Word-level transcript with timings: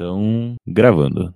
Então, 0.00 0.56
gravando. 0.66 1.34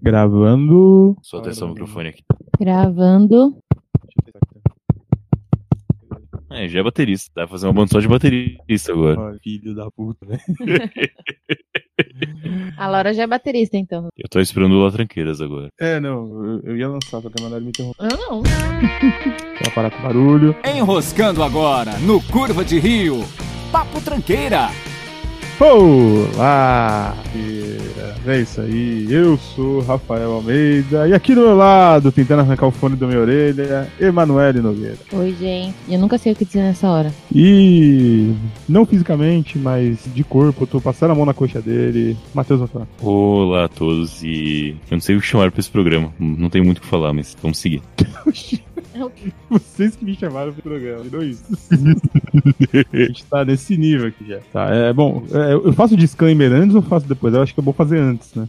Gravando. 0.00 1.16
Solta 1.20 1.50
esse 1.50 1.66
microfone 1.66 2.10
aqui. 2.10 2.22
Gravando. 2.60 3.58
É, 6.48 6.68
já 6.68 6.78
é 6.78 6.82
baterista. 6.84 7.32
Dá 7.34 7.42
pra 7.42 7.48
fazer 7.48 7.66
uma 7.66 7.72
banda 7.72 7.88
só 7.90 7.98
de 7.98 8.06
baterista 8.06 8.92
agora. 8.92 9.36
Filho 9.42 9.74
da 9.74 9.90
puta, 9.90 10.24
né? 10.26 10.38
A 12.78 12.86
Laura 12.86 13.12
já 13.12 13.24
é 13.24 13.26
baterista, 13.26 13.76
então. 13.76 14.06
Eu 14.16 14.28
tô 14.30 14.38
esperando 14.38 14.76
o 14.76 14.84
Latranqueiras 14.84 15.40
agora. 15.40 15.66
É, 15.80 15.98
não, 15.98 16.44
eu, 16.44 16.60
eu 16.66 16.76
ia 16.76 16.88
lançar, 16.88 17.20
só 17.20 17.28
que 17.28 17.34
a 17.40 17.42
mandaram 17.42 17.64
me 17.64 17.70
interromper. 17.70 18.12
Eu 18.12 18.16
não. 18.16 18.42
Pra 19.58 19.72
parar 19.74 19.90
com 19.90 20.00
barulho. 20.00 20.54
Enroscando 20.64 21.42
agora 21.42 21.98
no 21.98 22.22
Curva 22.22 22.64
de 22.64 22.78
Rio. 22.78 23.24
Papo 23.72 24.00
Tranqueira. 24.00 24.68
Olá! 25.60 27.14
É 28.26 28.40
isso 28.40 28.60
aí, 28.60 29.06
eu 29.08 29.36
sou 29.36 29.80
Rafael 29.82 30.32
Almeida 30.32 31.06
e 31.06 31.12
aqui 31.12 31.34
do 31.34 31.42
meu 31.42 31.56
lado, 31.56 32.10
tentando 32.10 32.40
arrancar 32.40 32.66
o 32.66 32.70
fone 32.70 32.96
da 32.96 33.06
minha 33.06 33.20
orelha, 33.20 33.86
Emanuele 34.00 34.60
Nogueira. 34.60 34.96
Oi, 35.12 35.34
gente. 35.38 35.74
Eu 35.88 35.98
nunca 35.98 36.18
sei 36.18 36.32
o 36.32 36.36
que 36.36 36.44
dizer 36.44 36.62
nessa 36.62 36.88
hora. 36.88 37.12
E 37.32 38.34
não 38.68 38.84
fisicamente, 38.86 39.58
mas 39.58 39.98
de 40.06 40.24
corpo, 40.24 40.64
eu 40.64 40.66
tô 40.66 40.80
passando 40.80 41.12
a 41.12 41.14
mão 41.14 41.26
na 41.26 41.34
coxa 41.34 41.60
dele, 41.60 42.16
Matheus 42.34 42.62
Antônio. 42.62 42.88
Olá 43.00 43.66
a 43.66 43.68
todos 43.68 44.22
e. 44.22 44.76
Eu 44.90 44.96
não 44.96 45.00
sei 45.00 45.16
o 45.16 45.20
que 45.20 45.26
chamar 45.26 45.52
pra 45.52 45.60
esse 45.60 45.70
programa. 45.70 46.12
Não 46.18 46.48
tem 46.48 46.62
muito 46.62 46.78
o 46.78 46.80
que 46.80 46.86
falar, 46.86 47.12
mas 47.12 47.36
vamos 47.40 47.58
seguir. 47.58 47.82
Vocês 49.50 49.96
que 49.96 50.04
me 50.04 50.14
chamaram 50.14 50.52
pro 50.52 50.62
programa, 50.62 51.04
e 51.04 51.10
não 51.10 51.22
isso. 51.22 51.44
a 52.92 52.96
gente 52.96 53.24
tá 53.24 53.44
nesse 53.44 53.76
nível 53.76 54.08
aqui 54.08 54.26
já. 54.26 54.38
Tá, 54.52 54.68
é 54.70 54.92
bom, 54.92 55.22
é, 55.32 55.54
eu 55.54 55.72
faço 55.72 55.96
disclaimer 55.96 56.52
antes 56.52 56.74
ou 56.74 56.82
faço 56.82 57.06
depois? 57.06 57.34
Eu 57.34 57.42
acho 57.42 57.52
que 57.52 57.60
eu 57.60 57.64
vou 57.64 57.74
fazer 57.74 57.98
antes, 57.98 58.34
né? 58.34 58.48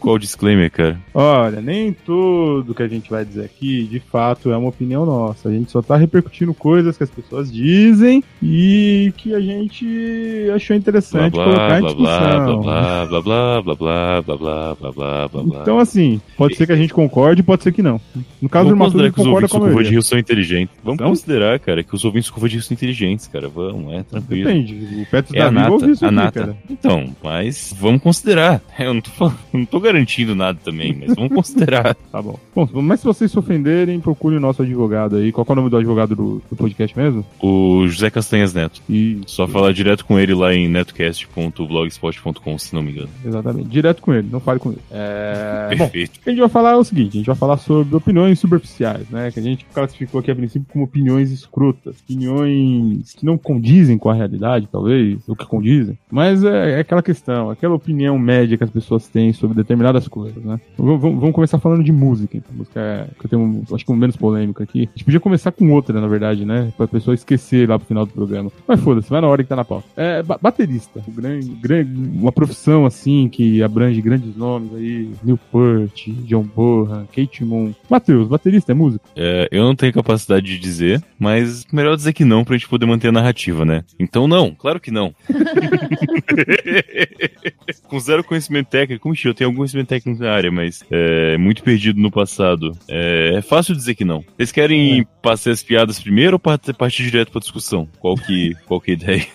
Qual 0.00 0.16
o 0.16 0.18
disclaimer, 0.18 0.70
cara? 0.70 0.98
Olha, 1.14 1.60
nem 1.60 1.92
tudo 1.92 2.74
que 2.74 2.82
a 2.82 2.88
gente 2.88 3.10
vai 3.10 3.24
dizer 3.24 3.44
aqui, 3.44 3.84
de 3.84 4.00
fato, 4.00 4.50
é 4.50 4.56
uma 4.56 4.68
opinião 4.68 5.04
nossa. 5.06 5.48
A 5.48 5.52
gente 5.52 5.70
só 5.70 5.82
tá 5.82 5.96
repercutindo 5.96 6.52
coisas 6.54 6.96
que 6.96 7.04
as 7.04 7.10
pessoas 7.10 7.52
dizem 7.52 8.22
e 8.42 9.12
que 9.16 9.34
a 9.34 9.40
gente 9.40 10.48
achou 10.54 10.76
interessante 10.76 11.32
blá, 11.32 11.44
colocar 11.44 11.78
em 11.78 11.80
blá, 11.80 11.88
discussão. 11.90 12.60
blá, 12.60 13.06
blá, 13.06 13.22
blá, 13.22 13.62
blá, 13.62 13.74
blá, 13.74 14.22
blá, 14.22 14.22
blá, 14.22 14.74
blá, 14.76 14.92
blá, 14.92 15.28
blá, 15.28 15.28
blá. 15.28 15.62
Então, 15.62 15.78
assim, 15.78 16.20
pode 16.36 16.56
ser 16.56 16.66
que 16.66 16.72
a 16.72 16.76
gente 16.76 16.92
concorde, 16.92 17.42
pode 17.42 17.62
ser 17.62 17.72
que 17.72 17.82
não. 17.82 18.00
No 18.40 18.48
caso 18.48 18.70
do 18.70 18.76
considerar 18.76 19.06
ele 19.06 19.14
concorda 19.14 19.48
com 19.48 19.64
a 19.64 19.70
Curva 19.76 19.84
de. 19.84 19.90
Rio 19.90 20.02
são 20.02 20.18
inteligentes. 20.18 20.74
Vamos 20.82 20.98
São? 20.98 21.08
considerar, 21.08 21.58
cara, 21.60 21.82
que 21.82 21.94
os 21.94 22.04
ouvintes 22.04 22.28
do 22.28 22.32
Curva 22.34 22.48
de 22.48 22.54
Rio 22.56 22.62
são 22.62 22.74
inteligentes, 22.74 23.26
cara. 23.26 23.48
Vamos, 23.48 23.92
é 23.94 24.02
tranquilo. 24.02 24.48
Depende, 24.48 24.74
o 25.02 25.06
Petros 25.10 25.34
É 25.34 25.40
a 25.42 25.50
Davi 25.50 25.56
nata, 25.72 25.90
isso 25.90 26.04
a 26.04 26.08
aqui, 26.08 26.16
nata. 26.16 26.40
cara. 26.40 26.56
Então, 26.70 27.14
mas 27.22 27.74
vamos 27.78 28.02
considerar. 28.02 28.60
Eu 28.78 28.94
não 28.94 29.00
tô, 29.00 29.10
falando- 29.10 29.38
não 29.52 29.64
tô 29.64 29.80
garantindo 29.80 30.34
nada 30.34 30.58
também, 30.64 30.94
mas 30.98 31.14
vamos 31.14 31.32
considerar. 31.34 31.96
Tá 32.10 32.22
bom. 32.22 32.38
Bom, 32.54 32.68
mas 32.82 33.00
se 33.00 33.06
vocês 33.06 33.30
se 33.30 33.38
ofenderem, 33.38 34.00
procure 34.00 34.36
o 34.36 34.40
nosso 34.40 34.62
advogado 34.62 35.16
aí. 35.16 35.30
Qual 35.32 35.46
é 35.48 35.52
o 35.52 35.54
nome 35.56 35.68
do 35.70 35.76
advogado 35.76 36.14
do, 36.16 36.42
do 36.48 36.56
podcast 36.56 36.96
mesmo? 36.96 37.24
O 37.42 37.86
José 37.88 38.08
Castanhas 38.10 38.54
Neto. 38.54 38.80
E 38.88 39.20
Só 39.26 39.46
falar 39.46 39.72
direto 39.72 40.04
com 40.04 40.18
ele 40.18 40.32
lá 40.34 40.54
em 40.54 40.66
netcast.blogspot.com, 40.68 42.58
se 42.58 42.74
não 42.74 42.82
me 42.82 42.92
engano. 42.92 43.08
Exatamente. 43.24 43.68
Direto 43.68 44.00
com 44.02 44.14
ele, 44.14 44.28
não 44.30 44.40
fale 44.40 44.58
com 44.60 44.70
ele. 44.70 44.80
É... 44.90 45.68
Bom, 45.76 45.78
Perfeito. 45.78 46.16
o 46.16 46.20
que 46.20 46.28
a 46.30 46.32
gente 46.32 46.40
vai 46.40 46.48
falar 46.48 46.72
é 46.72 46.76
o 46.76 46.84
seguinte: 46.84 47.08
a 47.10 47.18
gente 47.18 47.26
vai 47.26 47.36
falar 47.36 47.56
sobre 47.58 47.94
opiniões 47.96 48.38
superficiais, 48.38 49.08
né? 49.10 49.30
Que 49.30 49.40
a 49.40 49.42
gente 49.42 49.65
classificou 49.72 50.20
aqui 50.20 50.30
a 50.30 50.36
princípio 50.36 50.66
como 50.72 50.84
opiniões 50.84 51.30
escrotas. 51.30 51.96
Opiniões 52.00 53.12
que 53.14 53.24
não 53.24 53.36
condizem 53.38 53.98
com 53.98 54.08
a 54.10 54.14
realidade, 54.14 54.68
talvez, 54.70 55.18
ou 55.28 55.36
que 55.36 55.46
condizem. 55.46 55.98
Mas 56.10 56.42
é, 56.44 56.72
é 56.72 56.80
aquela 56.80 57.02
questão, 57.02 57.50
aquela 57.50 57.74
opinião 57.74 58.18
média 58.18 58.56
que 58.56 58.64
as 58.64 58.70
pessoas 58.70 59.06
têm 59.08 59.32
sobre 59.32 59.56
determinadas 59.56 60.08
coisas, 60.08 60.42
né? 60.44 60.60
Vamos, 60.78 61.00
vamos- 61.00 61.34
começar 61.36 61.58
falando 61.58 61.84
de 61.84 61.92
música. 61.92 62.36
Então. 62.36 62.54
Música 62.56 62.80
é, 62.80 63.06
que 63.18 63.26
eu 63.26 63.30
tenho, 63.30 63.62
acho 63.72 63.84
que 63.84 63.92
um 63.92 63.96
menos 63.96 64.16
polêmico 64.16 64.62
aqui. 64.62 64.80
A 64.94 64.96
gente 64.96 65.04
podia 65.04 65.20
começar 65.20 65.52
com 65.52 65.70
outra, 65.72 66.00
na 66.00 66.06
verdade, 66.06 66.44
né? 66.44 66.72
Pra 66.76 66.86
pessoa 66.88 67.14
esquecer 67.14 67.68
lá 67.68 67.78
pro 67.78 67.88
final 67.88 68.06
do 68.06 68.12
programa. 68.12 68.50
Mas 68.66 68.80
foda-se, 68.80 69.10
vai 69.10 69.20
na 69.20 69.28
hora 69.28 69.42
que 69.42 69.48
tá 69.48 69.56
na 69.56 69.64
pauta. 69.64 69.86
É, 69.96 70.22
ba- 70.22 70.38
baterista. 70.40 71.02
O 71.06 71.10
grande, 71.10 71.48
grande, 71.50 71.90
uma 72.18 72.32
profissão, 72.32 72.86
assim, 72.86 73.28
que 73.28 73.62
abrange 73.62 74.00
grandes 74.00 74.34
nomes 74.36 74.72
aí. 74.74 75.10
Newport, 75.22 76.08
John 76.24 76.42
Bonham, 76.54 77.06
Kate 77.14 77.44
Moon. 77.44 77.72
Matheus, 77.90 78.28
baterista 78.28 78.72
é 78.72 78.74
músico? 78.74 79.04
É, 79.14 79.48
eu 79.56 79.64
não 79.64 79.74
tenho 79.74 79.92
capacidade 79.92 80.46
de 80.46 80.58
dizer, 80.58 81.02
mas 81.18 81.64
melhor 81.72 81.96
dizer 81.96 82.12
que 82.12 82.24
não 82.24 82.44
pra 82.44 82.56
gente 82.56 82.68
poder 82.68 82.86
manter 82.86 83.08
a 83.08 83.12
narrativa, 83.12 83.64
né? 83.64 83.84
Então 83.98 84.28
não, 84.28 84.54
claro 84.54 84.80
que 84.80 84.90
não. 84.90 85.14
Com 87.88 88.00
zero 88.00 88.24
conhecimento 88.24 88.68
técnico, 88.68 89.08
mentira, 89.08 89.30
eu 89.30 89.34
tenho 89.34 89.48
algum 89.48 89.58
conhecimento 89.58 89.88
técnico 89.88 90.22
na 90.22 90.32
área, 90.32 90.50
mas 90.50 90.82
é 90.90 91.36
muito 91.38 91.62
perdido 91.62 92.00
no 92.00 92.10
passado. 92.10 92.72
É, 92.88 93.34
é 93.36 93.42
fácil 93.42 93.74
dizer 93.74 93.94
que 93.94 94.04
não. 94.04 94.24
Vocês 94.36 94.52
querem 94.52 95.06
passar 95.22 95.50
as 95.50 95.62
piadas 95.62 96.00
primeiro 96.00 96.34
ou 96.34 96.38
partir, 96.38 96.74
partir 96.74 97.02
direto 97.04 97.32
pra 97.32 97.40
discussão? 97.40 97.88
Qual 97.98 98.16
que, 98.16 98.54
qual 98.66 98.80
que 98.80 98.92
é 98.92 98.94
a 98.94 98.96
ideia? 98.96 99.26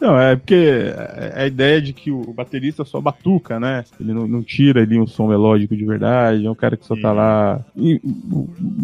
Não, 0.00 0.18
é 0.18 0.36
porque 0.36 0.54
é 0.54 1.42
a 1.42 1.46
ideia 1.46 1.80
de 1.80 1.92
que 1.92 2.10
o 2.10 2.32
baterista 2.32 2.84
só 2.84 3.00
batuca, 3.00 3.58
né? 3.60 3.84
Ele 4.00 4.12
não, 4.12 4.26
não 4.26 4.42
tira 4.42 4.82
ali 4.82 4.98
um 4.98 5.06
som 5.06 5.28
melódico 5.28 5.76
de 5.76 5.84
verdade, 5.84 6.44
é 6.46 6.50
um 6.50 6.54
cara 6.54 6.76
que 6.76 6.84
só 6.86 6.94
tá 6.96 7.12
lá 7.12 7.64
e- 7.76 8.00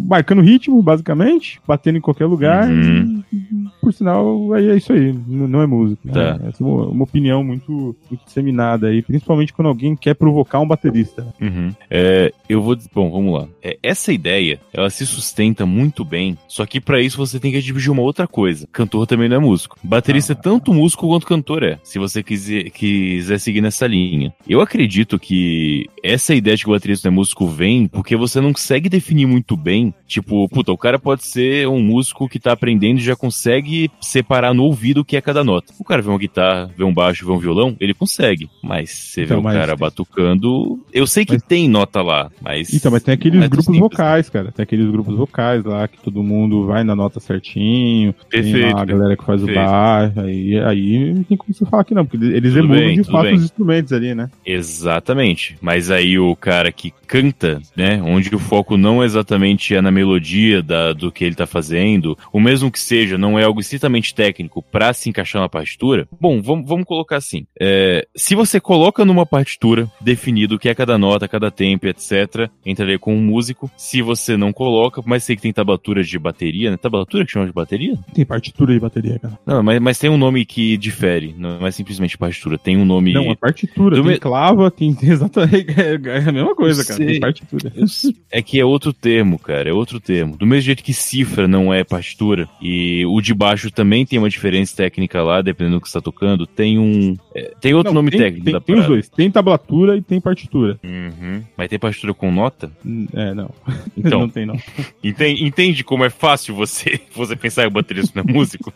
marcando 0.07 0.43
ritmo, 0.43 0.83
basicamente, 0.83 1.61
batendo 1.67 1.99
em 1.99 2.01
qualquer 2.01 2.27
lugar. 2.27 2.69
Uhum. 2.71 3.23
e, 3.33 3.39
por 3.81 3.93
sinal, 3.93 4.55
é 4.57 4.69
é 4.69 4.77
isso 4.77 4.93
aí, 4.93 5.15
não 5.27 5.63
é 5.63 5.67
música. 5.67 6.01
né? 6.05 6.13
Tá. 6.13 6.41
Essa 6.49 6.63
é 6.63 6.67
uma, 6.67 6.87
uma 6.87 7.05
opinião 7.05 7.43
muito, 7.43 7.97
muito 8.11 8.25
disseminada 8.25 8.89
aí, 8.89 9.03
principalmente 9.03 9.53
quando 9.53 9.69
alguém 9.69 9.97
quer 9.97 10.15
provocar 10.15 10.61
um 10.61 10.67
baterista. 10.67 11.27
Uhum. 11.41 11.73
É, 11.91 12.33
eu 12.49 12.61
vou. 12.63 12.75
dizer- 12.75 12.91
Bom, 12.95 13.11
vamos 13.11 13.33
lá. 13.35 13.49
É, 13.63 13.79
essa 13.83 14.13
ideia, 14.13 14.59
ela 14.73 14.91
se 14.91 15.07
sustenta 15.07 15.65
muito 15.67 16.05
bem, 16.05 16.37
só 16.49 16.65
que 16.67 16.81
pra 16.81 17.01
isso 17.01 17.17
você 17.19 17.39
tem 17.39 17.51
que 17.53 17.59
admitir 17.59 17.91
uma 17.91 18.03
outra 18.03 18.27
coisa. 18.27 18.67
Cantor 18.73 19.07
também 19.07 19.29
não 19.29 19.37
é 19.37 19.39
músico. 19.39 19.77
Baterista 19.83 20.08
é 20.17 20.35
tanto 20.35 20.73
músico 20.73 21.07
quanto 21.09 21.27
cantor 21.27 21.63
é, 21.63 21.79
se 21.83 21.99
você 21.99 22.23
quiser, 22.23 22.71
quiser 22.71 23.39
seguir 23.39 23.61
nessa 23.61 23.87
linha. 23.87 24.33
Eu 24.49 24.61
acredito 24.61 25.19
que 25.19 25.87
essa 26.03 26.35
ideia 26.35 26.57
de 26.57 26.65
que 26.65 26.71
o 26.71 26.73
baterista 26.73 27.09
não 27.11 27.15
é 27.15 27.19
músico 27.19 27.47
vem 27.47 27.87
porque 27.87 28.17
você 28.17 28.41
não 28.41 28.53
consegue 28.53 28.89
definir 28.89 29.27
muito 29.27 29.57
bem. 29.57 29.93
Tipo, 30.07 30.49
puta, 30.49 30.73
o 30.73 30.79
cara 30.79 30.99
pode 30.99 31.25
ser 31.27 31.69
um 31.69 31.81
músico 31.81 32.29
que 32.29 32.39
tá 32.39 32.53
aprendendo 32.53 32.99
e 32.99 33.03
já 33.03 33.15
consegue 33.17 33.91
separar 34.01 34.55
no 34.55 34.65
ouvido 34.65 35.01
o 35.01 35.05
que 35.05 35.17
é 35.17 35.21
cada 35.21 35.45
nota. 35.45 35.73
O 35.79 35.85
cara 35.85 36.01
vê 36.03 36.09
uma 36.09 36.19
guitarra, 36.19 36.71
vê 36.77 36.85
um 36.85 36.95
baixo, 36.95 37.27
vê 37.27 37.33
um 37.33 37.39
violão, 37.39 37.77
ele 37.81 37.93
consegue. 37.95 38.49
Mas 38.63 38.91
você 38.91 39.23
Então, 39.25 39.37
vê 39.37 39.41
o 39.41 39.45
mas- 39.45 39.57
cara 39.59 39.77
batucando. 39.77 40.79
Eu 40.93 41.07
sei 41.07 41.25
que 41.25 41.33
Mas- 41.35 41.43
tem 41.43 41.69
nota 41.69 42.03
lá, 42.03 42.31
mas. 42.41 42.73
Então, 42.73 42.91
mas 42.91 43.03
tem 43.03 43.15
aqueles 43.15 43.43
é 43.43 43.49
grupos 43.49 43.67
simples, 43.67 43.81
vocais, 43.83 44.31
cara. 44.31 44.51
Tem 44.53 44.63
aqueles 44.63 44.91
grupos 44.91 45.17
vocais 45.17 45.65
lá 45.65 45.87
que 45.87 45.99
todo 46.03 46.23
mundo 46.23 46.67
vai 46.67 46.83
na 46.85 46.95
nota 46.97 47.21
certinho. 47.21 48.15
Tem 48.31 48.43
Perfeito. 48.43 48.75
lá 48.75 48.83
a 48.83 48.85
galera 48.85 49.17
que 49.17 49.25
faz 49.25 49.41
perfeito. 49.43 49.61
o 49.61 49.71
baixo, 49.71 49.98
aí, 50.17 50.59
aí 50.59 51.15
não 51.15 51.23
tem 51.23 51.37
como 51.37 51.53
você 51.53 51.65
falar 51.67 51.85
que 51.85 51.95
não, 51.95 52.05
porque 52.07 52.25
eles 52.25 52.53
Tudo 52.53 52.65
emulam 52.65 52.81
bem, 52.81 53.01
de 53.01 53.11
fato 53.11 53.23
bem. 53.25 53.35
os 53.35 53.45
instrumentos 53.45 53.93
ali, 53.93 54.15
né? 54.15 54.31
Exatamente. 54.45 55.57
Mas 55.61 55.91
aí 55.91 56.19
o 56.19 56.35
cara 56.37 56.71
que 56.73 56.93
canta, 57.09 57.61
né, 57.75 58.01
onde 58.03 58.35
o 58.35 58.39
foco 58.39 58.77
não 58.77 59.03
exatamente 59.03 59.75
é 59.75 59.81
na 59.81 59.91
melodia 59.91 60.63
da, 60.63 60.93
do 60.93 61.11
que 61.11 61.25
ele 61.25 61.35
tá 61.35 61.47
fazendo, 61.47 62.17
o 62.33 62.39
mesmo 62.39 62.71
que 62.71 62.79
seja, 62.79 63.17
não 63.17 63.39
é 63.39 63.45
algo 63.45 63.61
estritamente 63.61 64.15
técnico 64.15 64.63
pra 64.63 64.93
se 64.93 65.09
encaixar 65.09 65.41
na 65.41 65.49
partitura, 65.49 66.07
bom, 66.21 66.43
vamos, 66.43 66.69
vamos 66.69 66.85
colocar 66.85 67.17
assim. 67.17 67.47
É, 67.59 68.07
se 68.15 68.35
você 68.35 68.61
coloca 68.61 69.05
numa 69.05 69.25
partitura 69.25 69.91
definido 70.01 70.57
o 70.57 70.59
que 70.59 70.69
é 70.69 70.75
cada 70.75 70.99
nota, 70.99 71.27
cada 71.27 71.51
tempo, 71.51 71.87
etc., 71.87 72.51
entraria 72.65 72.99
com 72.99 73.15
um 73.15 73.21
músico. 73.23 73.71
Se 73.77 74.03
você 74.03 74.37
não 74.37 74.53
coloca, 74.53 75.03
mas 75.07 75.25
sei 75.25 75.37
que 75.37 75.43
tem 75.43 75.53
tablatura 75.53 76.03
de 76.03 76.19
bateria, 76.19 76.71
né? 76.71 76.77
Tablatura 76.77 77.25
que 77.25 77.33
chama 77.33 77.47
de 77.47 77.53
bateria? 77.53 77.97
Tem 78.13 78.25
partitura 78.27 78.75
de 78.75 78.81
bateria, 78.81 79.19
cara. 79.19 79.39
Não, 79.47 79.63
mas, 79.63 79.81
mas 79.81 79.99
tem 79.99 80.11
um 80.11 80.19
nome 80.19 80.45
que 80.45 80.77
difere, 80.77 81.35
não 81.39 81.67
é 81.67 81.71
simplesmente 81.71 82.19
partitura, 82.19 82.59
tem 82.59 82.77
um 82.77 82.85
nome... 82.85 83.15
Não, 83.15 83.31
é 83.31 83.35
partitura. 83.35 83.97
Do 83.97 84.03
Tem 84.03 84.13
me- 84.13 84.19
clava, 84.19 84.71
tem 84.71 84.97
exatamente. 85.03 85.67
É 85.79 86.19
a 86.29 86.33
mesma 86.33 86.55
coisa, 86.55 86.85
cara. 86.85 86.98
Sei. 87.05 87.21
Partitura. 87.21 87.73
É 88.31 88.43
que 88.43 88.61
é 88.61 88.65
outro 88.65 88.93
termo, 88.93 89.39
cara, 89.39 89.71
é 89.71 89.73
outro 89.73 89.99
termo. 89.99 90.37
Do 90.37 90.45
mesmo 90.47 90.61
jeito 90.63 90.85
que 90.85 90.93
cifra 90.93 91.49
não 91.49 91.73
é 91.73 91.83
partitura, 91.83 92.47
e 92.61 93.05
o 93.07 93.21
de 93.23 93.33
baixo 93.33 93.71
também 93.71 94.05
tem 94.05 94.19
uma 94.19 94.29
diferença 94.29 94.77
técnica 94.77 95.23
lá, 95.23 95.41
dependendo 95.41 95.77
do 95.77 95.81
que 95.81 95.89
você 95.89 95.95
tá 95.95 96.03
tocando, 96.03 96.47
tem 96.47 96.79
um. 96.79 97.17
é, 97.35 97.55
tem 97.59 97.73
outro 97.73 97.91
Não, 97.91 98.03
nome 98.03 98.11
tem, 98.11 98.21
técnico 98.21 98.45
Tem, 98.45 98.53
da 98.53 98.61
tem 98.61 98.79
os 98.79 98.87
dois. 98.87 99.09
Tem 99.09 99.31
tablatura 99.31 99.97
e 99.97 100.03
tem 100.03 100.21
partitura. 100.21 100.79
Uhum. 100.85 101.43
Mas 101.57 101.69
tem 101.71 101.79
partitura 101.79 102.13
com 102.13 102.31
nota? 102.31 102.71
Hum, 102.85 103.07
É, 103.15 103.33
não. 103.33 103.51
Então, 103.97 104.21
não 104.21 104.29
tem, 104.29 104.45
não. 104.45 104.57
entende, 105.03 105.45
entende 105.45 105.83
como 105.83 106.05
é 106.05 106.11
fácil 106.11 106.55
você, 106.55 107.01
você 107.15 107.35
pensar 107.35 107.67
em 107.67 107.71
baterista 107.71 108.13
não 108.23 108.29
é 108.29 108.33
músico? 108.33 108.73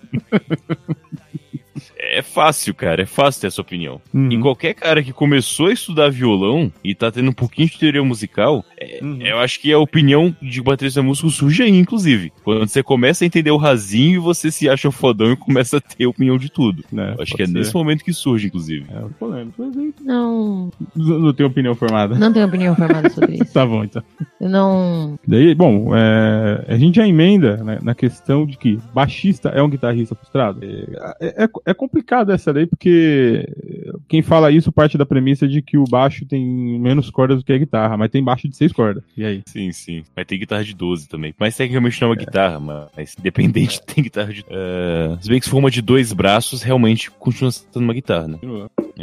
É 2.04 2.20
fácil, 2.20 2.74
cara, 2.74 3.02
é 3.02 3.06
fácil 3.06 3.40
ter 3.42 3.46
essa 3.46 3.60
opinião. 3.60 4.00
Uhum. 4.12 4.30
E 4.32 4.38
qualquer 4.40 4.74
cara 4.74 5.02
que 5.02 5.12
começou 5.12 5.66
a 5.66 5.72
estudar 5.72 6.10
violão 6.10 6.72
e 6.82 6.94
tá 6.94 7.10
tendo 7.10 7.30
um 7.30 7.34
pouquinho 7.34 7.68
de 7.68 7.78
teoria 7.78 8.02
musical, 8.02 8.64
é 8.78 8.92
Uhum. 9.02 9.18
Eu 9.20 9.38
acho 9.38 9.60
que 9.60 9.72
a 9.72 9.78
opinião 9.78 10.34
de 10.40 10.62
baterista 10.62 11.02
músico 11.02 11.30
surge 11.30 11.62
aí, 11.62 11.70
inclusive. 11.70 12.32
Quando 12.44 12.68
você 12.68 12.82
começa 12.82 13.24
a 13.24 13.26
entender 13.26 13.50
o 13.50 13.56
rasinho 13.56 14.16
e 14.16 14.18
você 14.18 14.50
se 14.50 14.68
acha 14.68 14.90
fodão 14.90 15.32
e 15.32 15.36
começa 15.36 15.78
a 15.78 15.80
ter 15.80 16.06
opinião 16.06 16.38
de 16.38 16.50
tudo. 16.50 16.84
Eu 16.92 17.22
acho 17.22 17.34
que 17.34 17.42
é 17.42 17.46
ser. 17.46 17.52
nesse 17.52 17.74
momento 17.74 18.04
que 18.04 18.12
surge, 18.12 18.46
inclusive. 18.46 18.86
É, 18.90 18.98
aí, 18.98 19.48
Não, 20.04 20.70
Não 20.94 21.18
não 21.18 21.32
tenho 21.32 21.48
opinião 21.48 21.74
formada. 21.74 22.14
não 22.16 22.32
tenho 22.32 22.46
opinião 22.46 22.74
formada 22.74 23.08
sobre 23.10 23.36
isso. 23.42 23.52
Tá 23.52 23.66
bom, 23.66 23.84
então. 23.84 24.02
Eu 24.40 24.48
não. 24.48 25.18
Daí, 25.26 25.54
bom, 25.54 25.94
é, 25.96 26.64
a 26.68 26.76
gente 26.76 26.96
já 26.96 27.06
emenda 27.06 27.56
né, 27.58 27.78
na 27.82 27.94
questão 27.94 28.46
de 28.46 28.56
que 28.56 28.78
baixista 28.94 29.48
é 29.50 29.62
um 29.62 29.68
guitarrista 29.68 30.14
frustrado. 30.14 30.60
É, 30.62 31.44
é, 31.44 31.48
é 31.66 31.74
complicado 31.74 31.91
essa 32.32 32.52
daí, 32.52 32.66
porque 32.66 33.46
quem 34.08 34.22
fala 34.22 34.50
isso 34.50 34.72
parte 34.72 34.96
da 34.98 35.06
premissa 35.06 35.46
de 35.46 35.62
que 35.62 35.76
o 35.76 35.84
baixo 35.84 36.26
tem 36.26 36.44
menos 36.78 37.10
cordas 37.10 37.38
do 37.38 37.44
que 37.44 37.52
a 37.52 37.58
guitarra, 37.58 37.96
mas 37.96 38.10
tem 38.10 38.22
baixo 38.22 38.48
de 38.48 38.56
seis 38.56 38.72
cordas. 38.72 39.02
E 39.16 39.24
aí? 39.24 39.42
Sim, 39.46 39.72
sim. 39.72 40.02
Mas 40.14 40.26
tem 40.26 40.38
guitarra 40.38 40.64
de 40.64 40.74
12 40.74 41.08
também. 41.08 41.34
Mas 41.38 41.56
tecnicamente 41.56 42.00
não 42.00 42.08
é 42.08 42.10
uma 42.10 42.16
guitarra, 42.16 42.60
mas 42.60 43.16
independente 43.18 43.80
tem 43.86 44.04
guitarra 44.04 44.32
de. 44.32 44.44
É, 44.48 45.16
se 45.20 45.28
bem 45.28 45.38
que 45.38 45.44
se 45.44 45.50
for 45.50 45.58
uma 45.58 45.70
de 45.70 45.82
dois 45.82 46.12
braços, 46.12 46.62
realmente 46.62 47.10
continua 47.10 47.50
sendo 47.50 47.84
uma 47.84 47.94
guitarra, 47.94 48.28
né? 48.28 48.38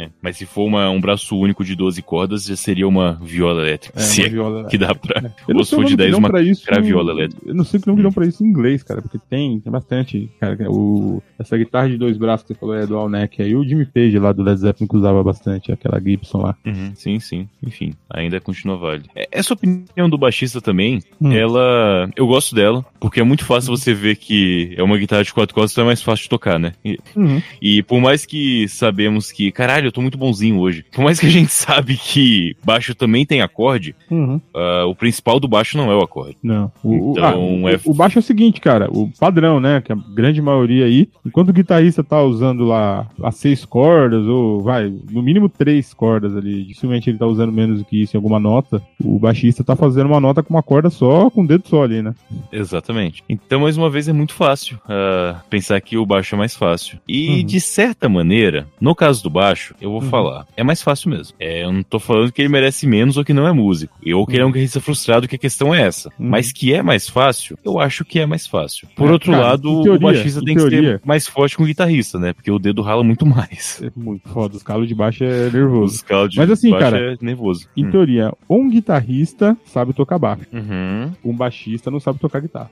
É. 0.00 0.08
Mas 0.22 0.36
se 0.36 0.46
for 0.46 0.64
uma, 0.64 0.88
um 0.90 1.00
braço 1.00 1.36
único 1.36 1.64
de 1.64 1.74
12 1.74 2.00
cordas, 2.02 2.44
já 2.44 2.56
seria 2.56 2.86
uma 2.88 3.18
viola 3.22 3.62
elétrica. 3.62 3.98
É, 3.98 4.02
se 4.02 4.20
uma 4.20 4.26
é 4.26 4.30
viola. 4.30 4.64
que 4.68 4.78
dá 4.78 4.94
pra. 4.94 5.32
Eu 5.48 5.56
Ou 5.56 5.64
se 5.64 5.74
for 5.74 5.84
de 5.84 5.96
10, 5.96 6.14
uma 6.14 6.28
pra 6.28 6.42
isso, 6.42 6.64
craviola 6.64 7.12
elétrica. 7.12 7.42
Eu 7.46 7.54
não 7.54 7.64
sei 7.64 7.80
que 7.80 7.86
não 7.86 7.94
dão 7.96 8.12
pra 8.12 8.26
isso 8.26 8.42
em 8.44 8.46
inglês, 8.48 8.82
cara, 8.82 9.02
porque 9.02 9.18
tem, 9.28 9.60
tem 9.60 9.72
bastante. 9.72 10.30
Cara, 10.40 10.56
o, 10.70 11.22
essa 11.38 11.56
guitarra 11.58 11.88
de 11.88 11.96
dois 11.98 12.16
braços 12.16 12.46
que 12.46 12.54
você 12.54 12.58
falou 12.60 12.74
é 12.74 12.86
dual 12.86 13.08
neck 13.08 13.42
aí. 13.42 13.54
O 13.54 13.64
Jimmy 13.66 13.86
Page 13.86 14.18
lá 14.18 14.32
do 14.32 14.42
Led 14.42 14.58
Zeppelin 14.60 14.86
que 14.88 14.96
usava 14.96 15.22
bastante, 15.22 15.72
aquela 15.72 16.00
Gibson 16.00 16.38
lá. 16.42 16.56
Uhum, 16.64 16.92
sim, 16.94 17.18
sim. 17.20 17.48
Enfim, 17.66 17.92
ainda 18.08 18.40
continua 18.40 18.76
válido. 18.76 19.08
É, 19.14 19.28
Essa 19.32 19.54
opinião 19.54 20.08
do 20.08 20.16
baixista 20.18 20.60
também, 20.60 21.00
Hum. 21.20 21.32
ela. 21.32 22.08
Eu 22.16 22.26
gosto 22.26 22.54
dela, 22.54 22.84
porque 22.98 23.20
é 23.20 23.24
muito 23.24 23.44
fácil 23.44 23.76
você 23.76 23.92
ver 23.92 24.16
que 24.16 24.74
é 24.76 24.82
uma 24.82 24.96
guitarra 24.96 25.22
de 25.24 25.32
quatro 25.32 25.54
cordas, 25.54 25.72
então 25.72 25.84
é 25.84 25.86
mais 25.88 26.02
fácil 26.02 26.24
de 26.24 26.28
tocar, 26.30 26.58
né? 26.58 26.72
E, 26.84 26.98
Uhum. 27.16 27.42
e 27.60 27.82
por 27.82 28.00
mais 28.00 28.24
que 28.24 28.68
sabemos 28.68 29.30
que, 29.32 29.50
caralho, 29.52 29.89
eu 29.90 29.92
tô 29.92 30.00
muito 30.02 30.16
bonzinho 30.18 30.58
hoje. 30.58 30.84
Por 30.92 31.02
mais 31.04 31.18
que 31.20 31.26
a 31.26 31.30
gente 31.30 31.50
sabe 31.52 31.96
que 31.96 32.56
baixo 32.64 32.94
também 32.94 33.26
tem 33.26 33.42
acorde, 33.42 33.94
Uhum. 34.10 34.40
ah, 34.54 34.86
o 34.86 34.94
principal 34.94 35.38
do 35.38 35.46
baixo 35.48 35.76
não 35.76 35.90
é 35.90 35.94
o 35.96 36.00
acorde. 36.02 36.36
Não. 36.42 36.70
O, 36.82 37.12
Então, 37.12 37.66
ah, 37.66 37.72
é- 37.72 37.80
o 37.84 37.92
baixo 37.94 38.18
é 38.18 38.20
o 38.20 38.22
seguinte, 38.22 38.60
cara. 38.60 38.88
O 38.90 39.10
padrão, 39.18 39.60
né? 39.60 39.80
Que 39.80 39.92
a 39.92 39.96
grande 39.96 40.40
maioria 40.40 40.84
aí, 40.86 41.08
enquanto 41.26 41.50
o 41.50 41.52
guitarrista 41.52 42.02
tá 42.04 42.22
usando 42.22 42.64
lá 42.64 43.06
as 43.22 43.36
seis 43.36 43.64
cordas, 43.64 44.24
ou 44.26 44.60
vai, 44.60 44.92
no 45.10 45.22
mínimo 45.22 45.48
três 45.48 45.92
cordas 45.94 46.36
ali, 46.36 46.64
dificilmente 46.64 47.10
ele 47.10 47.18
tá 47.18 47.26
usando 47.26 47.52
menos 47.52 47.78
do 47.78 47.84
que 47.84 48.02
isso 48.02 48.16
em 48.16 48.18
alguma 48.18 48.38
nota, 48.38 48.82
o 49.02 49.18
baixista 49.18 49.62
tá 49.64 49.74
fazendo 49.76 50.06
uma 50.06 50.20
nota 50.20 50.42
com 50.42 50.54
uma 50.54 50.62
corda 50.62 50.90
só, 50.90 51.28
com 51.30 51.42
o 51.42 51.46
dedo 51.46 51.66
só 51.68 51.82
ali, 51.82 52.02
né? 52.02 52.14
Exatamente. 52.52 53.22
Então, 53.28 53.60
mais 53.60 53.76
uma 53.76 53.88
vez, 53.90 54.08
é 54.08 54.12
muito 54.12 54.34
fácil 54.34 54.78
ah, 54.88 55.40
pensar 55.48 55.80
que 55.80 55.96
o 55.96 56.04
baixo 56.06 56.34
é 56.34 56.38
mais 56.38 56.54
fácil. 56.56 56.98
E, 57.08 57.30
Uhum. 57.40 57.44
de 57.46 57.60
certa 57.60 58.08
maneira, 58.08 58.66
no 58.80 58.94
caso 58.94 59.22
do 59.22 59.30
baixo, 59.30 59.69
eu 59.80 59.90
vou 59.90 60.00
Uhum. 60.02 60.08
falar, 60.08 60.46
é 60.56 60.62
mais 60.62 60.82
fácil 60.82 61.10
mesmo. 61.10 61.34
É, 61.38 61.64
eu 61.64 61.72
não 61.72 61.82
tô 61.82 61.98
falando 61.98 62.32
que 62.32 62.40
ele 62.40 62.48
merece 62.48 62.86
menos 62.86 63.16
ou 63.16 63.24
que 63.24 63.32
não 63.32 63.46
é 63.46 63.52
músico. 63.52 63.94
Ou 64.14 64.26
que 64.26 64.34
ele 64.34 64.42
é 64.42 64.46
um 64.46 64.50
guitarrista 64.50 64.80
frustrado, 64.80 65.28
que 65.28 65.36
a 65.36 65.38
questão 65.38 65.74
é 65.74 65.82
essa. 65.82 66.08
Uhum. 66.18 66.28
Mas 66.28 66.52
que 66.52 66.72
é 66.72 66.82
mais 66.82 67.08
fácil, 67.08 67.58
eu 67.64 67.78
acho 67.78 68.04
que 68.04 68.18
é 68.20 68.26
mais 68.26 68.46
fácil. 68.46 68.88
Por 68.96 69.08
É, 69.08 69.12
outro 69.12 69.32
cara, 69.32 69.44
lado, 69.44 69.82
teoria, 69.82 69.92
o 69.94 70.00
baixista 70.00 70.40
em 70.40 70.44
tem 70.44 70.54
que 70.54 70.60
teoria. 70.60 70.98
ser 70.98 71.00
mais 71.04 71.26
forte 71.26 71.56
que 71.56 71.62
o 71.62 71.66
guitarrista, 71.66 72.18
né? 72.18 72.32
Porque 72.32 72.50
o 72.50 72.58
dedo 72.58 72.82
rala 72.82 73.02
muito 73.04 73.26
mais. 73.26 73.80
É 73.82 73.90
muito 73.96 74.28
foda. 74.28 74.56
Os 74.56 74.62
calos 74.62 74.88
de 74.88 74.94
baixo 74.94 75.24
é 75.24 75.50
nervoso. 75.50 75.94
Os 75.96 76.02
calos 76.02 76.30
de 76.30 76.36
Mas 76.38 76.50
assim, 76.50 76.70
baixo 76.70 76.84
cara, 76.84 77.12
é 77.12 77.16
nervoso. 77.20 77.66
Em 77.76 77.86
Hum. 77.86 77.90
teoria, 77.90 78.32
um 78.48 78.68
guitarrista 78.70 79.56
sabe 79.66 79.92
tocar 79.92 80.18
baixo. 80.18 80.42
Uhum. 80.52 81.12
Um 81.24 81.34
baixista 81.34 81.90
não 81.90 82.00
sabe 82.00 82.18
tocar 82.18 82.40
guitarra. 82.40 82.70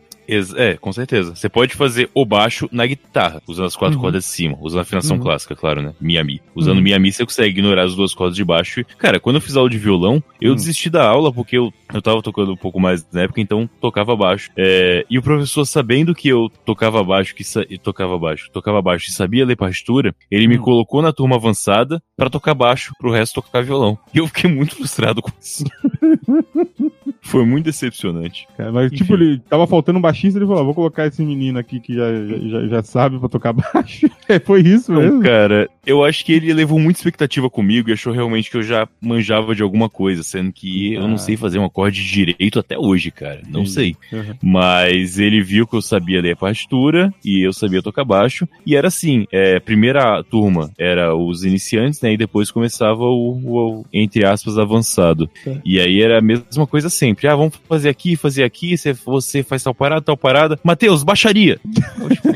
É, 0.56 0.74
com 0.76 0.92
certeza. 0.92 1.34
Você 1.34 1.48
pode 1.48 1.74
fazer 1.74 2.10
o 2.14 2.22
baixo 2.26 2.68
na 2.70 2.84
guitarra, 2.86 3.40
usando 3.48 3.64
as 3.64 3.74
quatro 3.74 3.96
Uhum. 3.96 4.02
cordas 4.02 4.24
de 4.24 4.30
cima, 4.30 4.58
usando 4.60 4.80
a 4.80 4.82
afinação 4.82 5.16
Uhum. 5.16 5.22
clássica, 5.22 5.56
claro, 5.56 5.80
né? 5.80 5.94
Mi, 5.98 6.18
a 6.18 6.24
mi. 6.24 6.38
Usando 6.54 6.82
Uhum. 6.88 6.92
mi, 6.92 6.94
a 6.94 6.98
mi, 6.98 7.12
você 7.12 7.24
consegue 7.24 7.50
ignorar 7.50 7.84
as 7.84 7.94
duas 7.94 8.14
cordas 8.14 8.36
de 8.36 8.44
baixo. 8.44 8.84
Cara, 8.98 9.20
quando 9.20 9.36
eu 9.36 9.40
fiz 9.42 9.56
aula 9.56 9.68
de 9.70 9.78
violão, 9.78 10.22
eu 10.40 10.50
Uhum. 10.50 10.56
desisti 10.56 10.88
da 10.90 11.06
aula 11.06 11.32
porque 11.32 11.56
eu, 11.58 11.72
eu 11.92 12.00
tava 12.02 12.22
tocando 12.22 12.52
um 12.52 12.56
pouco 12.56 12.80
mais 12.80 13.06
na 13.12 13.22
época, 13.22 13.40
então 13.40 13.68
tocava 13.80 14.14
baixo. 14.16 14.50
É, 14.56 15.04
e 15.10 15.18
o 15.18 15.22
professor, 15.22 15.64
sabendo 15.64 16.14
que 16.14 16.28
eu 16.28 16.48
tocava 16.64 17.02
baixo, 17.04 17.34
que 17.34 17.42
tocava 17.78 18.18
baixo, 18.18 18.48
tocava 18.52 18.80
baixo 18.82 19.08
e 19.08 19.12
sabia 19.12 19.44
ler 19.44 19.56
partitura, 19.56 20.14
ele 20.30 20.46
me 20.48 20.56
Uhum. 20.56 20.62
colocou 20.62 21.02
na 21.02 21.12
turma 21.12 21.36
avançada 21.36 22.02
pra 22.16 22.30
tocar 22.30 22.54
baixo, 22.54 22.92
pro 22.98 23.10
resto 23.12 23.40
tocar 23.42 23.62
violão. 23.62 23.98
E 24.14 24.18
eu 24.18 24.26
fiquei 24.26 24.50
muito 24.50 24.76
frustrado 24.76 25.20
com 25.22 25.30
isso. 25.40 25.64
Foi 27.22 27.44
muito 27.44 27.64
decepcionante. 27.66 28.46
Cara, 28.56 28.72
mas, 28.72 28.90
tipo, 28.90 29.14
Enfim. 29.14 29.22
ele 29.24 29.38
tava 29.48 29.66
faltando 29.66 29.98
um 29.98 30.02
baixista, 30.02 30.38
ele 30.38 30.46
falou: 30.46 30.60
"Ah, 30.60 30.64
vou 30.64 30.74
colocar 30.74 31.06
esse 31.06 31.22
menino 31.22 31.58
aqui 31.58 31.80
que 31.80 31.94
já, 31.94 32.04
já, 32.48 32.66
já 32.68 32.82
sabe 32.82 33.18
pra 33.18 33.28
tocar 33.28 33.52
baixo. 33.74 34.08
É, 34.28 34.38
foi 34.38 34.60
isso 34.62 34.92
Não, 34.92 35.00
mesmo. 35.00 35.22
cara, 35.22 35.68
eu 35.86 36.04
acho 36.04 36.24
que 36.24 36.32
ele 36.32 36.52
levou 36.52 36.78
muita 36.78 36.98
expectativa 37.00 37.50
comigo 37.50 37.90
e 37.90 37.92
achou 37.92 38.12
realmente 38.12 38.50
que 38.50 38.56
eu 38.56 38.62
já 38.62 38.88
manjava 39.00 39.54
de 39.54 39.62
alguma 39.62 39.88
coisa, 39.88 40.22
sendo 40.22 40.52
que 40.52 40.94
eu 40.94 41.02
Ah. 41.02 41.08
não 41.08 41.18
sei 41.18 41.36
fazer 41.36 41.58
um 41.58 41.64
acorde 41.64 42.02
direito 42.04 42.58
até 42.58 42.78
hoje, 42.78 43.10
cara. 43.10 43.40
Não 43.48 43.60
Entendi. 43.62 43.70
sei. 43.70 43.96
Uhum. 44.12 44.34
Mas 44.42 45.18
ele 45.18 45.42
viu 45.42 45.66
que 45.66 45.76
eu 45.76 45.82
sabia 45.82 46.20
ler 46.20 46.32
a 46.32 46.36
partitura 46.36 47.12
e 47.24 47.46
eu 47.46 47.52
sabia 47.52 47.82
tocar 47.82 48.04
baixo. 48.04 48.48
E 48.66 48.74
era 48.76 48.88
assim: 48.88 49.26
é, 49.32 49.58
primeira 49.60 50.22
turma 50.24 50.70
era 50.78 51.14
os 51.14 51.44
iniciantes, 51.44 52.00
né? 52.00 52.12
E 52.12 52.16
depois 52.16 52.50
começava 52.50 53.02
o, 53.04 53.38
o- 53.80 53.86
entre 53.92 54.24
aspas, 54.24 54.58
avançado. 54.58 55.26
Tá. 55.44 55.52
E 55.64 55.78
aí 55.80 55.97
era 56.02 56.18
a 56.18 56.22
mesma 56.22 56.66
coisa 56.66 56.88
sempre. 56.88 57.26
Ah, 57.28 57.36
vamos 57.36 57.54
fazer 57.68 57.88
aqui, 57.88 58.16
fazer 58.16 58.44
aqui, 58.44 58.76
você, 58.76 58.92
você 58.92 59.42
faz 59.42 59.62
tal 59.62 59.74
parada, 59.74 60.02
tal 60.02 60.16
parada. 60.16 60.58
Matheus, 60.62 61.02
baixaria! 61.02 61.60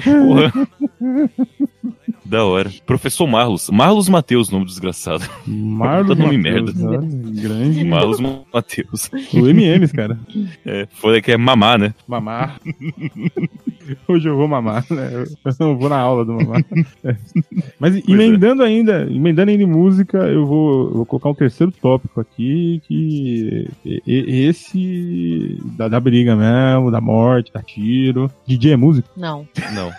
Porra. 0.05 0.53
Da 2.33 2.47
hora. 2.47 2.71
Professor 2.87 3.27
Marlos. 3.27 3.69
Marlos 3.69 4.09
Matheus, 4.09 4.49
nome 4.49 4.65
do 4.65 4.69
desgraçado. 4.71 5.23
Marlos 5.47 6.17
Puta 6.17 6.17
nome 6.25 6.39
Matheus, 6.39 6.75
merda. 6.75 6.99
né? 7.03 7.43
Grande. 7.43 7.85
Marlos 7.85 8.21
Matheus. 8.51 9.11
O 9.35 9.47
MMs, 9.47 9.93
cara. 9.93 10.19
É, 10.65 10.89
foi 10.93 11.21
que 11.21 11.33
é 11.33 11.37
mamar, 11.37 11.79
né? 11.79 11.95
Mamar. 12.09 12.59
Hoje 14.09 14.31
eu 14.31 14.35
vou 14.35 14.49
mamar, 14.49 14.83
né? 14.89 15.11
Eu 15.13 15.55
não 15.61 15.77
vou 15.77 15.91
na 15.91 15.99
aula 15.99 16.25
do 16.25 16.33
mamar. 16.33 16.65
É. 17.05 17.17
Mas 17.79 17.97
é. 17.97 18.03
emendando 18.09 18.63
ainda, 18.63 19.07
emendando 19.11 19.51
ainda 19.51 19.65
em 19.65 19.67
música, 19.67 20.17
eu 20.17 20.47
vou, 20.47 20.85
eu 20.85 20.95
vou 20.95 21.05
colocar 21.05 21.29
um 21.29 21.35
terceiro 21.35 21.71
tópico 21.71 22.19
aqui, 22.19 22.81
que 22.89 23.69
esse 24.07 25.61
da, 25.77 25.87
da 25.87 26.01
briga 26.01 26.35
mesmo, 26.35 26.91
da 26.91 26.99
morte, 26.99 27.53
da 27.53 27.61
tiro. 27.61 28.31
DJ 28.47 28.73
é 28.73 28.77
músico? 28.77 29.11
Não. 29.15 29.47
Não. 29.75 29.93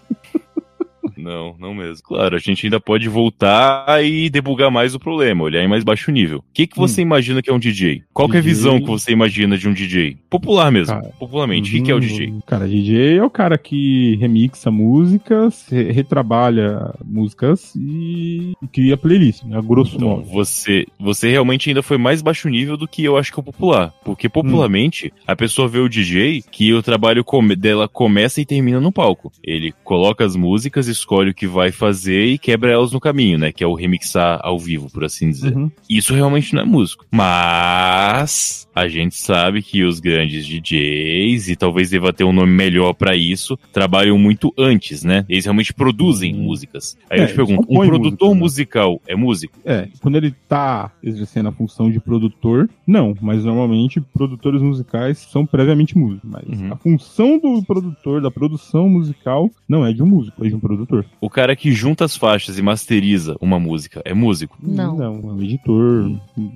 Não, 1.23 1.55
não 1.59 1.73
mesmo. 1.73 2.03
Claro, 2.03 2.35
a 2.35 2.39
gente 2.39 2.65
ainda 2.65 2.79
pode 2.79 3.07
voltar 3.09 4.03
e 4.03 4.29
debugar 4.29 4.69
mais 4.71 4.93
o 4.95 4.99
problema, 4.99 5.43
olhar 5.43 5.63
em 5.63 5.67
mais 5.67 5.83
baixo 5.83 6.11
nível. 6.11 6.39
O 6.39 6.43
que, 6.53 6.67
que 6.67 6.77
você 6.77 7.01
imagina 7.01 7.41
que 7.41 7.49
é 7.49 7.53
um 7.53 7.59
DJ? 7.59 8.03
Qual 8.13 8.27
que 8.29 8.35
é 8.35 8.39
a 8.39 8.41
DJ? 8.41 8.53
visão 8.53 8.79
que 8.79 8.87
você 8.87 9.11
imagina 9.11 9.57
de 9.57 9.67
um 9.67 9.73
DJ? 9.73 10.17
Popular 10.29 10.71
mesmo, 10.71 10.93
Cara, 10.95 11.13
popularmente. 11.19 11.77
O 11.79 11.83
que, 11.83 11.91
é 11.91 11.95
o 11.95 11.99
DJ? 11.99 12.27
Uhum. 12.27 12.41
Cara, 12.45 12.67
DJ 12.67 13.17
é 13.17 13.23
o 13.23 13.29
cara 13.29 13.57
que 13.57 14.15
remixa 14.19 14.69
músicas, 14.71 15.67
re- 15.69 15.91
retrabalha 15.91 16.93
músicas 17.03 17.73
e, 17.75 18.53
e 18.61 18.67
cria 18.67 18.97
playlist, 18.97 19.43
né? 19.43 19.59
Grosso 19.63 19.95
Então, 19.95 20.09
modo. 20.09 20.23
você, 20.23 20.85
você 20.99 21.29
realmente 21.29 21.69
ainda 21.69 21.81
foi 21.83 21.97
mais 21.97 22.21
baixo 22.21 22.49
nível 22.49 22.77
do 22.77 22.87
que 22.87 23.03
eu 23.03 23.17
acho 23.17 23.31
que 23.31 23.39
é 23.39 23.41
o 23.41 23.43
popular. 23.43 23.93
Porque 24.03 24.27
popularmente, 24.29 25.13
a 25.27 25.35
pessoa 25.35 25.67
vê 25.67 25.79
o 25.79 25.89
DJ 25.89 26.43
que 26.51 26.73
o 26.73 26.81
trabalho 26.83 27.23
come- 27.23 27.55
dela 27.55 27.87
começa 27.87 28.41
e 28.41 28.45
termina 28.45 28.79
no 28.79 28.91
palco. 28.91 29.31
Ele 29.43 29.73
coloca 29.83 30.23
as 30.25 30.35
músicas, 30.35 30.87
escolhe 30.87 31.12
o 31.29 31.33
que 31.33 31.47
vai 31.47 31.71
fazer 31.71 32.25
e 32.25 32.37
quebra 32.37 32.71
elas 32.71 32.91
no 32.91 32.99
caminho, 32.99 33.37
né? 33.37 33.51
Que 33.51 33.63
é 33.63 33.67
o 33.67 33.73
remixar 33.75 34.39
ao 34.43 34.57
vivo, 34.59 34.89
por 34.91 35.03
assim 35.03 35.29
dizer. 35.29 35.55
Uhum. 35.55 35.71
Isso 35.89 36.13
realmente 36.13 36.53
não 36.53 36.61
é 36.61 36.65
músico. 36.65 37.05
Mas 37.11 38.67
a 38.75 38.87
gente 38.87 39.15
sabe 39.15 39.61
que 39.61 39.83
os 39.83 39.99
grandes 39.99 40.45
DJs, 40.47 41.49
e 41.49 41.55
talvez 41.55 41.89
deva 41.91 42.11
ter 42.11 42.23
um 42.23 42.33
nome 42.33 42.51
melhor 42.51 42.93
pra 42.93 43.15
isso, 43.15 43.57
trabalham 43.71 44.17
muito 44.17 44.53
antes, 44.57 45.03
né? 45.03 45.25
Eles 45.29 45.45
realmente 45.45 45.73
produzem 45.73 46.33
Hum. 46.35 46.43
músicas. 46.43 46.97
Aí 47.09 47.19
É, 47.19 47.23
eu 47.23 47.27
te 47.27 47.33
pergunto, 47.35 47.67
um 47.69 47.85
produtor 47.85 48.29
música, 48.29 48.33
né? 48.35 48.39
musical 48.39 49.01
é 49.07 49.15
músico? 49.15 49.57
É, 49.65 49.87
quando 50.01 50.15
ele 50.15 50.33
tá 50.47 50.91
exercendo 51.03 51.49
a 51.49 51.51
função 51.51 51.89
de 51.91 51.99
produtor, 51.99 52.69
não, 52.87 53.15
mas 53.21 53.43
normalmente 53.45 54.01
produtores 54.01 54.61
musicais 54.61 55.17
são 55.19 55.45
previamente 55.45 55.97
músicos. 55.97 56.29
Mas 56.29 56.59
Uhum. 56.59 56.73
a 56.73 56.75
função 56.75 57.37
do 57.39 57.61
produtor, 57.63 58.21
da 58.21 58.31
produção 58.31 58.89
musical, 58.89 59.49
não 59.67 59.85
é 59.85 59.93
de 59.93 60.01
um 60.01 60.05
músico, 60.07 60.43
é 60.45 60.49
de 60.49 60.55
um 60.55 60.59
produtor. 60.59 61.02
Editor. 61.03 61.17
O 61.21 61.29
cara 61.29 61.55
que 61.55 61.71
junta 61.71 62.05
as 62.05 62.15
faixas 62.17 62.57
e 62.57 62.61
masteriza 62.61 63.35
uma 63.39 63.59
música 63.59 64.01
é 64.05 64.13
músico? 64.13 64.57
Não. 64.61 64.95
Não, 64.97 65.03
é 65.03 65.09
um 65.33 65.41
editor, 65.41 66.11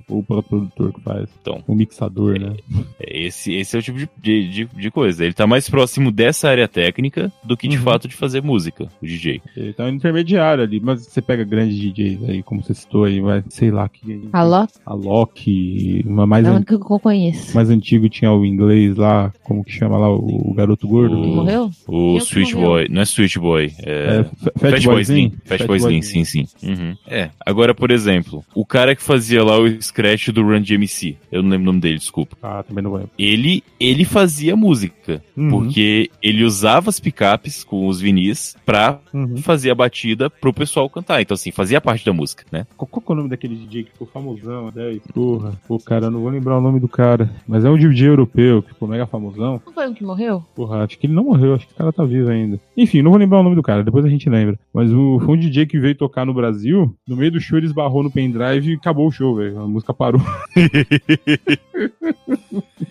ou 0.08 0.22
pelo 0.22 0.42
produtor 0.42 0.92
que 0.92 1.00
faz. 1.00 1.28
Então. 1.40 1.62
Um 1.68 1.74
mixador, 1.74 2.38
né? 2.38 2.54
É, 3.00 3.26
Esse, 3.26 3.52
esse 3.54 3.76
é 3.76 3.78
o 3.80 3.82
tipo 3.82 3.98
de, 3.98 4.08
de, 4.20 4.48
de- 4.48 4.68
de 4.76 4.90
coisa. 4.90 5.24
Ele 5.24 5.34
tá 5.34 5.46
mais 5.46 5.68
próximo 5.68 6.10
dessa 6.12 6.48
área 6.48 6.68
técnica 6.68 7.32
do 7.44 7.56
que 7.56 7.66
de 7.68 7.76
Uhum. 7.76 7.82
fato 7.82 8.08
de 8.08 8.14
fazer 8.14 8.42
música, 8.42 8.88
o 9.02 9.06
DJ. 9.06 9.40
Ele 9.56 9.72
tá 9.72 9.84
no 9.84 9.90
intermediário 9.96 10.62
ali, 10.62 10.80
mas 10.80 11.06
você 11.06 11.20
pega 11.22 11.44
grandes 11.44 11.76
DJs 11.78 12.24
aí, 12.28 12.42
como 12.42 12.62
você 12.62 12.74
citou 12.74 13.04
aí, 13.04 13.20
vai, 13.20 13.42
sei 13.48 13.70
lá, 13.70 13.88
que 13.88 14.28
A 14.32 14.42
Loki 14.42 14.74
a 14.86 14.94
Loki, 14.94 16.04
uma 16.06 16.26
mais, 16.26 16.44
é 16.44 16.48
a 16.48 16.52
an- 16.52 16.62
que 16.62 16.74
eu 16.74 16.78
conheço. 16.80 17.54
mais 17.54 17.70
antigo 17.70 18.08
tinha 18.08 18.32
o 18.32 18.44
inglês 18.44 18.96
lá, 18.96 19.32
como 19.44 19.64
que 19.64 19.72
chama 19.72 19.96
lá, 19.98 20.08
o, 20.10 20.50
o 20.50 20.54
garoto 20.54 20.86
gordo. 20.88 21.16
O- 21.18 21.26
Morreu? 21.36 21.70
O 21.86 22.12
Quem 22.12 22.20
Switch 22.20 22.52
morreu? 22.54 22.68
Boy, 22.70 22.88
não 22.90 23.02
é 23.02 23.04
Switch 23.04 23.36
Boy, 23.36 23.72
É, 23.82 24.20
é. 24.20 24.30
F- 24.40 24.52
Fat 24.56 24.84
Boy 24.84 25.02
Slim. 25.02 25.32
Fat 25.44 25.66
Boy 25.66 25.78
Slim, 25.78 26.02
sim, 26.02 26.24
sim. 26.24 26.46
Uhum. 26.62 26.96
É. 27.06 27.30
Agora, 27.44 27.74
por 27.74 27.90
exemplo, 27.90 28.44
o 28.54 28.64
cara 28.64 28.94
que 28.94 29.02
fazia 29.02 29.42
lá 29.42 29.58
o 29.58 29.68
scratch 29.82 30.28
do 30.28 30.42
Run 30.42 30.60
DMC, 30.62 31.16
eu 31.32 31.42
não 31.42 31.50
lembro 31.50 31.64
o 31.64 31.66
nome 31.66 31.80
dele, 31.80 31.98
desculpa. 31.98 32.36
Ah, 32.42 32.62
também 32.62 32.82
não 32.84 32.92
lembro. 32.92 33.10
Ele, 33.18 33.62
ele 33.80 34.04
fazia 34.04 34.54
música, 34.56 35.22
Uhum. 35.36 35.48
porque 35.50 36.10
ele 36.22 36.44
usava 36.44 36.88
as 36.90 37.00
picapes 37.00 37.64
com 37.64 37.86
os 37.88 38.00
vinis 38.00 38.56
pra 38.66 38.98
Uhum. 39.12 39.38
fazer 39.38 39.70
a 39.70 39.74
batida 39.74 40.28
pro 40.30 40.52
pessoal 40.52 40.88
cantar. 40.88 41.20
Então, 41.20 41.34
assim, 41.34 41.50
fazia 41.50 41.80
parte 41.80 42.04
da 42.04 42.12
música, 42.12 42.44
né? 42.52 42.66
Qual, 42.76 42.86
qual 42.86 43.02
que 43.04 43.10
é 43.10 43.14
o 43.14 43.16
nome 43.16 43.28
daquele 43.30 43.56
DJ 43.56 43.84
que 43.84 43.92
ficou 43.92 44.06
famosão? 44.06 44.70
10? 44.70 45.00
Porra, 45.12 45.52
pô, 45.66 45.78
cara, 45.78 46.06
eu 46.06 46.10
não 46.10 46.20
vou 46.20 46.30
lembrar 46.30 46.58
o 46.58 46.60
nome 46.60 46.78
do 46.80 46.88
cara. 46.88 47.30
Mas 47.46 47.64
é 47.64 47.70
um 47.70 47.78
DJ 47.78 48.08
europeu 48.08 48.62
que 48.62 48.68
ficou 48.70 48.86
mega 48.88 49.06
famosão. 49.06 49.60
Não 49.64 49.72
foi 49.72 49.88
um 49.88 49.94
que 49.94 50.04
morreu? 50.04 50.44
Porra, 50.54 50.84
acho 50.84 50.98
que 50.98 51.06
ele 51.06 51.14
não 51.14 51.24
morreu, 51.24 51.54
acho 51.54 51.66
que 51.66 51.72
o 51.72 51.76
cara 51.76 51.92
tá 51.92 52.04
vivo 52.04 52.28
ainda. 52.30 52.60
Enfim, 52.76 53.02
não 53.02 53.10
vou 53.10 53.18
lembrar 53.18 53.40
o 53.40 53.42
nome 53.42 53.56
do 53.56 53.62
cara, 53.62 53.82
depois 53.82 54.04
a 54.04 54.08
gente 54.08 54.17
lembra. 54.26 54.58
Mas 54.72 54.90
o, 54.90 55.20
foi 55.20 55.36
um 55.36 55.38
DJ 55.38 55.66
que 55.66 55.78
veio 55.78 55.94
tocar 55.94 56.24
no 56.24 56.32
Brasil, 56.32 56.96
no 57.06 57.16
meio 57.16 57.32
do 57.32 57.40
show 57.40 57.58
ele 57.58 57.66
esbarrou 57.66 58.02
no 58.02 58.10
pendrive 58.10 58.72
e 58.72 58.74
acabou 58.74 59.06
o 59.06 59.12
show, 59.12 59.36
velho. 59.36 59.60
A 59.60 59.68
música 59.68 59.92
parou. 59.92 60.22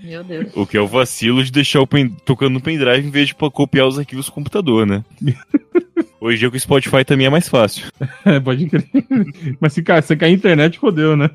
Meu 0.04 0.24
Deus. 0.24 0.56
O 0.56 0.68
que 0.68 0.78
é 0.78 0.82
o 0.82 0.88
vacilo 0.88 1.44
de 1.44 1.52
deixar 1.52 1.82
o 1.82 1.88
pen... 1.88 2.10
tocando 2.24 2.54
no 2.54 2.62
pendrive 2.62 3.08
em 3.08 3.12
vez 3.12 3.30
de 3.30 3.36
copiar 3.36 3.88
os 3.88 3.98
arquivos 3.98 4.28
do 4.28 4.32
computador, 4.32 4.86
né? 4.86 5.04
Hoje 6.20 6.36
em 6.38 6.40
dia 6.40 6.50
com 6.50 6.58
o 6.58 6.60
Spotify 6.60 7.06
também 7.06 7.28
é 7.28 7.30
mais 7.30 7.48
fácil. 7.48 7.88
É, 8.26 8.40
pode 8.42 8.66
crer. 8.68 8.86
Mas 9.60 9.74
se, 9.74 9.84
cair, 9.84 10.02
se 10.02 10.16
cair 10.16 10.32
a 10.32 10.34
internet, 10.34 10.80
fodeu, 10.80 11.16
né? 11.16 11.30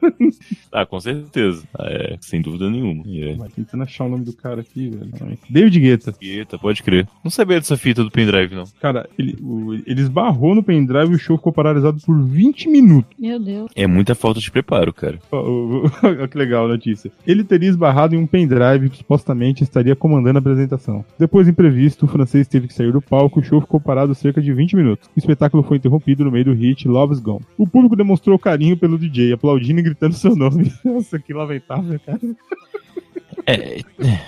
Ah, 0.73 0.85
com 0.85 0.99
certeza. 0.99 1.63
É, 1.79 2.17
sem 2.21 2.41
dúvida 2.43 2.69
nenhuma. 2.69 3.05
É. 3.07 3.37
Mas 3.37 3.53
tentando 3.53 3.85
achar 3.85 4.05
o 4.05 4.09
nome 4.09 4.25
do 4.25 4.33
cara 4.33 4.61
aqui, 4.61 4.91
velho. 4.91 5.39
David 5.49 5.79
Guetta. 5.81 6.15
Eita, 6.21 6.59
pode 6.59 6.83
crer. 6.83 7.07
Não 7.23 7.31
sabia 7.31 7.59
dessa 7.59 7.77
fita 7.77 8.03
do 8.03 8.11
pendrive, 8.11 8.55
não. 8.57 8.65
Cara, 8.81 9.09
ele, 9.19 9.37
o- 9.41 9.75
ele 9.75 10.01
esbarrou 10.01 10.55
no 10.55 10.63
pendrive 10.63 11.13
e 11.13 11.17
o 11.17 11.19
show 11.19 11.37
ficou 11.37 11.53
paralisado 11.53 12.01
por 12.05 12.21
20 12.21 12.69
minutos. 12.69 13.13
Meu 13.19 13.39
Deus. 13.39 13.71
É 13.77 13.87
muita 13.87 14.15
falta 14.17 14.41
de 14.41 14.51
preparo, 14.51 14.93
cara. 14.93 15.19
Olha 16.03 16.27
que 16.29 16.37
legal 16.39 16.65
a 16.65 16.69
notícia. 16.69 17.11
Ele 17.27 17.45
teria 17.45 17.69
esbarrado 17.69 18.15
em 18.15 18.19
um 18.19 18.27
pendrive 18.27 18.91
que 18.91 18.99
supostamente 18.99 19.63
estaria 19.63 19.95
comandando 19.95 20.39
a 20.39 20.41
apresentação. 20.41 21.05
Depois 21.19 21.47
do 21.47 21.51
imprevisto, 21.51 22.05
o 22.05 22.09
francês 22.09 22.49
teve 22.49 22.67
que 22.67 22.75
sair 22.75 22.93
do 22.93 23.01
palco 23.01 23.39
e 23.39 23.43
o 23.43 23.45
show 23.45 23.61
ficou 23.61 23.81
parado 23.81 24.15
cerca 24.15 24.41
de 24.43 24.53
20 24.53 24.72
minutos. 24.77 25.09
O 25.15 25.19
espetáculo 25.19 25.63
foi 25.63 25.77
interrompido 25.77 26.25
no 26.25 26.31
meio 26.31 26.45
do 26.45 26.53
hit 26.53 26.87
Love's 26.87 27.21
Gone. 27.21 27.45
O 27.57 27.67
público 27.67 27.97
demonstrou 27.97 28.39
carinho 28.39 28.77
pelo 28.77 28.99
DJ, 28.99 29.33
aplaudindo 29.33 29.81
e 29.81 29.83
gritando 29.83 30.15
seu 30.15 30.35
nome. 30.35 30.73
Nossa, 30.85 31.19
que 31.19 31.33
lamentável, 31.33 31.99
cara. 32.01 32.21
É, 33.47 33.81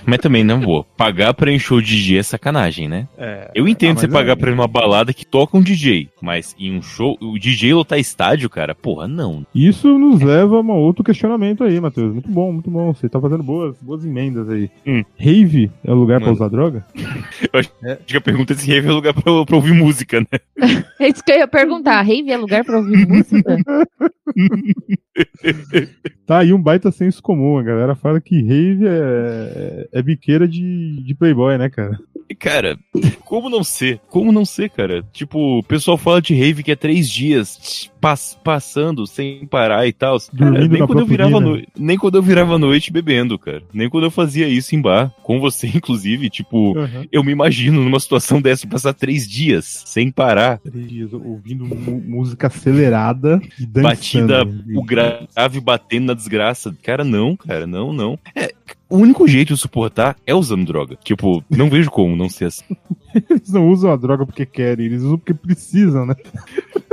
mas 0.07 0.19
também, 0.19 0.43
não 0.45 0.61
vou. 0.61 0.85
Pagar 0.97 1.35
pra 1.35 1.53
encher 1.53 1.75
o 1.75 1.83
DJ 1.83 2.19
é 2.19 2.23
sacanagem, 2.23 2.89
né? 2.89 3.07
É, 3.17 3.51
Eu 3.55 3.69
entendo 3.69 3.99
Ah, 3.99 4.01
você 4.01 4.09
pagar 4.09 4.33
é- 4.33 4.37
pra 4.37 4.51
ir 4.51 4.55
numa 4.55 4.67
balada 4.69 5.13
que 5.13 5.25
toca 5.27 5.57
um 5.57 5.63
DJ, 5.63 6.09
mas 6.21 6.55
em 6.59 6.77
um 6.77 6.83
show, 6.83 7.17
o 7.21 7.39
DJ 7.39 7.75
lotar 7.75 7.99
estádio, 7.99 8.49
cara, 8.51 8.75
porra, 8.75 9.07
não. 9.07 9.47
Isso 9.55 9.99
nos 9.99 10.21
leva 10.21 10.57
a 10.57 10.61
um 10.61 10.71
outro 10.71 11.05
questionamento 11.05 11.63
aí, 11.65 11.81
Matheus. 11.81 12.13
Muito 12.13 12.29
bom, 12.31 12.53
muito 12.53 12.71
bom. 12.71 12.93
Você 12.93 13.09
tá 13.09 13.21
fazendo 13.21 13.43
boas, 13.43 13.77
boas 13.81 14.05
emendas 14.05 14.49
aí. 14.49 14.71
Hum. 14.87 15.03
Rave 15.19 15.71
é 15.85 15.91
o 15.93 15.95
lugar 15.95 16.19
pra 16.21 16.27
Mano. 16.33 16.37
usar 16.37 16.49
droga? 16.49 16.85
Acho 17.53 17.71
que 18.07 18.17
a 18.17 18.21
pergunta 18.21 18.53
é 18.53 18.57
se 18.57 18.69
rave 18.71 18.89
é 18.89 18.93
lugar 18.93 19.13
pra, 19.15 19.23
pra 19.45 19.57
ouvir 19.57 19.73
música, 19.75 20.21
né? 20.21 20.39
É 21.01 21.09
isso 21.09 21.23
que 21.25 21.33
eu 21.33 21.39
ia 21.39 21.49
perguntar. 21.49 22.01
Rave 22.03 22.31
é 22.31 22.37
lugar 22.37 22.65
pra 22.65 22.79
ouvir 22.79 23.07
música? 23.07 23.57
Tá 26.27 26.39
aí 26.39 26.55
um 26.55 26.61
baita 26.61 26.91
senso 26.91 27.23
comum. 27.23 27.59
A 27.59 27.63
galera 27.63 27.95
fala 27.95 28.21
que 28.21 28.41
rave 28.41 28.87
é, 28.87 29.89
é 29.93 30.03
biqueira 30.03 30.49
de, 30.49 31.03
de 31.03 31.15
playboy, 31.15 31.59
né, 31.59 31.69
cara? 31.69 31.99
Cara, 32.39 32.79
como 33.25 33.51
não 33.51 33.63
ser? 33.63 34.01
Como 34.09 34.33
não 34.33 34.45
ser, 34.45 34.71
cara? 34.71 35.05
Tipo, 35.13 35.59
o 35.59 35.63
pessoal 35.63 35.99
fala 35.99 36.23
de 36.23 36.35
rave 36.35 36.63
que 36.63 36.73
é 36.73 36.77
três 36.77 37.09
dias 37.11 37.91
pass- 38.05 38.39
passando 38.45 39.07
sem 39.07 39.47
parar 39.47 39.87
e 39.87 39.93
tal. 39.93 40.19
Cara, 40.21 40.51
Dormindo 40.51 40.73
nem 40.73 40.87
quando 40.87 40.99
eu 40.99 41.07
virava 41.07 41.41
nem 41.79 41.97
quando 41.97 42.15
eu 42.17 42.23
virava 42.23 42.59
noite 42.59 42.93
bebendo, 42.93 43.39
cara. 43.39 43.63
Nem 43.73 43.89
quando 43.89 44.05
eu 44.05 44.11
fazia 44.11 44.47
isso 44.47 44.75
em 44.77 44.81
bar, 44.81 45.11
com 45.23 45.41
você 45.41 45.67
inclusive, 45.75 46.29
tipo, 46.29 46.75
eu 47.11 47.25
me 47.25 47.33
imagino 47.33 47.83
numa 47.83 47.99
situação 47.99 48.43
dessa 48.43 48.67
passar 48.67 48.93
três 48.93 49.27
dias 49.27 49.85
sem 49.87 50.11
parar, 50.11 50.59
Três 50.59 50.87
dias 50.87 51.13
ouvindo 51.15 51.65
música 51.65 52.49
acelerada 52.49 53.41
e 53.59 53.65
dançando. 53.65 53.83
batida, 53.83 54.43
o 54.75 54.83
grave 54.83 55.61
batendo 55.63 56.07
na 56.07 56.15
desgraça. 56.15 56.77
Cara, 56.83 57.05
não, 57.05 57.37
cara, 57.37 57.67
não, 57.67 57.93
não. 57.93 58.19
É, 58.37 58.53
o 58.89 58.99
único 58.99 59.27
jeito 59.27 59.55
de 59.55 59.61
suportar 59.61 60.17
é 60.27 60.35
usando 60.35 60.67
droga. 60.67 60.97
Tipo, 61.03 61.43
não 61.49 61.71
vejo 61.71 61.91
como 61.91 62.15
não 62.15 62.29
ser 62.29 62.47
assim. 62.47 62.77
Eles 63.31 63.51
não 63.51 63.69
usam 63.69 63.91
a 63.93 63.97
droga 63.97 64.27
porque 64.27 64.45
querem, 64.45 64.87
eles 64.87 65.03
usam 65.03 65.17
porque 65.19 65.33
precisam, 65.33 66.05
né? 66.05 66.15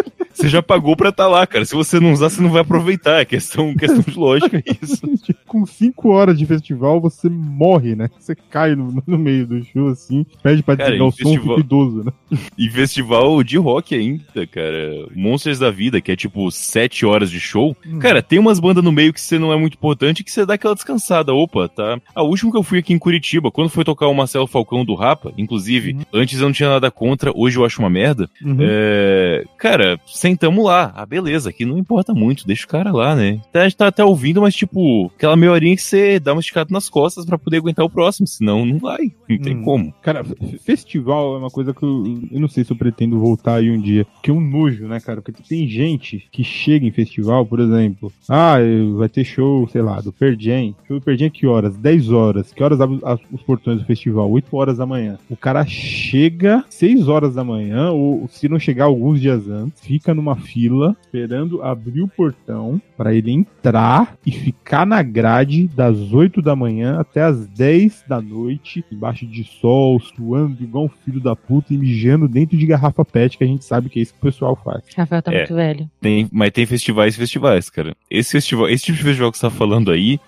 Você 0.42 0.50
já 0.50 0.62
pagou 0.62 0.96
pra 0.96 1.10
estar 1.10 1.28
lá, 1.28 1.46
cara. 1.46 1.66
Se 1.66 1.76
você 1.76 2.00
não 2.00 2.12
usar, 2.14 2.30
você 2.30 2.42
não 2.42 2.50
vai 2.50 2.62
aproveitar. 2.62 3.22
É 3.22 3.26
questão, 3.26 3.74
questão 3.76 4.02
de 4.02 4.18
lógica 4.18 4.62
isso. 4.82 5.02
Com 5.46 5.66
cinco 5.66 6.10
horas 6.10 6.38
de 6.38 6.46
festival, 6.46 7.00
você 7.00 7.30
morre, 7.30 7.96
né? 7.96 8.10
Você 8.20 8.36
cai 8.36 8.76
no, 8.76 9.04
no 9.06 9.18
meio 9.18 9.46
do 9.46 9.64
show, 9.66 9.88
assim, 9.90 10.26
pede 10.42 10.64
pra 10.64 10.76
Cara, 10.78 10.90
desligar 10.92 11.08
o 11.08 11.12
som, 11.12 11.18
festival- 11.18 11.56
fica 11.58 11.60
idoso, 11.60 12.04
né? 12.04 12.12
E 12.58 12.70
festival 12.70 13.44
de 13.44 13.58
rock 13.58 13.94
ainda, 13.96 14.48
cara. 14.48 15.08
Monsters 15.16 15.60
da 15.60 15.70
Vida, 15.70 16.00
que 16.02 16.12
é 16.12 16.16
tipo 16.16 16.50
sete 16.52 17.06
horas 17.06 17.30
de 17.30 17.40
show. 17.40 17.76
Cara, 18.00 18.22
tem 18.22 18.40
umas 18.40 18.60
bandas 18.60 18.84
no 18.84 18.92
meio 18.92 19.14
que 19.14 19.22
você 19.22 19.38
não 19.38 19.52
é 19.54 19.58
muito 19.58 19.74
importante 19.76 20.24
que 20.24 20.32
você 20.32 20.46
dá 20.46 20.54
aquela 20.56 20.74
descansada. 20.76 21.34
Opa, 21.34 21.68
tá. 21.70 22.00
A 22.16 22.24
última 22.24 22.52
que 22.52 22.58
eu 22.58 22.64
fui 22.64 22.80
aqui 22.80 22.94
em 22.94 23.00
Curitiba, 23.00 23.52
quando 23.52 23.70
foi 23.70 23.84
tocar 23.84 24.08
o 24.08 24.14
Marcelo 24.14 24.48
Falcão 24.48 24.84
do 24.86 24.96
Rapa, 24.96 25.32
inclusive, 25.38 25.98
antes 26.14 26.40
eu 26.40 26.46
não 26.48 26.54
tinha 26.54 26.70
nada 26.70 26.90
contra, 26.90 27.32
hoje 27.36 27.58
eu 27.58 27.66
acho 27.66 27.80
uma 27.82 27.90
merda. 27.90 28.30
Uhum. 28.44 28.58
É, 28.60 29.44
cara, 29.58 30.00
sentamos 30.32 30.64
lá. 30.66 30.92
Ah, 30.96 31.06
beleza, 31.06 31.50
aqui 31.50 31.66
não 31.66 31.78
importa 31.78 32.14
muito, 32.14 32.48
deixa 32.48 32.66
o 32.66 32.70
cara 32.70 32.92
lá, 32.92 33.16
né? 33.16 33.40
Tá, 33.52 33.62
a 33.62 33.64
gente 33.64 33.78
tá 33.78 33.88
até 33.88 34.04
ouvindo, 34.04 34.42
mas 34.42 34.56
tipo, 34.56 35.12
aquela 35.16 35.36
meia 35.36 35.52
horinha 35.52 35.76
que 35.76 35.82
você 35.82 36.20
dá 36.20 36.32
uma 36.34 36.40
esticada 36.40 36.70
nas 36.72 36.90
costas 36.90 37.26
pra 37.26 37.38
poder 37.38 37.58
aguentar 37.58 37.86
o 37.86 37.90
próximo, 37.90 38.26
senão 38.28 38.66
não 38.66 38.80
vai, 38.80 39.12
não 39.30 39.38
tem 39.38 39.58
Hum. 39.58 39.64
como. 39.64 39.94
Cara, 40.02 40.24
festival 40.64 41.36
é 41.36 41.38
uma 41.40 41.50
coisa 41.50 41.74
que 41.74 41.84
eu, 41.84 42.04
eu 42.32 42.40
não 42.40 42.48
sei 42.48 42.64
se 42.64 42.72
eu 42.72 42.78
pretendo 42.78 43.20
voltar 43.20 43.56
aí 43.56 43.70
um 43.70 43.80
dia. 43.80 44.06
Que 44.24 44.32
é 44.32 44.34
um 44.34 44.40
nojo, 44.42 44.88
né, 44.88 45.00
cara? 45.00 45.22
Porque 45.22 45.44
tem 45.48 45.68
gente 45.68 46.28
que 46.32 46.44
chega 46.44 46.86
em 46.86 46.92
festival, 46.92 47.46
por 47.46 47.60
exemplo. 47.60 48.12
Ah, 48.30 48.56
vai 48.98 49.10
ter 49.10 49.24
show, 49.24 49.68
sei 49.68 49.82
lá, 49.82 50.00
do 50.02 50.12
Perdien. 50.14 50.76
Show 50.88 51.00
do 51.00 51.04
Perdien 51.04 51.28
é 51.28 51.30
que 51.30 51.46
horas? 51.46 51.76
10 51.78 52.12
horas. 52.12 52.52
Que 52.54 52.64
horas 52.64 52.80
abre 52.80 53.00
os 53.32 53.42
portões 53.42 53.80
do 53.80 53.86
festival? 53.86 54.30
8 54.32 54.56
horas 54.56 54.78
da 54.78 54.86
manhã. 54.86 55.18
O 55.30 55.36
cara 55.36 55.66
chega 55.66 56.64
6 56.70 57.08
horas 57.08 57.36
da 57.36 57.44
manhã, 57.44 57.92
ou 57.92 58.28
se 58.32 58.48
não 58.48 58.60
chegar 58.60 58.86
alguns 58.86 59.20
dias 59.20 59.48
antes, 59.50 59.82
fica 59.86 60.11
numa 60.14 60.36
fila 60.36 60.96
esperando 61.02 61.62
abrir 61.62 62.02
o 62.02 62.08
portão 62.08 62.82
para 62.98 63.14
ele 63.14 63.32
entrar 63.32 64.16
e 64.26 64.32
ficar 64.32 64.86
na 64.86 65.02
grade 65.02 65.68
das 65.68 66.14
8 66.14 66.42
da 66.42 66.56
manhã 66.56 67.00
até 67.00 67.22
as 67.24 67.48
10 67.48 68.06
da 68.08 68.22
noite, 68.22 68.84
embaixo 68.92 69.26
de 69.26 69.44
sol, 69.44 70.00
suando 70.00 70.62
igual 70.64 70.86
um 70.86 70.90
filho 70.90 71.20
da 71.20 71.36
puta 71.36 71.74
e 71.74 71.78
mijando 71.78 72.28
dentro 72.28 72.58
de 72.58 72.66
garrafa 72.66 73.04
pet, 73.04 73.38
que 73.38 73.44
a 73.44 73.48
gente 73.48 73.66
sabe 73.66 73.90
que 73.90 74.00
é 74.00 74.02
isso 74.04 74.14
que 74.14 74.20
o 74.20 74.24
pessoal 74.32 74.56
faz. 74.56 74.84
Rafael 74.96 75.22
tá 75.22 75.34
É. 75.34 75.38
muito 75.40 75.56
velho. 75.56 75.90
Tem, 76.00 76.28
mas 76.32 76.52
tem 76.52 76.66
festivais 76.66 77.16
e 77.16 77.18
festivais, 77.18 77.70
cara. 77.70 77.96
Esse 78.10 78.32
festival, 78.34 78.70
esse 78.70 78.86
tipo 78.86 78.98
de 78.98 79.04
festival 79.04 79.32
que 79.32 79.38
você 79.38 79.48
tá 79.48 79.52
falando 79.52 79.92
aí, 79.92 80.20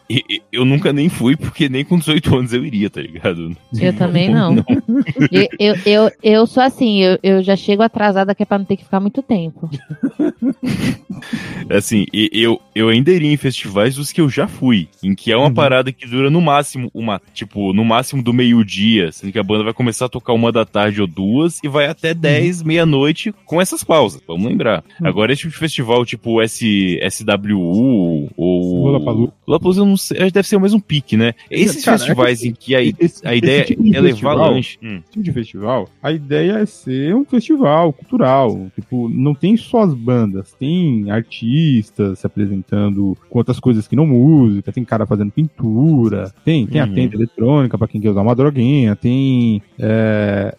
eu 0.51 0.65
nunca 0.65 0.91
nem 0.91 1.09
fui, 1.09 1.35
porque 1.35 1.69
nem 1.69 1.83
com 1.85 1.97
18 1.97 2.35
anos 2.37 2.53
eu 2.53 2.65
iria, 2.65 2.89
tá 2.89 3.01
ligado? 3.01 3.55
Eu 3.79 3.93
também 3.93 4.29
não. 4.33 4.55
Eu, 5.31 5.47
eu, 5.59 5.75
eu, 5.85 6.11
eu 6.21 6.47
sou 6.47 6.63
assim, 6.63 7.01
eu, 7.03 7.19
eu 7.21 7.43
já 7.43 7.55
chego 7.55 7.81
atrasada 7.83 8.33
que 8.35 8.43
é 8.43 8.45
pra 8.45 8.57
não 8.57 8.65
ter 8.65 8.77
que 8.77 8.83
ficar 8.83 8.99
muito 8.99 9.21
tempo. 9.21 9.69
Assim, 11.69 12.05
eu, 12.13 12.59
eu 12.75 12.89
ainda 12.89 13.11
iria 13.11 13.31
em 13.31 13.37
festivais 13.37 13.95
dos 13.95 14.11
que 14.11 14.19
eu 14.21 14.29
já 14.29 14.47
fui, 14.47 14.87
em 15.03 15.15
que 15.15 15.31
é 15.31 15.37
uma 15.37 15.47
Uhum. 15.47 15.53
parada 15.53 15.91
que 15.91 16.07
dura 16.07 16.29
no 16.29 16.41
máximo 16.41 16.89
uma, 16.93 17.21
tipo, 17.33 17.73
no 17.73 17.83
máximo 17.85 18.21
do 18.23 18.33
meio-dia, 18.33 19.11
sendo 19.11 19.31
que 19.31 19.39
a 19.39 19.43
banda 19.43 19.63
vai 19.63 19.73
começar 19.73 20.05
a 20.05 20.09
tocar 20.09 20.33
uma 20.33 20.51
da 20.51 20.65
tarde 20.65 21.01
ou 21.01 21.07
duas 21.07 21.59
e 21.63 21.67
vai 21.67 21.85
até 21.87 22.13
10, 22.13 22.63
meia-noite 22.63 23.33
com 23.45 23.61
essas 23.61 23.83
pausas, 23.83 24.21
vamos 24.27 24.45
lembrar. 24.47 24.83
Uhum. 24.99 25.07
Agora 25.07 25.31
esse 25.31 25.41
tipo 25.41 25.53
de 25.53 25.59
festival, 25.59 26.05
tipo 26.05 26.41
S, 26.41 26.99
SWU 27.09 28.29
ou 28.35 28.83
Lollapalooza. 28.85 29.33
Lollapalooza 29.47 29.85
não 29.85 29.97
sei, 29.97 30.31
deve 30.31 30.47
ser 30.47 30.55
o 30.55 30.61
mesmo 30.61 30.81
pique, 30.81 31.15
né? 31.17 31.33
Esses 31.49 31.83
Cara, 31.83 31.95
é 31.95 31.99
festivais 31.99 32.39
que- 32.41 32.47
em 32.47 32.53
que 32.53 32.75
a, 32.75 32.81
Esse- 32.83 33.25
a 33.27 33.35
ideia 33.35 33.63
tipo 33.63 33.95
é 33.95 34.01
levar 34.01 34.33
lanche. 34.33 34.77
Hum. 34.83 35.01
tipo 35.11 35.23
de 35.23 35.31
festival, 35.31 35.89
a 36.01 36.11
ideia 36.11 36.53
é 36.59 36.65
ser 36.65 37.15
um 37.15 37.25
festival 37.25 37.93
cultural. 37.93 38.67
Tipo, 38.75 39.07
não 39.09 39.33
tem 39.33 39.55
só 39.63 39.81
as 39.81 39.93
bandas, 39.93 40.53
tem 40.53 41.09
artistas 41.11 42.19
se 42.19 42.27
apresentando 42.27 43.17
com 43.29 43.37
outras 43.39 43.59
coisas 43.59 43.87
que 43.87 43.95
não 43.95 44.05
música, 44.07 44.71
tem 44.71 44.83
cara 44.85 45.05
fazendo 45.05 45.31
pintura, 45.31 46.31
tem, 46.43 46.65
tem 46.67 46.81
a 46.81 46.85
Uhum. 46.85 46.93
tenda 46.93 47.15
eletrônica 47.15 47.77
pra 47.77 47.87
quem 47.87 47.99
quer 48.01 48.09
usar 48.09 48.21
uma 48.21 48.35
droguinha, 48.35 48.95
tem. 48.95 49.61
é, 49.79 50.55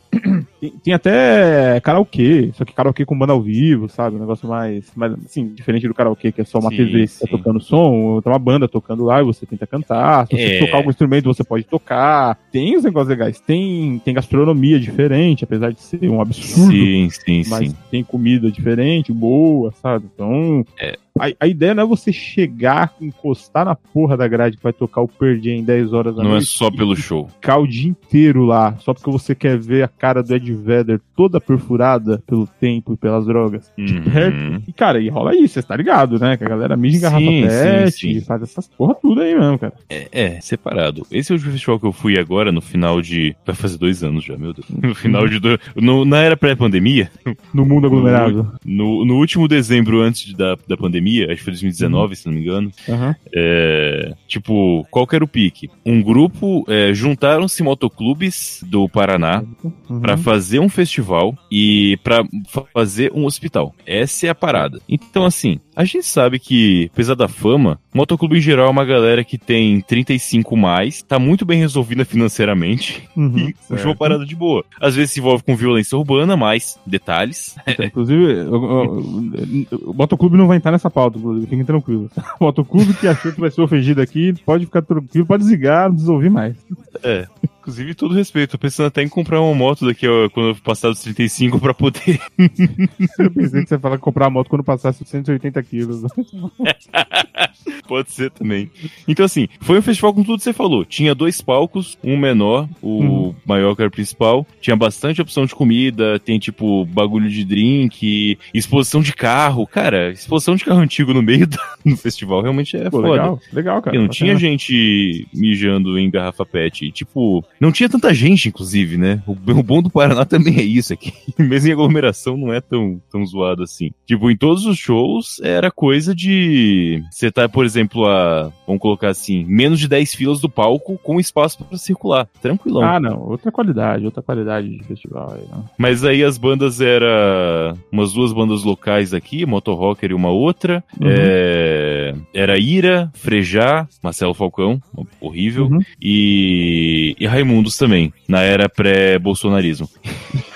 tem, 0.60 0.70
tem 0.82 0.94
até 0.94 1.80
karaokê, 1.80 2.50
só 2.54 2.64
que 2.64 2.72
karaokê 2.72 3.04
com 3.04 3.16
banda 3.18 3.32
ao 3.32 3.40
vivo, 3.42 3.88
sabe? 3.88 4.16
Um 4.16 4.20
negócio 4.20 4.48
mais, 4.48 4.90
mais 4.94 5.12
assim, 5.24 5.48
diferente 5.48 5.86
do 5.88 5.94
karaokê, 5.94 6.32
que 6.32 6.40
é 6.40 6.44
só 6.44 6.58
uma 6.58 6.70
Sim, 6.70 6.76
TV 6.76 7.06
que 7.06 7.18
tá 7.20 7.26
tocando 7.26 7.60
som, 7.60 8.20
tem 8.22 8.32
uma 8.32 8.38
banda 8.38 8.68
tocando 8.68 9.04
lá 9.04 9.20
e 9.20 9.24
você 9.24 9.46
tenta 9.46 9.66
cantar. 9.66 10.26
Se 10.26 10.36
você 10.36 10.56
É. 10.56 10.58
tocar 10.58 10.76
algum 10.78 10.90
instrumento, 10.90 11.24
você 11.32 11.44
pode 11.44 11.64
tocar. 11.64 12.38
Tem 12.50 12.76
os 12.76 12.84
negócios 12.84 13.08
legais. 13.08 13.40
Tem, 13.40 14.00
tem 14.04 14.14
gastronomia 14.14 14.78
diferente, 14.80 15.44
apesar 15.44 15.72
de 15.72 15.80
ser 15.80 16.08
um 16.08 16.20
absurdo. 16.20 16.72
Sim, 16.72 17.08
sim, 17.10 17.42
Mas 17.48 17.68
sim. 17.70 17.76
tem 17.90 18.02
comida 18.04 18.50
diferente, 18.50 19.12
boa, 19.12 19.72
sabe? 19.82 20.06
Então. 20.12 20.64
É. 20.80 20.96
A, 21.18 21.26
a 21.40 21.46
ideia 21.46 21.74
não 21.74 21.84
é 21.84 21.86
você 21.86 22.12
chegar, 22.12 22.92
encostar 23.00 23.64
na 23.64 23.74
porra 23.76 24.16
da 24.16 24.26
grade 24.26 24.56
que 24.56 24.62
vai 24.62 24.72
tocar 24.72 25.00
o 25.00 25.06
Perdi 25.08 25.50
em 25.50 25.62
10 25.62 25.92
horas 25.92 26.16
da 26.16 26.22
Não 26.22 26.30
é 26.30 26.34
noite. 26.34 26.46
só 26.46 26.70
pelo 26.70 26.96
show. 26.96 27.28
Ficar 27.28 27.58
o 27.58 27.66
dia 27.68 27.88
inteiro 27.88 28.44
lá, 28.44 28.76
só 28.80 28.92
porque 28.92 29.10
você 29.10 29.32
quer 29.34 29.56
ver 29.58 29.82
a 29.84 29.88
cara 29.88 30.22
do 30.22 30.34
Ed 30.34 30.52
Vedder 30.52 31.00
toda 31.16 31.40
perfurada 31.40 32.20
pelo 32.26 32.46
tempo 32.60 32.94
e 32.94 32.96
pelas 32.96 33.26
drogas. 33.26 33.72
Uhum. 33.78 34.60
E, 34.66 34.72
cara, 34.72 35.00
e 35.00 35.08
rola 35.08 35.36
isso, 35.36 35.54
você 35.54 35.62
tá 35.62 35.76
ligado, 35.76 36.18
né? 36.18 36.36
Que 36.36 36.44
a 36.44 36.48
galera 36.48 36.76
mija 36.76 36.96
em 36.96 37.00
garrafa 37.00 37.24
Sim, 37.24 37.42
pet, 37.42 37.90
sim, 37.92 38.14
sim. 38.14 38.20
faz 38.20 38.42
essas 38.42 38.66
porra 38.66 38.94
tudo 38.96 39.20
aí 39.20 39.38
mesmo, 39.38 39.58
cara. 39.58 39.72
É, 39.88 40.08
é, 40.10 40.40
separado. 40.40 41.06
Esse 41.12 41.32
último 41.32 41.52
festival 41.52 41.78
que 41.78 41.86
eu 41.86 41.92
fui 41.92 42.18
agora, 42.18 42.50
no 42.50 42.60
final 42.60 43.00
de. 43.00 43.36
Vai 43.46 43.54
fazer 43.54 43.78
dois 43.78 44.02
anos 44.02 44.24
já, 44.24 44.36
meu 44.36 44.52
Deus. 44.52 44.66
No 44.68 44.94
final 44.94 45.28
de. 45.28 45.38
Do... 45.38 45.58
No, 45.76 46.04
na 46.04 46.18
era 46.18 46.36
pré-pandemia, 46.36 47.08
No 47.52 47.64
mundo 47.64 47.86
aglomerado. 47.86 48.52
no, 48.64 49.04
no 49.04 49.14
último 49.16 49.46
dezembro 49.46 50.00
antes 50.00 50.24
de- 50.26 50.34
da, 50.36 50.56
da 50.66 50.76
pandemia, 50.76 51.03
acho 51.24 51.36
que 51.36 51.42
foi 51.44 51.52
2019, 51.52 52.16
se 52.16 52.26
não 52.26 52.32
me 52.34 52.40
engano. 52.40 52.70
Aham. 52.88 53.14
É, 53.34 54.14
tipo, 54.26 54.86
qual 54.90 55.06
que 55.06 55.14
era 55.16 55.24
o 55.24 55.28
pique? 55.28 55.68
Um 55.84 56.02
grupo. 56.02 56.64
é, 56.68 56.92
Juntaram-se 56.94 57.62
motoclubes 57.62 58.62
do 58.66 58.88
Paraná 58.88 59.42
Uhum. 59.88 60.00
Pra 60.00 60.16
fazer 60.16 60.58
um 60.60 60.68
festival 60.68 61.36
e 61.50 61.98
pra 62.02 62.24
fa- 62.48 62.64
fazer 62.72 63.12
um 63.14 63.24
hospital. 63.26 63.74
Essa 63.86 64.26
é 64.26 64.30
a 64.30 64.34
parada. 64.34 64.80
Então, 64.88 65.24
assim, 65.24 65.58
a 65.76 65.84
gente 65.84 66.04
sabe 66.06 66.38
que, 66.38 66.88
apesar 66.92 67.14
da 67.14 67.28
fama, 67.28 67.78
motoclube 67.92 68.36
em 68.38 68.40
geral 68.40 68.68
é 68.68 68.70
uma 68.70 68.84
galera 68.84 69.24
que 69.24 69.36
tem 69.38 69.80
35 69.80 70.56
mais, 70.56 71.02
tá 71.02 71.18
muito 71.18 71.44
bem 71.44 71.58
resolvida 71.58 72.04
financeiramente 72.04 73.08
Uhum. 73.16 73.38
e 73.48 73.54
puxa 73.68 73.86
uma 73.86 73.96
parada 73.96 74.24
de 74.24 74.34
boa. 74.34 74.64
Às 74.80 74.94
vezes 74.94 75.12
se 75.12 75.20
envolve 75.20 75.42
com 75.42 75.56
violência 75.56 75.96
urbana, 75.96 76.36
mas 76.36 76.78
detalhes. 76.86 77.56
Então, 77.66 77.84
inclusive, 77.86 78.42
o, 78.42 78.54
o, 78.56 79.90
o 79.90 79.94
motoclube 79.94 80.36
não 80.36 80.46
vai 80.46 80.56
entrar 80.58 80.70
nessa 80.70 80.88
pauta, 80.90 81.18
fiquem 81.40 81.64
tranquilos. 81.64 82.10
O 82.38 82.44
motoclube 82.44 82.94
que 82.94 83.08
achou 83.08 83.32
que 83.32 83.40
vai 83.40 83.50
ser 83.50 83.62
ofendido 83.62 84.00
aqui, 84.00 84.32
pode 84.44 84.64
ficar 84.66 84.82
tranquilo, 84.82 85.26
pode 85.26 85.42
desligar, 85.42 85.86
não 85.86 85.92
precisa 85.92 86.12
ouvir 86.12 86.30
mais. 86.30 86.54
É. 87.02 87.26
Inclusive, 87.64 87.94
todo 87.94 88.14
respeito. 88.14 88.50
Tô 88.50 88.58
pensando 88.58 88.86
até 88.88 89.02
em 89.02 89.08
comprar 89.08 89.40
uma 89.40 89.54
moto 89.54 89.86
daqui 89.86 90.06
ó, 90.06 90.28
quando 90.28 90.50
eu 90.50 90.56
passar 90.56 90.90
dos 90.90 91.00
35 91.00 91.58
pra 91.58 91.72
poder. 91.72 92.20
Eu 93.18 93.30
pensei 93.30 93.62
que 93.62 93.68
você 93.68 93.74
ia 93.76 93.78
falar 93.80 93.96
comprar 93.96 94.26
a 94.26 94.30
moto 94.30 94.48
quando 94.50 94.62
passasse 94.62 95.02
180 95.04 95.62
quilos. 95.62 96.02
Pode 97.88 98.12
ser 98.12 98.30
também. 98.30 98.70
Então, 99.08 99.24
assim, 99.24 99.48
foi 99.60 99.78
um 99.78 99.82
festival 99.82 100.12
com 100.12 100.22
tudo 100.22 100.38
que 100.38 100.44
você 100.44 100.52
falou. 100.52 100.84
Tinha 100.84 101.14
dois 101.14 101.40
palcos, 101.40 101.96
um 102.04 102.16
menor, 102.18 102.68
o 102.82 102.94
Uhum. 103.04 103.34
maior 103.46 103.74
que 103.74 103.82
era 103.82 103.88
o 103.88 103.92
principal. 103.92 104.46
Tinha 104.60 104.76
bastante 104.76 105.20
opção 105.22 105.46
de 105.46 105.54
comida, 105.54 106.18
tem 106.18 106.38
tipo 106.38 106.84
bagulho 106.86 107.28
de 107.30 107.44
drink, 107.44 108.38
exposição 108.52 109.00
de 109.00 109.14
carro. 109.14 109.66
Cara, 109.66 110.10
exposição 110.10 110.54
de 110.56 110.64
carro 110.64 110.80
antigo 110.80 111.12
no 111.14 111.22
meio 111.22 111.46
do 111.46 111.58
festival 111.96 112.42
realmente 112.42 112.76
é 112.76 112.84
Pô, 112.90 112.98
foda. 113.00 113.08
legal, 113.10 113.40
legal, 113.52 113.82
cara. 113.82 113.96
E 113.96 113.98
não 113.98 114.08
tinha 114.08 114.36
gente 114.36 115.26
mijando 115.32 115.98
em 115.98 116.10
garrafa 116.10 116.44
pet. 116.44 116.84
E, 116.86 116.92
tipo, 116.92 117.44
não 117.64 117.72
tinha 117.72 117.88
tanta 117.88 118.12
gente, 118.12 118.48
inclusive, 118.48 118.98
né? 118.98 119.22
O, 119.26 119.32
o 119.32 119.62
bom 119.62 119.80
do 119.80 119.88
Paraná 119.88 120.24
também 120.26 120.58
é 120.58 120.62
isso 120.62 120.92
aqui. 120.92 121.12
Mesmo 121.38 121.68
em 121.68 121.72
aglomeração 121.72 122.36
não 122.36 122.52
é 122.52 122.60
tão, 122.60 123.00
tão 123.10 123.24
zoado 123.24 123.62
assim. 123.62 123.90
Tipo, 124.06 124.30
em 124.30 124.36
todos 124.36 124.66
os 124.66 124.78
shows 124.78 125.40
era 125.42 125.70
coisa 125.70 126.14
de. 126.14 127.02
Você 127.10 127.30
tá, 127.30 127.48
por 127.48 127.64
exemplo, 127.64 128.06
a. 128.06 128.52
Vamos 128.66 128.82
colocar 128.82 129.08
assim, 129.08 129.44
menos 129.44 129.80
de 129.80 129.88
10 129.88 130.14
filas 130.14 130.40
do 130.40 130.48
palco 130.48 130.98
com 131.02 131.18
espaço 131.18 131.64
pra 131.64 131.78
circular. 131.78 132.28
Tranquilão. 132.42 132.82
Ah, 132.82 133.00
não, 133.00 133.20
outra 133.20 133.50
qualidade, 133.50 134.04
outra 134.04 134.22
qualidade 134.22 134.68
de 134.68 134.84
festival 134.84 135.34
aí, 135.34 135.44
não. 135.50 135.64
Mas 135.78 136.04
aí 136.04 136.22
as 136.22 136.36
bandas 136.36 136.80
era 136.80 137.74
umas 137.90 138.12
duas 138.12 138.32
bandas 138.32 138.62
locais 138.62 139.14
aqui, 139.14 139.46
Motor 139.46 139.78
Rocker 139.78 140.10
e 140.10 140.14
uma 140.14 140.30
outra. 140.30 140.84
Uhum. 141.00 141.08
É, 141.10 141.83
Era 142.32 142.58
Ira, 142.58 143.10
Frejá, 143.14 143.86
Marcelo 144.02 144.34
Falcão, 144.34 144.80
horrível, 145.20 145.66
Uhum. 145.66 145.80
e, 146.00 147.16
e 147.18 147.26
Raimundos 147.26 147.76
também, 147.76 148.12
na 148.28 148.40
era 148.42 148.68
pré-bolsonarismo. 148.68 149.88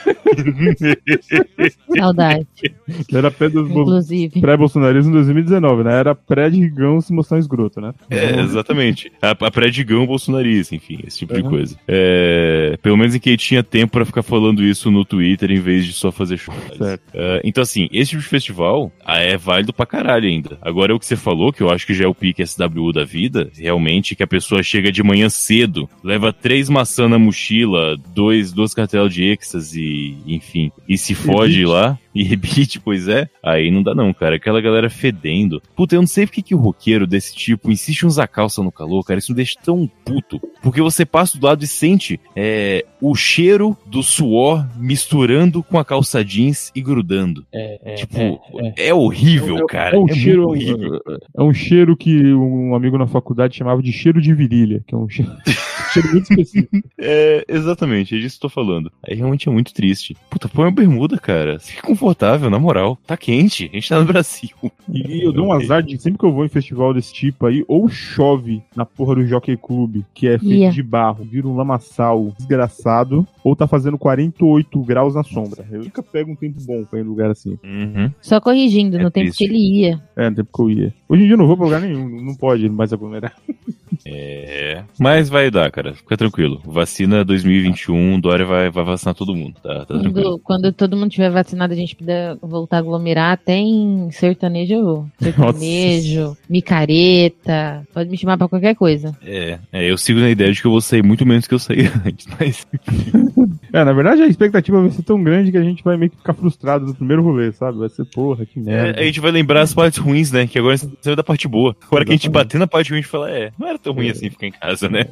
Saudade, 1.96 2.46
Era 3.12 3.30
pré 3.30 3.48
dos 3.48 3.68
inclusive. 3.70 4.40
pré-bolsonarismo 4.40 5.10
em 5.10 5.14
2019, 5.14 5.84
né? 5.84 5.94
Era 5.98 6.14
pré-Digão 6.14 7.00
se 7.00 7.12
mostrar 7.12 7.38
escroto, 7.38 7.80
né? 7.80 7.92
É, 8.10 8.40
exatamente. 8.40 9.10
A, 9.20 9.30
a 9.30 9.50
pré-digão 9.50 10.06
bolsonarista, 10.06 10.74
enfim, 10.74 10.98
esse 11.06 11.18
tipo 11.18 11.34
de 11.34 11.38
Uhum. 11.42 11.50
coisa. 11.50 11.76
É, 11.86 12.76
pelo 12.82 12.96
menos 12.96 13.14
em 13.14 13.18
que 13.20 13.30
ele 13.30 13.36
tinha 13.36 13.62
tempo 13.62 13.92
pra 13.92 14.04
ficar 14.04 14.22
falando 14.22 14.62
isso 14.62 14.90
no 14.90 15.04
Twitter 15.04 15.50
em 15.50 15.60
vez 15.60 15.84
de 15.86 15.92
só 15.92 16.10
fazer 16.10 16.36
show. 16.36 16.54
Certo. 16.76 17.02
É, 17.14 17.40
então, 17.44 17.62
assim, 17.62 17.88
esse 17.92 18.10
tipo 18.10 18.22
de 18.22 18.28
festival 18.28 18.90
ah, 19.04 19.18
é 19.18 19.36
válido 19.36 19.72
pra 19.72 19.86
caralho 19.86 20.26
ainda. 20.28 20.58
Agora, 20.60 20.94
o 20.94 20.98
que 20.98 21.06
você 21.06 21.16
falou, 21.16 21.52
que 21.52 21.62
eu 21.62 21.70
acho 21.70 21.86
que 21.86 21.94
já 21.94 22.04
é 22.04 22.08
o 22.08 22.14
pique 22.14 22.44
SWU 22.46 22.92
da 22.92 23.04
vida, 23.04 23.50
realmente, 23.56 24.14
que 24.16 24.22
a 24.22 24.26
pessoa 24.26 24.62
chega 24.62 24.90
de 24.90 25.02
manhã 25.02 25.28
cedo, 25.28 25.88
leva 26.02 26.32
três 26.32 26.68
maçãs 26.68 27.08
na 27.10 27.18
mochila, 27.18 27.96
dois, 28.14 28.52
duas 28.52 28.74
cartelas 28.74 29.12
de 29.14 29.24
êxtase, 29.24 30.16
enfim, 30.26 30.72
e 30.88 30.96
se 30.98 31.14
rebite. 31.14 31.64
lá, 31.64 31.98
e 32.14 32.22
rebite, 32.22 32.80
pois 32.84 33.08
é, 33.08 33.28
aí 33.42 33.70
não 33.70 33.82
dá 33.82 33.94
não, 33.94 34.12
cara. 34.12 34.36
Aquela 34.36 34.60
galera 34.60 34.88
fedendo. 34.90 35.62
Puta, 35.76 35.94
eu 35.94 36.00
não 36.00 36.06
sei 36.06 36.26
porque 36.26 36.42
que 36.42 36.54
o 36.54 36.58
roqueiro 36.58 37.06
desse 37.06 37.34
tipo 37.34 37.70
insiste 37.70 38.02
em 38.02 38.06
usar 38.06 38.26
calça 38.26 38.62
no 38.62 38.72
calor, 38.72 39.04
cara. 39.04 39.18
Isso 39.18 39.32
me 39.32 39.36
deixa 39.36 39.54
tão 39.62 39.90
puto. 40.04 40.40
Porque 40.62 40.80
você 40.82 41.04
passa 41.04 41.38
do 41.38 41.46
lado 41.46 41.62
e 41.64 41.66
sente 41.66 42.20
é, 42.34 42.84
o 43.00 43.14
cheiro 43.14 43.76
do 43.86 44.02
suor 44.02 44.66
misturando 44.76 45.62
com 45.62 45.78
a 45.78 45.84
calça 45.84 46.24
jeans 46.24 46.70
e 46.74 46.80
grudando. 46.80 47.44
É, 47.52 47.94
Tipo, 47.94 48.40
é, 48.76 48.92
horrível, 48.94 49.66
cara. 49.66 49.96
É 49.96 49.98
um, 49.98 50.08
cheiro, 50.08 50.48
horrível. 50.48 51.00
é 51.36 51.42
um 51.42 51.52
cheiro 51.52 51.96
que 51.96 52.32
um 52.34 52.74
amigo 52.74 52.96
na 52.98 53.06
faculdade 53.06 53.56
chamava 53.56 53.82
de 53.82 53.92
cheiro 53.92 54.20
de 54.20 54.32
virilha, 54.34 54.82
que 54.86 54.94
é 54.94 54.98
um 54.98 55.08
cheiro, 55.08 55.32
cheiro 55.92 56.10
muito 56.12 56.30
específico. 56.30 56.76
É, 56.98 57.44
exatamente, 57.48 58.14
é 58.16 58.18
disso 58.18 58.38
que 58.38 58.46
eu 58.46 58.50
tô 58.50 58.54
falando. 58.54 58.90
Aí 59.08 59.16
realmente 59.16 59.48
é 59.48 59.52
muito 59.52 59.72
triste. 59.72 60.16
Puta, 60.30 60.48
põe 60.48 60.64
uma 60.66 60.70
bermuda, 60.70 61.18
cara. 61.18 61.58
Fica 61.58 61.82
confortável, 61.98 62.48
na 62.48 62.58
moral. 62.58 62.96
Tá 63.06 63.16
quente, 63.16 63.68
a 63.72 63.74
gente 63.76 63.88
tá 63.88 63.98
no 63.98 64.04
Brasil. 64.06 64.50
E 64.88 65.24
eu 65.24 65.32
dou 65.32 65.46
um 65.46 65.52
azar 65.52 65.82
de 65.82 65.98
sempre 65.98 66.18
que 66.18 66.24
eu 66.24 66.32
vou 66.32 66.44
em 66.44 66.48
festival 66.48 66.94
desse 66.94 67.12
tipo 67.12 67.44
aí, 67.46 67.64
ou 67.66 67.88
chove 67.88 68.62
na 68.76 68.86
porra 68.86 69.16
do 69.16 69.26
Jockey 69.26 69.56
Club, 69.56 70.02
que 70.14 70.28
é 70.28 70.38
feito 70.38 70.58
Yeah. 70.58 70.74
de 70.74 70.82
barro, 70.82 71.24
vira 71.24 71.46
um 71.46 71.54
lamaçal 71.56 72.32
desgraçado, 72.38 73.26
ou 73.44 73.54
tá 73.54 73.66
fazendo 73.66 73.98
48 73.98 74.80
graus 74.82 75.14
na 75.14 75.22
sombra. 75.22 75.64
Eu 75.70 75.80
nunca 75.82 76.02
pego 76.02 76.32
um 76.32 76.36
tempo 76.36 76.60
bom 76.66 76.84
pra 76.84 76.98
ir 76.98 77.02
em 77.02 77.06
lugar 77.06 77.30
assim. 77.30 77.58
Uhum. 77.64 78.10
Só 78.20 78.40
corrigindo, 78.40 78.96
É 78.96 79.02
no 79.02 79.10
tempo 79.10 79.26
triste. 79.26 79.38
que 79.38 79.44
ele 79.44 79.58
ia. 79.80 80.00
É, 80.16 80.30
no 80.30 80.36
tempo 80.36 80.50
que 80.54 80.62
eu 80.62 80.70
ia. 80.70 80.94
Hoje 81.08 81.22
em 81.22 81.26
dia 81.26 81.34
eu 81.34 81.38
não 81.38 81.46
vou 81.46 81.56
pra 81.56 81.66
lugar 81.66 81.80
nenhum, 81.80 82.22
não 82.22 82.34
pode 82.34 82.68
mais 82.68 82.92
aglomerar. 82.92 83.34
É. 84.06 84.82
Mas 84.98 85.28
vai 85.28 85.50
dar, 85.50 85.70
cara. 85.70 85.94
Fica 85.94 86.16
tranquilo. 86.16 86.60
Vacina 86.64 87.24
2021, 87.24 88.20
Dória 88.20 88.44
vai, 88.44 88.70
vai 88.70 88.84
vacinar 88.84 89.14
todo 89.14 89.34
mundo, 89.34 89.54
tá? 89.62 89.80
Tá 89.80 89.98
tranquilo. 89.98 90.38
Quando, 90.38 90.40
quando 90.40 90.72
todo 90.72 90.96
mundo 90.96 91.10
tiver 91.10 91.30
vacinado, 91.30 91.72
a 91.72 91.76
gente 91.76 91.96
puder 91.96 92.36
voltar 92.42 92.76
a 92.76 92.80
aglomerar, 92.80 93.38
tem 93.38 94.08
sertanejo, 94.10 94.74
eu 94.74 94.84
vou. 94.84 95.06
sertanejo, 95.20 96.36
micareta, 96.48 97.86
pode 97.92 98.10
me 98.10 98.16
chamar 98.16 98.36
pra 98.36 98.48
qualquer 98.48 98.74
coisa. 98.74 99.16
É, 99.22 99.58
é, 99.72 99.90
eu 99.90 99.96
sigo 99.96 100.20
na 100.20 100.30
ideia 100.30 100.52
de 100.52 100.60
que 100.60 100.66
eu 100.66 100.72
vou 100.72 100.80
sair 100.80 101.02
muito 101.02 101.24
menos 101.26 101.46
que 101.46 101.54
eu 101.54 101.58
saí 101.58 101.90
antes, 102.04 102.26
mas. 102.38 102.66
É, 103.70 103.84
na 103.84 103.92
verdade 103.92 104.22
a 104.22 104.26
expectativa 104.26 104.80
vai 104.80 104.90
ser 104.90 105.02
tão 105.02 105.22
grande 105.22 105.50
que 105.50 105.58
a 105.58 105.62
gente 105.62 105.84
vai 105.84 105.96
meio 105.96 106.10
que 106.10 106.16
ficar 106.16 106.32
frustrado 106.32 106.86
no 106.86 106.94
primeiro 106.94 107.22
rolê, 107.22 107.52
sabe? 107.52 107.78
Vai 107.78 107.88
ser, 107.90 108.04
porra, 108.06 108.46
que 108.46 108.58
merda. 108.58 108.98
É, 108.98 109.02
a 109.02 109.06
gente 109.06 109.20
vai 109.20 109.30
lembrar 109.30 109.60
as 109.60 109.74
partes 109.74 109.98
ruins, 109.98 110.32
né? 110.32 110.46
Que 110.46 110.58
agora 110.58 110.76
saiu 110.76 111.14
da 111.14 111.22
parte 111.22 111.46
boa. 111.46 111.76
Agora 111.86 112.04
que 112.04 112.10
a 112.10 112.14
gente 112.14 112.24
Exatamente. 112.24 112.46
bater 112.46 112.58
na 112.58 112.66
parte 112.66 112.90
ruim, 112.90 113.00
a 113.00 113.02
gente 113.02 113.10
fala, 113.10 113.30
é, 113.30 113.52
não 113.58 113.68
era 113.68 113.77
tão 113.78 113.92
ruim 113.92 114.10
assim 114.10 114.30
ficar 114.30 114.46
em 114.46 114.52
casa, 114.52 114.88
né? 114.88 115.06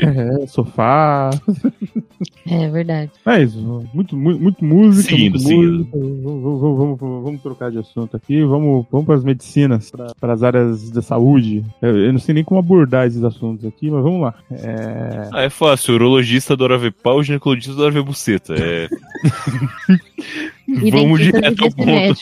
É, 0.00 0.46
sofá. 0.46 1.30
É 2.46 2.68
verdade. 2.68 3.10
É 3.26 3.42
isso. 3.42 3.58
Muito, 3.94 4.16
muito, 4.16 4.40
muito 4.42 4.64
música. 4.64 5.10
Seguindo, 5.10 5.40
muito 5.40 5.48
seguindo. 5.48 5.72
música. 5.72 5.98
Vamos, 5.98 6.42
vamos, 6.60 6.98
vamos, 7.00 7.24
vamos 7.24 7.42
trocar 7.42 7.70
de 7.70 7.78
assunto 7.78 8.16
aqui. 8.16 8.42
Vamos, 8.42 8.86
vamos 8.90 9.06
para 9.06 9.14
as 9.16 9.24
medicinas, 9.24 9.90
para 10.20 10.32
as 10.32 10.42
áreas 10.42 10.90
da 10.90 11.02
saúde. 11.02 11.64
Eu, 11.80 11.96
eu 11.96 12.12
não 12.12 12.20
sei 12.20 12.34
nem 12.34 12.44
como 12.44 12.60
abordar 12.60 13.06
esses 13.06 13.22
assuntos 13.22 13.64
aqui, 13.64 13.90
mas 13.90 14.02
vamos 14.02 14.22
lá. 14.22 14.34
É... 14.50 15.28
Ah, 15.32 15.42
é 15.42 15.50
fácil. 15.50 15.92
O 15.92 15.96
urologista 15.96 16.54
adora 16.54 16.78
ver 16.78 16.92
pau, 16.92 17.18
o 17.18 17.22
ginecologista 17.22 17.72
adora 17.72 17.90
ver 17.90 18.02
buceta. 18.02 18.54
É. 18.54 18.88
Vamos 20.90 21.20
direto 21.20 21.64
ao 21.64 21.70
ponto. 21.72 22.20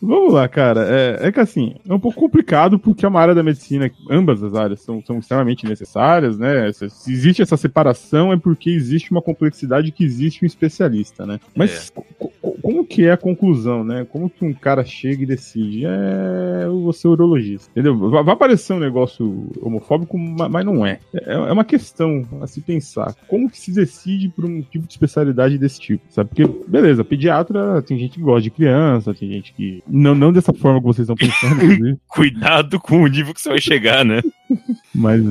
Vamos 0.00 0.32
lá, 0.32 0.48
cara. 0.48 0.86
É, 0.88 1.28
é 1.28 1.32
que 1.32 1.40
assim, 1.40 1.74
é 1.88 1.92
um 1.92 1.98
pouco 1.98 2.20
complicado 2.20 2.78
porque 2.78 3.04
é 3.04 3.08
uma 3.08 3.20
área 3.20 3.34
da 3.34 3.42
medicina, 3.42 3.90
ambas 4.10 4.42
as 4.42 4.54
áreas 4.54 4.80
são, 4.80 5.02
são 5.04 5.18
extremamente 5.18 5.66
necessárias, 5.66 6.38
né? 6.38 6.72
Se, 6.72 6.88
se 6.88 7.12
existe 7.12 7.42
essa 7.42 7.56
separação 7.56 8.32
é 8.32 8.36
porque 8.36 8.70
existe 8.70 9.10
uma 9.10 9.20
complexidade 9.20 9.90
que 9.90 10.04
existe 10.04 10.44
um 10.44 10.46
especialista, 10.46 11.26
né? 11.26 11.40
Mas 11.54 11.90
co- 11.90 12.04
como 12.68 12.84
que 12.84 13.06
é 13.06 13.12
a 13.12 13.16
conclusão, 13.16 13.82
né? 13.82 14.06
Como 14.12 14.28
que 14.28 14.44
um 14.44 14.52
cara 14.52 14.84
chega 14.84 15.22
e 15.22 15.26
decide? 15.26 15.86
É, 15.86 16.64
eu 16.66 16.82
vou 16.82 16.92
ser 16.92 17.08
urologista, 17.08 17.70
entendeu? 17.70 17.96
Vai, 18.10 18.22
vai 18.22 18.36
parecer 18.36 18.74
um 18.74 18.78
negócio 18.78 19.50
homofóbico, 19.62 20.18
ma- 20.18 20.50
mas 20.50 20.66
não 20.66 20.84
é. 20.84 20.98
É, 21.14 21.32
é 21.32 21.52
uma 21.52 21.64
questão 21.64 22.22
a 22.42 22.46
se 22.46 22.60
pensar. 22.60 23.14
Como 23.26 23.48
que 23.48 23.58
se 23.58 23.72
decide 23.72 24.28
por 24.28 24.44
um 24.44 24.60
tipo 24.60 24.86
de 24.86 24.92
especialidade 24.92 25.56
desse 25.56 25.80
tipo, 25.80 26.04
sabe? 26.10 26.28
Porque, 26.28 26.46
beleza, 26.68 27.02
pediatra, 27.02 27.80
tem 27.80 27.98
gente 27.98 28.16
que 28.18 28.20
gosta 28.20 28.42
de 28.42 28.50
criança, 28.50 29.14
tem 29.14 29.30
gente 29.30 29.54
que... 29.54 29.82
Não, 29.88 30.14
não 30.14 30.30
dessa 30.30 30.52
forma 30.52 30.78
que 30.78 30.86
vocês 30.86 31.08
estão 31.08 31.16
pensando, 31.16 31.98
Cuidado 32.06 32.78
com 32.78 33.00
o 33.00 33.06
nível 33.06 33.32
que 33.32 33.40
você 33.40 33.48
vai 33.48 33.62
chegar, 33.62 34.04
né? 34.04 34.20
mas 34.94 35.22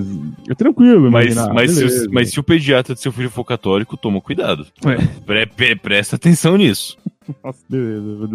é 0.50 0.56
tranquilo. 0.56 1.12
Mas, 1.12 1.34
imaginar, 1.34 1.54
mas, 1.54 1.72
se, 1.72 2.08
mas 2.10 2.30
se 2.32 2.40
o 2.40 2.44
pediatra 2.44 2.96
de 2.96 3.02
seu 3.02 3.12
filho 3.12 3.30
for 3.30 3.44
católico, 3.44 3.96
toma 3.98 4.22
cuidado. 4.22 4.66
É. 4.86 4.96
Pre- 5.26 5.46
pre- 5.46 5.76
presta 5.76 6.16
atenção 6.16 6.58
nisso. 6.58 6.98
Nossa, 7.44 7.64
beleza. 7.70 8.28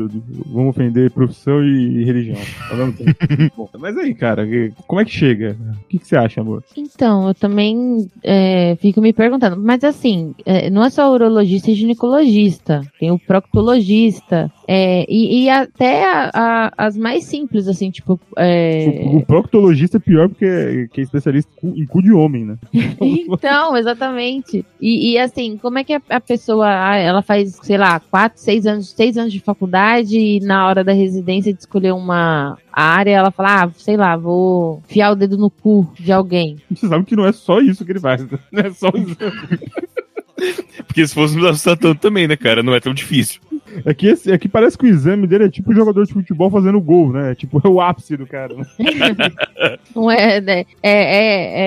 Vamos 0.47 0.71
ofender 0.71 1.11
profissão 1.11 1.63
e 1.65 2.05
religião. 2.05 2.37
Tá? 2.37 2.77
Bom, 3.57 3.69
mas 3.79 3.97
aí, 3.99 4.15
cara, 4.15 4.47
como 4.87 5.01
é 5.01 5.05
que 5.05 5.11
chega? 5.11 5.57
O 5.85 5.89
que, 5.89 5.99
que 5.99 6.07
você 6.07 6.17
acha, 6.17 6.41
amor? 6.41 6.63
Então, 6.77 7.29
eu 7.29 7.35
também 7.35 8.09
é, 8.23 8.77
fico 8.77 9.01
me 9.01 9.13
perguntando, 9.13 9.57
mas 9.57 9.83
assim, 9.85 10.35
é, 10.45 10.71
não 10.71 10.85
é 10.85 10.91
só 10.91 11.13
urologista 11.13 11.71
e 11.71 11.75
ginecologista, 11.75 12.83
tem 12.99 13.11
o 13.11 13.19
proctologista, 13.19 14.51
é, 14.69 15.05
e, 15.09 15.45
e 15.45 15.51
até 15.51 16.05
a- 16.05 16.31
a- 16.35 16.73
as 16.79 16.97
mais 16.97 17.25
simples, 17.25 17.67
assim, 17.69 17.91
tipo. 17.91 18.21
é, 18.37 19.03
O, 19.07 19.17
o 19.19 19.27
proctologista 19.27 19.97
é 19.97 20.01
pior 20.01 20.29
porque 20.29 20.45
é, 20.45 20.87
que 20.93 21.01
é 21.01 21.05
especialista 21.05 21.51
em 21.63 21.85
cu 21.87 22.01
de 22.03 22.13
homem, 22.13 22.45
né? 22.45 22.57
Então, 23.01 23.77
exatamente. 23.77 24.65
E, 24.81 25.13
e, 25.13 25.19
assim, 25.19 25.57
como 25.57 25.79
é 25.79 25.85
que 25.85 25.93
a, 25.95 26.01
a 26.11 26.21
pessoa, 26.21 26.67
ah, 26.69 26.97
ela 26.97 27.23
faz, 27.23 27.59
sei 27.63 27.77
lá, 27.77 27.99
quatro, 28.01 28.41
seis 28.41 28.67
anos, 28.67 28.91
seis 28.91 29.17
anos 29.19 29.33
de 29.33 29.41
faculdade 29.41 30.17
e 30.19 30.41
na 30.41 30.67
hora 30.67 30.85
da 30.85 30.93
residência 30.93 31.53
de 31.53 31.59
escolher 31.61 31.93
uma 31.93 32.57
área, 32.73 33.11
ela 33.11 33.31
fala, 33.31 33.65
ah, 33.65 33.71
sei 33.77 33.97
lá, 33.97 34.17
vou 34.17 34.83
enfiar 34.89 35.13
o 35.13 35.17
dedo 35.17 35.37
no 35.37 35.51
cu 35.51 35.91
de 35.99 36.13
alguém. 36.13 36.57
Você 36.71 36.89
sabe 36.89 37.05
que 37.05 37.17
não 37.17 37.27
é 37.27 37.33
só 37.33 37.61
isso 37.61 37.85
que 37.85 37.93
ele 37.93 38.01
faz. 38.01 38.23
né? 38.31 38.39
Não 38.53 38.61
é 38.63 38.71
só 38.73 38.89
o 38.91 38.97
exame. 38.97 39.59
Porque 40.87 41.07
se 41.07 41.15
fosse 41.15 41.37
me 41.37 41.47
assustar 41.47 41.77
tanto 41.77 42.01
também, 42.01 42.27
né, 42.27 42.37
cara? 42.37 42.63
Não 42.63 42.75
é 42.75 42.81
tão 42.81 42.93
difícil. 42.95 43.41
É 43.85 43.95
que, 43.95 44.07
esse, 44.09 44.31
é 44.31 44.39
que 44.39 44.49
parece 44.49 44.77
que 44.77 44.85
o 44.85 44.89
exame 44.89 45.27
dele 45.27 45.45
é 45.45 45.49
tipo 45.51 45.71
um 45.73 45.75
jogador 45.75 46.05
de 46.07 46.13
futebol 46.13 46.51
fazendo 46.51 46.81
gol, 46.81 47.13
né? 47.13 47.33
É 47.33 47.35
Tipo, 47.35 47.61
é 47.65 47.69
o 47.69 47.81
ápice 47.81 48.17
do 48.17 48.27
cara. 48.27 48.55
né? 48.55 48.65
Não 49.95 50.11
é, 50.11 50.41
né? 50.41 50.65
é, 50.83 50.93
é, 50.93 51.61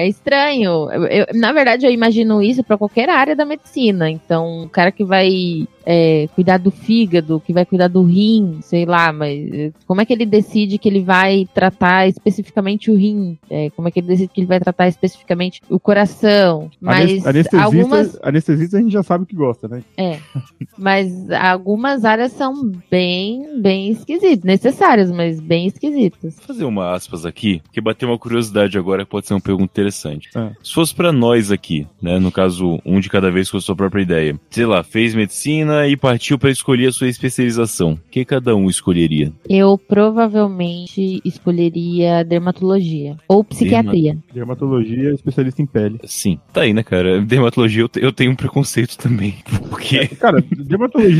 é, 0.00 0.02
é 0.04 0.08
estranho. 0.08 0.90
Eu- 0.90 1.06
eu- 1.06 1.26
na 1.34 1.52
verdade, 1.52 1.86
eu 1.86 1.90
imagino 1.92 2.42
isso 2.42 2.62
para 2.64 2.78
qualquer 2.78 3.08
área 3.08 3.34
da 3.36 3.44
medicina. 3.44 4.10
Então, 4.10 4.64
o 4.64 4.68
cara 4.68 4.90
que 4.92 5.04
vai 5.04 5.66
é, 5.86 6.28
cuidar 6.34 6.58
do 6.58 6.70
fígado, 6.70 7.40
que 7.44 7.52
vai 7.52 7.64
cuidar 7.64 7.88
do 7.88 8.02
rim, 8.02 8.58
sei 8.62 8.84
lá, 8.84 9.12
mas 9.12 9.40
eh, 9.52 9.72
como 9.86 10.00
é 10.00 10.04
que 10.04 10.12
ele 10.12 10.26
decide 10.26 10.78
que 10.78 10.88
ele 10.88 11.00
vai 11.02 11.48
tratar 11.54 12.06
especificamente 12.06 12.90
o 12.90 12.94
rim? 12.94 13.38
É, 13.50 13.70
como 13.70 13.88
é 13.88 13.90
que 13.90 13.98
ele 13.98 14.06
decide 14.06 14.28
que 14.28 14.40
ele 14.40 14.46
vai 14.46 14.60
tratar 14.60 14.88
especificamente 14.88 15.62
o 15.70 15.80
coração? 15.80 16.70
Mas 16.80 17.10
Anes- 17.10 17.26
anestesista, 17.26 17.60
algumas 17.62 18.18
anestesista 18.22 18.76
a 18.76 18.80
gente 18.80 18.92
já 18.92 19.02
sabe 19.02 19.24
que 19.26 19.34
gosta, 19.34 19.66
né? 19.68 19.82
é. 19.96 20.18
Mas 20.78 21.29
algumas 21.32 22.04
áreas 22.04 22.32
são 22.32 22.72
bem, 22.90 23.60
bem 23.60 23.90
esquisitas. 23.90 24.44
Necessárias, 24.44 25.10
mas 25.10 25.40
bem 25.40 25.66
esquisitas. 25.66 26.36
Vou 26.36 26.46
fazer 26.46 26.64
uma 26.64 26.92
aspas 26.94 27.24
aqui, 27.26 27.60
que 27.72 27.80
bateu 27.80 28.08
uma 28.08 28.18
curiosidade 28.18 28.78
agora 28.78 29.04
que 29.04 29.10
pode 29.10 29.26
ser 29.26 29.34
uma 29.34 29.40
pergunta 29.40 29.64
interessante. 29.72 30.28
Ah. 30.34 30.50
Se 30.62 30.72
fosse 30.72 30.94
pra 30.94 31.12
nós 31.12 31.50
aqui, 31.50 31.86
né, 32.00 32.18
no 32.18 32.30
caso, 32.32 32.80
um 32.84 33.00
de 33.00 33.08
cada 33.08 33.30
vez 33.30 33.50
com 33.50 33.56
a 33.56 33.60
sua 33.60 33.76
própria 33.76 34.02
ideia, 34.02 34.38
sei 34.50 34.66
lá, 34.66 34.82
fez 34.82 35.14
medicina 35.14 35.86
e 35.86 35.96
partiu 35.96 36.38
pra 36.38 36.50
escolher 36.50 36.88
a 36.88 36.92
sua 36.92 37.08
especialização, 37.08 37.92
o 37.92 37.98
que 38.10 38.24
cada 38.24 38.54
um 38.56 38.68
escolheria? 38.68 39.32
Eu 39.48 39.76
provavelmente 39.78 41.20
escolheria 41.24 42.24
dermatologia 42.24 43.16
ou 43.28 43.42
psiquiatria. 43.44 44.18
Dermatologia, 44.32 45.10
especialista 45.12 45.62
em 45.62 45.66
pele. 45.66 45.98
Sim, 46.04 46.38
tá 46.52 46.62
aí, 46.62 46.72
né, 46.72 46.82
cara? 46.82 47.20
Dermatologia 47.20 47.82
eu, 47.82 47.88
te- 47.88 48.00
eu 48.02 48.12
tenho 48.12 48.30
um 48.32 48.36
preconceito 48.36 48.96
também, 48.96 49.34
porque... 49.68 50.06
Cara, 50.16 50.42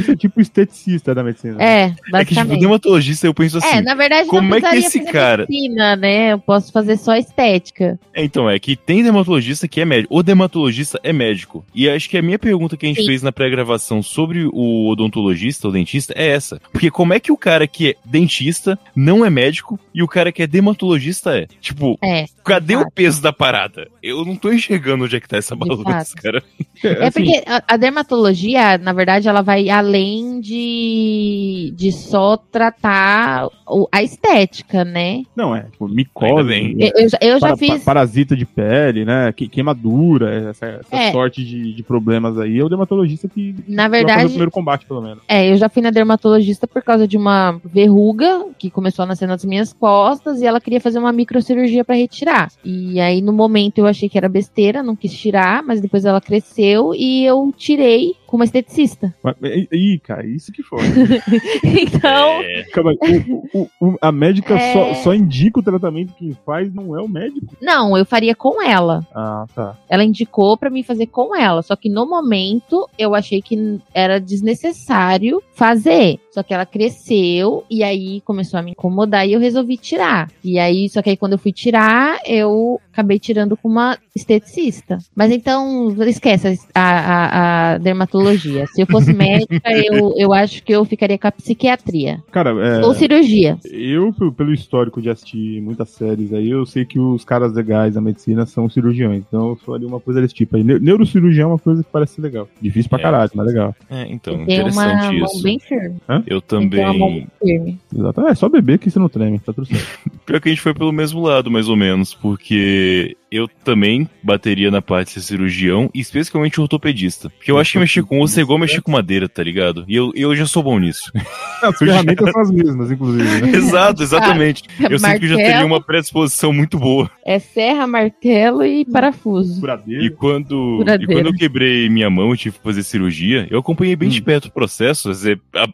dermatologista 0.01 0.13
é 0.13 0.17
tipo 0.17 0.41
esteticista 0.41 1.15
da 1.15 1.23
medicina. 1.23 1.57
É, 1.63 1.83
É 1.85 1.89
que, 1.91 1.95
tipo, 1.97 2.11
basicamente. 2.13 2.61
dermatologista 2.61 3.27
eu 3.27 3.35
penso 3.35 3.59
assim... 3.59 3.77
é, 3.77 3.81
na 3.83 3.95
verdade 3.95 4.29
como 4.29 4.55
é 4.55 4.61
que 4.61 4.77
esse 4.77 4.99
fazer 5.01 5.13
cara- 5.13 5.47
medicina, 5.49 5.97
né? 5.97 6.33
Eu 6.33 6.39
posso 6.39 6.73
fazer 6.73 6.97
só 6.97 7.15
estética. 7.17 7.99
É, 8.15 8.25
Então, 8.25 8.49
é 8.49 8.59
que 8.59 8.77
tem 8.77 9.03
dermatologista 9.03 9.67
que 9.69 9.81
é 9.81 9.85
médico. 9.85 10.15
O 10.15 10.23
dermatologista 10.23 10.99
é 11.03 11.13
médico. 11.13 11.65
E 11.75 11.89
acho 11.89 12.09
que 12.09 12.17
a 12.19 12.23
minha 12.23 12.39
pergunta 12.39 12.77
que 12.77 12.87
a 12.87 12.89
gente 12.89 13.01
Sim. 13.01 13.07
fez 13.07 13.23
na 13.23 13.33
pré-gravação 13.33 14.03
sobre 14.03 14.49
o 14.53 14.89
odontologista, 14.91 15.69
o 15.69 15.73
dentista, 15.73 16.13
é 16.17 16.29
essa. 16.29 16.61
Porque 16.73 16.91
como 16.91 17.13
é 17.15 17.21
que 17.21 17.33
o 17.33 17.37
cara 17.37 17.67
que 17.67 17.91
é 17.91 17.95
dentista 18.05 18.79
não 18.95 19.25
é 19.25 19.31
médico 19.31 19.79
e 19.95 20.03
o 20.03 20.09
cara 20.09 20.31
que 20.33 20.43
é 20.43 20.47
dermatologista 20.47 21.37
é? 21.37 21.47
Tipo, 21.61 21.99
É. 22.03 22.25
cadê 22.45 22.75
Exato. 22.75 22.89
o 22.89 22.93
peso 22.93 23.23
da 23.23 23.33
parada? 23.33 23.89
Eu 24.03 24.25
não 24.25 24.37
tô 24.37 24.53
enxergando 24.53 25.05
onde 25.05 25.17
é 25.17 25.21
que 25.21 25.29
tá 25.29 25.37
essa 25.37 25.55
balança, 25.57 26.15
cara. 26.17 26.43
É 26.83 27.05
assim, 27.07 27.25
porque 27.25 27.43
a, 27.47 27.63
a 27.67 27.77
dermatologia, 27.77 28.79
na 28.79 28.93
verdade, 28.93 29.29
ela 29.29 29.43
vai 29.43 29.69
além 29.69 29.90
de, 29.95 31.73
de 31.77 31.93
só 31.93 32.37
tratar 32.37 33.49
o- 33.67 33.89
a 33.91 34.03
estética, 34.03 34.85
né? 34.85 35.23
Não, 35.35 35.55
é, 35.55 35.63
tipo, 35.71 35.89
micose, 35.89 36.49
né? 36.49 36.73
Eu, 36.79 36.93
eu 37.05 37.09
já- 37.09 37.19
eu 37.21 37.33
já 37.41 37.47
Para- 37.49 37.57
fiz. 37.57 37.79
pa- 37.79 37.85
parasita 37.85 38.37
de 38.37 38.45
pele, 38.45 39.05
né? 39.05 39.33
que- 39.33 39.49
Queimadura, 39.49 40.51
essa, 40.51 40.67
essa 40.67 40.97
É. 40.97 41.13
sorte 41.13 41.45
de, 41.45 41.73
de 41.75 41.83
problemas 41.83 42.39
aí. 42.39 42.59
É 42.59 42.65
o 42.65 42.69
dermatologista 42.69 43.29
que 43.29 43.55
Na 43.67 43.85
fazer 43.85 43.89
o 43.89 43.91
verdade, 44.07 44.25
primeiro 44.29 44.51
combate, 44.51 44.87
pelo 44.87 45.03
menos. 45.03 45.23
É, 45.29 45.51
eu 45.51 45.57
já 45.57 45.69
fui 45.69 45.83
na 45.83 45.91
dermatologista 45.91 46.67
por 46.67 46.83
causa 46.83 47.07
de 47.07 47.17
uma 47.17 47.61
verruga 47.65 48.47
que 48.59 48.71
começou 48.71 49.03
a 49.03 49.07
nascer 49.07 49.27
nas 49.27 49.45
minhas 49.45 49.73
costas 49.73 50.41
e 50.41 50.47
ela 50.47 50.61
queria 50.61 50.81
fazer 50.81 50.99
uma 50.99 51.13
microcirurgia 51.13 51.85
pra 51.85 51.95
retirar. 51.97 52.49
E 52.65 53.01
aí 53.01 53.21
no 53.21 53.33
momento 53.33 53.79
eu 53.79 53.87
achei 53.87 54.09
que 54.09 54.19
era 54.19 54.29
besteira, 54.29 54.83
não 54.83 54.97
quis 54.97 55.13
tirar, 55.13 55.63
mas 55.63 55.81
depois 55.81 56.05
ela 56.05 56.21
cresceu 56.21 56.93
e 56.95 57.25
eu 57.25 57.53
tirei 57.57 58.15
com 58.31 58.37
uma 58.37 58.45
esteticista. 58.45 59.13
Mas- 59.23 59.35
Ih, 59.73 59.99
cara, 59.99 60.25
isso 60.25 60.53
que 60.53 60.63
foi. 60.63 60.79
Então, 61.65 62.43
É, 62.43 62.63
Calma 62.73 62.93
aí, 63.03 63.25
o- 63.29 63.49
o- 63.63 63.69
o- 63.89 63.99
a 64.01 64.13
médica 64.13 64.55
É. 64.57 64.73
só, 64.73 64.95
só 65.03 65.15
indica 65.15 65.59
o 65.59 65.63
tratamento 65.63 66.15
quem 66.15 66.37
faz, 66.47 66.73
não 66.73 66.97
é 66.97 67.03
o 67.03 67.09
médico. 67.09 67.55
não, 67.61 67.97
eu 67.97 68.05
faria 68.07 68.35
com 68.35 68.63
ela. 68.63 69.05
Ah, 69.15 69.47
tá. 69.55 69.77
Ela 69.89 70.05
indicou 70.05 70.57
pra 70.57 70.71
mim 70.71 70.83
fazer 70.83 71.07
com 71.07 71.35
ela, 71.35 71.63
só 71.63 71.75
que 71.75 71.89
no 71.91 72.09
momento 72.09 72.89
eu 72.99 73.15
achei 73.15 73.43
que 73.43 73.79
era 73.93 74.21
desnecessário 74.21 75.43
fazer. 75.53 76.19
Só 76.31 76.43
que 76.45 76.55
ela 76.55 76.65
cresceu 76.65 77.65
e 77.69 77.83
aí 77.83 78.21
começou 78.21 78.59
a 78.59 78.63
me 78.63 78.71
incomodar 78.71 79.27
e 79.29 79.33
eu 79.33 79.41
resolvi 79.41 79.77
tirar. 79.77 80.31
E 80.45 80.59
aí, 80.61 80.89
só 80.89 81.03
que 81.03 81.11
aí 81.11 81.17
quando 81.17 81.33
eu 81.33 81.39
fui 81.39 81.53
tirar, 81.53 82.21
eu 82.25 82.81
acabei 83.01 83.19
tirando 83.19 83.57
com 83.57 83.69
uma 83.69 83.97
esteticista. 84.15 84.99
Mas 85.17 85.33
então, 85.33 85.95
esquece 86.07 86.59
a, 86.75 86.81
a- 86.83 87.73
a 87.75 87.79
dermatologia. 87.79 88.67
Se 88.69 88.83
eu 88.83 88.87
fosse 88.87 89.13
médica, 89.15 89.71
eu, 89.73 90.15
eu 90.17 90.33
acho 90.33 90.63
que 90.63 90.73
eu 90.73 90.85
ficaria 90.85 91.19
com 91.19 91.27
a 91.27 91.33
psiquiatria. 91.33 92.23
Cara, 92.31 92.51
é, 92.51 92.85
Ou 92.85 92.95
cirurgia. 92.95 93.59
eu, 93.73 94.13
pe- 94.13 94.31
pelo 94.33 94.53
histórico 94.53 95.01
de 95.01 95.09
assistir 95.11 95.61
muitas 95.63 95.89
séries 95.91 96.33
aí, 96.33 96.51
eu 96.51 96.67
sei 96.67 96.85
que 96.85 96.99
os 96.99 97.25
caras 97.25 97.53
legais 97.55 97.95
da 97.95 98.01
medicina 98.01 98.45
são 98.47 98.69
cirurgiões. 98.69 99.23
Então 99.27 99.51
eu 99.51 99.57
faria 99.57 99.87
uma 99.89 100.01
coisa 100.01 100.21
desse 100.21 100.35
tipo 100.35 100.57
aí. 100.57 100.63
Ne- 100.65 100.79
Neurocirurgião 100.79 101.51
é 101.51 101.53
uma 101.53 101.59
coisa 101.59 101.83
que 101.83 101.89
parece 101.91 102.15
ser 102.17 102.23
legal. 102.23 102.49
Difícil 102.61 102.91
pra 102.91 102.99
É. 102.99 103.03
caralho, 103.03 103.31
mas 103.35 103.47
legal. 103.47 103.75
é, 103.89 104.07
então, 104.11 104.45
Tem 104.45 104.61
uma 104.61 104.69
interessante 104.69 105.17
mão 105.19 105.25
isso. 105.27 105.43
bem 105.43 105.59
firme. 105.59 105.97
Eu 106.27 106.41
Tem 106.43 106.69
que 106.69 106.77
ter 106.77 106.85
uma 106.85 106.93
mão 106.95 107.09
também. 107.09 107.27
bem 107.43 107.49
firme. 107.59 107.79
Exato. 107.97 108.21
É 108.27 108.35
só 108.35 108.49
beber 108.49 108.79
que 108.79 108.91
você 108.91 108.99
não 108.99 109.09
treme, 109.09 109.39
tá 109.39 109.53
tudo 109.53 109.67
certo. 109.67 109.99
Pior 110.27 110.41
que 110.41 110.49
a 110.49 110.53
gente 110.53 110.61
foi 110.63 110.75
pelo 110.75 110.93
mesmo 110.93 111.21
lado, 111.23 111.51
mais 111.51 111.69
ou 111.69 111.77
menos, 111.77 112.15
porque 112.15 112.90
eu 113.31 113.49
também 113.65 114.09
bateria 114.23 114.71
na 114.71 114.83
parte 114.83 115.09
de 115.09 115.13
ser 115.15 115.21
cirurgião, 115.21 115.89
especialmente 115.95 116.61
ortopedista. 116.61 117.31
Porque 117.31 117.51
eu 117.51 117.59
acho 117.59 117.73
que 117.73 117.79
mexer 117.79 118.03
com 118.03 118.21
osso 118.21 118.39
é 118.39 118.43
igual 118.43 118.59
mexer 118.59 118.83
com 118.83 118.91
madeira, 118.91 119.29
tá 119.29 119.43
ligado? 119.43 119.85
E 119.87 119.95
eu, 119.95 120.11
eu 120.15 120.35
já 120.35 120.47
sou 120.47 120.63
bom 120.63 120.79
nisso. 120.79 121.13
As 121.63 121.77
ferramentas 121.79 122.33
são 122.33 122.41
as 122.41 122.51
mesmas, 122.51 122.91
inclusive, 122.91 123.43
né? 123.43 123.53
Exato, 123.55 124.03
exatamente. 124.03 124.63
Eu 124.81 124.99
sinto 124.99 125.21
que 125.21 125.29
já 125.29 125.37
teria 125.37 125.67
uma 125.67 125.81
predisposição 125.81 126.55
muito 126.55 126.79
boa. 126.79 127.11
É 127.25 127.39
serra, 127.39 127.87
martelo 127.87 128.65
e 128.65 128.85
parafuso. 128.87 129.61
E 129.87 130.09
quando, 130.09 130.83
e 130.99 131.07
quando 131.07 131.27
eu 131.27 131.35
quebrei 131.35 131.89
minha 131.91 132.09
mão 132.09 132.35
e 132.35 132.39
tive 132.39 132.57
que 132.57 132.65
fazer 132.65 132.83
cirurgia, 132.83 133.47
eu 133.51 133.59
acompanhei 133.59 133.95
bem 133.95 134.09
de 134.09 134.23
perto 134.23 134.47
o 134.47 134.51
processo, 134.51 135.13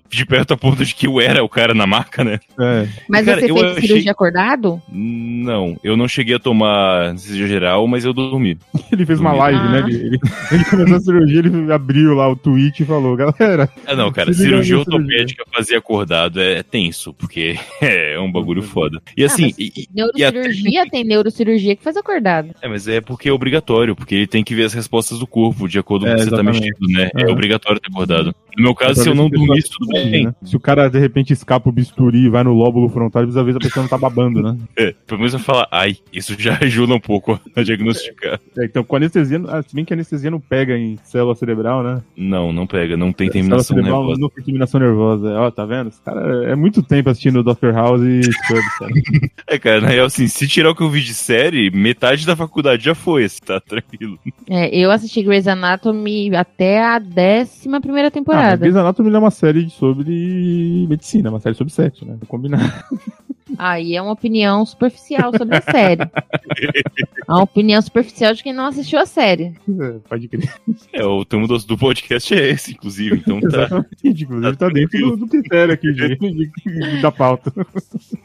de 0.08 0.26
perto 0.26 0.54
a 0.54 0.56
ponto 0.56 0.84
de 0.84 0.92
que 0.92 1.06
eu 1.06 1.20
era 1.20 1.44
o 1.44 1.48
cara 1.48 1.72
na 1.72 1.86
marca, 1.86 2.24
né? 2.24 2.40
É. 2.58 2.88
Mas 3.08 3.24
Cara, 3.24 3.40
você 3.40 3.46
fez 3.46 3.62
achei- 3.62 3.86
cirurgia 3.86 4.10
acordado? 4.10 4.82
Não, 4.90 5.78
eu 5.84 5.96
não 5.96 6.08
cheguei 6.08 6.34
a 6.34 6.40
tomar 6.40 6.95
anestesia 7.08 7.46
geral, 7.46 7.86
mas 7.86 8.04
eu 8.04 8.12
dormi. 8.12 8.58
Ele 8.92 9.04
fez 9.06 9.20
uma 9.20 9.30
Ah. 9.30 9.34
live, 9.34 9.68
né? 9.68 9.78
Ele, 9.86 9.94
ele, 10.06 10.18
ele 10.52 10.64
começou 10.64 10.96
a 10.96 11.00
cirurgia, 11.00 11.38
ele 11.40 11.72
abriu 11.72 12.14
lá 12.14 12.28
o 12.28 12.36
tweet 12.36 12.82
e 12.82 12.86
falou, 12.86 13.16
galera, 13.16 13.68
Ah, 13.86 13.94
não, 13.94 14.10
cara, 14.12 14.32
cirurgia 14.32 14.78
ortopédica 14.78 15.44
fazer 15.54 15.76
acordado 15.76 16.40
é 16.40 16.62
tenso, 16.62 17.12
porque 17.14 17.56
é 17.82 18.18
um 18.20 18.30
bagulho 18.30 18.62
foda. 18.62 19.00
E 19.16 19.24
assim, 19.24 19.44
mas- 19.44 19.58
e- 19.58 19.72
e- 19.76 19.86
Neurocirurgia 19.94 20.88
tem 20.90 21.04
neurocirurgia 21.04 21.76
que 21.76 21.82
faz 21.82 21.96
acordado. 21.96 22.50
é, 22.62 22.68
mas 22.68 22.86
é 22.88 23.00
porque 23.00 23.28
é 23.28 23.32
obrigatório, 23.32 23.94
porque 23.96 24.14
ele 24.14 24.26
tem 24.26 24.42
que 24.44 24.54
ver 24.54 24.64
as 24.64 24.72
respostas 24.74 25.18
do 25.18 25.26
corpo 25.26 25.68
de 25.68 25.78
acordo 25.78 26.04
com 26.06 26.10
É, 26.10 26.14
o 26.14 26.16
que 26.18 26.24
você 26.24 26.30
tá 26.30 26.42
mexendo, 26.42 26.76
né? 26.88 27.10
É, 27.14 27.22
É. 27.22 27.32
obrigatório 27.32 27.80
ter 27.80 27.88
acordado. 27.90 28.34
No 28.56 28.62
meu 28.62 28.74
caso, 28.74 28.94
Pra 28.94 29.02
se 29.02 29.08
eu 29.08 29.14
não 29.14 29.28
dormisse, 29.28 29.68
tudo 29.70 29.92
bem. 29.92 30.24
né? 30.26 30.34
Se 30.42 30.56
o 30.56 30.60
cara 30.60 30.88
de 30.88 30.98
repente 30.98 31.32
escapa 31.32 31.68
o 31.68 31.72
bisturi 31.72 32.20
e 32.24 32.28
vai 32.28 32.42
no 32.42 32.54
lóbulo 32.54 32.88
frontal, 32.88 33.26
ver 33.26 33.32
se 33.32 33.38
a 33.38 33.60
pessoa 33.60 33.82
não 33.82 33.88
tá 33.90 33.98
babando, 33.98 34.42
né? 34.42 34.56
É, 34.78 34.94
pelo 35.06 35.18
menos 35.20 35.32
eu 35.34 35.38
falar, 35.40 35.68
ai, 35.70 35.96
isso 36.12 36.34
já 36.38 36.58
ajuda 36.62 36.85
um 36.94 37.00
pouco 37.00 37.40
a 37.54 37.62
diagnosticar. 37.64 38.40
É, 38.58 38.64
então, 38.64 38.84
com 38.84 38.96
anestesia, 38.96 39.40
ah, 39.48 39.62
se 39.62 39.74
bem 39.74 39.84
que 39.84 39.92
a 39.92 39.96
anestesia 39.96 40.30
não 40.30 40.40
pega 40.40 40.76
em 40.76 40.98
célula 41.04 41.34
cerebral, 41.34 41.82
né? 41.82 42.02
Não, 42.16 42.52
não 42.52 42.66
pega, 42.66 42.96
não 42.96 43.12
tem 43.12 43.26
célula 43.26 43.32
terminação 43.32 43.76
cerebral 43.76 44.00
nervosa. 44.00 44.20
não 44.20 44.28
tem 44.28 44.44
terminação 44.44 44.80
nervosa. 44.80 45.28
Ó, 45.40 45.50
tá 45.50 45.64
vendo? 45.66 45.88
Esse 45.88 46.00
cara 46.02 46.44
é 46.50 46.54
muito 46.54 46.82
tempo 46.82 47.10
assistindo 47.10 47.42
Dr. 47.42 47.72
House 47.74 48.02
e 48.02 48.22
Scrubs, 48.32 48.78
cara. 48.78 48.92
É, 49.48 49.58
cara, 49.58 49.80
na 49.80 49.88
real, 49.88 50.06
assim, 50.06 50.26
se 50.26 50.48
tirar 50.48 50.70
o 50.70 50.74
que 50.74 50.82
eu 50.82 50.90
vi 50.90 51.00
de 51.00 51.14
série, 51.14 51.70
metade 51.70 52.26
da 52.26 52.34
faculdade 52.34 52.84
já 52.84 52.94
foi, 52.96 53.24
assim, 53.24 53.38
tá 53.44 53.60
tranquilo. 53.60 54.18
É, 54.48 54.76
eu 54.76 54.90
assisti 54.90 55.22
Grey's 55.22 55.46
Anatomy 55.46 56.34
até 56.34 56.82
a 56.82 56.98
décima 56.98 57.80
primeira 57.80 58.08
Ah, 58.08 58.10
temporada. 58.10 58.56
Grey's 58.56 58.74
Anatomy 58.76 59.14
é 59.14 59.18
uma 59.18 59.30
série 59.30 59.70
sobre 59.70 60.86
medicina, 60.88 61.30
uma 61.30 61.38
série 61.40 61.54
sobre 61.54 61.72
sexo, 61.72 62.04
né? 62.04 62.16
Combinar. 62.26 62.88
Aí 63.58 63.94
é 63.94 64.02
uma 64.02 64.12
opinião 64.12 64.66
superficial 64.66 65.30
sobre 65.36 65.56
a 65.56 65.60
série. 65.60 66.02
É 66.02 67.32
uma 67.32 67.42
opinião 67.44 67.80
superficial 67.80 68.34
de 68.34 68.42
quem 68.42 68.52
não 68.52 68.66
assistiu 68.66 68.98
a 68.98 69.06
série. 69.06 69.54
É, 69.68 69.98
pode 70.08 70.26
crer. 70.28 70.52
É, 70.92 71.04
o 71.04 71.24
tema 71.24 71.46
do, 71.46 71.56
do 71.58 71.78
podcast 71.78 72.34
é 72.34 72.50
esse, 72.50 72.72
inclusive, 72.72 73.16
então 73.16 73.40
tá 73.40 73.46
Exatamente, 73.46 74.24
inclusive 74.24 74.56
tá 74.56 74.68
dentro 74.68 74.98
do, 74.98 75.16
do 75.16 75.28
critério 75.28 75.74
aqui 75.74 75.92
de, 75.94 76.16
de- 76.16 77.00
da 77.02 77.12
pauta. 77.12 77.52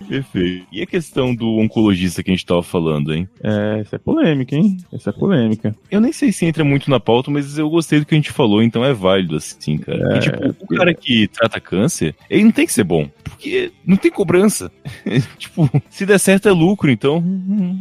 perfeito. 0.08 0.66
E 0.72 0.82
a 0.82 0.86
questão 0.88 1.34
do 1.36 1.58
oncologista 1.60 2.24
que 2.24 2.32
a 2.32 2.34
gente 2.34 2.46
tava 2.46 2.64
falando, 2.64 3.14
hein? 3.14 3.28
É, 3.44 3.80
essa 3.82 3.96
é 3.98 4.00
polêmica, 4.00 4.56
hein? 4.56 4.78
Essa 4.92 5.12
é 5.12 5.14
polêmica. 5.14 5.76
Eu 5.90 6.02
nem 6.02 6.12
sei 6.12 6.32
se 6.32 6.46
entra 6.46 6.64
muito 6.64 6.90
na 6.90 7.00
pauta, 7.00 7.30
mas 7.30 7.58
eu 7.58 7.70
gostei 7.70 8.00
do 8.00 8.06
que 8.06 8.16
a 8.16 8.18
gente 8.18 8.32
falou, 8.32 8.62
então 8.64 8.84
é 8.84 8.94
válido, 8.94 9.36
assim, 9.36 9.78
cara. 9.78 10.16
É, 10.16 10.18
E, 10.18 10.20
tipo, 10.20 10.56
o 10.64 10.68
cara 10.76 10.94
que 10.94 11.28
trata 11.28 11.60
câncer, 11.60 12.16
ele 12.30 12.44
não 12.44 12.52
tem 12.52 12.66
que 12.66 12.74
ser 12.74 12.84
bom, 12.84 13.08
porque 13.24 13.72
não 13.86 13.98
tem 13.98 14.12
cobrança. 14.12 14.72
tipo, 15.38 15.69
se 15.89 16.06
der 16.06 16.19
certo 16.19 16.47
é 16.47 16.52
lucro, 16.52 16.89
então 16.89 17.24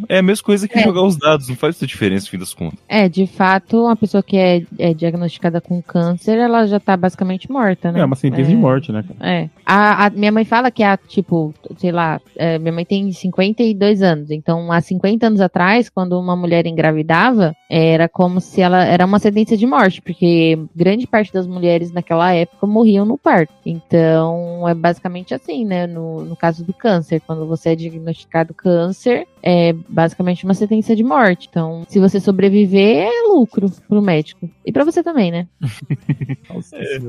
é 0.08 0.18
a 0.18 0.22
mesma 0.22 0.44
coisa 0.44 0.66
que 0.68 0.78
É. 0.78 0.82
jogar 0.82 1.02
os 1.02 1.16
dados, 1.16 1.48
não 1.48 1.56
faz 1.56 1.74
muita 1.76 1.86
diferença 1.86 2.24
no 2.26 2.30
fim 2.30 2.38
das 2.38 2.54
contas. 2.54 2.78
É, 2.88 3.08
de 3.08 3.26
fato, 3.26 3.84
uma 3.84 3.96
pessoa 3.96 4.22
que 4.22 4.36
é, 4.36 4.62
é 4.78 4.94
diagnosticada 4.94 5.60
com 5.60 5.80
câncer, 5.82 6.38
ela 6.38 6.66
já 6.66 6.80
tá 6.80 6.96
basicamente 6.96 7.50
morta, 7.50 7.92
né? 7.92 8.00
É 8.00 8.04
uma 8.04 8.16
sentença 8.16 8.50
de 8.50 8.56
morte, 8.56 8.90
né, 8.92 9.02
cara? 9.06 9.30
É. 9.32 9.48
A, 9.64 10.06
a- 10.06 10.10
minha 10.10 10.32
mãe 10.32 10.44
fala 10.44 10.70
que 10.70 10.82
há, 10.82 10.96
tipo, 10.96 11.54
sei 11.78 11.92
lá, 11.92 12.20
é, 12.36 12.58
minha 12.58 12.72
mãe 12.72 12.84
tem 12.84 13.10
52 13.12 14.02
anos. 14.02 14.30
Então, 14.30 14.70
há 14.72 14.80
50 14.80 15.26
anos 15.26 15.40
atrás, 15.40 15.88
quando 15.88 16.18
uma 16.18 16.34
mulher 16.36 16.66
engravidava, 16.66 17.54
era 17.68 18.08
como 18.08 18.40
se 18.40 18.60
ela 18.60 18.84
era 18.84 19.04
uma 19.06 19.18
sentença 19.18 19.56
de 19.56 19.66
morte, 19.66 20.00
porque 20.02 20.58
grande 20.74 21.06
parte 21.06 21.32
das 21.32 21.46
mulheres 21.46 21.92
naquela 21.92 22.32
época 22.32 22.66
morriam 22.66 23.04
no 23.04 23.16
parto. 23.18 23.52
Então, 23.64 24.68
é 24.68 24.74
basicamente 24.74 25.34
assim, 25.34 25.64
né? 25.64 25.86
No, 25.86 26.24
no 26.24 26.36
caso 26.36 26.64
do 26.64 26.72
câncer, 26.72 27.19
quando 27.20 27.46
você 27.46 27.70
é 27.70 27.76
diagnosticado 27.76 28.54
câncer, 28.54 29.26
é 29.42 29.72
basicamente 29.88 30.44
uma 30.44 30.54
sentença 30.54 30.94
de 30.94 31.02
morte. 31.02 31.46
Então, 31.50 31.84
se 31.88 31.98
você 31.98 32.20
sobreviver, 32.20 33.06
é 33.08 33.28
lucro 33.28 33.70
pro 33.88 34.02
médico. 34.02 34.48
E 34.64 34.72
pra 34.72 34.84
você 34.84 35.02
também, 35.02 35.30
né? 35.30 35.46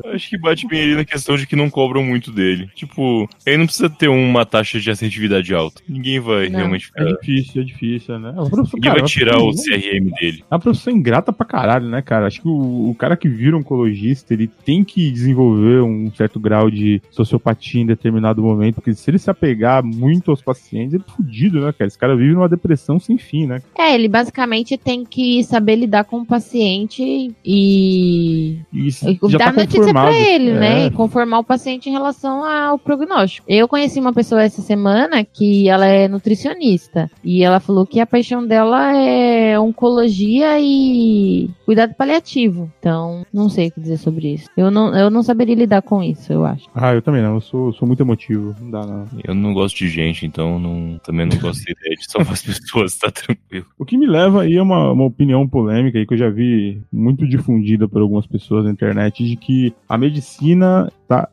Eu 0.04 0.13
acho 0.13 0.30
que 0.30 0.38
bate 0.38 0.67
bem 0.67 0.82
ali 0.84 0.96
na 0.96 1.06
questão 1.06 1.36
de 1.36 1.46
que 1.48 1.56
não 1.56 1.70
cobram 1.70 2.04
muito 2.04 2.32
dele. 2.32 2.70
Tipo, 2.76 3.28
ele 3.46 3.58
não 3.58 3.65
precisa 3.65 3.89
ter 3.89 4.08
uma 4.08 4.46
taxa 4.46 4.80
de 4.80 4.89
assertividade 4.89 5.54
alta. 5.54 5.82
Ninguém 5.88 6.20
vai 6.20 6.50
Não. 6.50 6.60
realmente 6.60 6.91
É 6.96 7.04
ficar. 7.04 7.17
difícil, 7.20 7.62
é 7.62 7.65
difícil, 7.65 8.20
né? 8.20 8.30
É 8.30 8.39
uma 8.39 8.50
profissão, 8.50 8.78
Ninguém 8.78 8.89
cara, 8.91 9.00
é 9.00 9.02
vai 9.02 9.10
tirar 9.10 9.38
o 9.38 9.52
CRM 9.52 10.12
dele. 10.20 10.44
É 10.50 10.54
uma 10.54 10.60
profissão 10.60 10.94
ingrata 10.94 11.34
pra 11.34 11.46
caralho, 11.46 11.88
né, 11.89 12.02
cara? 12.02 12.28
Acho 12.28 12.41
que 12.41 12.48
o, 12.48 12.89
o 12.89 12.96
cara 12.96 13.17
que 13.17 13.28
vira 13.30 13.58
oncologista, 13.58 14.34
ele 14.34 14.48
tem 14.48 14.84
que 14.84 15.12
desenvolver 15.12 15.82
um 15.82 16.12
certo 16.13 16.39
grau 16.39 16.70
de 16.70 17.02
sociopatia 17.10 17.82
em 17.82 17.86
determinado 17.86 18.41
momento, 18.41 18.76
porque 18.76 18.94
se 18.94 19.10
ele 19.10 19.17
se 19.20 19.30
apegar 19.30 19.84
muito 19.84 20.32
aos 20.32 20.41
pacientes, 20.41 20.94
ele 20.94 21.04
é 21.08 21.12
fudido, 21.12 21.62
né, 21.62 21.72
cara? 21.74 21.88
Esse 21.88 21.98
cara 21.98 22.15
vive 22.21 22.36
numa 22.36 22.49
depressão 22.49 22.99
sem 22.99 23.17
fim, 23.17 23.45
né? 23.45 23.62
É, 23.77 23.93
ele 23.93 24.07
basicamente 24.07 24.77
tem 24.77 25.03
que 25.03 25.43
saber 25.43 25.75
lidar 25.75 26.03
com 26.05 26.17
o 26.17 26.25
paciente 26.25 27.34
e 27.45 28.60
E 28.73 28.88
isso 28.88 29.10
e 29.10 29.19
já 29.29 29.38
dar 29.38 29.53
tá 29.53 29.62
notícia 29.62 29.93
pra 29.93 30.12
ele, 30.12 30.53
né? 30.53 30.84
É. 30.84 30.86
E 30.88 30.91
conformar 30.91 31.39
o 31.39 31.43
paciente 31.43 31.89
em 31.89 31.91
relação 31.91 32.43
ao 32.43 32.77
prognóstico. 32.77 33.45
Eu 33.49 33.67
conheci 33.67 33.99
uma 33.99 34.13
pessoa 34.13 34.43
essa 34.43 34.62
semana 34.62 35.23
que 35.23 35.69
ela 35.69 35.86
é 35.86 36.07
nutricionista 36.07 37.10
e 37.23 37.43
ela 37.43 37.60
falou 37.60 37.86
que 37.86 37.99
a 37.99 38.05
paixão 38.05 38.45
dela 38.45 38.95
é 38.95 39.60
oncologia 39.60 40.60
e 40.60 41.49
cuidado 41.65 41.93
paliativo. 41.95 42.71
Então, 42.79 43.25
não 43.34 43.49
sei 43.49 43.67
o 43.67 43.71
que 43.71 43.81
dizer 43.81 43.97
sobre 43.97 44.34
isso. 44.34 44.49
Eu 44.55 44.71
não, 44.71 44.95
eu 44.95 45.10
não 45.10 45.23
saberia 45.23 45.55
lidar 45.55 45.81
com 45.81 46.03
isso, 46.03 46.31
eu 46.31 46.45
acho. 46.45 46.67
Ah, 46.73 46.93
eu 46.93 47.01
também 47.01 47.21
não, 47.21 47.36
eu 47.36 47.41
sou, 47.41 47.73
sou 47.73 47.88
muito 47.88 48.01
emotivo. 48.01 48.55
Não 48.60 48.71
dá, 48.71 48.86
não. 48.86 49.07
Eu 49.23 49.34
não 49.34 49.53
gosto 49.53 49.77
de 49.77 49.89
gente, 49.89 50.25
então 50.25 50.60
não, 50.60 50.99
também 51.03 51.25
não 51.25 51.38
gosto 51.38 51.63
da 51.63 51.71
ideia 51.71 51.95
de 51.95 52.11
salvar 52.12 52.34
as 52.34 52.41
pessoas, 52.43 52.97
tá 52.97 53.10
tranquilo. 53.10 53.65
O 53.78 53.86
que 53.86 53.97
me 53.97 54.08
leva 54.08 54.43
aí 54.43 54.56
é 54.56 54.62
uma, 54.62 54.91
uma 54.91 55.06
opinião 55.06 55.47
polêmica 55.47 55.97
aí 55.97 56.06
que 56.06 56.13
eu 56.13 56.17
já 56.17 56.30
vi 56.30 56.82
muito 56.91 57.28
difundida 57.28 57.88
por 57.88 58.02
algumas 58.02 58.28
pessoas 58.28 58.65
na 58.65 58.71
internet 58.71 59.24
de 59.24 59.36
que 59.36 59.74
a 59.88 59.97
medicina 59.97 60.91
está 61.02 61.30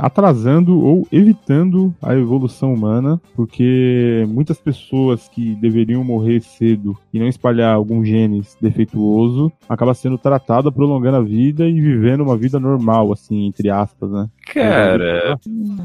atrasando 0.00 0.78
ou 0.78 1.06
evitando 1.10 1.94
a 2.02 2.14
evolução 2.14 2.74
humana, 2.74 3.20
porque 3.34 4.26
muitas 4.28 4.58
pessoas 4.58 5.28
que 5.28 5.54
deveriam 5.54 6.04
morrer 6.04 6.40
cedo 6.40 6.96
e 7.12 7.18
não 7.18 7.26
espalhar 7.26 7.74
algum 7.74 8.04
genes 8.04 8.56
defeituoso 8.60 9.50
acaba 9.68 9.94
sendo 9.94 10.18
tratada, 10.18 10.70
prolongando 10.70 11.16
a 11.16 11.22
vida 11.22 11.66
e 11.66 11.80
vivendo 11.80 12.22
uma 12.22 12.36
vida 12.36 12.60
normal, 12.60 13.12
assim, 13.12 13.46
entre 13.46 13.70
aspas, 13.70 14.10
né? 14.10 14.28
Cara, 14.52 15.38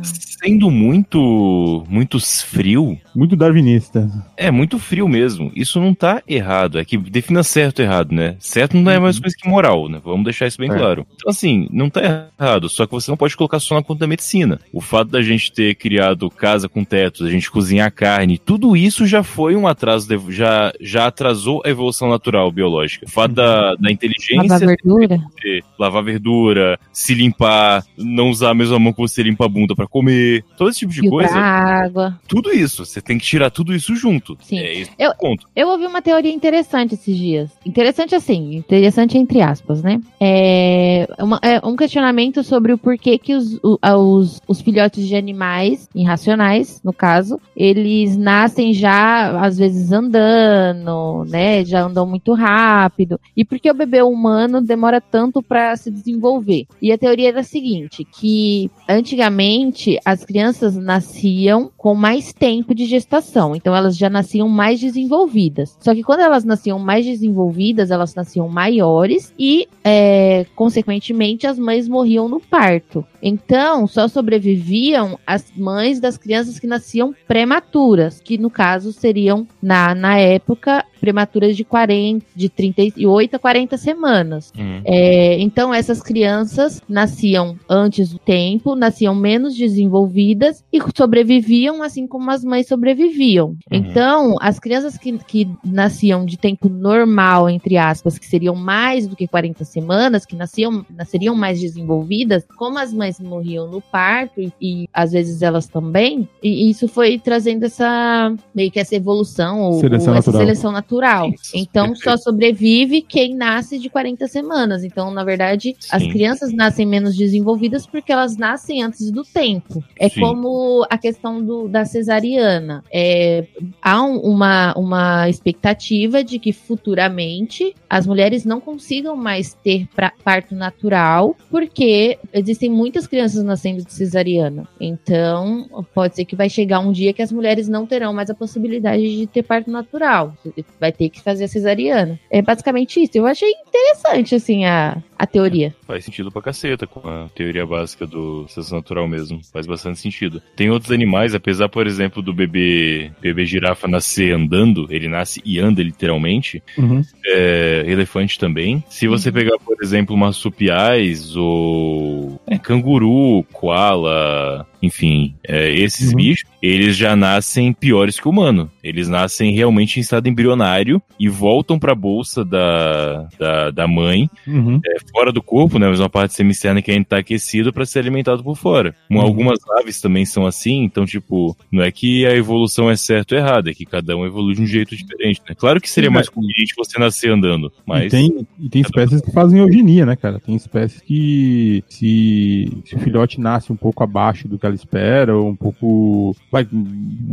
sendo 0.04 0.70
muito, 0.70 1.84
muito 1.90 2.20
frio, 2.20 2.98
Muito 3.16 3.36
darwinista. 3.36 4.10
É 4.38 4.52
muito 4.52 4.78
frio 4.80 5.08
mesmo. 5.08 5.52
Isso 5.56 5.80
não 5.82 5.94
tá 5.94 6.22
errado. 6.28 6.78
É 6.80 6.86
que 6.86 6.98
defina 6.98 7.44
certo 7.44 7.80
e 7.82 7.84
errado, 7.84 8.14
né? 8.14 8.36
Certo 8.40 8.78
não 8.78 8.92
é 8.92 9.00
mais 9.00 9.20
coisa 9.20 9.36
que 9.38 9.48
moral, 9.50 9.90
né? 9.90 10.00
Vamos 10.04 10.24
deixar 10.24 10.48
isso 10.48 10.58
bem 10.60 10.72
É. 10.72 10.78
claro. 10.78 11.06
Então, 11.16 11.30
assim, 11.30 11.68
não 11.72 11.90
tá 11.90 12.30
errado. 12.40 12.70
Só 12.70 12.86
que 12.86 12.92
você 12.92 13.10
não 13.12 13.18
pode 13.18 13.36
colocar 13.36 13.60
só 13.60 13.76
na 13.76 13.84
conta 13.84 14.02
da 14.02 14.08
medicina. 14.08 14.60
O 14.72 14.80
fato 14.80 15.10
da 15.10 15.22
gente 15.22 15.52
ter 15.52 15.76
criado 15.76 16.30
casa 16.30 16.70
com 16.70 16.84
tetos, 16.84 17.26
a 17.26 17.30
gente 17.30 17.50
cozinhar 17.50 17.92
carne, 17.92 18.38
tudo 18.38 18.78
isso 18.78 19.06
já 19.08 19.24
foi 19.24 19.56
um 19.56 19.68
atraso, 19.68 20.08
de- 20.08 20.32
já, 20.34 20.72
já 20.80 21.08
atrasou 21.08 21.62
a 21.66 21.70
evolução 21.70 22.10
natural 22.10 22.52
biológica. 22.52 23.06
O 23.06 23.10
fato 23.10 23.34
da, 23.34 23.76
da 23.76 23.92
inteligência 23.92 24.38
Lavar 24.38 24.60
verdura? 24.60 25.18
você 25.18 25.62
lavar 25.80 26.04
verdura, 26.04 26.80
se 26.94 27.14
limpar, 27.14 27.84
não 27.98 28.30
usar 28.30 28.52
a 28.52 28.54
mesma 28.54 28.78
mão 28.80 28.94
que 28.94 29.00
você 29.00 29.24
limpa 29.24 29.46
a 29.46 29.50
bunda 29.50 29.76
pra 29.76 29.88
comer, 29.88 30.44
todo 30.58 30.70
esse 30.70 30.80
tipo 30.80 30.92
de 30.94 31.02
Filtrar 31.02 31.28
coisa, 31.30 31.40
água. 31.40 32.20
tudo 32.28 32.52
isso, 32.52 32.86
você 32.86 33.02
tem 33.02 33.18
que 33.18 33.26
tirar 33.26 33.50
tudo 33.50 33.74
isso 33.76 33.96
junto. 33.96 34.27
Sim. 34.42 34.60
É 34.60 34.84
Eu- 34.98 35.14
ponto. 35.20 35.48
Eu 35.56 35.70
ouvi 35.70 35.86
uma 35.86 36.02
teoria 36.02 36.32
interessante 36.34 36.96
esses 36.96 37.16
dias. 37.16 37.52
Interessante 37.66 38.16
assim, 38.16 38.56
interessante 38.56 39.18
entre 39.18 39.42
aspas, 39.42 39.82
né? 39.82 40.00
É, 40.20 41.08
uma- 41.20 41.40
é 41.42 41.60
um 41.66 41.76
questionamento 41.76 42.44
sobre 42.44 42.74
o 42.74 42.78
porquê 42.78 43.18
que 43.18 43.34
os, 43.36 43.60
os, 43.64 44.42
os 44.48 44.62
filhotes 44.62 45.08
de 45.08 45.16
animais, 45.16 45.88
irracionais, 45.96 46.82
no 46.84 46.92
caso, 46.94 47.40
eles 47.56 48.18
nascem 48.18 48.74
já, 48.74 49.40
às 49.42 49.58
vezes, 49.58 49.92
andando, 49.92 51.26
né? 51.30 51.64
Já 51.66 51.84
andam 51.84 52.06
muito 52.06 52.34
rápido. 52.34 53.20
E 53.36 53.44
por 53.46 53.60
que 53.60 53.70
o 53.70 53.74
bebê 53.74 54.02
humano 54.02 54.62
demora 54.62 55.00
tanto 55.02 55.42
para 55.42 55.76
se 55.76 55.90
desenvolver? 55.92 56.66
E 56.82 56.92
a 56.92 56.98
teoria 56.98 57.30
era 57.30 57.40
a 57.42 57.44
seguinte, 57.44 58.04
que 58.06 58.70
antigamente 58.88 59.98
as 60.06 60.24
crianças 60.24 60.76
nasciam 60.76 61.72
com 61.78 61.94
mais 61.96 62.34
tempo 62.34 62.74
de 62.76 62.86
gestação, 62.86 63.56
então 63.56 63.76
elas 63.76 63.98
já 63.98 64.10
nasciam 64.18 64.50
mais 64.50 64.80
desenvolvidas. 64.80 65.78
Só 65.80 65.94
que 65.94 66.04
quando 66.04 66.22
elas 66.22 66.44
nasciam 66.44 66.80
mais 66.80 67.06
desenvolvidas, 67.06 67.92
elas 67.92 68.16
nasciam 68.16 68.48
maiores 68.48 69.34
e, 69.38 69.68
é, 69.84 70.46
consequentemente, 70.56 71.46
as 71.46 71.60
mães 71.60 71.88
morriam 71.88 72.28
no 72.28 72.40
parto. 72.40 73.06
Então, 73.28 73.86
só 73.88 74.08
sobreviviam 74.08 75.20
as 75.28 75.52
mães 75.56 76.00
das 76.00 76.18
crianças 76.18 76.58
que 76.58 76.66
nasciam 76.66 77.14
prematuras, 77.28 78.22
que 78.22 78.38
no 78.38 78.50
caso 78.50 78.94
seriam, 78.94 79.46
na, 79.62 79.94
na 79.94 80.18
época, 80.18 80.86
prematuras 80.98 81.56
de 81.56 81.66
40, 81.66 82.26
de 82.34 82.48
38 82.48 83.36
a 83.36 83.40
40 83.40 83.78
semanas. 83.78 84.54
Uhum. 84.58 84.82
É, 84.86 85.40
então, 85.40 85.74
essas 85.74 86.02
crianças 86.02 86.82
nasciam 86.88 87.58
antes 87.70 88.12
do 88.12 88.20
tempo, 88.20 88.76
nasciam 88.76 89.14
menos 89.14 89.56
desenvolvidas 89.56 90.64
e 90.72 90.80
sobreviviam 90.96 91.84
assim 91.84 92.08
como 92.08 92.32
as 92.32 92.46
mães 92.46 92.68
sobreviviam. 92.68 93.58
Então, 93.70 94.36
as 94.40 94.58
crianças 94.58 94.98
que, 94.98 95.18
que 95.20 95.50
nasciam 95.64 96.26
de 96.26 96.38
tempo 96.38 96.70
normal, 96.70 97.50
entre 97.50 97.78
aspas, 97.78 98.18
que 98.18 98.26
seriam 98.26 98.56
mais 98.56 99.06
do 99.06 99.16
que 99.16 99.28
40 99.28 99.66
semanas, 99.66 100.26
que 100.26 100.36
nasciam, 100.36 100.86
nasceriam 100.90 101.36
mais 101.36 101.60
desenvolvidas, 101.60 102.46
como 102.58 102.78
as 102.78 102.94
mães 102.94 103.17
morriam 103.20 103.68
no 103.68 103.82
parto 103.82 104.40
e, 104.42 104.52
e 104.62 104.90
às 104.94 105.12
vezes 105.12 105.42
elas 105.42 105.68
também, 105.68 106.28
e 106.42 106.70
isso 106.70 106.88
foi 106.88 107.18
trazendo 107.20 107.66
essa 107.66 108.34
meio 108.54 108.72
que 108.72 108.80
essa 108.80 108.96
evolução 108.96 109.62
ou, 109.62 109.80
Seleção 109.80 110.14
ou 110.14 110.20
essa 110.20 110.32
seleção 110.32 110.72
natural. 110.72 111.30
Isso, 111.30 111.52
Então 111.56 111.88
perfeito. 111.88 112.04
só 112.10 112.18
sobrevive 112.18 113.02
quem 113.02 113.36
nasce 113.36 113.78
de 113.80 113.90
40 113.90 114.28
semanas. 114.28 114.84
Então, 114.84 115.12
na 115.12 115.24
verdade, 115.24 115.76
as 115.92 116.04
Sim. 116.04 116.10
crianças 116.10 116.54
nascem 116.54 116.86
menos 116.86 117.16
desenvolvidas 117.16 117.86
porque 117.86 118.12
elas 118.12 118.38
nascem 118.38 118.84
antes 118.84 119.12
do 119.12 119.24
tempo. 119.24 119.84
É 120.00 120.10
Sim. 120.10 120.22
como 120.22 120.86
a 120.90 120.98
questão 120.98 121.44
do, 121.44 121.68
da 121.68 121.86
cesariana. 121.86 122.84
É, 122.92 123.46
há 123.82 124.02
um- 124.04 124.18
uma, 124.20 124.74
uma 124.78 125.30
expectativa 125.30 126.24
de 126.24 126.40
que 126.40 126.52
futuramente 126.52 127.74
as 127.90 128.06
mulheres 128.08 128.44
não 128.46 128.60
consigam 128.60 129.16
mais 129.16 129.54
ter 129.54 129.88
pra- 129.96 130.14
parto 130.24 130.56
natural, 130.56 131.36
porque 131.50 132.18
existem 132.34 132.70
muitas 132.70 132.97
crianças 133.06 133.44
nascendo 133.44 133.84
de 133.84 133.94
cesariana. 133.94 134.68
Então, 134.80 135.86
pode 135.94 136.16
ser 136.16 136.26
que 136.26 136.36
vai 136.36 136.50
chegar 136.50 136.80
um 136.80 136.92
dia 136.92 137.14
que 137.14 137.22
as 137.22 137.32
mulheres 137.32 137.68
não 137.68 137.86
terão 137.86 138.14
mais 138.14 138.30
a 138.30 138.36
possibilidade 138.36 139.18
de 139.18 139.28
ter 139.28 139.44
parto 139.44 139.70
natural. 139.70 140.34
Vai 140.80 140.92
ter 140.92 141.10
que 141.10 141.22
fazer 141.22 141.44
a 141.44 141.48
cesariana. 141.48 142.20
É 142.32 142.42
basicamente 142.42 143.02
isso. 143.02 143.12
Eu 143.16 143.28
achei 143.28 143.52
interessante, 143.52 144.34
assim, 144.36 144.66
a, 144.66 145.04
a 145.18 145.26
teoria. 145.28 145.74
Faz 145.86 146.06
sentido 146.06 146.32
pra 146.32 146.42
caceta 146.42 146.86
com 146.86 147.08
a 147.08 147.28
teoria 147.34 147.66
básica 147.66 148.06
do 148.06 148.48
seleção 148.48 148.78
natural 148.78 149.08
mesmo. 149.08 149.42
Faz 149.52 149.66
bastante 149.66 150.00
sentido. 150.00 150.42
Tem 150.56 150.70
outros 150.70 150.92
animais, 150.92 151.34
apesar, 151.34 151.70
por 151.70 151.88
exemplo, 151.88 152.22
do 152.22 152.34
bebê, 152.34 153.12
bebê 153.22 153.46
girafa 153.46 153.88
nascer 153.88 154.34
andando, 154.34 154.88
ele 154.90 155.08
nasce 155.08 155.42
e 155.46 155.60
anda 155.60 155.82
literalmente. 155.82 156.62
Uhum. 156.78 157.02
É, 157.26 157.84
elefante 157.88 158.38
também. 158.40 158.84
Se 158.90 159.08
você 159.08 159.30
Uhum. 159.30 159.36
pegar, 159.36 159.58
por 159.60 159.78
exemplo, 159.82 160.16
marsupiais 160.18 161.36
ou 161.36 162.40
é, 162.48 162.58
canguru, 162.58 163.44
koala, 163.54 164.66
enfim, 164.82 165.36
é, 165.48 165.72
esses 165.74 166.10
Uhum. 166.12 166.16
bichos, 166.18 166.46
eles 166.62 166.96
já 166.96 167.16
nascem 167.16 167.72
piores 167.74 168.20
que 168.20 168.28
o 168.28 168.32
humano. 168.32 168.70
Eles 168.84 169.08
nascem 169.08 169.52
realmente 169.54 169.98
em 169.98 170.02
estado 170.02 170.28
embrionário 170.28 171.02
e 171.20 171.28
voltam 171.30 171.78
pra 171.80 171.94
bolsa 171.96 172.44
da, 172.44 173.28
da, 173.40 173.72
da 173.72 173.88
mãe 173.88 174.30
Uhum. 174.48 174.80
é, 174.86 174.98
fora 175.12 175.32
do 175.32 175.42
corpo, 175.42 175.78
né? 175.80 175.88
Mas 175.88 176.00
uma 176.00 176.10
parte 176.10 176.34
semicerna 176.34 176.82
que 176.82 176.92
ainda 176.92 177.06
tá 177.06 177.18
aquecido 177.18 177.72
para 177.74 177.86
ser 177.86 178.00
alimentado 178.00 178.44
por 178.44 178.56
fora. 178.56 178.96
Uhum. 179.10 179.22
Algumas 179.22 179.60
aves 179.80 180.00
também 180.02 180.26
são 180.26 180.46
assim, 180.46 180.84
então, 180.84 181.06
tipo, 181.06 181.56
não 181.72 181.84
é 181.84 181.92
que 181.92 182.26
a 182.26 182.36
evolução 182.36 182.90
é 182.90 182.96
certa 182.96 183.36
ou 183.36 183.42
errada, 183.42 183.70
é 183.70 183.74
que 183.74 183.86
cada 183.86 184.16
um 184.16 184.26
evolui 184.26 184.54
de 184.56 184.62
um 184.62 184.68
jeito 184.68 184.96
diferente, 184.96 185.42
né? 185.48 185.56
Claro 185.58 185.80
que 185.82 185.90
seria 185.90 186.10
Sim, 186.10 186.14
mais 186.16 186.30
conveniente 186.30 186.74
você 186.78 187.00
nascer 187.00 187.32
andando, 187.32 187.68
E 187.68 187.82
mas. 187.86 188.12
tem, 188.12 188.48
e 188.60 188.70
tem 188.70 188.82
espécies 188.82 189.22
que 189.22 189.32
fazem 189.32 189.60
eugenia, 189.60 190.06
né, 190.06 190.16
cara? 190.16 190.40
Tem 190.40 190.56
espécies 190.56 191.02
que, 191.02 191.84
se, 191.88 192.72
se 192.86 192.96
o 192.96 193.00
filhote 193.00 193.40
nasce 193.40 193.72
um 193.72 193.76
pouco 193.76 194.04
abaixo 194.04 194.48
do 194.48 194.58
que 194.58 194.67
ela 194.68 194.76
espera, 194.76 195.36
ou 195.38 195.48
um 195.50 195.56
pouco, 195.56 196.36
vai, 196.52 196.68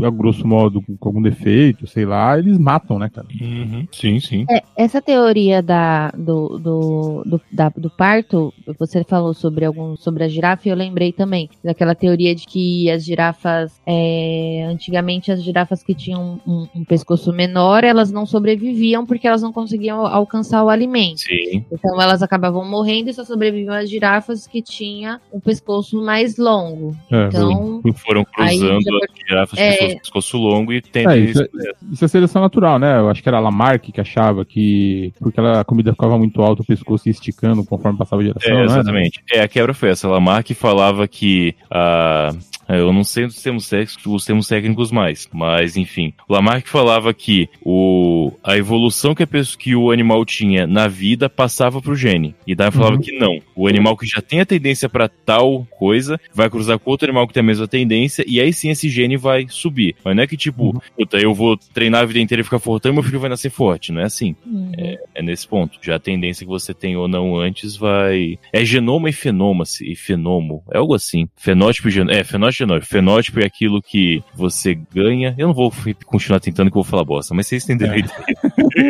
a 0.05 0.11
grosso 0.11 0.47
modo, 0.47 0.83
com 0.99 1.09
algum 1.09 1.23
defeito, 1.23 1.87
sei 1.87 2.05
lá, 2.05 2.39
eles 2.39 2.59
matam, 2.59 2.99
né, 2.99 3.11
cara? 3.13 3.27
Uhum, 3.41 3.87
Sim, 3.93 4.21
sim. 4.21 4.47
É, 4.51 4.63
essa 4.77 5.01
teoria 5.03 5.63
da, 5.63 6.11
do, 6.11 6.59
do, 6.59 7.23
do, 7.27 7.41
da- 7.53 7.69
do 7.77 7.91
parto, 7.91 8.53
você 8.79 9.05
falou 9.05 9.35
sobre 9.35 9.65
algum 9.65 9.97
sobre 9.97 10.25
a 10.25 10.29
girafa, 10.29 10.69
e 10.69 10.71
eu 10.71 10.77
lembrei 10.77 11.13
também 11.13 11.49
daquela 11.63 11.95
teoria 11.95 12.35
de 12.35 12.47
que 12.47 12.91
as 12.91 13.05
girafas, 13.05 13.81
é, 13.87 14.67
antigamente 14.69 15.31
as 15.33 15.43
girafas 15.43 15.83
que 15.83 15.95
tinham 15.95 16.41
um, 16.47 16.67
um 16.75 16.85
pescoço 16.85 17.33
menor, 17.33 17.85
elas 17.85 18.11
não 18.11 18.27
sobreviviam 18.27 19.05
porque 19.07 19.27
elas 19.27 19.43
não 19.43 19.53
conseguiam 19.53 20.07
alcançar 20.07 20.63
o 20.65 20.69
alimento. 20.69 21.21
Sim. 21.21 21.65
Então 21.71 22.01
elas 22.01 22.23
acabavam 22.23 22.65
morrendo 22.69 23.11
e 23.11 23.15
só 23.15 23.25
sobreviviam 23.25 23.75
as 23.75 23.89
girafas 23.91 24.47
que 24.47 24.63
tinham 24.63 25.19
um 25.33 25.41
pescoço 25.41 26.01
mais 26.03 26.37
longo. 26.37 26.95
É, 27.11 27.24
Então, 27.29 27.83
Foram 28.05 28.27
Aí, 28.39 28.59
cruzando 28.59 28.83
já 28.83 28.97
as 28.97 29.29
girafas 29.29 29.59
é. 29.59 29.67
com 29.71 29.73
pessoas 29.75 29.93
com 29.93 29.99
pescoço 30.01 30.37
longo 30.39 30.73
e 30.73 30.77
É, 30.79 30.81
tentem. 30.81 31.25
isso, 31.25 31.43
é, 31.43 31.49
isso 31.93 32.05
é 32.05 32.09
seleção 32.09 32.43
natural, 32.43 32.79
né? 32.79 32.99
Eu 32.99 33.09
acho 33.11 33.23
que 33.23 33.29
era 33.29 33.39
a 33.39 33.41
Lamarck 33.41 33.93
que 33.93 34.01
achava 34.01 34.45
que 34.45 35.13
porque 35.21 35.39
ela- 35.39 35.61
a 35.61 35.65
comida 35.65 35.93
ficava 35.93 36.19
muito 36.19 36.41
alta, 36.43 36.63
o 36.63 36.67
pescoço 36.67 37.09
ia 37.09 37.13
esticando 37.13 37.65
conforme 37.65 37.99
passava 37.99 38.23
a 38.23 38.25
geração, 38.25 38.51
É, 38.53 38.57
né? 38.57 38.65
exatamente. 38.65 39.23
É, 39.33 39.41
a 39.43 39.49
quebra 39.49 39.75
foi 39.75 39.91
essa. 39.91 40.09
Lamarck 40.09 40.51
falava 40.55 41.07
que 41.07 41.55
a. 41.71 42.31
Eu 42.69 42.93
não 42.93 43.05
sei 43.05 43.25
os 43.25 43.43
termos, 43.43 43.69
técnicos, 43.69 44.07
os 44.07 44.25
termos 44.25 44.47
técnicos 44.49 44.91
mais, 44.91 45.29
mas 45.33 45.77
enfim. 45.77 46.13
O 46.29 46.33
Lamarck 46.33 46.67
falava 46.69 47.13
que 47.13 47.49
o, 47.63 48.33
a 48.43 48.57
evolução 48.57 49.15
que, 49.15 49.23
a 49.23 49.27
pessoa, 49.27 49.59
que 49.59 49.75
o 49.75 49.91
animal 49.91 50.25
tinha 50.25 50.67
na 50.67 50.87
vida 50.89 51.29
passava 51.29 51.81
pro 51.83 51.95
gene. 51.97 52.35
E 52.47 52.55
Darwin 52.55 52.73
falava 52.77 52.97
Uhum. 52.97 53.01
que 53.03 53.19
não. 53.19 53.39
O 53.57 53.67
animal 53.67 53.97
que 53.97 54.07
já 54.07 54.21
tem 54.21 54.41
a 54.41 54.47
tendência 54.47 54.89
para 54.89 55.09
tal 55.09 55.67
coisa 55.79 56.21
vai 56.33 56.49
cruzar 56.49 56.79
com 56.79 56.91
outro 56.91 57.07
animal 57.09 57.27
que 57.27 57.35
tem 57.35 57.41
a 57.41 57.45
mesma 57.45 57.67
tendência 57.67 58.25
e 58.27 58.41
aí 58.41 58.53
sim 58.53 58.71
esse 58.71 58.89
gene 58.89 59.17
vai 59.17 59.47
subir. 59.49 59.95
Mas 60.05 60.15
não 60.17 60.23
é 60.23 60.27
que 60.27 60.37
tipo, 60.37 60.67
Uhum. 60.67 60.81
puta, 60.97 61.19
eu 61.19 61.35
vou 61.35 61.57
treinar 61.57 62.03
a 62.03 62.07
vida 62.07 62.21
inteira 62.21 62.41
e 62.41 62.45
ficar 62.45 62.59
fortão 62.59 62.91
e 62.91 62.95
meu 62.95 63.03
filho 63.03 63.19
vai 63.21 63.29
nascer 63.31 63.51
forte. 63.51 63.93
Não 63.93 64.01
é 64.01 64.05
assim. 64.05 64.35
uhum. 64.47 64.73
É 65.15 65.23
nesse 65.23 65.47
ponto. 65.47 65.79
Já 65.83 65.97
a 65.97 65.99
tendência 66.01 66.45
que 66.45 66.51
você 66.51 66.73
tem 66.75 66.97
ou 66.97 67.09
não 67.09 67.37
antes 67.37 67.77
vai. 67.77 68.39
É 68.53 68.65
genoma 68.65 69.09
e 69.09 69.13
fenoma, 69.13 69.65
se- 69.65 69.91
e 69.91 69.95
fenomo. 69.97 70.63
É 70.73 70.79
algo 70.79 70.95
assim. 70.95 71.29
Fenótipo 71.37 71.89
e 71.89 71.91
genoma. 71.91 72.13
É, 72.13 72.25
fenótipo 72.25 72.54
genótipo. 72.55 72.87
Fenótipo 72.91 73.41
é 73.41 73.45
aquilo 73.45 73.81
que 73.83 74.23
você 74.35 74.75
ganha. 74.93 75.35
Eu 75.39 75.49
não 75.49 75.55
vou 75.55 75.73
continuar 76.07 76.41
tentando 76.41 76.71
que 76.71 76.77
eu 76.77 76.83
vou 76.83 76.91
falar 76.91 77.05
bosta, 77.05 77.35
mas 77.35 77.47
vocês 77.47 77.65
entenderam 77.65 77.95
a 77.95 77.99
ideia. 77.99 78.15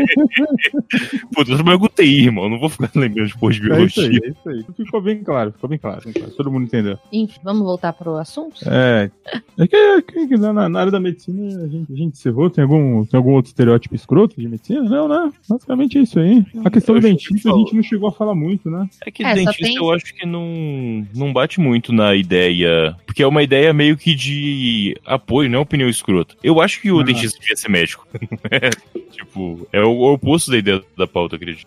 Puta, 1.35 1.51
eu 1.51 1.57
trabalho 1.57 1.79
com 1.79 1.89
TI, 1.89 2.25
irmão. 2.25 2.45
Eu 2.45 2.51
não 2.51 2.59
vou 2.59 2.69
ficar 2.69 2.91
lembrando 2.95 3.29
de 3.29 3.39
porra 3.39 3.53
de 3.53 3.73
É 3.73 3.83
isso 3.85 4.01
aí, 4.01 4.09
biologia. 4.11 4.21
é 4.25 4.31
isso 4.31 4.49
aí. 4.49 4.85
Ficou 4.85 5.01
bem 5.01 5.23
claro, 5.23 5.53
ficou 5.53 5.69
bem 5.69 5.79
claro. 5.79 6.01
bem 6.05 6.13
claro. 6.13 6.31
Todo 6.33 6.51
mundo 6.51 6.65
entendeu. 6.65 6.99
Enfim, 7.13 7.41
vamos 7.43 7.63
voltar 7.63 7.93
pro 7.93 8.17
assunto? 8.17 8.61
É. 8.67 9.11
É 9.59 9.67
que, 9.67 9.77
é 9.77 10.03
que 10.03 10.37
na, 10.37 10.69
na 10.69 10.81
área 10.81 10.93
da 10.93 11.01
medicina 11.01 11.63
a 11.65 11.69
gente, 11.69 11.93
a 11.93 11.97
gente 11.97 12.19
se 12.19 12.29
errou. 12.29 12.51
Tem 12.51 12.63
algum, 12.63 13.05
tem 13.05 13.19
algum 13.19 13.33
outro 13.33 13.49
estereótipo 13.51 13.95
escroto 13.95 14.41
de 14.41 14.49
medicina? 14.49 14.83
Não, 14.83 15.09
né? 15.09 15.33
Basicamente 15.49 15.99
é 15.99 16.03
isso 16.03 16.19
aí. 16.19 16.45
A 16.65 16.71
questão 16.71 16.95
Eu 16.97 17.01
do 17.01 17.07
acho 17.07 17.17
que 17.17 17.25
dentista 17.29 17.53
a 17.53 17.57
gente 17.59 17.75
não 17.75 17.83
chegou 17.83 18.09
a 18.09 18.13
falar 18.13 18.35
muito, 18.35 18.71
né? 18.71 18.89
É 19.07 19.11
que 19.11 19.25
É, 19.25 19.35
dentista 19.35 19.65
tem- 19.65 19.77
eu 19.77 19.91
acho 19.93 20.15
que 20.15 20.27
não, 20.27 21.07
não 21.15 21.33
bate 21.33 21.61
muito 21.61 21.93
na 21.93 22.15
ideia. 22.15 22.97
Porque 23.07 23.23
é 23.23 23.27
uma 23.27 23.43
ideia 23.43 23.54
meio 23.73 23.97
que 23.97 24.15
de 24.15 24.97
apoio, 25.05 25.51
não 25.51 25.59
é 25.59 25.63
opinião 25.63 25.89
escrota. 25.89 26.35
Eu 26.43 26.61
acho 26.61 26.81
que 26.81 26.91
o 26.91 27.01
Ah. 27.01 27.05
dentista 27.05 27.39
devia 27.41 27.57
ser 27.57 27.69
médico. 27.69 28.07
É, 28.51 28.71
tipo, 29.11 29.67
é 29.73 29.81
o, 29.81 30.13
oposto 30.13 30.51
da 30.51 30.59
ideia 30.59 30.83
da 30.97 31.07
pauta, 31.07 31.37
acredito. 31.37 31.67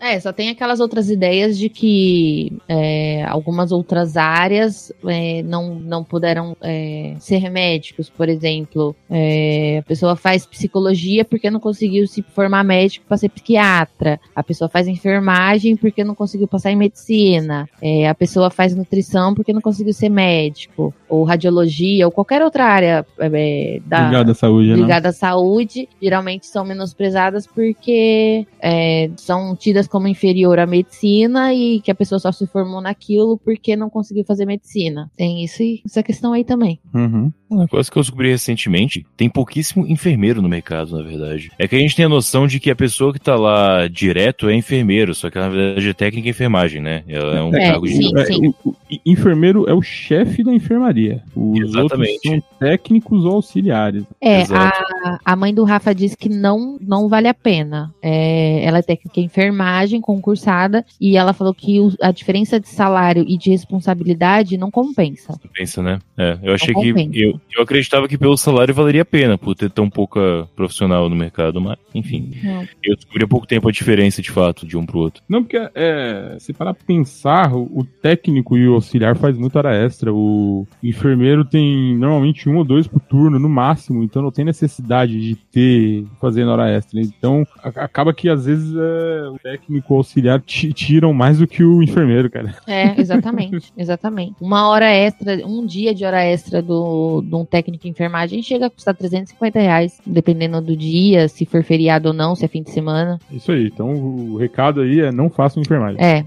É, 0.00 0.18
só 0.20 0.32
tem 0.32 0.50
aquelas 0.50 0.80
outras 0.80 1.10
ideias 1.10 1.58
de 1.58 1.68
que 1.68 2.52
é, 2.68 3.24
algumas 3.24 3.72
outras 3.72 4.16
áreas 4.16 4.92
é, 5.06 5.42
não, 5.42 5.74
não 5.74 6.04
puderam 6.04 6.56
é, 6.62 7.14
ser 7.18 7.50
médicos, 7.50 8.08
por 8.08 8.28
exemplo. 8.28 8.94
É, 9.10 9.78
a 9.78 9.82
pessoa 9.82 10.16
faz 10.16 10.46
psicologia 10.46 11.24
porque 11.24 11.50
não 11.50 11.60
conseguiu 11.60 12.06
se 12.06 12.22
formar 12.22 12.64
médico 12.64 13.04
para 13.06 13.16
ser 13.16 13.28
psiquiatra. 13.28 14.20
A 14.34 14.42
pessoa 14.42 14.68
faz 14.68 14.86
enfermagem 14.88 15.76
porque 15.76 16.04
não 16.04 16.14
conseguiu 16.14 16.48
passar 16.48 16.70
em 16.70 16.76
medicina. 16.76 17.68
É, 17.80 18.08
a 18.08 18.14
pessoa 18.14 18.50
faz 18.50 18.74
nutrição 18.74 19.34
porque 19.34 19.52
não 19.52 19.60
conseguiu 19.60 19.92
ser 19.92 20.08
médico. 20.08 20.94
Ou 21.08 21.24
radiologia, 21.26 22.06
ou 22.06 22.10
qualquer 22.12 22.42
outra 22.42 22.64
área 22.64 23.04
é, 23.18 23.80
da, 23.84 24.06
Ligado 24.06 24.30
à 24.30 24.34
saúde, 24.34 24.68
né? 24.70 24.76
ligadas 24.76 25.16
à 25.16 25.18
saúde, 25.18 25.88
geralmente 26.00 26.46
são 26.46 26.64
menosprezadas 26.64 27.46
porque 27.46 28.46
é, 28.60 29.10
são 29.16 29.54
tidas 29.54 29.86
como 29.86 30.08
inferior 30.08 30.58
à 30.58 30.66
medicina 30.66 31.52
e 31.52 31.80
que 31.80 31.90
a 31.90 31.94
pessoa 31.94 32.18
só 32.18 32.32
se 32.32 32.46
formou 32.46 32.80
naquilo 32.80 33.38
porque 33.38 33.76
não 33.76 33.90
conseguiu 33.90 34.24
fazer 34.24 34.46
medicina. 34.46 35.10
Tem 35.16 35.44
isso 35.44 35.62
e 35.62 35.82
essa 35.84 36.02
questão 36.02 36.32
aí 36.32 36.44
também. 36.44 36.78
Uhum. 36.94 37.30
Um 37.48 37.58
negócio 37.58 37.92
que 37.92 37.98
eu 37.98 38.02
descobri 38.02 38.28
recentemente, 38.30 39.06
tem 39.16 39.28
pouquíssimo 39.30 39.86
enfermeiro 39.86 40.42
no 40.42 40.48
mercado, 40.48 40.96
na 40.96 41.02
verdade. 41.02 41.50
É 41.58 41.68
que 41.68 41.76
a 41.76 41.78
gente 41.78 41.94
tem 41.94 42.04
a 42.04 42.08
noção 42.08 42.46
de 42.46 42.58
que 42.58 42.70
a 42.70 42.74
pessoa 42.76 43.12
que 43.12 43.20
tá 43.20 43.36
lá 43.36 43.86
direto 43.86 44.48
é 44.48 44.54
enfermeiro, 44.54 45.14
só 45.14 45.30
que 45.30 45.38
na 45.38 45.48
verdade 45.48 45.88
é 45.88 45.92
técnica 45.92 46.26
em 46.26 46.30
enfermagem, 46.30 46.80
né? 46.82 47.04
Ela 47.08 47.38
é 47.38 47.42
um 47.42 47.54
É, 47.54 47.70
cargo 47.70 47.86
de... 47.86 47.92
sim, 47.94 48.10
É, 48.16 48.24
sim. 48.24 48.52
o- 48.64 48.74
E 48.90 49.00
enfermeiro 49.06 49.68
é 49.68 49.74
o 49.74 49.82
chefe 49.82 50.42
da 50.42 50.52
enfermaria. 50.52 51.15
Os 51.34 51.60
Exatamente. 51.60 52.12
outros 52.14 52.22
são 52.22 52.42
técnicos 52.58 53.24
ou 53.24 53.32
auxiliares. 53.34 54.04
É, 54.20 54.42
a, 54.44 55.18
a 55.24 55.36
mãe 55.36 55.54
do 55.54 55.64
Rafa 55.64 55.94
disse 55.94 56.16
que 56.16 56.28
não, 56.28 56.78
não 56.80 57.08
vale 57.08 57.28
a 57.28 57.34
pena. 57.34 57.94
É, 58.02 58.64
ela 58.64 58.78
é 58.78 58.82
técnica 58.82 59.20
em 59.20 59.24
enfermagem, 59.24 60.00
concursada, 60.00 60.84
e 61.00 61.16
ela 61.16 61.32
falou 61.32 61.54
que 61.54 61.80
o- 61.80 61.92
a 62.02 62.10
diferença 62.10 62.58
de 62.60 62.68
salário 62.68 63.24
e 63.26 63.36
de 63.38 63.50
responsabilidade 63.50 64.56
não 64.56 64.70
compensa. 64.70 65.38
Pensa, 65.54 65.82
né? 65.82 65.98
É, 66.16 66.38
eu 66.42 66.54
achei 66.54 66.74
que. 66.74 66.88
compensa. 66.92 67.16
Eu, 67.18 67.40
eu 67.56 67.62
acreditava 67.62 68.08
que 68.08 68.18
pelo 68.18 68.36
salário 68.36 68.74
valeria 68.74 69.02
a 69.02 69.04
pena, 69.06 69.38
por 69.38 69.54
ter 69.54 69.70
tão 69.70 69.88
pouca 69.88 70.48
profissional 70.56 71.08
no 71.08 71.16
mercado, 71.16 71.60
mas, 71.60 71.78
enfim. 71.94 72.32
Não. 72.42 72.62
Eu 72.82 72.96
descobri 72.96 73.24
há 73.24 73.28
pouco 73.28 73.46
tempo 73.46 73.68
a 73.68 73.72
diferença, 73.72 74.20
de 74.20 74.30
fato, 74.30 74.66
de 74.66 74.76
um 74.76 74.84
pro 74.84 74.98
outro. 74.98 75.22
Não, 75.28 75.42
porque 75.42 75.56
é, 75.74 76.36
se 76.40 76.52
parar 76.52 76.74
pra 76.74 76.84
pensar, 76.86 77.54
o, 77.54 77.62
o 77.80 77.84
técnico 77.84 78.56
e 78.56 78.68
o 78.68 78.74
auxiliar 78.74 79.16
faz 79.16 79.36
muita 79.36 79.58
hora 79.58 79.74
extra. 79.76 80.12
O 80.12 80.66
enfermeiro 80.82 81.05
tem 81.44 81.96
normalmente 81.96 82.48
um 82.48 82.56
ou 82.56 82.64
dois 82.64 82.86
por 82.86 83.00
turno, 83.00 83.38
no 83.38 83.48
máximo, 83.48 84.02
então 84.02 84.22
não 84.22 84.30
tem 84.30 84.44
necessidade 84.44 85.20
de 85.20 85.34
ter 85.36 86.04
fazendo 86.20 86.50
hora 86.50 86.70
extra. 86.70 87.00
Então 87.00 87.46
acaba 87.62 88.12
que 88.12 88.28
às 88.28 88.46
vezes 88.46 88.74
é, 88.74 89.28
o 89.28 89.38
técnico 89.38 89.94
o 89.94 89.96
auxiliar 89.98 90.40
ti- 90.40 90.72
tiram 90.72 91.12
mais 91.12 91.38
do 91.38 91.46
que 91.46 91.62
o 91.62 91.82
enfermeiro, 91.82 92.30
cara. 92.30 92.54
É, 92.66 93.00
exatamente, 93.00 93.72
exatamente. 93.76 94.34
Uma 94.40 94.68
hora 94.68 94.90
extra, 94.90 95.46
um 95.46 95.64
dia 95.64 95.94
de 95.94 96.04
hora 96.04 96.24
extra 96.24 96.62
do, 96.62 97.22
de 97.22 97.34
um 97.34 97.44
técnico 97.44 97.86
em 97.86 97.90
enfermagem 97.90 98.42
chega 98.42 98.66
a 98.66 98.70
custar 98.70 98.94
350 98.94 99.58
reais, 99.58 100.00
dependendo 100.06 100.60
do 100.60 100.76
dia, 100.76 101.28
se 101.28 101.44
for 101.44 101.62
feriado 101.62 102.08
ou 102.08 102.14
não, 102.14 102.34
se 102.34 102.44
é 102.44 102.48
fim 102.48 102.62
de 102.62 102.70
semana. 102.70 103.18
Isso 103.30 103.52
aí. 103.52 103.66
Então 103.66 103.92
o 103.92 104.36
recado 104.36 104.80
aí 104.80 105.00
é 105.00 105.12
não 105.12 105.28
façam 105.30 105.62
enfermagem. 105.62 106.00
É. 106.02 106.24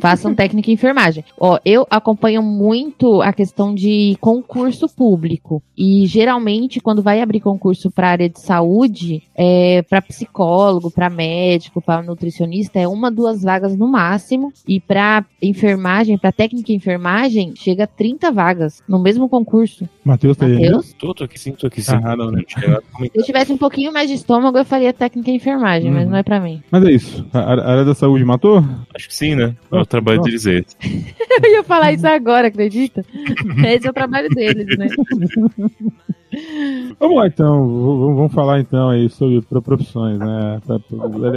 Façam 0.00 0.34
técnica 0.34 0.68
em 0.68 0.74
enfermagem. 0.74 1.24
Ó, 1.38 1.58
eu 1.64 1.86
acompanho 1.88 2.42
muito 2.42 3.22
a 3.22 3.32
questão 3.32 3.72
de 3.72 4.01
concurso 4.20 4.88
público. 4.88 5.62
E 5.76 6.06
geralmente, 6.06 6.80
quando 6.80 7.02
vai 7.02 7.20
abrir 7.20 7.40
concurso 7.40 7.90
para 7.90 8.08
área 8.10 8.28
de 8.28 8.40
saúde, 8.40 9.22
é 9.34 9.82
para 9.82 10.02
psicólogo, 10.02 10.90
para 10.90 11.10
médico, 11.10 11.80
para 11.80 12.02
nutricionista, 12.02 12.78
é 12.78 12.86
uma, 12.88 13.10
duas 13.10 13.42
vagas 13.42 13.76
no 13.76 13.88
máximo. 13.88 14.52
E 14.66 14.78
para 14.80 15.24
enfermagem, 15.40 16.16
para 16.18 16.32
técnica 16.32 16.72
em 16.72 16.76
enfermagem, 16.76 17.52
chega 17.56 17.84
a 17.84 17.86
30 17.86 18.30
vagas 18.32 18.82
no 18.88 18.98
mesmo 18.98 19.28
concurso. 19.28 19.88
Matheus 20.04 20.36
tá 20.36 20.46
aí 20.46 20.52
ainda? 20.52 20.76
Matheus? 20.76 20.92
Tô, 20.94 21.14
tô 21.14 21.24
aqui 21.24 21.38
sim, 21.38 21.52
tô 21.52 21.66
aqui 21.66 21.82
sim. 21.82 21.92
Ah, 22.04 22.16
não, 22.16 22.30
né? 22.30 22.42
Se 22.48 23.10
eu 23.14 23.22
tivesse 23.24 23.52
um 23.52 23.56
pouquinho 23.58 23.92
mais 23.92 24.08
de 24.08 24.14
estômago, 24.14 24.58
eu 24.58 24.64
faria 24.64 24.92
técnica 24.92 25.30
em 25.30 25.36
enfermagem, 25.36 25.90
mas 25.90 26.04
Uhum. 26.04 26.10
não 26.10 26.16
é 26.18 26.22
para 26.22 26.40
mim. 26.40 26.62
Mas 26.70 26.84
é 26.84 26.90
isso. 26.90 27.26
A, 27.32 27.38
a 27.40 27.70
área 27.72 27.84
da 27.84 27.94
saúde 27.94 28.24
matou? 28.24 28.64
Acho 28.94 29.08
que 29.08 29.14
sim, 29.14 29.34
né? 29.34 29.54
É 29.70 29.76
o 29.78 29.86
trabalho 29.86 30.18
Nossa. 30.18 30.28
deles 30.28 30.46
é. 30.46 30.62
Eu 31.44 31.50
ia 31.52 31.64
falar 31.64 31.92
isso 31.92 32.06
agora, 32.06 32.48
acredita? 32.48 33.04
Esse 33.66 33.86
é 33.88 33.90
o 33.92 33.94
trabalho 33.94 34.28
deles, 34.30 34.66
né? 34.76 34.88
Vamos 36.98 37.16
lá 37.16 37.26
então, 37.26 37.68
vamos 38.14 38.32
falar 38.32 38.58
então 38.60 38.88
aí 38.88 39.06
sobre 39.10 39.42
pro- 39.42 39.60
profissões, 39.60 40.18
né? 40.18 40.60
Pra- 40.66 40.80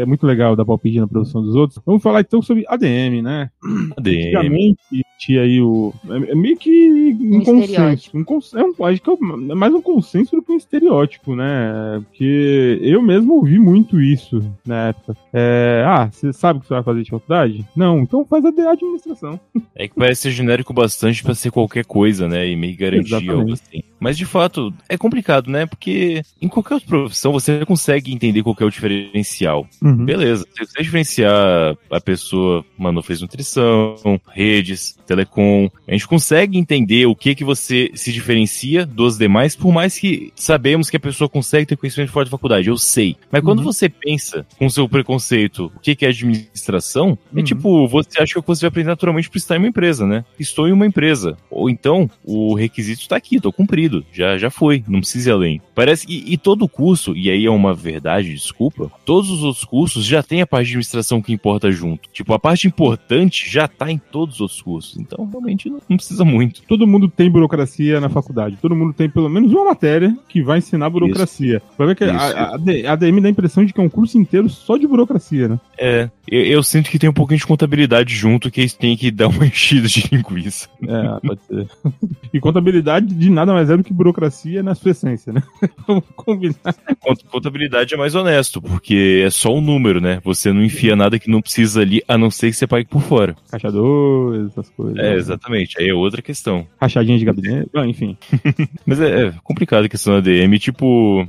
É 0.02 0.06
muito 0.06 0.26
legal 0.26 0.56
dar 0.56 0.64
palpite 0.64 1.00
na 1.02 1.08
profissão 1.08 1.42
dos 1.42 1.54
outros. 1.54 1.82
Vamos 1.86 2.02
falar 2.02 2.22
então 2.22 2.42
sobre 2.42 2.64
ADM, 2.68 3.22
né? 3.22 3.50
ADM. 3.98 4.18
Antigamente 4.38 4.78
tinha 5.20 5.42
aí 5.42 5.60
o. 5.62 5.94
É 6.10 6.32
é 6.32 6.36
meio 6.36 6.56
que 6.58 7.18
um, 7.20 7.38
Um 7.38 7.44
consenso. 7.44 8.12
Um 8.18 8.24
cons- 8.24 8.54
é 8.54 8.64
um, 8.64 8.86
acho 8.86 9.02
que 9.02 9.10
é 9.10 9.14
é 9.52 9.56
mais 9.56 9.74
um 9.74 9.82
consenso 9.82 10.34
do 10.36 10.42
que 10.42 10.52
um 10.54 10.58
estereótipo, 10.58 11.36
né? 11.36 12.02
Porque 12.06 12.80
eu 12.82 13.02
mesmo 13.02 13.34
ouvi 13.34 13.60
muito 13.60 14.00
isso 14.00 14.42
na 14.66 14.90
época. 14.90 15.18
É, 15.34 15.84
ah, 15.86 16.10
você 16.10 16.32
sabe 16.32 16.60
o 16.60 16.62
que 16.62 16.68
você 16.70 16.74
vai 16.74 16.84
fazer 16.84 17.04
de 17.04 17.10
faculdade? 17.12 17.66
Não, 17.76 18.00
então 18.00 18.24
faz 18.26 18.46
a 18.46 18.52
de 18.52 18.62
administração. 18.62 19.38
É 19.76 19.90
que 19.90 19.96
parece 19.96 20.22
ser 20.24 20.32
genérico 20.32 20.74
bastante 20.74 21.22
pra 21.22 21.36
ser 21.36 21.52
qualquer 21.52 21.84
coisa, 21.86 22.30
né? 22.30 22.45
E 22.48 22.56
meio 22.56 22.76
Exatamente. 22.80 23.30
algo 23.32 23.54
assim. 23.54 23.84
Mas 24.00 24.18
de 24.18 24.26
fato, 24.26 24.74
é 24.88 24.98
complicado, 24.98 25.50
né? 25.50 25.66
Porque 25.66 26.22
em 26.42 26.48
qualquer 26.48 26.76
outra 26.76 26.88
profissão 26.90 27.32
você 27.32 27.66
consegue 27.66 28.14
entender 28.14 28.44
qual 28.44 28.56
que 28.56 28.62
é 28.62 28.66
o 28.66 28.70
diferencial. 28.70 29.68
Uhum. 29.82 30.06
Beleza, 30.06 30.46
você 30.52 30.60
consegue 30.66 30.84
diferenciar 30.84 31.76
a 31.92 32.02
pessoa, 32.02 32.64
mano, 32.78 33.02
fez 33.02 33.22
nutrição, 33.22 33.96
redes, 34.32 34.98
telecom. 35.08 35.70
A 35.88 35.92
gente 35.94 36.08
consegue 36.08 36.58
entender 36.58 37.06
o 37.06 37.16
que 37.16 37.34
que 37.36 37.44
você 37.44 37.90
se 37.96 38.12
diferencia 38.12 38.86
dos 38.86 39.18
demais, 39.18 39.56
por 39.56 39.72
mais 39.74 39.98
que 39.98 40.32
sabemos 40.36 40.90
que 40.90 40.98
a 40.98 41.00
pessoa 41.00 41.30
consegue 41.30 41.66
ter 41.66 41.78
conhecimento 41.78 42.12
fora 42.12 42.26
da 42.26 42.32
faculdade. 42.32 42.68
Eu 42.68 42.78
sei. 42.78 43.16
Mas 43.32 43.42
quando 43.42 43.60
Uhum. 43.60 43.66
você 43.66 43.90
pensa 43.90 44.46
com 44.60 44.70
seu 44.70 44.88
preconceito 44.88 45.72
o 45.76 45.80
que 45.80 45.96
que 45.96 46.06
é 46.06 46.10
administração, 46.10 47.18
é 47.34 47.40
Uhum. 47.40 47.44
tipo, 47.44 47.88
você 47.88 48.22
acha 48.22 48.40
que 48.42 48.48
você 48.48 48.62
vai 48.62 48.68
aprender 48.70 48.90
naturalmente 48.90 49.30
por 49.30 49.38
estar 49.38 49.56
em 49.56 49.60
uma 49.60 49.68
empresa, 49.68 50.06
né? 50.06 50.24
Estou 50.40 50.68
em 50.68 50.72
uma 50.72 50.86
empresa. 50.86 51.38
Ou 51.50 51.70
então, 51.70 52.10
o 52.26 52.56
requisito 52.56 53.02
está 53.02 53.16
aqui, 53.16 53.40
tô 53.40 53.52
cumprido. 53.52 54.04
Já, 54.12 54.38
já 54.38 54.50
foi, 54.50 54.84
não 54.88 55.00
precisa 55.00 55.30
ir 55.30 55.34
além. 55.34 55.62
Parece 55.74 56.06
e, 56.10 56.34
e 56.34 56.38
todo 56.38 56.68
curso, 56.68 57.16
e 57.16 57.30
aí 57.30 57.46
é 57.46 57.52
uma 57.52 57.74
verdade, 57.74 58.34
desculpa, 58.34 58.92
todos 59.06 59.30
os 59.30 59.44
outros 59.44 59.64
cursos 59.64 60.06
já 60.06 60.24
tem 60.24 60.42
a 60.42 60.48
parte 60.48 60.66
de 60.66 60.72
administração 60.72 61.22
que 61.22 61.32
importa 61.32 61.72
junto. 61.72 62.10
Tipo, 62.12 62.34
a 62.34 62.40
parte 62.40 62.68
importante 62.68 63.50
já 63.50 63.68
tá 63.68 63.92
em 63.92 63.98
todos 63.98 64.36
os 64.36 64.42
outros 64.42 64.62
cursos. 64.62 64.98
Então, 64.98 65.26
realmente, 65.30 65.70
não, 65.70 65.80
não 65.88 65.98
precisa 65.98 66.26
muito. 66.26 66.64
Todo 66.64 66.88
mundo 66.88 67.08
tem 67.08 67.30
burocracia 67.30 68.02
na 68.02 68.10
faculdade. 68.10 68.58
Todo 68.62 68.76
mundo 68.76 68.94
tem 68.94 69.10
pelo 69.10 69.30
menos 69.30 69.52
uma 69.52 69.66
matéria 69.66 70.16
que 70.28 70.42
vai 70.42 70.58
ensinar 70.58 70.90
burocracia. 70.90 71.62
Vai 71.78 71.88
ver 71.88 71.96
que 71.96 72.04
a, 72.04 72.08
Isso. 72.08 72.38
a, 72.38 72.90
a 72.90 72.94
ADM 72.94 73.22
dá 73.22 73.28
a 73.28 73.32
impressão 73.32 73.64
de 73.64 73.74
que 73.74 73.80
é 73.80 73.84
um 73.84 73.90
curso 73.90 74.18
inteiro 74.18 74.50
só 74.50 74.78
de 74.78 74.88
burocracia, 74.88 75.48
né? 75.48 75.60
É, 75.78 76.10
eu, 76.28 76.42
eu 76.42 76.64
sinto 76.64 76.90
que 76.90 76.98
tem 76.98 77.10
um 77.10 77.14
pouquinho 77.14 77.40
de 77.40 77.46
contabilidade 77.46 78.16
junto, 78.16 78.50
que 78.50 78.62
eles 78.62 78.74
têm 78.74 78.98
que 78.98 79.12
dar 79.12 79.28
uma 79.28 79.46
enchida 79.46 79.88
de 79.88 80.08
linguiça. 80.12 80.68
É, 80.84 81.28
pode 81.28 81.42
ser. 81.44 81.68
E 82.34 82.40
contabilidade 82.40 83.14
de 83.14 83.30
nada 83.30 83.54
mais 83.54 83.70
é 83.70 83.78
do 83.78 83.84
que 83.84 83.94
burocracia 83.94 84.62
na 84.62 84.76
sua 84.76 84.92
essência, 84.92 85.32
né? 85.34 85.42
Vamos 85.88 86.04
combinar. 86.16 86.56
Cont- 87.00 87.24
Contabilidade 87.30 87.94
é 87.94 87.98
mais 87.98 88.16
honesto, 88.16 88.62
porque 88.62 89.24
é 89.26 89.30
só 89.30 89.54
um 89.54 89.62
número, 89.62 90.02
né? 90.02 90.20
Você 90.24 90.52
não 90.52 90.64
enfia 90.64 90.96
nada 90.96 91.18
que 91.20 91.30
não 91.30 91.42
precisa 91.42 91.82
ali, 91.82 92.02
a 92.08 92.18
não 92.18 92.30
ser 92.32 92.48
que 92.52 92.58
você 92.58 92.68
pague 92.68 92.88
por 92.88 93.02
fora. 93.02 93.36
Caixa 93.50 93.72
2, 93.72 94.48
essas 94.52 94.70
coisas. 94.72 94.98
É, 94.98 95.14
exatamente. 95.16 95.80
Aí 95.80 95.88
é 95.90 95.94
outra 95.94 96.22
questão. 96.22 96.66
Rachadinha 96.80 97.18
de 97.18 97.26
gabinete. 97.26 97.70
Ah, 97.76 97.86
enfim. 97.88 98.18
Mas 98.86 99.00
é, 99.00 99.28
é 99.28 99.34
complicado 99.44 99.86
a 99.86 99.90
questão 99.90 100.14
da 100.16 100.20
DM. 100.22 100.58
Tipo, 100.60 101.28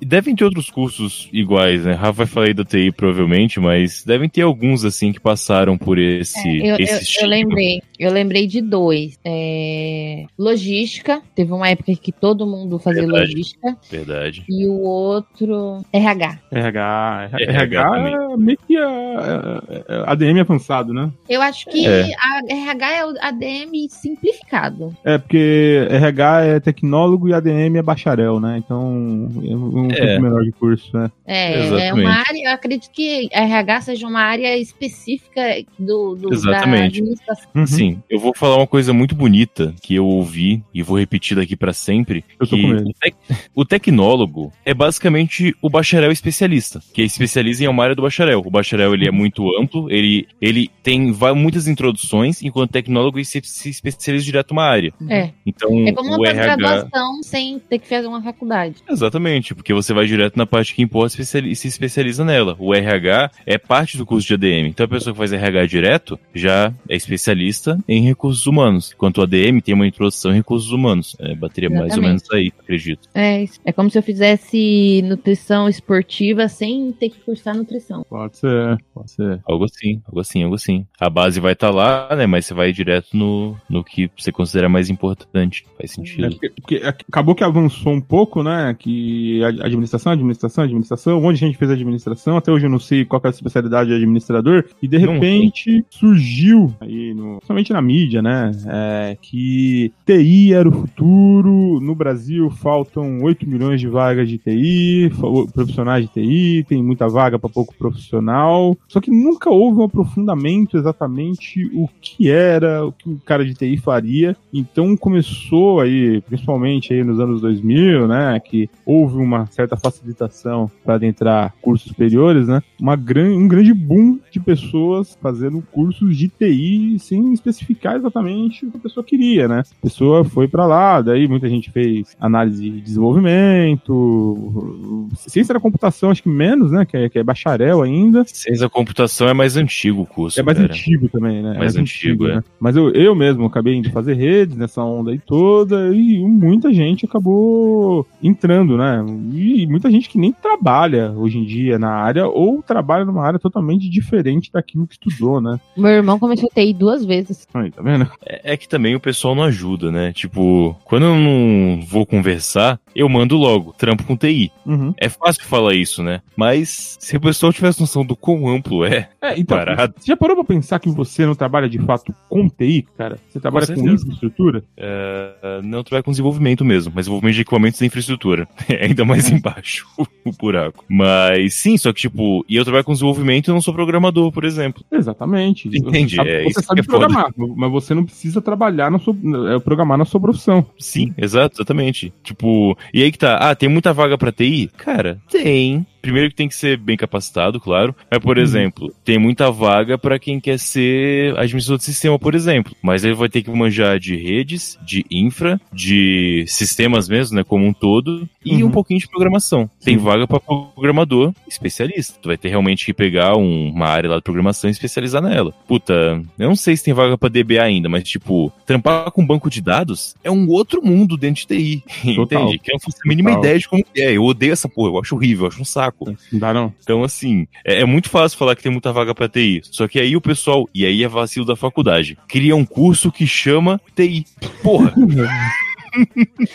devem 0.00 0.34
ter 0.34 0.44
outros 0.44 0.70
cursos 0.70 1.28
iguais, 1.32 1.84
né? 1.84 1.92
Rafa 1.92 2.12
vai 2.12 2.26
falar 2.26 2.46
aí 2.46 2.54
da 2.54 2.64
TI 2.64 2.90
provavelmente, 2.92 3.60
mas 3.60 4.02
devem 4.04 4.28
ter 4.28 4.42
alguns, 4.42 4.84
assim, 4.84 5.12
que 5.12 5.20
passaram 5.20 5.76
por 5.78 5.98
esse, 5.98 6.38
É, 6.62 6.72
eu, 6.72 6.76
esse 6.78 7.16
eu- 7.18 7.22
eu 7.24 7.28
lembrei, 7.28 7.82
eu 7.98 8.12
lembrei 8.12 8.46
de 8.46 8.60
dois. 8.60 9.18
É, 9.24 10.24
logística, 10.38 11.20
teve 11.34 11.52
uma 11.52 11.68
época 11.68 11.94
que 11.94 12.10
todo 12.12 12.46
mundo 12.46 12.78
fazia 12.78 13.02
Verdade. 13.02 13.30
logística, 13.30 13.76
Verdade. 13.90 14.44
e 14.48 14.66
o 14.66 14.80
outro 14.80 15.82
RH. 15.92 16.38
RH. 16.50 17.28
RH 17.32 17.58
RH 17.68 18.08
é 18.32 18.36
meio 18.36 18.58
que 18.66 18.76
a, 18.76 18.88
a- 18.88 20.04
a 20.04 20.12
ADM 20.12 20.40
avançado, 20.40 20.92
né? 20.92 21.10
Eu 21.28 21.40
acho 21.42 21.66
que 21.66 21.86
É. 21.86 22.02
a 22.18 22.40
RH 22.52 22.92
é 22.92 23.06
o 23.06 23.14
ADM 23.20 23.88
simplificado. 23.88 24.94
É, 25.04 25.18
porque 25.18 25.86
RH 25.90 26.44
é 26.44 26.60
tecnólogo 26.60 27.28
e 27.28 27.34
ADM 27.34 27.76
é 27.76 27.82
bacharel, 27.82 28.40
né? 28.40 28.58
Então, 28.58 29.28
é 29.42 29.54
um 29.56 29.88
É. 29.90 29.96
pouco 30.06 30.22
menor 30.22 30.44
de 30.44 30.52
curso, 30.52 30.96
né? 30.96 31.10
É, 31.26 31.52
é 31.54 31.58
Exatamente. 31.66 32.00
uma 32.06 32.10
área, 32.18 32.44
eu 32.48 32.52
acredito 32.52 32.90
que 32.92 33.28
RH 33.32 33.80
seja 33.82 34.06
uma 34.06 34.20
área 34.20 34.56
específica 34.56 35.42
do, 35.78 36.14
do 36.14 36.28
da 36.30 36.34
Exatamente. 36.34 36.98
administração. 36.98 37.46
Uhum. 37.54 37.66
Sim, 37.66 38.02
eu 38.08 38.18
vou 38.18 38.32
falar 38.34 38.56
uma 38.56 38.66
coisa 38.66 38.92
muito 38.92 39.14
bonita 39.14 39.74
que 39.82 39.94
eu 39.94 40.17
ouvi 40.18 40.62
e 40.74 40.82
vou 40.82 40.98
repetir 40.98 41.36
daqui 41.36 41.56
pra 41.56 41.72
sempre. 41.72 42.24
Eu 42.38 42.46
tô 42.46 42.56
que 42.56 42.62
com 42.62 42.68
medo. 42.68 42.88
o, 42.88 42.92
tec- 42.92 43.16
o 43.54 43.64
tecnólogo 43.64 44.52
é 44.64 44.74
basicamente 44.74 45.54
o 45.62 45.70
bacharel 45.70 46.10
especialista, 46.12 46.80
que 46.92 47.02
especializa 47.02 47.64
em 47.64 47.68
uma 47.68 47.82
área 47.82 47.94
do 47.94 48.02
bacharel. 48.02 48.42
O 48.44 48.50
bacharel 48.50 48.94
ele 48.94 49.06
é 49.08 49.10
muito 49.10 49.44
amplo, 49.58 49.90
ele, 49.90 50.26
ele 50.40 50.70
tem 50.82 51.12
muitas 51.36 51.66
introduções, 51.68 52.42
enquanto 52.42 52.70
o 52.70 52.72
tecnólogo 52.72 53.18
ele 53.18 53.24
se, 53.24 53.40
se 53.44 53.68
especializa 53.70 54.24
direto 54.24 54.50
numa 54.52 54.64
área. 54.64 54.92
É, 55.08 55.30
Então, 55.46 55.70
é 55.86 55.92
como 55.92 56.10
o 56.12 56.16
uma 56.16 56.28
RH. 56.28 56.56
graduação 56.56 57.22
sem 57.22 57.58
ter 57.58 57.78
que 57.78 57.88
fazer 57.88 58.06
uma 58.06 58.22
faculdade. 58.22 58.76
Exatamente, 58.88 59.54
porque 59.54 59.72
você 59.72 59.92
vai 59.94 60.06
direto 60.06 60.36
na 60.36 60.46
parte 60.46 60.74
que 60.74 60.82
importa 60.82 61.08
especiali- 61.14 61.50
e 61.50 61.56
se 61.56 61.68
especializa 61.68 62.24
nela. 62.24 62.56
O 62.58 62.74
RH 62.74 63.30
é 63.46 63.58
parte 63.58 63.96
do 63.96 64.04
curso 64.06 64.26
de 64.26 64.34
ADM. 64.34 64.68
Então 64.68 64.84
a 64.84 64.88
pessoa 64.88 65.12
que 65.12 65.18
faz 65.18 65.32
RH 65.32 65.66
direto 65.66 66.18
já 66.34 66.72
é 66.88 66.96
especialista 66.96 67.78
em 67.88 68.02
recursos 68.02 68.46
humanos. 68.46 68.92
Enquanto 68.94 69.18
o 69.18 69.22
ADM 69.22 69.60
tem 69.60 69.74
uma 69.74 69.86
introdução 69.86 70.07
em 70.30 70.34
recursos 70.34 70.70
humanos. 70.72 71.16
É, 71.18 71.34
bateria 71.34 71.68
mais 71.70 71.80
ou 71.82 71.86
Exatamente. 71.86 72.08
menos 72.08 72.30
aí, 72.32 72.52
acredito. 72.58 73.08
É, 73.14 73.42
isso 73.42 73.60
É 73.64 73.72
como 73.72 73.90
se 73.90 73.98
eu 73.98 74.02
fizesse 74.02 75.02
nutrição 75.04 75.68
esportiva 75.68 76.48
sem 76.48 76.92
ter 76.92 77.10
que 77.10 77.18
cursar 77.20 77.56
nutrição. 77.56 78.04
Pode 78.08 78.38
ser, 78.38 78.78
pode 78.94 79.10
ser. 79.10 79.40
Algo 79.44 79.64
assim, 79.64 80.00
algo 80.06 80.20
assim, 80.20 80.42
algo 80.42 80.54
assim. 80.54 80.86
A 81.00 81.10
base 81.10 81.40
vai 81.40 81.52
estar 81.52 81.70
lá, 81.70 82.08
né? 82.16 82.26
Mas 82.26 82.46
você 82.46 82.54
vai 82.54 82.72
direto 82.72 83.16
no, 83.16 83.56
no 83.68 83.82
que 83.84 84.10
você 84.16 84.30
considera 84.32 84.68
mais 84.68 84.90
importante. 84.90 85.64
Faz 85.76 85.90
É, 85.90 85.94
sentido. 85.94 86.30
porque, 86.30 86.50
porque 86.50 86.76
acabou 86.84 87.34
que 87.34 87.44
avançou 87.44 87.92
um 87.92 88.00
pouco, 88.00 88.42
né? 88.42 88.74
Que 88.78 89.42
administração, 89.44 90.12
administração, 90.12 90.64
administração. 90.64 91.18
Um 91.18 91.22
monte 91.22 91.34
de 91.34 91.46
gente 91.46 91.58
fez 91.58 91.70
administração. 91.70 92.36
Até 92.36 92.50
hoje 92.52 92.66
eu 92.66 92.70
não 92.70 92.78
sei 92.78 93.04
qual 93.04 93.20
que 93.20 93.26
é 93.26 93.30
a 93.30 93.32
especialidade 93.32 93.90
de 93.90 93.96
administrador. 93.96 94.64
E 94.82 94.88
de 94.88 94.98
repente 94.98 95.84
surgiu 95.90 96.74
aí, 96.80 97.14
no, 97.14 97.40
somente 97.46 97.72
na 97.72 97.82
mídia, 97.82 98.22
né? 98.22 98.50
é, 98.66 99.16
que 99.20 99.92
TI 100.04 100.52
era 100.52 100.68
o 100.68 100.72
futuro. 100.72 101.80
No 101.80 101.94
Brasil 101.94 102.50
faltam 102.50 103.22
8 103.22 103.48
milhões 103.48 103.80
de 103.80 103.88
vagas 103.88 104.28
de 104.28 104.38
TI, 104.38 105.12
profissionais 105.52 106.06
de 106.06 106.12
TI, 106.12 106.64
tem 106.68 106.82
muita 106.82 107.08
vaga 107.08 107.38
para 107.38 107.50
pouco 107.50 107.74
profissional. 107.74 108.76
Só 108.88 109.00
que 109.00 109.10
nunca 109.10 109.50
houve 109.50 109.80
um 109.80 109.84
aprofundamento 109.84 110.76
exatamente 110.76 111.64
o 111.74 111.88
que 112.00 112.30
era, 112.30 112.86
o 112.86 112.92
que 112.92 113.08
o 113.08 113.20
cara 113.24 113.44
de 113.44 113.54
TI 113.54 113.76
faria. 113.76 114.36
Então 114.52 114.96
começou 114.96 115.80
aí, 115.80 116.20
principalmente 116.22 116.92
aí 116.92 117.04
nos 117.04 117.20
anos 117.20 117.40
2000, 117.40 118.08
né, 118.08 118.40
que 118.40 118.68
houve 118.84 119.16
uma 119.16 119.46
certa 119.46 119.76
facilitação 119.76 120.70
para 120.84 120.94
adentrar 120.94 121.54
cursos 121.60 121.88
superiores, 121.88 122.48
né, 122.48 122.62
uma 122.80 122.96
gran, 122.96 123.30
um 123.30 123.48
grande 123.48 123.74
boom 123.74 124.18
de 124.30 124.40
pessoas 124.40 125.16
fazendo 125.20 125.62
cursos 125.72 126.16
de 126.16 126.28
TI 126.28 126.98
sem 126.98 127.32
especificar 127.32 127.96
exatamente 127.96 128.66
o 128.66 128.70
que 128.70 128.76
a 128.76 128.80
pessoa 128.80 129.04
queria, 129.04 129.46
né. 129.48 129.62
A 129.88 129.90
pessoa 129.90 130.22
foi 130.22 130.46
para 130.46 130.66
lá, 130.66 131.00
daí 131.00 131.26
muita 131.26 131.48
gente 131.48 131.70
fez 131.70 132.14
análise 132.20 132.62
de 132.62 132.78
desenvolvimento, 132.78 135.08
ciência 135.16 135.54
da 135.54 135.60
computação 135.60 136.10
acho 136.10 136.22
que 136.22 136.28
menos, 136.28 136.70
né, 136.70 136.84
que 136.84 136.94
é, 136.94 137.08
que 137.08 137.18
é 137.18 137.24
bacharel 137.24 137.80
ainda. 137.80 138.22
Ciência 138.26 138.66
da 138.66 138.68
computação 138.68 139.28
é 139.28 139.32
mais 139.32 139.56
antigo 139.56 140.02
o 140.02 140.06
curso. 140.06 140.38
É 140.38 140.42
mais 140.42 140.58
cara. 140.58 140.70
antigo 140.70 141.08
também, 141.08 141.42
né? 141.42 141.56
Mais 141.56 141.74
antigo, 141.74 142.26
é. 142.26 142.36
né? 142.36 142.44
Mas 142.60 142.76
eu, 142.76 142.90
eu 142.90 143.14
mesmo 143.14 143.46
acabei 143.46 143.76
indo 143.76 143.90
fazer 143.90 144.12
redes 144.12 144.58
nessa 144.58 144.82
onda 144.82 145.10
aí 145.10 145.18
toda 145.18 145.88
e 145.94 146.18
muita 146.18 146.70
gente 146.70 147.06
acabou 147.06 148.06
entrando, 148.22 148.76
né? 148.76 149.02
E 149.32 149.66
muita 149.66 149.90
gente 149.90 150.10
que 150.10 150.18
nem 150.18 150.32
trabalha 150.32 151.12
hoje 151.12 151.38
em 151.38 151.44
dia 151.44 151.78
na 151.78 151.90
área 151.90 152.26
ou 152.26 152.62
trabalha 152.62 153.06
numa 153.06 153.24
área 153.24 153.38
totalmente 153.38 153.88
diferente 153.88 154.52
daquilo 154.52 154.86
que 154.86 154.94
estudou, 154.94 155.40
né? 155.40 155.58
Meu 155.74 155.90
irmão 155.90 156.18
começou 156.18 156.50
a 156.52 156.54
TI 156.54 156.74
duas 156.74 157.06
vezes. 157.06 157.48
Aí, 157.54 157.70
tá 157.70 157.80
vendo? 157.80 158.06
É, 158.26 158.52
é 158.52 158.56
que 158.56 158.68
também 158.68 158.94
o 158.94 159.00
pessoal 159.00 159.34
não 159.34 159.44
ajuda, 159.44 159.77
né? 159.92 160.12
Tipo, 160.12 160.76
quando 160.84 161.04
eu 161.06 161.16
não 161.16 161.80
vou 161.86 162.04
conversar, 162.04 162.78
eu 162.94 163.08
mando 163.08 163.36
logo, 163.36 163.72
trampo 163.78 164.04
com 164.04 164.16
TI. 164.16 164.50
Uhum. 164.66 164.92
É 164.98 165.08
fácil 165.08 165.44
falar 165.44 165.74
isso, 165.74 166.02
né? 166.02 166.20
Mas 166.36 166.96
se 167.00 167.16
o 167.16 167.20
pessoal 167.20 167.52
tivesse 167.52 167.80
noção 167.80 168.04
do 168.04 168.16
quão 168.16 168.48
amplo 168.48 168.84
é, 168.84 169.08
É, 169.22 169.38
então, 169.38 169.56
Parado. 169.56 169.94
você 169.98 170.06
já 170.08 170.16
parou 170.16 170.36
pra 170.36 170.44
pensar 170.44 170.78
que 170.78 170.88
você 170.90 171.24
não 171.24 171.34
trabalha 171.34 171.68
de 171.68 171.78
fato 171.78 172.14
com 172.28 172.48
TI, 172.48 172.86
cara? 172.96 173.18
Você 173.28 173.40
trabalha 173.40 173.66
com, 173.66 173.74
certeza. 173.74 174.02
infraestrutura? 174.04 174.64
é, 174.76 175.60
não 175.62 175.82
trabalha 175.82 176.02
com 176.02 176.10
desenvolvimento 176.10 176.64
mesmo, 176.64 176.92
mas 176.94 177.04
desenvolvimento 177.06 177.34
de 177.36 177.40
equipamentos 177.42 177.80
e 177.80 177.86
infraestrutura. 177.86 178.48
É 178.68 178.84
ainda 178.86 179.04
mais 179.04 179.28
embaixo 179.32 179.86
o 180.24 180.32
buraco. 180.32 180.84
Mas 180.88 181.54
sim, 181.54 181.76
só 181.78 181.92
que 181.92 182.00
tipo, 182.02 182.44
e 182.48 182.56
eu 182.56 182.64
trabalho 182.64 182.84
com 182.84 182.92
desenvolvimento 182.92 183.48
e 183.48 183.50
não 183.52 183.60
sou 183.60 183.72
programador, 183.72 184.30
por 184.30 184.44
exemplo. 184.44 184.84
Exatamente. 184.92 185.68
Entendi, 185.68 186.16
Você 186.16 186.16
sabe, 186.16 186.30
é, 186.30 186.42
você 186.42 186.50
isso 186.50 186.62
sabe 186.62 186.80
é 186.80 186.84
foda. 186.84 186.98
programar, 187.06 187.32
mas 187.56 187.70
você 187.70 187.94
não 187.94 188.04
precisa 188.04 188.40
trabalhar 188.42 188.90
na 188.90 188.98
sua, 188.98 189.14
programar 189.60 189.98
na 189.98 190.04
sua 190.04 190.20
profissão. 190.20 190.64
Sim, 190.78 191.12
exato, 191.16 191.56
exatamente. 191.56 192.12
Tipo, 192.22 192.76
e 192.92 193.02
aí 193.02 193.12
que 193.12 193.18
tá, 193.18 193.36
ah, 193.36 193.54
tem 193.54 193.68
muita 193.68 193.92
vaga 193.92 194.16
pra 194.16 194.32
TI? 194.32 194.70
Cara, 194.76 195.18
tem. 195.30 195.86
Primeiro 196.00 196.30
que 196.30 196.36
tem 196.36 196.48
que 196.48 196.54
ser 196.54 196.76
bem 196.76 196.96
capacitado, 196.96 197.60
claro. 197.60 197.94
Mas, 198.10 198.20
por 198.20 198.36
Uhum. 198.36 198.42
exemplo, 198.42 198.94
tem 199.04 199.18
muita 199.18 199.50
vaga 199.50 199.98
pra 199.98 200.18
quem 200.18 200.38
quer 200.40 200.58
ser 200.58 201.36
administrador 201.38 201.78
de 201.78 201.84
sistema, 201.84 202.18
por 202.18 202.34
exemplo. 202.34 202.74
Mas 202.82 203.04
ele 203.04 203.14
vai 203.14 203.28
ter 203.28 203.42
que 203.42 203.50
manjar 203.50 203.98
de 203.98 204.16
redes, 204.16 204.78
de 204.84 205.04
infra, 205.10 205.60
de 205.72 206.44
sistemas 206.46 207.08
mesmo, 207.08 207.36
né, 207.36 207.44
como 207.44 207.66
um 207.66 207.72
todo, 207.72 208.28
e 208.44 208.62
Uhum. 208.62 208.68
um 208.68 208.70
pouquinho 208.70 209.00
de 209.00 209.08
programação. 209.08 209.68
Tem 209.84 209.96
vaga 209.96 210.26
pra 210.26 210.40
programador 210.40 211.32
especialista. 211.48 212.18
Tu 212.22 212.28
vai 212.28 212.36
ter 212.36 212.48
realmente 212.48 212.84
que 212.84 212.92
pegar 212.94 213.36
um- 213.36 213.68
uma 213.70 213.86
área 213.86 214.10
lá 214.10 214.16
de 214.16 214.22
programação 214.22 214.68
e 214.68 214.72
especializar 214.72 215.22
nela. 215.22 215.52
Puta, 215.66 215.92
eu 216.38 216.48
não 216.48 216.56
sei 216.56 216.76
se 216.76 216.84
tem 216.84 216.94
vaga 216.94 217.18
pra 217.18 217.28
DBA 217.28 217.62
ainda, 217.62 217.88
mas 217.88 218.04
tipo, 218.08 218.52
trampar 218.66 219.10
com 219.10 219.26
banco 219.26 219.50
de 219.50 219.60
dados 219.60 220.14
é 220.22 220.30
um 220.30 220.48
outro 220.48 220.82
mundo 220.84 221.16
dentro 221.16 221.42
de 221.42 221.46
TI. 221.46 221.82
Total. 222.16 222.42
Entende? 222.44 222.58
Que 222.58 222.70
eu 222.70 222.74
não 222.74 222.80
faço 222.80 222.98
a 223.04 223.08
mínima 223.08 223.30
Total. 223.30 223.44
ideia 223.44 223.58
de 223.58 223.68
como 223.68 223.84
é. 223.96 224.12
Eu 224.12 224.24
odeio 224.24 224.52
essa 224.52 224.68
porra, 224.68 224.90
eu 224.90 224.98
acho 225.00 225.14
horrível, 225.14 225.44
eu 225.44 225.48
acho 225.48 225.60
um 225.62 225.64
saco. 225.64 225.87
Não 226.32 226.38
dá, 226.38 226.52
não. 226.54 226.72
Então, 226.82 227.02
assim, 227.02 227.46
é, 227.64 227.80
é 227.80 227.84
muito 227.84 228.08
fácil 228.08 228.38
falar 228.38 228.54
que 228.56 228.62
tem 228.62 228.72
muita 228.72 228.92
vaga 228.92 229.14
pra 229.14 229.28
TI. 229.28 229.60
Só 229.64 229.86
que 229.88 229.98
aí 229.98 230.16
o 230.16 230.20
pessoal, 230.20 230.68
e 230.74 230.84
aí 230.84 231.02
é 231.02 231.08
vacilo 231.08 231.46
da 231.46 231.56
faculdade, 231.56 232.16
cria 232.28 232.54
um 232.54 232.64
curso 232.64 233.10
que 233.12 233.26
chama 233.26 233.80
TI. 233.94 234.24
Porra, 234.62 234.92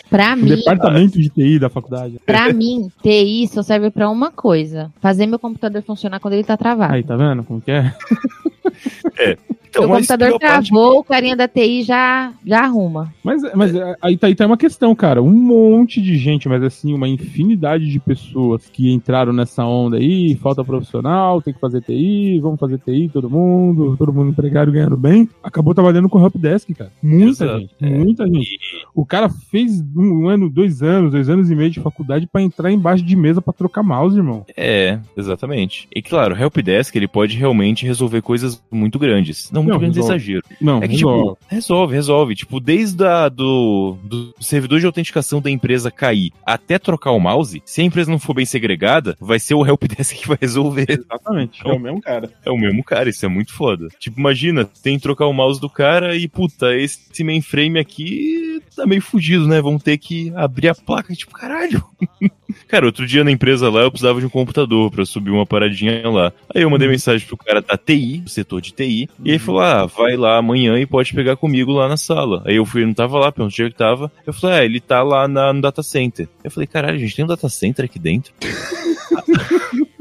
Pra 0.09 0.35
mim, 0.35 0.55
departamento 0.55 1.19
de 1.19 1.29
TI 1.29 1.59
da 1.59 1.69
faculdade. 1.69 2.19
pra 2.25 2.53
mim, 2.53 2.89
TI 3.01 3.47
só 3.47 3.61
serve 3.61 3.89
pra 3.89 4.09
uma 4.09 4.31
coisa: 4.31 4.91
fazer 5.01 5.25
meu 5.25 5.39
computador 5.39 5.81
funcionar 5.81 6.19
quando 6.19 6.35
ele 6.35 6.43
tá 6.43 6.55
travado. 6.55 6.93
Aí, 6.93 7.03
tá 7.03 7.15
vendo 7.17 7.43
como 7.43 7.59
que 7.59 7.71
é? 7.71 7.93
então, 9.73 9.85
o 9.85 9.95
computador 9.95 10.37
travou, 10.37 10.99
o 10.99 11.03
carinha 11.03 11.35
da 11.35 11.47
TI 11.47 11.81
já, 11.81 12.31
já 12.45 12.61
arruma. 12.61 13.11
Mas, 13.23 13.41
mas 13.55 13.73
é, 13.73 13.95
aí, 13.99 14.15
tá, 14.15 14.27
aí 14.27 14.35
tá 14.35 14.45
uma 14.45 14.57
questão, 14.57 14.93
cara. 14.93 15.21
Um 15.21 15.31
monte 15.31 15.99
de 15.99 16.15
gente, 16.15 16.47
mas 16.47 16.61
assim, 16.61 16.93
uma 16.93 17.07
infinidade 17.07 17.89
de 17.89 17.99
pessoas 17.99 18.69
que 18.69 18.91
entraram 18.91 19.33
nessa 19.33 19.65
onda 19.65 19.97
aí, 19.97 20.35
falta 20.35 20.63
profissional, 20.63 21.41
tem 21.41 21.53
que 21.53 21.59
fazer 21.59 21.81
TI, 21.81 22.39
vamos 22.39 22.59
fazer 22.59 22.77
TI, 22.77 23.09
todo 23.11 23.29
mundo, 23.29 23.97
todo 23.97 24.13
mundo 24.13 24.29
empregado 24.29 24.71
ganhando 24.71 24.95
bem. 24.95 25.27
Acabou 25.41 25.73
trabalhando 25.73 26.07
com 26.07 26.21
Helpdesk, 26.21 26.71
cara. 26.75 26.91
Muita 27.01 27.43
Exato, 27.45 27.59
gente, 27.59 27.75
é. 27.81 27.89
muita 27.89 28.27
gente. 28.27 28.59
O 28.93 29.05
cara 29.05 29.27
fez 29.27 29.83
um, 29.95 30.27
ano, 30.27 30.49
dois 30.49 30.83
anos, 30.83 31.11
dois 31.11 31.29
anos 31.29 31.49
e 31.49 31.55
meio 31.55 31.71
de 31.71 31.79
faculdade 31.79 32.27
pra 32.27 32.41
entrar 32.41 32.71
embaixo 32.71 33.03
de 33.03 33.15
mesa 33.15 33.41
pra 33.41 33.53
trocar 33.53 33.81
mouse, 33.81 34.15
irmão. 34.15 34.45
É, 34.55 34.99
exatamente. 35.17 35.87
E 35.95 36.01
claro, 36.01 36.35
o 36.35 36.37
Helpdesk 36.37 36.95
ele 36.95 37.07
pode 37.07 37.37
realmente 37.37 37.85
resolver 37.85 38.21
coisas 38.21 38.61
muito 38.71 38.99
grandes. 38.99 39.49
Não, 39.51 39.62
muito 39.63 39.73
Não, 39.73 39.79
grandes 39.79 39.97
é 39.97 40.01
resolve. 40.01 40.15
exagero. 40.23 40.43
Não, 40.61 40.77
É 40.77 40.87
que, 40.87 40.93
resolve. 40.95 41.33
tipo, 41.39 41.45
resolve, 41.55 41.93
resolve. 41.95 42.35
Tipo, 42.35 42.59
desde 42.59 43.03
a, 43.05 43.29
do, 43.29 43.97
do 44.03 44.33
servidor 44.39 44.79
de 44.79 44.85
autenticação 44.85 45.41
da 45.41 45.49
empresa 45.49 45.89
cair 45.91 46.31
até 46.45 46.77
trocar 46.77 47.11
o 47.11 47.19
mouse, 47.19 47.61
se 47.65 47.81
a 47.81 47.83
empresa 47.83 48.11
não 48.11 48.19
for 48.19 48.33
bem 48.33 48.45
segregada, 48.45 49.15
vai 49.19 49.39
ser 49.39 49.53
o 49.55 49.65
helpdesk 49.65 50.15
que 50.21 50.27
vai 50.27 50.37
resolver. 50.39 50.85
Exatamente, 50.89 51.61
é 51.65 51.71
o 51.71 51.79
mesmo 51.79 52.01
cara. 52.01 52.31
É 52.45 52.51
o 52.51 52.57
mesmo 52.57 52.83
cara, 52.83 53.09
isso 53.09 53.25
é 53.25 53.29
muito 53.29 53.53
foda. 53.53 53.87
Tipo, 53.99 54.19
imagina, 54.19 54.65
tem 54.83 54.97
que 54.97 55.03
trocar 55.03 55.25
o 55.27 55.33
mouse 55.33 55.59
do 55.59 55.69
cara 55.69 56.15
e, 56.15 56.27
puta, 56.27 56.75
esse 56.75 57.23
mainframe 57.23 57.79
aqui 57.79 58.61
tá 58.75 58.85
meio 58.85 59.01
fudido, 59.01 59.47
né? 59.47 59.61
Vão 59.61 59.77
ter 59.79 59.97
que 59.97 60.31
abrir 60.35 60.69
a 60.69 60.75
placa, 60.75 61.13
tipo, 61.13 61.33
caralho. 61.33 61.83
cara, 62.73 62.87
outro 62.87 63.05
dia 63.05 63.23
na 63.23 63.29
empresa 63.29 63.69
lá 63.69 63.81
eu 63.81 63.91
precisava 63.91 64.19
de 64.19 64.25
um 64.25 64.29
computador 64.29 64.89
pra 64.89 65.05
subir 65.05 65.29
uma 65.29 65.45
paradinha 65.45 66.09
lá. 66.09 66.33
Aí 66.55 66.63
eu 66.63 66.69
mandei 66.71 66.87
mensagem 66.87 67.27
pro 67.27 67.37
cara 67.37 67.61
da 67.61 67.77
TI, 67.77 68.21
do 68.21 68.29
setor 68.31 68.59
de 68.61 68.71
TI, 68.71 69.07
e 69.23 69.29
ele 69.29 69.37
falou: 69.37 69.61
ah, 69.61 69.85
vai 69.85 70.15
lá 70.15 70.37
amanhã 70.37 70.79
e 70.79 70.85
pode 70.87 71.13
pegar 71.13 71.35
comigo 71.35 71.71
lá 71.71 71.87
na 71.87 71.97
sala. 71.97 72.41
Aí 72.47 72.55
eu 72.55 72.65
fui, 72.65 72.83
não 72.83 72.93
tava 72.95 73.19
lá, 73.19 73.31
perguntei 73.31 73.65
onde 73.65 73.73
que 73.73 73.77
tava. 73.77 74.11
Eu 74.25 74.33
falei: 74.33 74.57
ah, 74.57 74.65
ele 74.65 74.79
tá 74.79 75.03
lá 75.03 75.27
na- 75.27 75.53
no 75.53 75.61
data 75.61 75.83
center. 75.83 76.27
Eu 76.43 76.49
falei: 76.49 76.65
caralho, 76.65 76.95
a 76.95 76.99
gente 76.99 77.15
tem 77.15 77.23
um 77.23 77.27
data 77.27 77.47
center 77.47 77.85
aqui 77.85 77.99
dentro? 77.99 78.33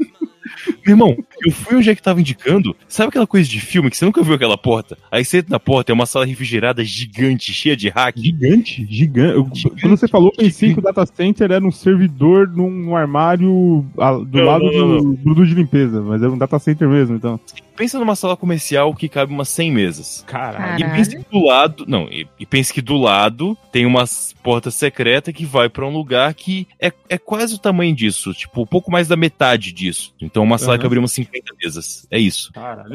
Meu 0.85 0.93
irmão, 0.93 1.17
eu 1.45 1.51
fui 1.51 1.77
onde 1.77 1.89
é 1.89 1.95
que 1.95 2.01
tava 2.01 2.19
indicando. 2.19 2.75
Sabe 2.87 3.09
aquela 3.09 3.27
coisa 3.27 3.49
de 3.49 3.59
filme 3.59 3.89
que 3.89 3.97
você 3.97 4.05
nunca 4.05 4.21
viu 4.23 4.35
aquela 4.35 4.57
porta? 4.57 4.97
Aí 5.11 5.23
você 5.23 5.37
entra 5.37 5.51
na 5.51 5.59
porta, 5.59 5.91
é 5.91 5.93
uma 5.93 6.05
sala 6.05 6.25
refrigerada 6.25 6.83
gigante, 6.83 7.53
cheia 7.53 7.75
de 7.75 7.89
hack. 7.89 8.17
Gigante, 8.17 8.85
gigante. 8.89 9.35
Eu- 9.35 9.49
Gigante, 9.53 9.81
Quando 9.81 9.97
você 9.97 10.07
falou, 10.07 10.29
eu 10.29 10.43
pensei 10.43 10.73
que 10.73 10.79
o 10.79 10.81
data 10.83 11.05
center 11.05 11.51
era 11.51 11.65
um 11.65 11.71
servidor 11.71 12.47
num, 12.47 12.69
num 12.69 12.95
armário 12.95 13.85
ah, 13.97 14.13
do 14.13 14.37
Não, 14.39 14.45
lado 14.45 14.65
não, 14.71 14.87
não, 14.87 15.11
do 15.13 15.17
produto 15.17 15.47
de 15.47 15.53
limpeza, 15.55 16.01
mas 16.01 16.21
era 16.21 16.31
um 16.31 16.37
data 16.37 16.59
center 16.59 16.87
mesmo, 16.89 17.15
então. 17.15 17.39
Pensa 17.75 17.97
numa 17.97 18.15
sala 18.15 18.37
comercial 18.37 18.93
que 18.93 19.09
cabe 19.09 19.33
umas 19.33 19.49
100 19.49 19.71
mesas. 19.71 20.23
Caralho. 20.27 20.85
E 20.85 20.89
pense 20.91 21.17
que 21.17 21.25
do 21.31 21.43
lado. 21.43 21.85
Não, 21.87 22.07
e, 22.07 22.27
e 22.39 22.45
pense 22.45 22.71
que 22.71 22.81
do 22.81 22.97
lado 22.97 23.57
tem 23.71 23.83
uma 23.85 24.03
porta 24.43 24.69
secreta 24.69 25.33
que 25.33 25.43
vai 25.43 25.67
pra 25.69 25.85
um 25.87 25.91
lugar 25.91 26.35
que 26.35 26.67
é, 26.79 26.91
é 27.09 27.17
quase 27.17 27.55
o 27.55 27.57
tamanho 27.57 27.95
disso. 27.95 28.31
Tipo, 28.33 28.61
um 28.61 28.65
pouco 28.67 28.91
mais 28.91 29.07
da 29.07 29.15
metade 29.15 29.71
disso. 29.71 30.13
Então, 30.21 30.43
uma 30.43 30.59
sala 30.59 30.72
Aham. 30.73 30.79
que 30.79 30.85
abriria 30.85 31.01
umas 31.01 31.11
50 31.11 31.33
50 31.33 31.55
mesas. 31.61 32.07
É 32.09 32.19
isso. 32.19 32.51
Caralho. 32.53 32.93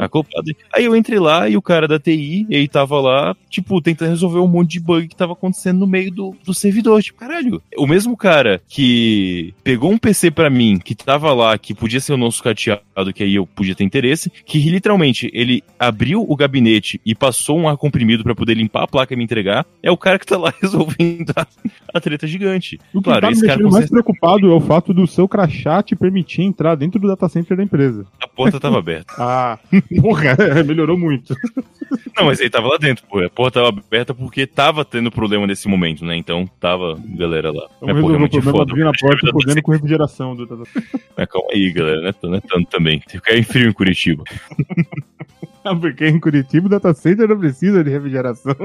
Aí 0.73 0.85
eu 0.85 0.97
entrei 0.97 1.19
lá 1.19 1.49
e 1.49 1.57
o 1.57 1.63
cara 1.63 1.87
da 1.89 1.99
TI, 1.99 2.47
ele 2.49 2.69
tava 2.69 3.01
lá, 3.01 3.37
tipo, 3.51 3.81
tentando 3.81 4.11
resolver 4.11 4.39
um 4.39 4.49
monte 4.49 4.73
de 4.73 4.81
bug 4.81 5.09
que 5.09 5.17
tava 5.17 5.33
acontecendo 5.33 5.81
no 5.81 5.87
meio 5.87 6.11
do, 6.11 6.35
do 6.45 6.55
servidor. 6.55 7.03
Tipo, 7.03 7.21
caralho. 7.21 7.63
O 7.77 7.87
mesmo 7.87 8.17
cara 8.17 8.61
que 8.69 9.55
pegou 9.63 9.91
um 9.91 9.99
PC 9.99 10.31
pra 10.31 10.51
mim, 10.51 10.79
que 10.83 10.95
tava 10.95 11.33
lá, 11.33 11.57
que 11.59 11.75
podia 11.75 12.01
ser 12.01 12.13
o 12.13 12.17
nosso 12.17 12.43
cateado, 12.43 13.13
que 13.15 13.23
aí 13.23 13.35
eu 13.35 13.47
podia 13.47 13.75
ter 13.75 13.85
interesse, 13.85 14.31
que 14.45 14.59
literalmente 14.59 15.31
ele 15.33 15.63
abriu 15.79 16.25
o 16.27 16.37
gabinete 16.37 17.01
e 17.05 17.15
passou 17.15 17.59
um 17.59 17.69
ar 17.69 17.77
comprimido 17.77 18.23
pra 18.23 18.35
poder 18.35 18.55
limpar 18.55 18.85
a 18.85 18.89
placa 18.89 19.15
e 19.15 19.17
me 19.17 19.25
entregar, 19.25 19.67
é 19.83 19.91
o 19.91 19.97
cara 19.97 20.19
que 20.19 20.27
tá 20.27 20.39
lá 20.39 20.53
resolvendo 20.61 21.33
a, 21.37 21.47
a 21.95 22.01
treta 22.01 22.27
gigante. 22.27 22.79
O 22.93 22.99
que 22.99 23.05
Claro, 23.05 23.23
tá 23.23 23.31
me 23.31 23.41
deixando 23.41 23.71
mais 23.71 23.89
preocupado 23.89 24.51
é 24.51 24.55
o 24.55 24.61
fato 24.61 24.93
do 24.93 25.07
seu 25.07 25.27
crachá 25.27 25.83
te 25.83 25.97
permitir 25.97 26.43
entrar 26.43 26.75
dentro 26.75 27.01
do 27.01 27.09
data 27.09 27.29
center 27.29 27.57
da 27.57 27.63
empresa. 27.69 28.07
A 28.21 28.27
porta 28.27 28.59
tava 28.59 28.79
aberta. 28.79 29.15
Ah, 29.19 29.59
porra, 30.01 30.37
melhorou 30.67 30.99
muito. 30.99 31.35
Não, 32.17 32.27
mas 32.27 32.41
ele 32.41 32.51
tava 32.51 32.69
lá 32.69 32.77
dentro, 32.77 33.05
pô. 33.07 33.21
A 33.21 33.31
porta 33.31 33.61
tava 33.61 33.69
aberta 33.69 34.15
porque 34.15 34.47
tava 34.47 34.85
tendo 34.85 35.11
problema 35.11 35.47
nesse 35.47 35.69
momento, 35.69 36.05
né? 36.05 36.17
Então 36.17 36.49
tava 36.59 36.99
galera 37.17 37.51
lá. 37.51 37.69
Porra, 37.81 37.93
é 37.93 37.95
muito 37.95 38.31
problema 38.31 38.59
foda. 38.59 38.73
abrindo 38.73 38.89
a 38.89 38.93
porta 38.93 39.33
podendo 39.33 39.49
center. 39.49 39.63
com 39.63 39.73
refrigeração 39.73 40.35
do. 40.35 40.67
Mas 41.17 41.29
calma 41.29 41.49
aí, 41.53 41.71
galera, 41.71 42.01
né? 42.01 42.15
Não 42.23 42.35
é 42.35 42.41
tanto 42.41 42.67
também. 42.69 42.99
Tem 43.01 43.07
que 43.09 43.13
ficar 43.19 43.37
em 43.37 43.43
frio 43.43 43.69
em 43.69 43.73
Curitiba. 43.73 44.25
Ah, 45.65 45.75
porque 45.75 46.07
em 46.07 46.19
Curitiba 46.19 46.67
o 46.67 46.71
data 46.71 46.95
center 46.95 47.29
não 47.29 47.39
precisa 47.39 47.85
de 47.85 47.91
refrigeração. 47.91 48.57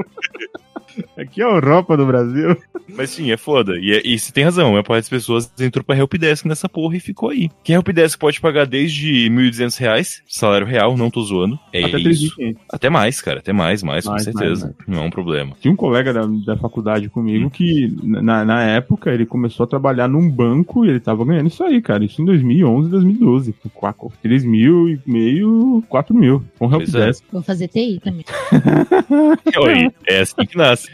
Aqui 1.16 1.40
é 1.40 1.44
a 1.44 1.48
Europa 1.48 1.96
do 1.96 2.04
Brasil. 2.06 2.56
Mas 2.96 3.10
sim, 3.10 3.30
é 3.30 3.36
foda. 3.36 3.76
E, 3.78 3.92
é- 3.92 4.02
e 4.04 4.18
você 4.18 4.32
tem 4.32 4.44
razão, 4.44 4.66
a 4.68 4.70
maior 4.70 4.82
parte 4.82 5.02
das 5.04 5.08
pessoas 5.08 5.50
entrou 5.58 5.84
pra 5.84 5.96
Helpdesk 5.96 6.44
nessa 6.46 6.68
porra 6.68 6.96
e 6.96 7.00
ficou 7.00 7.30
aí. 7.30 7.48
Que 7.62 7.72
a 7.72 7.76
Helpdesk 7.76 8.18
pode 8.18 8.40
pagar 8.40 8.66
desde 8.66 9.28
1.200 9.30 9.78
reais, 9.78 10.22
salário 10.28 10.66
real, 10.66 10.96
não 10.96 11.10
tô 11.10 11.22
zoando. 11.22 11.58
É 11.72 11.84
Até 11.84 11.98
isso. 11.98 12.34
3.500. 12.38 12.56
Até 12.70 12.90
mais, 12.90 13.20
cara, 13.20 13.38
até 13.38 13.52
mais, 13.52 13.82
mais, 13.82 14.04
com 14.04 14.10
Mais, 14.10 14.24
certeza. 14.24 14.66
mais, 14.76 14.88
Não 14.88 15.04
é 15.04 15.06
um 15.06 15.10
problema. 15.10 15.56
Tinha 15.60 15.72
um 15.72 15.76
colega 15.76 16.12
da, 16.12 16.26
da 16.26 16.56
faculdade 16.56 17.08
comigo 17.08 17.50
que, 17.50 17.96
na, 18.02 18.44
na 18.44 18.62
época, 18.64 19.10
ele 19.12 19.24
começou 19.26 19.64
a 19.64 19.66
trabalhar 19.68 20.08
num 20.08 20.28
banco 20.30 20.84
e 20.84 20.90
ele 20.90 21.00
tava 21.00 21.24
ganhando 21.24 21.46
isso 21.48 21.62
aí, 21.64 21.80
cara. 21.80 22.04
Isso 22.04 22.20
em 22.20 22.24
2011, 22.24 22.90
2012. 22.90 23.52
Com 23.62 23.68
quaco. 23.70 24.12
3 24.22 24.44
mil 24.44 24.88
e 24.88 25.00
meio, 25.06 25.82
4 25.88 26.14
mil. 26.14 26.44
Com 26.58 26.68
Pois 26.68 26.94
é. 26.94 26.98
helpdesk. 26.98 27.24
Vou 27.32 27.42
fazer 27.42 27.68
TI 27.68 28.00
também. 28.02 28.24
Oi, 29.58 29.90
é 30.06 30.20
assim 30.20 30.44
que 30.46 30.56
nasce. 30.56 30.90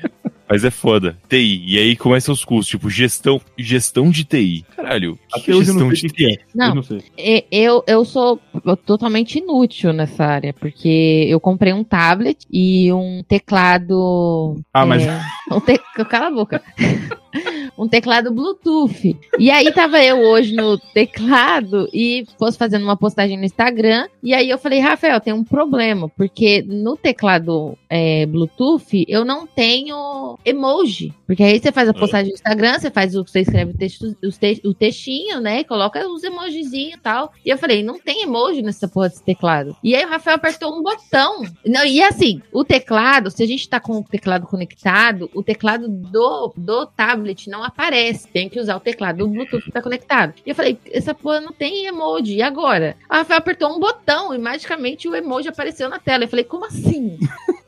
Mas 0.50 0.64
é 0.64 0.70
foda. 0.70 1.16
TI. 1.28 1.62
E 1.64 1.78
aí 1.78 1.94
começam 1.94 2.32
os 2.34 2.44
cursos, 2.44 2.68
tipo, 2.68 2.90
gestão, 2.90 3.40
gestão 3.56 4.10
de 4.10 4.24
TI. 4.24 4.64
Caralho, 4.74 5.16
que 5.16 5.22
Até 5.34 5.44
que 5.44 5.50
é 5.52 5.54
hoje 5.54 5.70
eu 5.70 5.74
não 5.74 5.90
gestão 5.94 6.10
sei 6.10 6.10
de 6.10 6.24
é. 6.32 6.36
TI? 6.36 6.42
Não. 6.54 6.68
Eu 6.68 6.74
não. 6.74 6.84
E- 7.16 7.44
Eu, 7.52 7.84
eu 7.86 8.04
sou 8.04 8.40
totalmente 8.84 9.38
inútil 9.38 9.92
nessa 9.92 10.24
área, 10.24 10.52
porque 10.52 11.26
eu 11.28 11.38
comprei 11.38 11.72
um 11.72 11.84
tablet 11.84 12.44
e 12.50 12.92
um 12.92 13.22
teclado. 13.22 14.60
Ah, 14.74 14.84
mas- 14.84 15.06
é, 15.06 15.20
um 15.52 15.60
te... 15.60 15.78
Cala 16.08 16.26
a 16.26 16.30
boca. 16.30 16.62
um 17.78 17.88
teclado 17.88 18.32
Bluetooth. 18.32 19.16
E 19.38 19.50
aí 19.50 19.72
tava 19.72 20.02
eu 20.02 20.18
hoje 20.18 20.54
no 20.54 20.78
teclado 20.78 21.88
e 21.92 22.26
fosse 22.38 22.58
fazendo 22.58 22.82
uma 22.82 22.96
postagem 22.96 23.38
no 23.38 23.44
Instagram. 23.44 24.08
E 24.22 24.34
aí 24.34 24.50
eu 24.50 24.58
falei, 24.58 24.80
Rafael, 24.80 25.20
tem 25.20 25.32
um 25.32 25.44
problema, 25.44 26.08
porque 26.08 26.62
no 26.62 26.96
teclado 26.96 27.76
é, 27.88 28.26
Bluetooth 28.26 29.04
eu 29.08 29.24
não 29.24 29.46
tenho 29.46 30.38
emoji. 30.44 31.14
Porque 31.26 31.42
aí 31.42 31.58
você 31.58 31.72
faz 31.72 31.88
a 31.88 31.94
postagem 31.94 32.28
no 32.28 32.34
Instagram, 32.34 32.78
você 32.78 32.90
faz 32.90 33.16
o 33.16 33.24
você 33.24 33.40
escreve 33.40 33.72
o, 33.72 33.76
texto, 33.76 34.16
o 34.64 34.74
textinho, 34.74 35.40
né? 35.40 35.62
Coloca 35.64 36.06
os 36.08 36.24
emojizinhos 36.24 36.94
e 36.94 37.00
tal. 37.00 37.32
E 37.44 37.50
eu 37.50 37.58
falei, 37.58 37.82
não 37.82 37.98
tem 37.98 38.22
emoji 38.22 38.62
nessa 38.62 38.88
porra 38.88 39.08
desse 39.08 39.22
teclado. 39.22 39.76
E 39.82 39.94
aí 39.94 40.04
o 40.04 40.08
Rafael 40.08 40.36
apertou 40.36 40.76
um 40.76 40.82
botão. 40.82 41.42
Não, 41.64 41.84
e 41.84 42.02
assim, 42.02 42.42
o 42.52 42.64
teclado, 42.64 43.30
se 43.30 43.42
a 43.42 43.46
gente 43.46 43.68
tá 43.68 43.78
com 43.78 43.98
o 43.98 44.04
teclado 44.04 44.46
conectado, 44.46 45.30
o 45.34 45.42
teclado 45.42 45.88
do, 45.88 46.52
do 46.56 46.86
tablet 46.86 47.19
não 47.48 47.62
aparece. 47.62 48.28
Tem 48.28 48.48
que 48.48 48.58
usar 48.58 48.76
o 48.76 48.80
teclado 48.80 49.18
do 49.18 49.28
Bluetooth 49.28 49.64
que 49.64 49.72
tá 49.72 49.82
conectado. 49.82 50.34
E 50.44 50.50
eu 50.50 50.54
falei, 50.54 50.78
essa 50.90 51.14
porra 51.14 51.40
não 51.40 51.52
tem 51.52 51.86
emoji. 51.86 52.36
E 52.36 52.42
agora? 52.42 52.96
O 53.08 53.14
Rafael 53.14 53.38
apertou 53.38 53.74
um 53.74 53.80
botão 53.80 54.34
e 54.34 54.38
magicamente 54.38 55.08
o 55.08 55.14
emoji 55.14 55.48
apareceu 55.48 55.88
na 55.88 55.98
tela. 55.98 56.24
Eu 56.24 56.28
falei, 56.28 56.44
como 56.44 56.64
assim? 56.64 57.18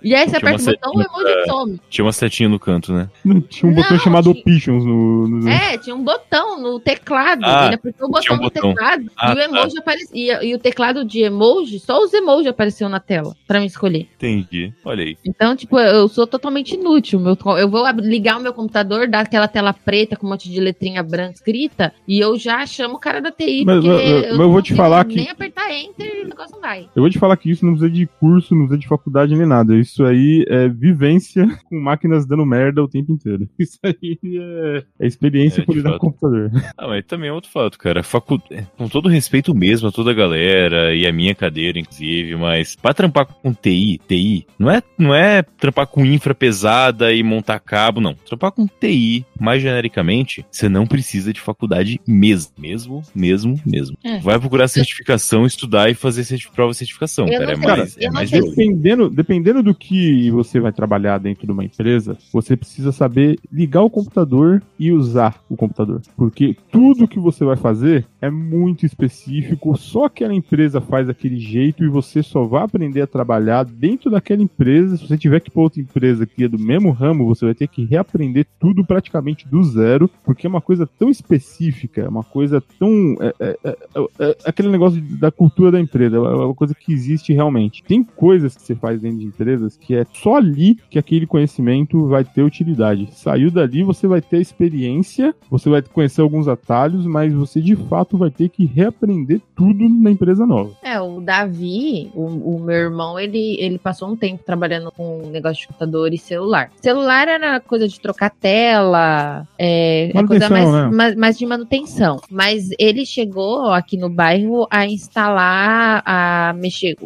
E 0.03 0.15
aí 0.15 0.29
você 0.29 0.39
Tinha 0.39 0.51
uma 0.51 0.57
aperta 0.57 0.89
o 0.89 0.93
botão, 0.93 0.93
o 0.93 1.03
setinha 1.03 1.33
emoji 1.33 1.47
some. 1.51 1.81
Tinha 1.91 2.05
uma 2.05 2.13
setinha 2.13 2.49
no 2.49 2.59
canto, 2.59 2.93
né? 2.93 3.09
Tinha 3.49 3.71
um 3.71 3.75
botão 3.75 3.93
Não, 3.93 3.99
chamado 3.99 4.33
tinha- 4.33 4.43
Options 4.43 4.85
no. 4.85 5.29
no... 5.29 5.49
É, 5.49 5.79
tinha 5.79 5.95
um 5.95 6.03
botão 6.03 6.61
no 6.61 6.81
teclado. 6.81 7.41
Ah, 7.45 7.67
ele 7.67 7.75
apertou 7.77 8.09
o 8.09 8.21
tinha 8.21 8.37
botão 8.37 8.37
um 8.37 8.37
no 8.37 8.43
botão. 8.45 8.75
teclado 8.75 9.11
Ah, 9.17 9.33
e 9.33 9.37
o 9.37 9.41
emoji 9.41 9.79
aparecia. 9.79 10.45
E 10.45 10.55
o 10.55 10.59
teclado 10.59 11.05
de 11.05 11.21
emoji, 11.21 11.79
só 11.79 12.03
os 12.03 12.13
emojis 12.13 12.47
apareciam 12.49 12.89
na 12.91 13.01
tela 13.01 13.35
pra 13.47 13.61
me 13.61 13.67
escolher. 13.67 14.09
Entendi. 14.17 14.73
Olha 14.85 15.05
aí. 15.05 15.17
Então, 15.25 15.55
tipo, 15.57 15.79
eu 15.79 16.09
sou 16.09 16.27
totalmente 16.27 16.75
inútil. 16.75 17.21
Meu, 17.21 17.37
eu 17.59 17.69
vou 17.69 17.85
ligar 18.01 18.39
o 18.39 18.43
meu 18.43 18.53
computador, 18.53 19.07
dar 19.09 19.21
aquela 19.21 19.49
tela 19.49 19.73
preta 19.73 20.17
com 20.17 20.27
um 20.27 20.31
monte 20.31 20.51
de 20.51 20.61
letrinha 20.61 21.03
branca 21.03 21.33
escrita 21.35 21.93
e 22.07 22.19
eu 22.21 22.37
já 22.39 22.65
chamo 22.67 22.95
o 22.95 22.99
cara 22.99 23.21
da 23.21 23.31
TI. 23.31 23.65
Mas, 23.65 23.77
porque 23.77 23.89
mas, 23.89 24.11
mas 24.23 24.25
eu 24.31 24.39
não 24.39 24.51
vou 24.53 24.63
te 24.63 24.75
falar 24.75 25.05
que- 25.05 25.17
Nem 25.17 25.31
apertar 25.31 25.71
enter 25.73 26.21
e 26.21 26.25
o 26.25 26.29
negócio 26.29 26.53
não 26.55 26.61
vai. 26.61 26.89
Eu 26.95 27.03
vou 27.03 27.11
te 27.11 27.19
falar 27.19 27.37
que 27.37 27.51
isso 27.51 27.65
não 27.65 27.73
precisa 27.73 27.91
de 27.93 28.07
curso, 28.19 28.55
não 28.55 28.63
precisa 28.67 28.79
de 28.81 28.89
faculdade 28.89 29.35
nem 29.37 29.47
nada. 29.47 29.75
Isso 29.77 29.92
aí 30.05 30.45
é 30.49 30.69
vivência 30.69 31.47
com 31.69 31.79
máquinas 31.81 32.27
dando 32.27 32.47
merda 32.47 32.83
o 32.83 32.89
tempo 32.89 33.13
inteiro. 33.13 33.49
Isso 33.59 33.79
aí 33.83 34.19
é, 34.25 34.85
é 35.01 35.07
experiência 35.07 35.63
É, 35.63 35.65
por 35.65 35.75
lidar 35.77 35.91
fato. 35.91 36.01
com 36.01 36.07
o 36.07 36.13
computador. 36.13 36.51
Ah, 36.79 36.89
mas 36.89 37.05
também 37.05 37.29
é 37.29 37.33
outro 37.33 37.51
fato, 37.51 37.79
cara. 37.79 38.03
Facu... 38.03 38.41
é, 38.51 38.65
Com 38.77 38.89
todo 38.89 39.09
respeito 39.09 39.55
mesmo 39.55 39.89
a 39.89 39.93
toda 39.93 40.11
a 40.11 40.15
galera 40.15 40.95
e 40.95 41.07
a 41.07 41.13
minha 41.13 41.35
cadeira, 41.35 41.79
inclusive, 41.79 42.35
mas 42.37 42.75
pra 42.75 42.95
trampar 42.95 43.27
com 43.27 43.53
TI, 43.53 44.01
TI, 44.09 44.47
não 44.59 44.71
é, 44.71 44.83
não 44.99 45.15
é 45.15 45.43
trampar 45.43 45.87
com 45.87 46.05
infra 46.05 46.35
pesada 46.35 47.13
e 47.13 47.23
montar 47.23 47.61
cabo, 47.61 48.01
não. 48.01 48.15
Trampar 48.15 48.53
com 48.53 48.67
TI, 48.67 49.25
mais 49.39 49.63
genericamente, 49.63 50.45
você 50.51 50.69
não 50.69 50.87
precisa 50.87 51.33
de 51.33 51.41
faculdade 51.41 52.01
mesmo. 52.07 52.53
Mesmo, 52.59 53.03
mesmo, 53.15 53.61
mesmo. 53.67 53.97
É. 54.05 54.19
Vai 54.21 54.39
procurar 54.39 54.69
certificação, 54.69 55.45
estudar 55.47 55.91
e 55.91 55.95
fazer 55.95 56.23
prova 56.55 56.73
de 56.73 56.79
certificação, 56.79 57.27
Eu 57.29 57.39
cara. 57.39 57.53
É 57.53 57.57
sei, 57.57 57.65
mais, 57.67 57.97
é 57.99 58.11
mais. 58.11 58.31
Dependendo, 58.31 59.11
dependendo 59.11 59.63
do 59.63 59.75
que 59.83 60.31
você 60.31 60.61
vai 60.61 60.71
trabalhar 60.73 61.19
dentro 61.19 61.45
de 61.45 61.51
uma 61.53 61.65
empresa, 61.65 62.17
você 62.33 62.57
precisa 62.57 62.93
saber 62.93 63.37
ligar 63.53 63.83
o 63.83 63.91
computador 63.91 64.63
e 64.79 64.93
usar 64.93 65.43
o 65.51 65.57
computador. 65.57 66.01
Porque 66.17 66.57
tudo 66.71 67.09
que 67.09 67.19
você 67.19 67.45
vai 67.45 67.57
fazer 67.57 68.07
é 68.21 68.31
muito 68.31 68.87
específico, 68.87 69.77
só 69.77 70.05
aquela 70.05 70.33
empresa 70.33 70.81
faz 70.81 71.09
daquele 71.09 71.37
jeito 71.37 71.83
e 71.83 71.89
você 71.89 72.23
só 72.23 72.45
vai 72.45 72.63
aprender 72.63 73.01
a 73.03 73.09
trabalhar 73.09 73.65
dentro 73.65 74.09
daquela 74.09 74.41
empresa. 74.41 74.97
Se 74.97 75.09
você 75.09 75.19
tiver 75.19 75.41
que 75.41 75.49
ir 75.51 75.53
para 75.53 75.63
outra 75.63 75.81
empresa 75.81 76.25
que 76.27 76.45
é 76.45 76.49
do 76.49 76.61
mesmo 76.61 76.93
ramo, 76.93 77.27
você 77.27 77.45
vai 77.45 77.55
ter 77.55 77.67
que 77.67 77.85
reaprender 77.85 78.47
tudo 78.61 78.85
praticamente 78.85 79.49
do 79.49 79.65
zero, 79.65 80.09
porque 80.25 80.47
é 80.47 80.51
uma 80.51 80.61
coisa 80.61 80.87
tão 80.87 81.11
específica, 81.11 82.03
é 82.03 82.09
uma 82.09 82.23
coisa 82.23 82.63
tão. 82.79 83.17
é- 83.21 83.35
é- 83.41 83.59
é- 83.65 83.77
é- 84.21 84.31
é 84.31 84.37
aquele 84.47 84.69
negócio 84.69 85.03
da 85.19 85.31
cultura 85.33 85.73
da 85.73 85.81
empresa, 85.81 86.17
é 86.17 86.21
uma 86.21 86.55
coisa 86.55 86.75
que 86.75 86.93
existe 86.93 87.33
realmente. 87.33 87.83
Tem 87.83 88.05
coisas 88.05 88.55
que 88.55 88.63
você 88.63 88.75
faz 88.77 89.01
dentro 89.01 89.19
de 89.19 89.27
empresas 89.27 89.72
que 89.81 89.95
é 89.95 90.07
só 90.13 90.37
ali 90.37 90.77
que 90.91 90.99
aquele 90.99 91.27
conhecimento 91.27 92.07
vai 92.07 92.25
ter 92.25 92.43
utilidade. 92.43 93.09
Saiu 93.13 93.51
dali, 93.51 93.83
você 93.83 94.07
vai 94.07 94.21
ter 94.21 94.41
experiência, 94.41 95.35
você 95.51 95.69
vai 95.69 95.83
conhecer 95.83 96.21
alguns 96.21 96.49
atalhos, 96.49 97.07
mas 97.07 97.33
você 97.33 97.61
de 97.61 97.77
fato 97.77 98.17
vai 98.17 98.31
ter 98.31 98.49
que 98.49 98.65
reaprender 98.65 99.41
tudo 99.55 99.89
na 99.89 100.11
empresa 100.11 100.47
nova. 100.47 100.73
É, 100.83 101.01
o 101.01 101.21
Davi, 101.21 102.11
o, 102.15 102.57
o 102.57 102.61
meu 102.61 102.77
irmão, 102.77 103.19
ele, 103.19 103.57
ele 103.61 103.79
passou 103.79 104.09
um 104.09 104.17
tempo 104.17 104.43
trabalhando 104.45 104.91
com 104.93 105.29
negócio 105.31 105.63
de 105.63 105.69
computador 105.69 106.13
e 106.13 106.19
celular. 106.19 106.71
Celular 106.81 107.29
era 107.29 107.61
coisa 107.61 107.89
de 107.89 108.01
trocar 108.01 108.31
tela, 108.31 109.47
é, 109.59 110.11
é 110.17 110.27
coisa 110.27 110.49
mais, 110.49 110.73
né? 110.73 110.91
mais, 110.93 111.15
mais 111.17 111.39
de 111.39 111.47
manutenção. 111.47 112.21
Mas 112.31 112.71
ele 112.79 113.05
chegou 113.05 113.71
aqui 113.71 113.97
no 113.97 114.09
bairro 114.09 114.67
a 114.71 114.87
instalar, 114.87 116.03
a 116.05 116.55
mexer 116.57 116.97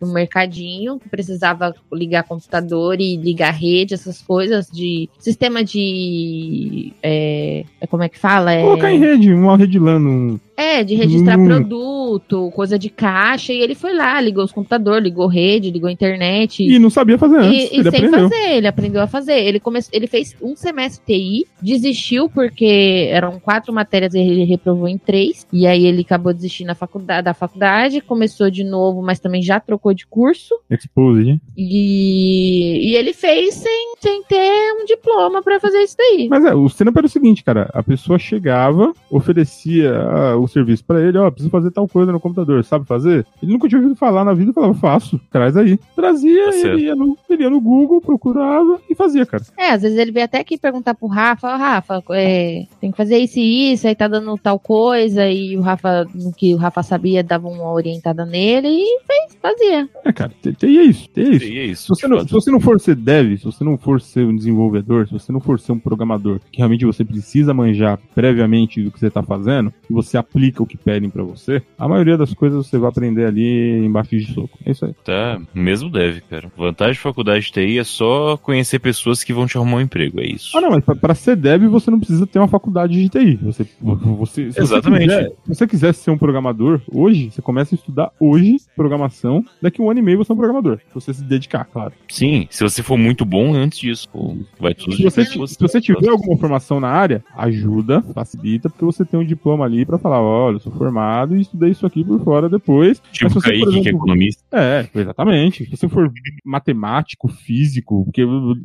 no 0.00 0.12
mercadinho, 0.12 0.98
que 0.98 1.08
precisava 1.08 1.74
ligar 1.92 2.15
computador 2.22 3.00
e 3.00 3.16
ligar 3.16 3.52
rede, 3.52 3.94
essas 3.94 4.20
coisas 4.20 4.68
de 4.70 5.08
sistema 5.18 5.64
de. 5.64 6.92
É, 7.02 7.64
é 7.80 7.86
como 7.86 8.02
é 8.02 8.08
que 8.08 8.18
fala? 8.18 8.52
É, 8.52 8.62
Colocar 8.62 8.92
em 8.92 8.98
rede, 8.98 9.32
uma 9.32 9.56
rede 9.56 9.78
LAN 9.78 10.38
é, 10.56 10.82
de 10.82 10.94
registrar 10.94 11.38
Hum. 11.38 11.46
produto, 11.46 12.50
coisa 12.54 12.78
de 12.78 12.88
caixa, 12.88 13.52
e 13.52 13.60
ele 13.60 13.74
foi 13.74 13.94
lá, 13.94 14.20
ligou 14.20 14.44
os 14.44 14.52
computadores, 14.52 15.04
ligou 15.04 15.26
rede, 15.26 15.70
ligou 15.70 15.90
internet. 15.90 16.62
e 16.62 16.78
não 16.78 16.88
sabia 16.90 17.18
fazer 17.18 17.38
antes. 17.38 17.70
E, 17.70 17.80
e 17.80 17.82
sem 17.82 17.88
aprendeu. 17.88 18.10
fazer, 18.30 18.56
ele 18.56 18.66
aprendeu 18.66 19.02
a 19.02 19.06
fazer. 19.06 19.38
Ele, 19.38 19.60
come... 19.60 19.80
ele 19.92 20.06
fez 20.06 20.34
um 20.40 20.56
semestre 20.56 21.04
TI, 21.06 21.46
desistiu 21.60 22.28
porque 22.28 23.08
eram 23.10 23.38
quatro 23.38 23.72
matérias 23.72 24.14
e 24.14 24.18
ele 24.18 24.44
reprovou 24.44 24.88
em 24.88 24.96
três. 24.98 25.46
E 25.52 25.66
aí 25.66 25.84
ele 25.84 26.02
acabou 26.02 26.32
desistindo 26.32 26.68
da 26.68 26.74
faculdade, 26.74 27.24
da 27.24 27.34
faculdade, 27.34 28.00
começou 28.00 28.50
de 28.50 28.64
novo, 28.64 29.02
mas 29.02 29.20
também 29.20 29.42
já 29.42 29.60
trocou 29.60 29.92
de 29.92 30.06
curso. 30.06 30.54
Exposed, 30.70 31.28
hein? 31.28 31.40
E, 31.56 32.90
e 32.90 32.96
ele 32.96 33.12
fez 33.12 33.54
sem, 33.54 33.94
sem 34.00 34.22
ter 34.24 34.72
um 34.80 34.84
diploma 34.84 35.42
pra 35.42 35.60
fazer 35.60 35.78
isso 35.78 35.96
daí. 35.98 36.28
Mas 36.28 36.44
é, 36.44 36.54
o 36.54 36.66
stand 36.66 36.92
era 36.96 37.06
o 37.06 37.10
seguinte, 37.10 37.44
cara. 37.44 37.68
A 37.72 37.82
pessoa 37.82 38.18
chegava, 38.18 38.92
oferecia 39.10 39.92
ah, 39.92 40.36
o 40.46 40.48
serviço 40.48 40.84
pra 40.84 41.00
ele, 41.00 41.18
ó, 41.18 41.30
preciso 41.30 41.50
fazer 41.50 41.70
tal 41.70 41.86
coisa 41.86 42.10
no 42.12 42.20
computador, 42.20 42.64
sabe 42.64 42.86
fazer? 42.86 43.26
Ele 43.42 43.52
nunca 43.52 43.68
tinha 43.68 43.80
ouvido 43.80 43.96
falar 43.96 44.24
na 44.24 44.32
vida, 44.34 44.52
falava, 44.52 44.74
faço, 44.74 45.20
traz 45.30 45.56
aí. 45.56 45.78
Trazia, 45.94 46.50
Tá 46.50 46.56
ele 46.68 46.82
ia, 46.82 46.94
no, 46.96 47.16
ele 47.28 47.42
ia 47.42 47.50
no 47.50 47.60
Google, 47.60 48.00
procurava 48.00 48.80
e 48.88 48.94
fazia, 48.94 49.26
cara. 49.26 49.42
É, 49.58 49.70
às 49.70 49.82
vezes 49.82 49.98
ele 49.98 50.12
veio 50.12 50.24
até 50.24 50.38
aqui 50.40 50.58
perguntar 50.58 50.94
pro 50.94 51.06
Rafa, 51.06 51.48
ó, 51.48 51.56
Rafa, 51.56 52.02
é, 52.10 52.64
tem 52.80 52.90
que 52.90 52.96
fazer 52.96 53.18
isso 53.18 53.38
e 53.38 53.72
isso, 53.72 53.86
aí 53.86 53.94
tá 53.94 54.08
dando 54.08 54.36
tal 54.38 54.58
coisa, 54.58 55.28
e 55.28 55.56
o 55.56 55.60
Rafa, 55.60 56.06
no 56.14 56.32
que 56.32 56.54
o 56.54 56.56
Rafa 56.56 56.82
sabia, 56.82 57.22
dava 57.22 57.48
uma 57.48 57.70
orientada 57.72 58.24
nele 58.24 58.68
e 58.68 59.00
fez, 59.06 59.38
fazia. 59.40 59.88
É, 60.04 60.12
cara, 60.12 60.32
TI 60.40 60.78
é 60.78 60.82
isso, 60.82 61.08
TI 61.12 61.20
é 61.20 61.28
isso. 61.28 61.44
E 61.44 61.58
é 61.58 61.64
Se 61.66 61.70
isso. 61.72 61.88
você, 61.94 62.08
não, 62.08 62.20
se 62.20 62.32
você 62.32 62.50
não 62.50 62.60
for 62.60 62.80
ser 62.80 62.94
dev, 62.96 63.36
se 63.38 63.44
você 63.44 63.64
não 63.64 63.76
for 63.76 64.00
ser 64.00 64.24
um 64.24 64.34
desenvolvedor, 64.36 65.06
se 65.06 65.12
você 65.12 65.32
não 65.32 65.40
for 65.40 65.58
ser 65.58 65.72
um 65.72 65.78
programador, 65.78 66.40
que 66.50 66.58
realmente 66.58 66.84
você 66.84 67.04
precisa 67.04 67.52
manjar 67.54 67.98
previamente 68.14 68.82
do 68.82 68.90
que 68.90 68.98
você 68.98 69.06
está 69.08 69.22
fazendo, 69.22 69.72
e 69.88 69.92
você 69.92 70.16
aplica 70.36 70.62
o 70.62 70.66
que 70.66 70.76
pedem 70.76 71.08
para 71.08 71.22
você, 71.22 71.62
a 71.78 71.88
maioria 71.88 72.16
das 72.18 72.34
coisas 72.34 72.66
você 72.66 72.76
vai 72.76 72.90
aprender 72.90 73.24
ali 73.24 73.84
embaixo 73.84 74.10
de 74.10 74.32
soco. 74.34 74.58
É 74.64 74.70
isso 74.70 74.84
aí. 74.84 74.92
Tá, 75.02 75.40
mesmo 75.54 75.88
deve, 75.88 76.20
cara. 76.20 76.52
Vantagem 76.56 76.92
de 76.92 76.98
faculdade 77.00 77.46
de 77.46 77.52
TI 77.52 77.78
é 77.78 77.84
só 77.84 78.36
conhecer 78.36 78.78
pessoas 78.78 79.24
que 79.24 79.32
vão 79.32 79.46
te 79.46 79.56
arrumar 79.56 79.78
um 79.78 79.80
emprego, 79.80 80.20
é 80.20 80.26
isso. 80.26 80.56
Ah, 80.56 80.60
não, 80.60 80.70
mas 80.70 80.84
pra- 80.84 80.94
pra 80.94 81.14
ser 81.14 81.36
dev 81.36 81.64
você 81.68 81.90
não 81.90 81.98
precisa 81.98 82.26
ter 82.26 82.38
uma 82.38 82.48
faculdade 82.48 82.92
de 83.02 83.08
TI. 83.08 83.36
Você, 83.42 83.66
você, 83.80 84.52
se 84.52 84.60
Exatamente. 84.60 85.06
Você 85.06 85.16
quiser, 85.16 85.30
se 85.30 85.48
você 85.54 85.66
quiser 85.66 85.94
ser 85.94 86.10
um 86.10 86.18
programador 86.18 86.80
hoje, 86.92 87.30
você 87.30 87.40
começa 87.40 87.74
a 87.74 87.76
estudar 87.76 88.12
hoje 88.20 88.56
programação. 88.76 89.42
Daqui 89.62 89.80
um 89.80 89.90
ano 89.90 90.00
e 90.00 90.02
meio 90.02 90.18
você 90.18 90.32
é 90.32 90.34
um 90.34 90.38
programador. 90.38 90.78
Se 90.88 90.94
você 90.94 91.14
se 91.14 91.24
dedicar, 91.24 91.64
claro. 91.64 91.92
Sim, 92.08 92.46
se 92.50 92.62
você 92.62 92.82
for 92.82 92.98
muito 92.98 93.24
bom 93.24 93.54
antes 93.54 93.78
disso, 93.78 94.08
pô, 94.10 94.36
vai 94.60 94.74
tudo 94.74 94.94
Se 94.96 95.02
você, 95.02 95.24
se 95.24 95.38
você 95.58 95.80
tiver 95.80 96.08
alguma 96.10 96.36
formação 96.38 96.78
na 96.78 96.88
área, 96.88 97.24
ajuda, 97.36 98.02
facilita, 98.14 98.68
porque 98.68 98.84
você 98.84 99.04
tem 99.04 99.18
um 99.18 99.24
diploma 99.24 99.64
ali 99.64 99.84
pra 99.86 99.98
falar, 99.98 100.20
olha, 100.26 100.56
eu 100.56 100.60
sou 100.60 100.72
formado 100.72 101.36
e 101.36 101.40
estudei 101.40 101.70
isso 101.70 101.86
aqui 101.86 102.04
por 102.04 102.20
fora 102.22 102.48
depois. 102.48 103.00
Tipo 103.12 103.30
você, 103.30 103.34
por 103.34 103.42
Kaique, 103.44 103.62
que 103.64 103.76
é 103.76 103.80
exemplo, 103.80 103.98
economista. 103.98 104.44
É, 104.52 104.88
exatamente. 104.94 105.64
Se 105.64 105.76
você 105.76 105.88
for 105.88 106.10
matemático, 106.44 107.28
físico, 107.28 108.04
porque 108.04 108.22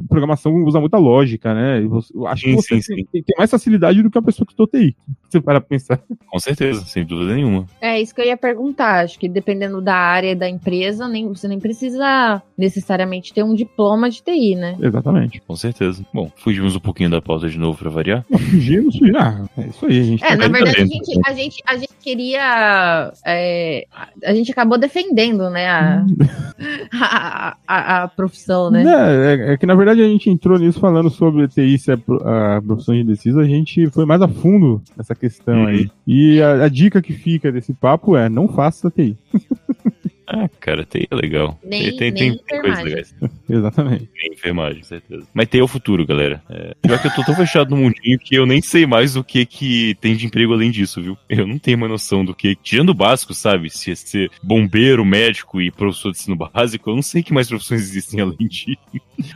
programação 0.07 0.53
usa 0.63 0.79
muita 0.79 0.97
lógica, 0.97 1.53
né? 1.53 1.81
Eu 1.83 2.27
acho 2.27 2.43
Sim, 2.43 2.49
que 2.49 2.55
você 2.55 2.81
sim, 2.81 2.95
tem, 2.95 3.05
tem- 3.05 3.23
tem 3.23 3.35
mais 3.37 3.49
facilidade 3.51 4.01
do 4.01 4.09
que 4.09 4.17
a 4.17 4.21
pessoa 4.21 4.45
que 4.45 4.53
estudou 4.53 4.67
TI. 4.67 4.95
Você 5.29 5.39
para 5.41 5.59
pra 5.61 5.69
pensar. 5.69 6.01
Com 6.29 6.39
certeza, 6.39 6.81
sem 6.85 7.05
dúvida 7.05 7.33
nenhuma. 7.35 7.65
É 7.79 7.99
isso 8.01 8.13
que 8.13 8.21
eu 8.21 8.25
ia 8.25 8.37
perguntar. 8.37 9.03
Acho 9.03 9.17
que 9.19 9.27
dependendo 9.29 9.81
da 9.81 9.95
área 9.95 10.31
e 10.31 10.35
da 10.35 10.49
empresa, 10.49 11.07
nem, 11.07 11.27
você 11.27 11.47
nem 11.47 11.59
precisa 11.59 12.41
necessariamente 12.57 13.33
ter 13.33 13.43
um 13.43 13.53
diploma 13.53 14.09
de 14.09 14.21
TI, 14.21 14.55
né? 14.55 14.77
Exatamente. 14.81 15.41
Com 15.47 15.55
certeza. 15.55 16.05
Bom, 16.13 16.31
fugimos 16.37 16.75
um 16.75 16.79
pouquinho 16.79 17.09
da 17.09 17.21
pauta 17.21 17.49
de 17.49 17.57
novo 17.57 17.77
pra 17.77 17.89
variar. 17.89 18.25
Não, 18.29 18.39
fugir, 18.39 18.81
não 18.83 18.91
fugir. 18.91 19.15
Ah, 19.17 19.45
é 19.57 19.67
isso 19.67 19.85
aí, 19.85 19.99
a 19.99 20.03
gente. 20.03 20.23
É, 20.23 20.27
tá- 20.29 20.35
na 20.35 20.47
verdade, 20.47 20.81
a 20.81 20.83
dentro, 20.83 20.93
gente, 21.05 21.19
a, 21.25 21.33
gente, 21.33 21.50
a 21.67 21.75
gente 21.75 21.93
queria. 21.99 23.11
é, 23.25 23.85
a- 23.91 24.07
a 24.25 24.33
gente 24.33 24.51
acabou 24.51 24.77
defendendo, 24.77 25.49
né? 25.49 25.67
A, 25.69 26.05
a, 26.93 27.57
a, 27.67 28.03
a 28.03 28.07
profissão, 28.07 28.69
né? 28.71 28.83
É, 28.83 29.33
é, 29.49 29.53
é 29.53 29.57
que 29.57 29.65
na 29.65 29.75
verdade 29.75 30.01
a 30.01 30.07
gente 30.07 30.29
entrou 30.29 30.57
nisso 30.59 30.79
falando 30.79 31.09
sobre 31.09 31.47
TI 31.47 31.77
ser 31.77 31.97
pro- 31.97 32.21
a 32.27 32.61
profissão 32.61 32.95
indecisa, 32.95 33.41
a 33.41 33.45
gente 33.45 33.89
foi 33.89 34.05
mais 34.05 34.21
a 34.21 34.27
fundo 34.27 34.81
nessa 34.95 35.15
questão 35.15 35.61
Uhum. 35.61 35.67
aí. 35.67 35.89
E 36.07 36.41
a, 36.41 36.65
a 36.65 36.69
dica 36.69 37.01
que 37.01 37.13
fica 37.13 37.51
desse 37.51 37.73
papo 37.73 38.15
é: 38.15 38.29
não 38.29 38.47
faça 38.47 38.89
TI. 38.91 39.17
Ah, 40.27 40.47
cara, 40.59 40.85
TI 40.85 41.07
é 41.09 41.15
legal. 41.15 41.59
Nem- 41.63 41.81
tem, 41.81 41.97
tem, 41.97 42.11
nem 42.11 42.13
tem, 42.13 42.37
tem 42.37 42.61
coisas 42.61 42.79
enfermagem. 42.79 42.85
legais. 42.85 43.15
Exatamente. 43.49 44.09
Nem 44.21 44.33
enfermagem, 44.33 44.83
certeza. 44.83 45.27
Mas 45.33 45.47
é 45.53 45.61
o 45.61 45.67
futuro, 45.67 46.05
galera. 46.05 46.41
É, 46.49 46.73
pior 46.81 47.01
que 47.01 47.07
eu 47.07 47.15
tô 47.15 47.23
tão 47.23 47.35
fechado 47.35 47.69
no 47.71 47.77
mundinho 47.77 48.17
que 48.19 48.35
eu 48.35 48.45
nem 48.45 48.61
sei 48.61 48.85
mais 48.85 49.15
o 49.15 49.23
que 49.23 49.45
que 49.45 49.95
tem 49.99 50.15
de 50.15 50.25
emprego 50.25 50.53
além 50.53 50.71
disso, 50.71 51.01
viu? 51.01 51.17
Eu 51.27 51.45
não 51.45 51.59
tenho 51.59 51.77
uma 51.77 51.87
noção 51.87 52.23
do 52.23 52.33
que. 52.33 52.55
Tirando 52.55 52.89
o 52.89 52.93
básico, 52.93 53.33
sabe? 53.33 53.69
Se 53.69 53.91
é 53.91 53.95
ser 53.95 54.31
bombeiro, 54.41 55.03
médico 55.03 55.61
e 55.61 55.69
professor 55.71 56.11
de 56.11 56.17
ensino 56.19 56.35
básico, 56.35 56.89
eu 56.89 56.95
não 56.95 57.01
sei 57.01 57.21
que 57.23 57.33
mais 57.33 57.47
profissões 57.49 57.81
existem 57.81 58.21
além 58.21 58.47
de, 58.47 58.77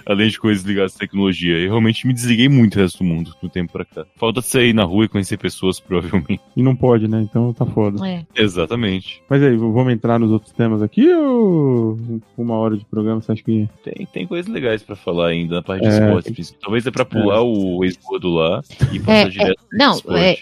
além 0.05 0.29
de 0.29 0.39
coisas 0.39 0.63
ligadas 0.63 0.95
à 0.95 0.99
tecnologia. 0.99 1.57
Eu 1.57 1.69
realmente 1.69 2.07
me 2.07 2.13
desliguei 2.13 2.47
muito 2.47 2.75
do 2.77 2.81
resto 2.81 2.99
do 2.99 3.03
mundo 3.03 3.33
do 3.41 3.49
tempo 3.49 3.73
pra 3.73 3.83
cá. 3.85 4.05
Falta 4.15 4.41
sair 4.41 4.73
na 4.73 4.83
rua 4.83 5.05
e 5.05 5.09
conhecer 5.09 5.37
pessoas, 5.37 5.79
provavelmente. 5.81 6.39
E 6.55 6.63
não 6.63 6.75
pode, 6.75 7.07
né? 7.07 7.21
Então 7.21 7.51
tá 7.53 7.65
foda. 7.65 8.05
É. 8.07 8.25
Exatamente. 8.35 9.21
Mas 9.29 9.41
aí, 9.43 9.55
vamos 9.57 9.91
entrar 9.91 10.19
nos 10.19 10.31
outros 10.31 10.51
temas 10.53 10.81
aqui 10.81 10.84
ou 11.17 11.97
uma 12.37 12.55
hora 12.55 12.77
de 12.77 12.85
programa 12.85 13.21
você 13.21 13.31
acha 13.31 13.43
que. 13.43 13.67
Tem, 13.83 14.05
tem 14.11 14.27
coisas 14.27 14.51
legais 14.51 14.83
pra 14.83 14.95
falar 14.95 15.27
ainda 15.27 15.55
na 15.55 15.61
parte 15.63 15.81
de 15.83 15.87
É, 15.89 15.99
esportes. 15.99 16.49
tem-. 16.51 16.59
Talvez 16.61 16.85
é 16.87 16.91
pra 16.91 17.05
pular 17.05 17.41
o 17.41 17.83
ex-gordo 17.83 18.29
lá 18.29 18.61
e 18.91 18.97
É, 18.97 18.99
passar 18.99 19.11
é, 19.27 19.29
direto 19.29 19.55
pro 19.69 19.77
não, 19.77 19.99
é, 20.15 20.31
é- 20.33 20.37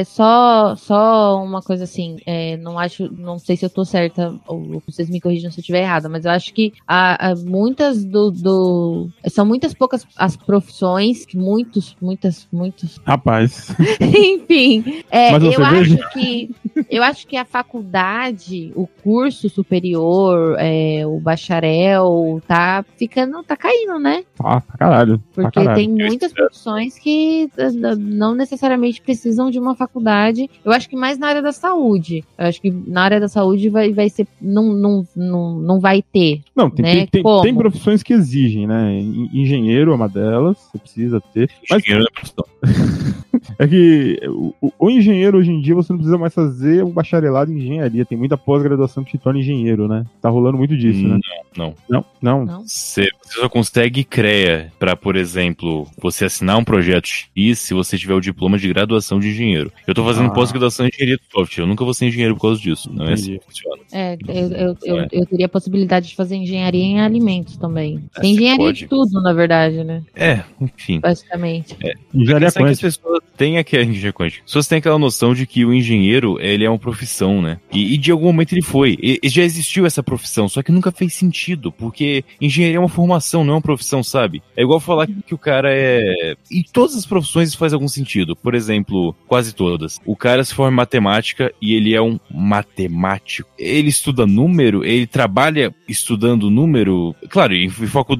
é 0.00 0.04
só, 0.04 0.74
só 0.76 1.42
uma 1.42 1.60
coisa 1.62 1.84
assim, 1.84 2.16
é, 2.26 2.56
não 2.56 2.78
acho, 2.78 3.12
não 3.12 3.38
sei 3.38 3.56
se 3.56 3.64
eu 3.64 3.70
tô 3.70 3.84
certa, 3.84 4.34
ou 4.46 4.82
vocês 4.86 5.10
me 5.10 5.20
corrijam 5.20 5.50
se 5.50 5.58
eu 5.58 5.62
estiver 5.62 5.82
errada, 5.82 6.08
mas 6.08 6.24
eu 6.24 6.30
acho 6.30 6.52
que 6.54 6.72
há, 6.86 7.30
há 7.30 7.34
muitas 7.36 8.04
do, 8.04 8.30
do- 8.30 9.08
são 9.28 9.44
muitas 9.44 9.74
poucas 9.74 10.06
as 10.16 10.36
profissões, 10.36 11.26
que 11.26 11.36
muitos, 11.36 11.96
muitas, 12.00 12.46
muitos, 12.52 12.98
Rapaz. 13.06 13.74
enfim, 14.00 15.02
é, 15.10 15.34
eu 15.34 15.40
veja. 15.40 15.64
acho 15.64 16.12
que 16.12 16.50
eu 16.90 17.02
acho 17.02 17.26
que 17.26 17.36
a 17.36 17.44
faculdade, 17.44 18.72
o 18.74 18.86
curso 18.86 19.48
superior, 19.68 20.56
é, 20.58 21.06
o 21.06 21.20
bacharel, 21.20 22.40
tá 22.48 22.82
ficando, 22.96 23.42
tá 23.42 23.54
caindo, 23.56 23.98
né? 23.98 24.24
Tá, 24.34 24.60
pra 24.62 24.76
caralho. 24.78 25.18
Pra 25.34 25.44
Porque 25.44 25.60
caralho. 25.60 25.76
tem 25.76 25.88
muitas 25.88 26.32
profissões 26.32 26.98
que 26.98 27.48
eh, 27.58 27.70
não 27.98 28.34
necessariamente 28.34 29.02
precisam 29.02 29.50
de 29.50 29.58
uma 29.58 29.74
faculdade. 29.76 30.48
Eu 30.64 30.72
acho 30.72 30.88
que 30.88 30.96
mais 30.96 31.18
na 31.18 31.28
área 31.28 31.42
da 31.42 31.52
saúde. 31.52 32.24
Eu 32.38 32.46
acho 32.46 32.60
que 32.62 32.70
na 32.70 33.02
área 33.02 33.20
da 33.20 33.28
saúde 33.28 33.68
vai, 33.68 33.92
vai 33.92 34.08
ser. 34.08 34.26
Não, 34.40 34.72
não, 34.72 35.04
não, 35.14 35.58
não 35.58 35.80
vai 35.80 36.02
ter. 36.02 36.40
Não, 36.56 36.70
tem, 36.70 36.82
né? 36.84 37.06
tem, 37.06 37.22
tem, 37.22 37.42
tem 37.42 37.54
profissões 37.54 38.02
que 38.02 38.12
exigem, 38.14 38.66
né? 38.66 38.98
En- 38.98 39.28
Engenheiro 39.34 39.92
é 39.92 39.94
uma 39.94 40.08
delas, 40.08 40.56
você 40.58 40.78
precisa 40.78 41.20
ter. 41.34 41.50
Mas 41.70 41.82
Engenheiro 41.82 42.06
é 42.08 42.12
profissão. 42.12 42.44
é 43.58 43.66
que 43.68 44.18
o, 44.28 44.54
o- 44.60 44.72
o 44.78 44.90
engenheiro 44.90 45.38
hoje 45.38 45.50
em 45.50 45.60
dia 45.60 45.74
você 45.74 45.92
não 45.92 45.98
precisa 45.98 46.18
mais 46.18 46.32
fazer 46.34 46.82
um 46.84 46.90
bacharelado 46.90 47.52
em 47.52 47.58
engenharia. 47.58 48.04
Tem 48.04 48.16
muita 48.16 48.36
pós-graduação 48.38 49.04
que 49.04 49.10
te 49.12 49.18
torna 49.18 49.38
engenheiro, 49.40 49.57
né? 49.88 50.04
Tá 50.20 50.28
rolando 50.28 50.58
muito 50.58 50.76
disso, 50.76 51.06
né? 51.06 51.18
Não, 51.56 51.74
Não, 51.88 52.04
não. 52.22 52.44
Não? 52.44 52.62
Você, 52.62 53.08
você 53.22 53.40
só 53.40 53.48
consegue 53.48 54.04
CREA 54.04 54.72
pra, 54.78 54.94
por 54.96 55.16
exemplo, 55.16 55.86
você 56.00 56.24
assinar 56.24 56.56
um 56.56 56.64
projeto 56.64 57.08
X 57.08 57.58
se 57.58 57.74
você 57.74 57.98
tiver 57.98 58.14
o 58.14 58.20
diploma 58.20 58.58
de 58.58 58.68
graduação 58.68 59.18
de 59.18 59.28
engenheiro. 59.28 59.72
Eu 59.86 59.94
tô 59.94 60.04
fazendo 60.04 60.26
Ah. 60.26 60.32
pós-graduação 60.34 60.86
em 60.86 60.90
engenharia 60.92 61.16
de 61.16 61.22
software. 61.32 61.62
Eu 61.64 61.66
nunca 61.66 61.84
vou 61.84 61.92
ser 61.94 62.06
engenheiro 62.06 62.34
por 62.36 62.42
causa 62.42 62.60
disso. 62.60 62.90
Não 62.92 63.06
é 63.08 63.12
assim 63.14 63.34
Entendi. 63.34 63.38
que 63.40 63.44
funciona. 63.46 63.82
É, 63.92 64.16
eu, 64.28 64.48
eu, 64.52 64.76
eu, 64.84 65.00
É. 65.00 65.08
eu 65.12 65.26
teria 65.26 65.46
a 65.46 65.48
possibilidade 65.48 66.08
de 66.08 66.14
fazer 66.16 66.36
engenharia 66.36 66.82
em 66.84 67.00
alimentos 67.00 67.56
também. 67.56 68.04
É, 68.16 68.20
Tem 68.20 68.32
engenharia 68.34 68.64
pode. 68.66 68.78
de 68.80 68.86
tudo, 68.86 69.20
na 69.22 69.32
verdade, 69.32 69.82
né? 69.82 70.02
É, 70.14 70.42
enfim. 70.60 71.00
Basicamente. 71.00 71.76
Engenharia 72.14 72.50
Só 72.50 72.60
que 72.60 72.66
as 72.70 72.80
pessoas 72.80 73.20
têm 73.36 73.58
aquela 73.58 73.82
engenharia 73.84 74.12
quântica. 74.12 74.42
As 74.42 74.46
pessoas 74.50 74.68
têm 74.68 74.78
aquela 74.78 74.98
noção 74.98 75.34
de 75.34 75.46
que 75.46 75.64
o 75.64 75.72
engenheiro, 75.72 76.38
ele 76.40 76.64
é 76.64 76.70
uma 76.70 76.78
profissão, 76.78 77.40
né? 77.42 77.58
E, 77.72 77.94
e 77.94 77.98
de 77.98 78.10
algum 78.12 78.26
momento 78.26 78.52
ele 78.52 78.62
foi. 78.62 78.96
E, 79.02 79.18
e 79.22 79.28
já 79.28 79.42
existiu 79.48 79.86
essa 79.86 80.02
profissão, 80.02 80.48
só 80.48 80.62
que 80.62 80.72
nunca 80.72 80.92
fez 80.92 81.14
sentido, 81.14 81.72
porque 81.72 82.24
engenharia 82.40 82.76
é 82.76 82.80
uma 82.80 82.88
formação, 82.88 83.44
não 83.44 83.54
é 83.54 83.56
uma 83.56 83.62
profissão, 83.62 84.02
sabe? 84.02 84.42
É 84.56 84.62
igual 84.62 84.80
falar 84.80 85.06
que 85.06 85.34
o 85.34 85.38
cara 85.38 85.70
é... 85.72 86.34
Em 86.50 86.62
todas 86.62 86.94
as 86.96 87.06
profissões 87.06 87.48
isso 87.48 87.58
faz 87.58 87.72
algum 87.72 87.88
sentido. 87.88 88.36
Por 88.36 88.54
exemplo, 88.54 89.14
quase 89.26 89.54
todas. 89.54 89.98
O 90.06 90.14
cara 90.14 90.44
se 90.44 90.54
forma 90.54 90.72
em 90.72 90.76
matemática 90.76 91.52
e 91.60 91.74
ele 91.74 91.94
é 91.94 92.00
um 92.00 92.18
matemático. 92.30 93.48
Ele 93.58 93.88
estuda 93.88 94.26
número, 94.26 94.84
ele 94.84 95.06
trabalha 95.06 95.74
estudando 95.88 96.50
número. 96.50 97.14
Claro, 97.28 97.54
em, 97.54 97.70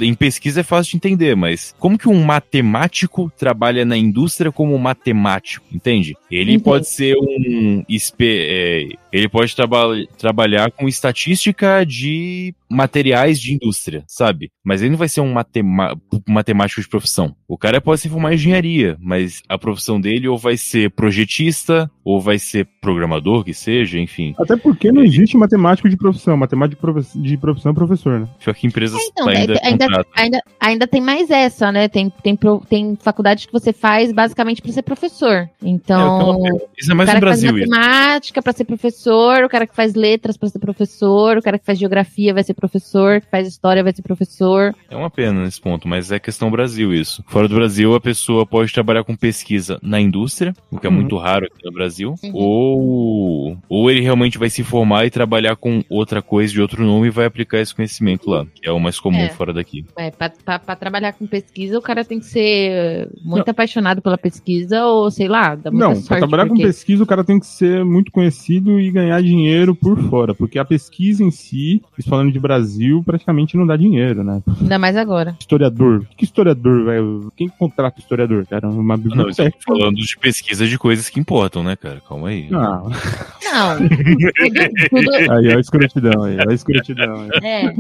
em 0.03 0.15
pesquisa 0.15 0.61
é 0.61 0.65
fácil 0.65 0.93
de 0.93 0.97
entender, 0.97 1.37
mas 1.37 1.75
como 1.79 1.99
que 1.99 2.09
um 2.09 2.23
matemático 2.25 3.31
trabalha 3.39 3.85
na 3.85 3.97
indústria 3.97 4.51
como 4.51 4.79
matemático, 4.79 5.65
entende? 5.73 6.17
Ele 6.31 6.53
Entendi. 6.53 6.65
pode 6.65 6.89
ser 6.89 7.17
um 7.17 7.85
espe- 7.89 8.47
é, 8.49 8.89
ele 9.13 9.29
pode 9.29 9.55
traba 9.55 9.89
trabalhar 10.17 10.71
com 10.71 10.89
estatística 10.89 11.85
de 11.85 12.55
materiais 12.71 13.41
de 13.41 13.55
indústria, 13.55 14.05
sabe? 14.07 14.51
Mas 14.65 14.83
ele 14.83 14.91
não 14.91 14.99
vai 14.99 15.09
ser 15.09 15.21
um 15.21 15.35
matemático 16.29 16.81
de 16.81 16.89
profissão. 16.89 17.35
O 17.47 17.57
cara 17.57 17.81
pode 17.81 18.01
se 18.01 18.09
formar 18.09 18.33
em 18.33 18.35
engenharia, 18.35 18.97
mas 19.01 19.43
a 19.49 19.59
profissão 19.59 20.01
dele 20.01 20.29
ou 20.29 20.37
vai 20.37 20.57
ser 20.57 20.91
projetista, 20.91 21.91
ou 22.09 22.21
vai 22.21 22.39
ser 22.39 22.67
programador, 22.81 23.45
que 23.45 23.53
seja, 23.53 23.99
enfim. 23.99 24.35
Até 24.39 24.57
porque 24.57 24.91
não 24.91 25.03
existe 25.05 25.37
matemático 25.37 25.89
de 25.91 25.97
profissão. 25.97 26.37
Matemático 26.39 26.81
de 27.17 27.37
profissão 27.37 27.73
é 27.73 27.75
professor, 27.75 28.21
né? 28.21 28.29
Pior 28.43 28.55
que 28.55 28.67
empresas 28.67 28.99
É, 28.99 29.05
então, 29.11 29.29
ainda, 29.29 29.55
é, 29.55 29.67
ainda, 29.67 29.85
contratam. 29.87 30.13
ainda, 30.17 30.43
ainda 30.59 30.87
tem 30.87 31.01
mais 31.03 31.29
essa, 31.31 31.71
né? 31.71 31.87
Tem, 31.89 32.09
tem, 32.23 32.39
tem 32.69 32.97
faculdade 33.01 33.47
que 33.47 33.53
você 33.53 33.73
faz 33.75 34.11
basicamente 34.13 34.63
para 34.63 34.73
ser 34.73 34.83
professor. 34.83 35.33
É, 35.35 35.49
Então. 35.63 36.47
ela- 36.47 36.59
isso 36.79 36.91
é 36.91 36.95
mais 36.95 37.09
o 37.09 37.13
cara 37.13 37.21
no 37.21 37.27
que 37.27 37.29
faz 37.31 37.43
Brasil, 37.43 37.53
matemática 37.69 38.43
para 38.43 38.53
ser 38.53 38.65
professor 38.65 39.45
o 39.45 39.49
cara 39.49 39.67
que 39.67 39.75
faz 39.77 39.95
letras 39.95 40.37
pra 40.37 40.49
ser 40.49 40.59
professor, 40.59 41.37
o 41.37 41.43
cara 41.43 41.59
que 41.59 41.65
faz 41.67 41.79
geografia 41.79 42.33
vai 42.33 42.43
ser 42.43 42.55
professor, 42.55 43.21
que 43.21 43.31
faz 43.31 43.47
história 43.47 43.83
vai 43.83 43.93
ser 43.93 44.03
professor. 44.03 44.75
É 44.91 44.97
uma 44.97 45.11
pena 45.11 45.43
nesse 45.45 45.61
ponto, 45.61 45.87
mas 45.87 46.11
é 46.11 46.19
questão 46.19 46.51
Brasil 46.51 46.95
isso. 46.95 47.23
Fora 47.29 47.49
do 47.49 47.55
Brasil, 47.55 47.95
a 47.95 48.01
pessoa 48.01 48.47
pode 48.47 48.73
trabalhar 48.73 49.05
com 49.05 49.15
pesquisa 49.17 49.79
na 49.83 50.01
indústria, 50.01 50.55
o 50.71 50.79
que 50.79 50.87
é 50.87 50.91
Uhum. 50.91 50.97
muito 50.97 51.17
raro 51.17 51.47
aqui 51.47 51.65
no 51.65 51.73
Brasil, 51.73 51.98
Uhum. 52.05 52.17
ou, 52.33 53.57
ou 53.69 53.91
ele 53.91 54.01
realmente 54.01 54.39
vai 54.39 54.51
se 54.51 54.63
formar 54.63 55.07
e 55.07 55.11
trabalhar 55.11 55.57
com 55.57 55.83
outra 55.89 56.21
coisa 56.23 56.53
de 56.53 56.61
outro 56.61 56.85
nome 56.85 57.07
e 57.09 57.11
vai 57.11 57.27
aplicar 57.27 57.59
esse 57.59 57.75
conhecimento 57.75 58.29
lá, 58.31 58.47
que 58.55 58.69
é 58.69 58.73
o 58.73 58.79
mais 58.81 58.99
comum 58.99 59.19
É. 59.19 59.29
fora 59.29 59.53
daqui. 59.53 59.85
É, 59.97 60.11
pra 60.11 60.77
trabalhar 60.77 61.13
com 61.13 61.27
pesquisa, 61.27 61.79
o 61.79 61.83
cara 61.83 62.05
tem 62.05 62.19
que 62.19 62.27
ser 62.27 63.09
muito 63.23 63.49
apaixonado 63.49 64.01
pela 64.03 64.19
pesquisa 64.19 64.85
ou, 64.87 65.11
sei 65.11 65.29
lá, 65.29 65.55
dar 65.55 65.71
muita 65.71 65.89
Não, 65.89 66.03
pra 66.03 66.19
trabalhar 66.19 66.45
com 66.45 66.51
porque- 66.51 66.67
pesquisa, 66.67 67.03
o 67.03 67.07
cara 67.07 67.25
tem 67.25 67.39
que 67.41 67.47
ser 67.47 67.85
muito 67.85 68.11
conhecido 68.13 68.81
e 68.81 68.91
ganhar 68.91 69.21
dinheiro 69.23 69.75
por 69.75 69.99
fora, 70.09 70.35
porque 70.35 70.59
a 70.59 70.65
pesquisa 70.65 71.23
em 71.25 71.31
si, 71.31 71.83
falando 72.09 72.33
de 72.33 72.39
Brasil, 72.39 73.03
praticamente 73.05 73.57
não 73.57 73.67
dá 73.67 73.77
dinheiro, 73.77 74.23
né? 74.25 74.43
Ainda 74.61 74.79
mais 74.79 74.97
agora. 74.97 75.37
Historiador, 75.41 76.05
que 76.17 76.25
historiador, 76.25 76.85
velho? 76.85 77.33
Quem 77.37 77.49
contrata 77.49 78.01
historiador, 78.01 78.47
cara? 78.47 78.69
Uma 78.69 78.97
Não, 78.97 79.03
biblioteca. 79.03 79.49
estamos 79.49 79.65
falando 79.65 79.97
de 79.97 80.17
pesquisa 80.19 80.67
de 80.67 80.79
coisas 80.79 81.09
que 81.09 81.19
importam, 81.21 81.63
né, 81.63 81.77
cara? 81.77 81.88
Calma 82.09 82.29
aí. 82.29 82.49
Não, 82.51 82.89
Não. 82.91 83.79
tudo, 83.79 83.89
tudo- 84.91 85.33
aí, 85.33 85.49
ó, 85.53 85.57
a 85.57 85.61
escrotidão 85.61 86.23
aí, 86.25 86.37
ó, 86.47 86.51
a 86.51 86.55
escrotidão 86.55 87.15
aí. 87.23 87.31
é, 87.43 87.75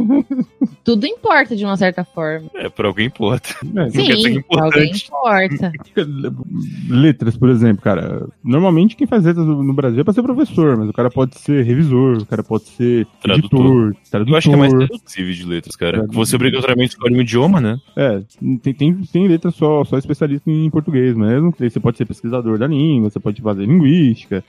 tudo 0.84 1.06
importa 1.06 1.54
de 1.56 1.64
uma 1.64 1.76
certa 1.76 2.04
forma. 2.04 2.48
É, 2.54 2.68
pra 2.68 2.88
alguém 2.88 3.06
importa. 3.06 3.50
É, 3.76 3.90
Sim, 3.90 4.10
é 4.26 4.30
importante. 4.30 4.50
alguém 4.58 4.92
importa. 4.92 5.72
Letras, 6.88 7.36
por 7.36 7.48
exemplo, 7.50 7.82
cara. 7.82 8.26
Normalmente 8.42 8.96
quem 8.96 9.06
faz 9.06 9.24
letras 9.24 9.46
no 9.46 9.72
Brasil 9.74 10.00
é 10.00 10.04
pra 10.04 10.12
ser 10.12 10.22
professor, 10.22 10.76
mas 10.76 10.88
o 10.88 10.92
cara 10.92 11.10
pode 11.10 11.36
ser 11.38 11.64
revisor, 11.64 12.18
o 12.18 12.26
cara 12.26 12.42
pode 12.42 12.64
ser 12.68 13.06
Tradutor. 13.22 13.60
editor, 13.60 13.96
tradutor. 14.10 14.32
Eu 14.32 14.38
acho 14.38 14.48
que 14.48 14.54
é 14.54 14.58
mais 14.58 14.72
traduzível 14.72 15.34
de 15.34 15.44
letras, 15.46 15.76
cara. 15.76 15.92
Tradutor. 15.98 16.16
Você 16.26 16.36
obrigatoriamente 16.36 16.90
escolhe 16.92 17.14
um 17.16 17.20
idioma, 17.20 17.60
né? 17.60 17.78
É, 17.96 18.22
tem, 18.62 18.74
tem, 18.74 18.94
tem 19.12 19.28
letra 19.28 19.50
só, 19.50 19.84
só 19.84 19.98
especialista 19.98 20.50
em 20.50 20.70
português 20.70 21.14
mesmo. 21.16 21.54
Você 21.58 21.80
pode 21.80 21.96
ser 21.98 22.04
pesquisador 22.06 22.58
da 22.58 22.66
língua, 22.66 23.10
você 23.10 23.20
pode 23.20 23.40
fazer 23.42 23.66
linguística. 23.66 23.87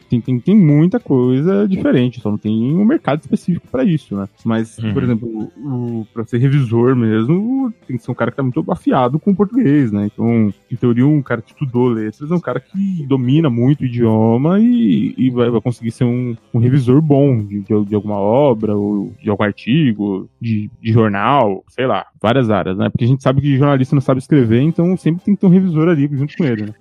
Tem, 0.10 0.20
tem, 0.22 0.40
tem 0.40 0.56
muita 0.56 1.00
coisa 1.00 1.68
diferente, 1.68 2.20
só 2.20 2.30
não 2.30 2.38
tem 2.38 2.52
um 2.76 2.86
mercado 2.86 3.22
específico 3.22 3.68
pra 3.72 3.84
isso, 3.84 4.16
né? 4.16 4.28
Mas, 4.46 4.78
Uhum. 4.80 4.94
por 4.94 5.04
exemplo, 5.04 5.28
o, 5.30 6.00
o, 6.02 6.08
pra 6.14 6.26
ser 6.26 6.38
revisor 6.38 6.96
mesmo, 6.96 7.74
tem 7.88 7.98
que 7.98 8.04
ser 8.04 8.12
um 8.12 8.16
cara 8.16 8.32
que 8.32 8.38
tá 8.38 8.44
muito 8.44 8.64
afiado 8.72 9.20
com 9.20 9.32
o 9.32 9.36
português, 9.36 9.92
né? 9.92 10.10
Então, 10.14 10.54
em 10.72 10.76
teoria, 10.76 11.06
um 11.08 11.22
cara 11.22 11.42
que 11.42 11.52
estudou 11.52 11.90
letras 11.90 12.32
é 12.32 12.34
um 12.34 12.40
cara 12.40 12.60
que 12.60 13.06
domina 13.08 13.50
muito 13.50 13.82
o 13.82 13.86
idioma 13.86 14.60
e, 14.60 15.14
e 15.18 15.30
vai, 15.30 15.50
vai 15.50 15.62
conseguir 15.62 15.92
ser 15.92 16.04
um, 16.04 16.36
um 16.54 16.60
revisor 16.60 17.02
bom 17.02 17.44
de, 17.44 17.62
de, 17.62 17.86
de 17.86 17.96
alguma 17.96 18.16
obra, 18.18 18.76
ou 18.76 19.14
de 19.22 19.30
algum 19.30 19.44
artigo, 19.44 20.30
de, 20.40 20.70
de 20.82 20.92
jornal, 20.92 21.64
sei 21.68 21.86
lá, 21.86 22.06
várias 22.22 22.50
áreas, 22.50 22.78
né? 22.78 22.90
Porque 22.90 23.06
a 23.06 23.08
gente 23.08 23.24
sabe 23.24 23.42
que 23.42 23.58
jornalista 23.58 23.96
não 23.96 24.02
sabe 24.02 24.20
escrever, 24.20 24.62
então 24.62 24.96
sempre 24.98 25.24
tem 25.24 25.36
que 25.36 25.42
ter 25.42 25.48
um 25.48 25.50
revisor 25.50 25.88
ali 25.90 26.10
junto 26.12 26.36
com 26.38 26.46
ele, 26.46 26.64
né? 26.64 26.74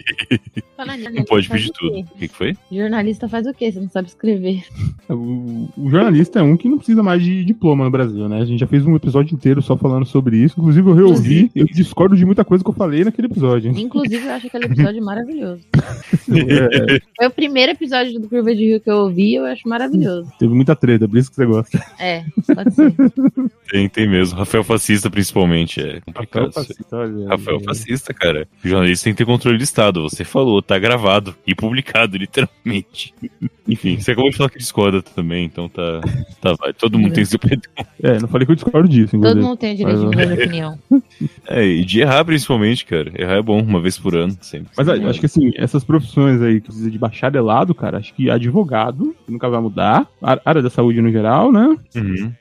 Não 1.11 1.25
pode 1.25 1.49
pedir 1.49 1.73
tudo. 1.73 1.99
O 2.01 2.19
que, 2.19 2.29
que 2.29 2.35
foi? 2.35 2.48
Jornalista 2.71 3.29
faz 3.29 3.47
o 3.47 3.55
quê? 3.55 3.71
Você 3.71 3.81
não 3.81 3.89
sabe 3.89 4.09
escrever. 4.09 4.65
O, 5.09 5.69
o 5.77 5.91
jornalista 5.91 6.41
é 6.41 6.43
um 6.43 6.57
que 6.57 6.69
não 6.69 6.79
precisa 6.79 7.03
mais 7.03 7.23
de 7.23 7.45
diploma 7.45 7.85
no 7.85 7.91
Brasil, 7.91 8.29
né? 8.29 8.41
A 8.41 8.45
gente 8.45 8.61
já 8.61 8.67
fez 8.67 8.85
um 8.85 8.95
episódio 8.95 9.35
inteiro 9.35 9.63
só 9.63 9.77
falando 9.77 10.07
sobre 10.07 10.37
isso. 10.37 10.57
Inclusive, 10.59 10.89
eu 10.89 10.95
reouvi, 10.95 11.51
eu 11.55 11.67
discordo 11.67 12.17
de 12.17 12.25
muita 12.25 12.45
coisa 12.45 12.63
que 12.63 12.71
eu 12.71 12.75
falei 12.75 13.05
naquele 13.05 13.27
episódio. 13.27 13.73
Inclusive, 13.77 14.27
eu 14.27 14.33
acho 14.33 14.47
aquele 14.47 14.67
episódio 14.67 15.05
maravilhoso. 15.05 15.63
É, 16.31 17.01
Foi 17.17 17.27
o 17.27 17.31
primeiro 17.31 17.73
episódio 17.73 18.21
do 18.21 18.29
Curva 18.29 18.55
de 18.55 18.63
Rio 18.65 18.81
que 18.81 18.91
eu 18.91 18.97
ouvi, 18.97 19.35
eu 19.35 19.47
acho 19.47 19.67
maravilhoso. 19.67 20.31
teve 20.39 20.53
muita 20.55 20.77
treta, 20.77 21.09
por 21.09 21.19
isso 21.19 21.31
que 21.31 21.37
você 21.37 21.47
gosta. 21.47 21.83
É, 21.99 22.23
pode 22.55 22.75
ser. 22.75 22.95
Tem, 23.71 23.89
tem 23.89 24.09
mesmo. 24.09 24.39
Rafael 24.39 24.65
Fascista, 24.65 25.11
principalmente. 25.11 25.81
É 25.81 26.01
complicado. 26.01 26.47
aí. 26.47 26.53
Fascista, 26.53 26.97
olha, 26.97 27.29
Rafael 27.29 27.59
é. 27.59 27.65
Fascista, 27.65 28.15
cara. 28.15 28.49
O 28.65 28.69
jornalista 28.69 29.05
tem 29.05 29.13
que 29.13 29.19
ter 29.19 29.27
controle 29.27 29.59
do 29.59 29.65
Estado. 29.65 30.03
Você 30.03 30.25
falou, 30.25 30.63
tá 30.63 30.79
gravado 30.79 31.35
e 31.47 31.55
publicado, 31.55 32.17
literalmente. 32.17 32.38
Enfim, 33.67 33.99
você 33.99 34.13
acabou 34.13 34.31
de 34.31 34.37
falar 34.37 34.51
que 34.51 34.59
discorda 34.59 35.03
também, 35.03 35.45
então 35.45 35.69
tá. 35.69 36.01
tá 36.41 36.55
vai. 36.55 36.73
Todo 36.73 36.99
mundo 36.99 37.13
tem 37.13 37.25
seu 37.25 37.39
perdão. 37.39 37.71
É, 38.03 38.19
não 38.19 38.29
falei 38.29 38.47
que 38.47 38.53
eu 38.53 38.57
discordo 38.57 38.89
disso, 38.89 39.19
Todo 39.19 39.43
mundo 39.43 39.57
tem 39.57 39.75
o 39.75 39.77
direito 39.77 39.99
de 39.99 40.07
mudar 40.07 40.25
de 40.25 40.33
opinião. 40.35 40.79
É, 41.49 41.65
e 41.65 41.85
de 41.85 42.01
errar, 42.01 42.25
principalmente, 42.25 42.85
cara. 42.85 43.11
Errar 43.17 43.39
é 43.39 43.43
bom, 43.43 43.61
uma 43.61 43.81
vez 43.81 43.99
por 43.99 44.15
ano, 44.15 44.37
sempre. 44.41 44.69
Mas 44.77 44.89
ah, 44.89 44.95
acho 45.09 45.19
que 45.19 45.27
assim, 45.27 45.51
essas 45.57 45.83
profissões 45.83 46.41
aí 46.41 46.61
que 46.61 46.67
precisa 46.67 46.91
de 46.91 46.99
bacharelado, 46.99 47.75
cara, 47.75 47.99
acho 47.99 48.15
que 48.15 48.31
advogado, 48.31 49.17
que 49.25 49.33
nunca 49.33 49.49
vai 49.49 49.61
mudar, 49.61 50.07
a 50.23 50.39
área 50.45 50.63
da 50.63 50.71
saúde 50.71 51.01
no 51.01 51.11
geral, 51.11 51.51
né? 51.51 51.77
Uhum. 51.97 52.33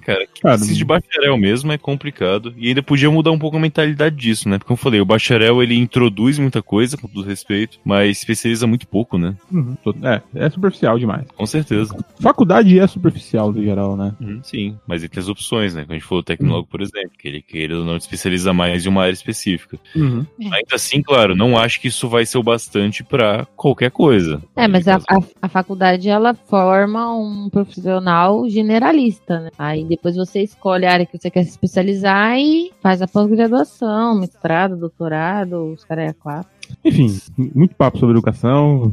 Cara, 0.00 0.26
que 0.32 0.40
Cara, 0.40 0.56
precisa 0.56 0.78
de 0.78 0.84
bacharel 0.84 1.36
mesmo 1.36 1.72
é 1.72 1.78
complicado. 1.78 2.54
E 2.56 2.68
ainda 2.68 2.82
podia 2.82 3.10
mudar 3.10 3.32
um 3.32 3.38
pouco 3.38 3.56
a 3.56 3.60
mentalidade 3.60 4.16
disso, 4.16 4.48
né? 4.48 4.58
Porque 4.58 4.68
como 4.68 4.78
eu 4.78 4.82
falei, 4.82 5.00
o 5.00 5.04
bacharel 5.04 5.62
ele 5.62 5.76
introduz 5.76 6.38
muita 6.38 6.62
coisa, 6.62 6.96
com 6.96 7.08
todo 7.08 7.26
respeito, 7.26 7.78
mas 7.84 8.18
especializa 8.18 8.66
muito 8.66 8.86
pouco, 8.86 9.18
né? 9.18 9.34
Uhum, 9.52 9.76
é, 10.02 10.22
é 10.34 10.50
superficial 10.50 10.98
demais. 10.98 11.26
Com 11.36 11.46
certeza. 11.46 11.94
Faculdade 12.20 12.78
é 12.78 12.86
superficial 12.86 13.52
no 13.52 13.62
geral, 13.62 13.96
né? 13.96 14.14
Uhum, 14.20 14.40
sim, 14.42 14.76
mas 14.86 15.02
ele 15.02 15.10
tem 15.10 15.20
as 15.20 15.28
opções, 15.28 15.74
né? 15.74 15.82
Quando 15.82 15.92
a 15.92 15.94
gente 15.94 16.06
falou 16.06 16.22
tecnólogo, 16.22 16.68
por 16.68 16.80
exemplo, 16.80 17.12
que 17.18 17.28
ele 17.28 17.42
queira 17.42 17.78
ou 17.78 17.84
não 17.84 17.96
especializa 17.96 18.52
mais 18.52 18.86
em 18.86 18.88
uma 18.88 19.02
área 19.02 19.12
específica. 19.12 19.78
Uhum. 19.94 20.24
Ainda 20.40 20.74
assim, 20.74 21.02
claro, 21.02 21.34
não 21.34 21.56
acho 21.56 21.80
que 21.80 21.88
isso 21.88 22.08
vai 22.08 22.24
ser 22.24 22.38
o 22.38 22.42
bastante 22.42 23.04
pra 23.04 23.46
qualquer 23.56 23.90
coisa. 23.90 24.42
É, 24.56 24.66
mas 24.66 24.88
a, 24.88 24.96
a, 24.96 25.18
a 25.42 25.48
faculdade 25.48 26.08
ela 26.08 26.34
forma 26.34 27.14
um 27.14 27.48
profissional 27.50 28.48
generalista, 28.48 29.40
né? 29.40 29.50
Aí 29.58 29.84
depois 29.84 30.16
você 30.16 30.42
escolhe 30.42 30.86
a 30.86 30.92
área 30.92 31.06
que 31.06 31.18
você 31.18 31.30
quer 31.30 31.44
se 31.44 31.50
especializar 31.50 32.38
e 32.38 32.72
faz 32.82 33.02
a 33.02 33.08
pós-graduação, 33.08 34.18
mestrado, 34.18 34.76
doutorado, 34.76 35.72
os 35.72 35.84
caras 35.84 36.10
é 36.10 36.12
quatro. 36.12 36.50
Enfim, 36.84 37.20
muito 37.54 37.74
papo 37.74 37.98
sobre 37.98 38.14
educação. 38.14 38.92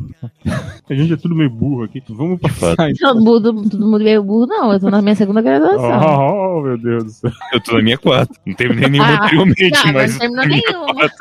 A 0.90 0.94
gente 0.94 1.14
é 1.14 1.18
tudo 1.18 1.36
meio 1.36 1.50
burro 1.50 1.84
aqui. 1.84 2.02
Vamos 2.10 2.40
passar. 2.40 2.76
Todo 3.00 3.20
mundo, 3.22 3.70
todo 3.70 3.86
mundo 3.86 4.04
meio 4.04 4.24
burro, 4.24 4.48
não. 4.48 4.72
Eu 4.74 4.80
tô 4.80 4.90
na 4.90 5.02
minha 5.02 5.16
segunda 5.16 5.42
graduação. 5.42 6.58
Oh, 6.58 6.62
meu 6.62 6.78
Deus 6.78 7.04
do 7.04 7.10
céu. 7.12 7.32
Eu 7.54 7.62
tô 7.62 7.74
na 7.74 7.82
minha 7.82 7.98
quarta. 7.98 8.34
Não 8.46 8.54
terminei 8.56 8.90
nenhuma 8.90 9.10
Ah, 9.10 9.26
anteriormente, 9.26 9.72
não, 9.72 9.94
mas 9.94 9.94
mas. 9.94 10.12
não 10.12 10.20
terminou 10.20 10.46
nenhuma. 10.48 11.12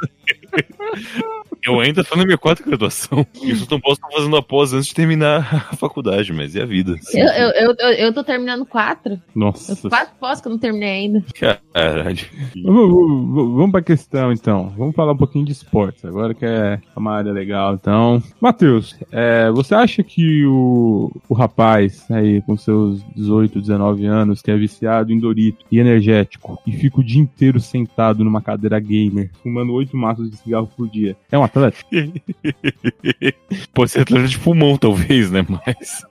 Eu 1.65 1.81
ainda 1.81 2.05
tô 2.05 2.17
na 2.17 2.25
minha 2.25 2.39
quarta 2.39 2.63
graduação. 2.63 3.27
Isso 3.43 3.65
eu 3.65 3.69
não 3.71 3.81
posso 3.81 3.95
estar 3.95 4.09
fazendo 4.11 4.37
após 4.37 4.73
antes 4.73 4.89
de 4.89 4.95
terminar 4.95 5.69
a 5.71 5.77
faculdade, 5.77 6.33
mas 6.33 6.55
é 6.55 6.63
a 6.63 6.67
vida. 6.67 6.95
Eu, 7.13 7.27
eu, 7.27 7.51
eu, 7.51 7.77
eu, 7.79 7.91
eu 7.91 8.15
tô 8.15 8.23
terminando 8.23 8.65
quatro. 8.65 9.21
Nossa. 9.35 9.73
Eu 9.73 9.91
quatro 9.91 10.15
pós 10.21 10.41
que 10.41 10.49
eu 10.49 10.53
não 10.53 10.59
terminei 10.59 10.89
ainda. 10.89 11.25
Caralho. 11.35 12.19
Vamos, 12.63 12.91
vamos, 12.91 13.55
vamos 13.55 13.73
pra 13.73 13.83
questão, 13.83 14.33
então. 14.33 14.73
Vamos 14.77 14.95
falar 14.95 15.13
um 15.13 15.17
pouquinho 15.17 15.45
de 15.45 15.53
esportes, 15.53 16.05
agora 16.05 16.33
que 16.33 16.45
é 16.45 16.81
uma 16.97 17.13
área 17.15 17.33
legal. 17.33 17.75
Então, 17.75 18.23
Matheus, 18.41 18.97
é, 19.11 19.51
você 19.51 19.75
acha 19.75 20.03
que 20.03 20.45
o, 20.47 21.11
o 21.29 21.35
rapaz 21.35 22.07
aí 22.11 22.41
com 22.43 22.57
seus 22.57 23.03
18, 23.15 23.61
19 23.61 24.07
anos, 24.07 24.43
que 24.43 24.51
é 24.51 24.57
viciado 24.57 25.13
em 25.13 25.19
Dorito 25.19 25.65
e 25.71 25.79
energético, 25.79 26.59
e 26.67 26.73
fica 26.73 27.01
o 27.01 27.05
dia 27.05 27.21
inteiro 27.21 27.61
sentado 27.61 28.25
numa 28.25 28.41
cadeira 28.41 28.79
gamer, 28.79 29.31
fumando 29.43 29.73
oito 29.75 29.97
maços 29.97 30.31
de 30.31 30.37
cigarro 30.39 30.71
por 30.77 30.89
dia, 30.89 31.17
é 31.31 31.39
um 31.39 31.45
atleta? 31.45 31.77
Pode 33.75 33.91
ser 33.91 34.01
atleta 34.01 34.29
de 34.29 34.39
pulmão, 34.39 34.77
talvez, 34.77 35.31
né? 35.31 35.45
Mas. 35.49 36.05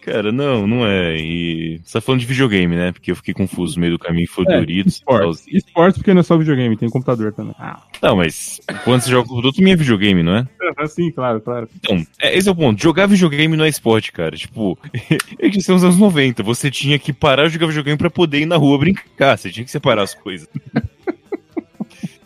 Cara, 0.00 0.32
não, 0.32 0.66
não 0.66 0.86
é. 0.86 1.16
E 1.16 1.80
você 1.84 1.94
tá 1.94 2.00
falando 2.00 2.20
de 2.20 2.26
videogame, 2.26 2.74
né? 2.74 2.92
Porque 2.92 3.10
eu 3.10 3.16
fiquei 3.16 3.34
confuso 3.34 3.76
no 3.76 3.80
meio 3.80 3.92
do 3.92 3.98
caminho, 3.98 4.28
foi 4.28 4.44
É, 4.48 4.56
Doritos. 4.58 4.94
Esportes. 4.94 5.46
Esportes 5.48 5.98
porque 5.98 6.14
não 6.14 6.20
é 6.20 6.22
só 6.22 6.38
videogame, 6.38 6.76
tem 6.76 6.88
computador 6.88 7.32
também. 7.32 7.54
Ah, 7.58 7.82
Não, 8.02 8.16
mas 8.16 8.60
quando 8.84 9.02
você 9.02 9.10
joga 9.10 9.28
com 9.28 9.34
produto, 9.34 9.56
também 9.56 9.72
é 9.72 9.76
videogame, 9.76 10.22
não 10.22 10.36
é? 10.36 10.46
sim, 10.86 11.10
claro, 11.10 11.40
claro. 11.40 11.68
Então, 11.76 12.04
é, 12.20 12.36
esse 12.36 12.48
é 12.48 12.52
o 12.52 12.54
ponto. 12.54 12.82
Jogar 12.82 13.06
videogame 13.06 13.56
não 13.56 13.64
é 13.64 13.68
esporte, 13.68 14.10
cara. 14.10 14.36
Tipo, 14.36 14.78
é 15.38 15.50
que 15.50 15.60
são 15.60 15.76
os 15.76 15.84
anos 15.84 15.98
90. 15.98 16.42
Você 16.42 16.70
tinha 16.70 16.98
que 16.98 17.12
parar 17.12 17.46
de 17.46 17.54
jogar 17.54 17.66
videogame 17.66 17.98
pra 17.98 18.10
poder 18.10 18.40
ir 18.40 18.46
na 18.46 18.56
rua 18.56 18.78
brincar. 18.78 19.36
Você 19.36 19.50
tinha 19.50 19.64
que 19.64 19.70
separar 19.70 20.02
as 20.02 20.14
coisas. 20.14 20.48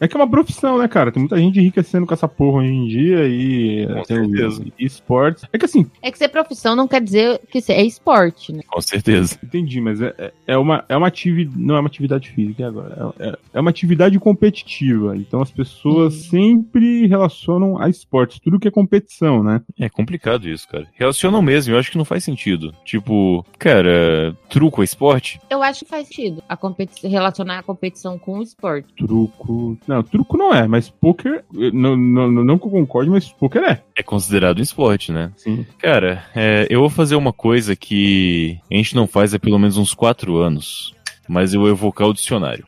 É 0.01 0.07
que 0.07 0.17
é 0.17 0.21
uma 0.21 0.29
profissão, 0.29 0.79
né, 0.79 0.87
cara? 0.89 1.11
Tem 1.11 1.21
muita 1.21 1.39
gente 1.39 1.59
enriquecendo 1.59 2.07
com 2.07 2.13
essa 2.15 2.29
porra 2.29 2.59
hoje 2.63 2.73
em 2.73 2.87
dia 2.87 3.27
e 3.29 3.87
Com 3.87 4.03
tem 4.03 4.17
certeza. 4.31 4.65
e 4.79 4.85
esportes. 4.85 5.45
É 5.53 5.59
que 5.59 5.65
assim, 5.65 5.87
É 6.03 6.11
que 6.13 6.19
ser 6.19 6.29
profissão 6.29 6.77
não 6.77 6.87
quer 6.87 7.01
dizer 7.03 7.41
que 7.51 7.61
é 7.73 7.83
esporte, 7.83 8.53
né? 8.53 8.61
Com 8.67 8.81
certeza. 8.81 9.39
entendi, 9.43 9.81
mas 9.81 10.01
é, 10.01 10.15
é- 10.19 10.33
é 10.49 10.57
uma, 10.59 10.85
é 10.89 10.97
uma 10.97 11.07
atividade. 11.07 11.57
Não 11.59 11.77
é 11.77 11.81
uma 11.81 11.89
atividade 11.89 12.31
física 12.31 12.63
é 12.63 12.67
agora. 12.67 13.13
É, 13.19 13.29
é- 13.29 13.37
é 13.55 13.61
uma 13.61 13.71
atividade 13.71 14.19
competitiva. 14.19 15.17
Então 15.17 15.41
as 15.41 15.51
pessoas 15.51 16.15
Hum. 16.15 16.31
sempre 16.31 17.07
relacionam 17.07 17.81
a 17.81 17.89
esportes, 17.89 18.39
tudo 18.41 18.59
que 18.59 18.69
é 18.69 18.71
competição, 18.71 19.43
né? 19.43 19.61
É 19.79 19.89
complicado 19.89 20.49
isso, 20.49 20.69
cara. 20.69 20.87
Relacionam 20.95 21.41
mesmo, 21.43 21.73
eu 21.75 21.79
acho 21.79 21.91
que 21.91 21.99
não 21.99 22.05
faz 22.05 22.23
sentido. 22.25 22.73
Tipo, 22.85 23.45
cara, 23.59 24.37
truco 24.49 24.83
é 24.83 24.85
esporte? 24.85 25.41
Eu 25.51 25.63
acho 25.63 25.85
que 25.85 25.91
faz 25.91 26.07
sentido 26.09 26.43
a 26.49 26.57
competi- 26.57 27.07
relacionar 27.07 27.59
a 27.59 27.63
competição 27.63 28.19
com 28.19 28.39
o 28.39 28.43
esporte. 28.43 28.93
Truco. 28.97 29.79
Não, 29.87 30.03
truco 30.03 30.37
não 30.37 30.53
é, 30.53 30.67
mas 30.67 30.89
poker, 30.89 31.45
não, 31.53 31.97
não, 31.97 32.31
não, 32.31 32.45
não 32.45 32.59
que 32.59 32.67
eu 32.67 32.71
concorde, 32.71 33.11
mas 33.11 33.29
poker 33.29 33.63
é. 33.63 33.83
É 33.97 34.03
considerado 34.03 34.59
um 34.59 34.63
esporte, 34.63 35.13
né? 35.13 35.33
Sim. 35.37 35.65
Cara, 35.79 36.25
é, 36.35 36.67
eu 36.69 36.81
vou 36.81 36.91
fazer 36.91 37.17
uma 37.17 37.33
coisa 37.33 37.77
que 37.77 38.59
a 38.71 38.75
gente 38.75 38.97
não 38.97 39.07
faz 39.07 39.33
há 39.33 39.39
pelo 39.39 39.59
menos 39.59 39.77
uns 39.77 39.95
quatro 39.95 40.37
anos, 40.37 40.95
mas 41.29 41.55
eu 41.55 41.61
vou 41.61 41.71
evocar 41.71 42.09
o 42.09 42.15
dicionário. 42.15 42.67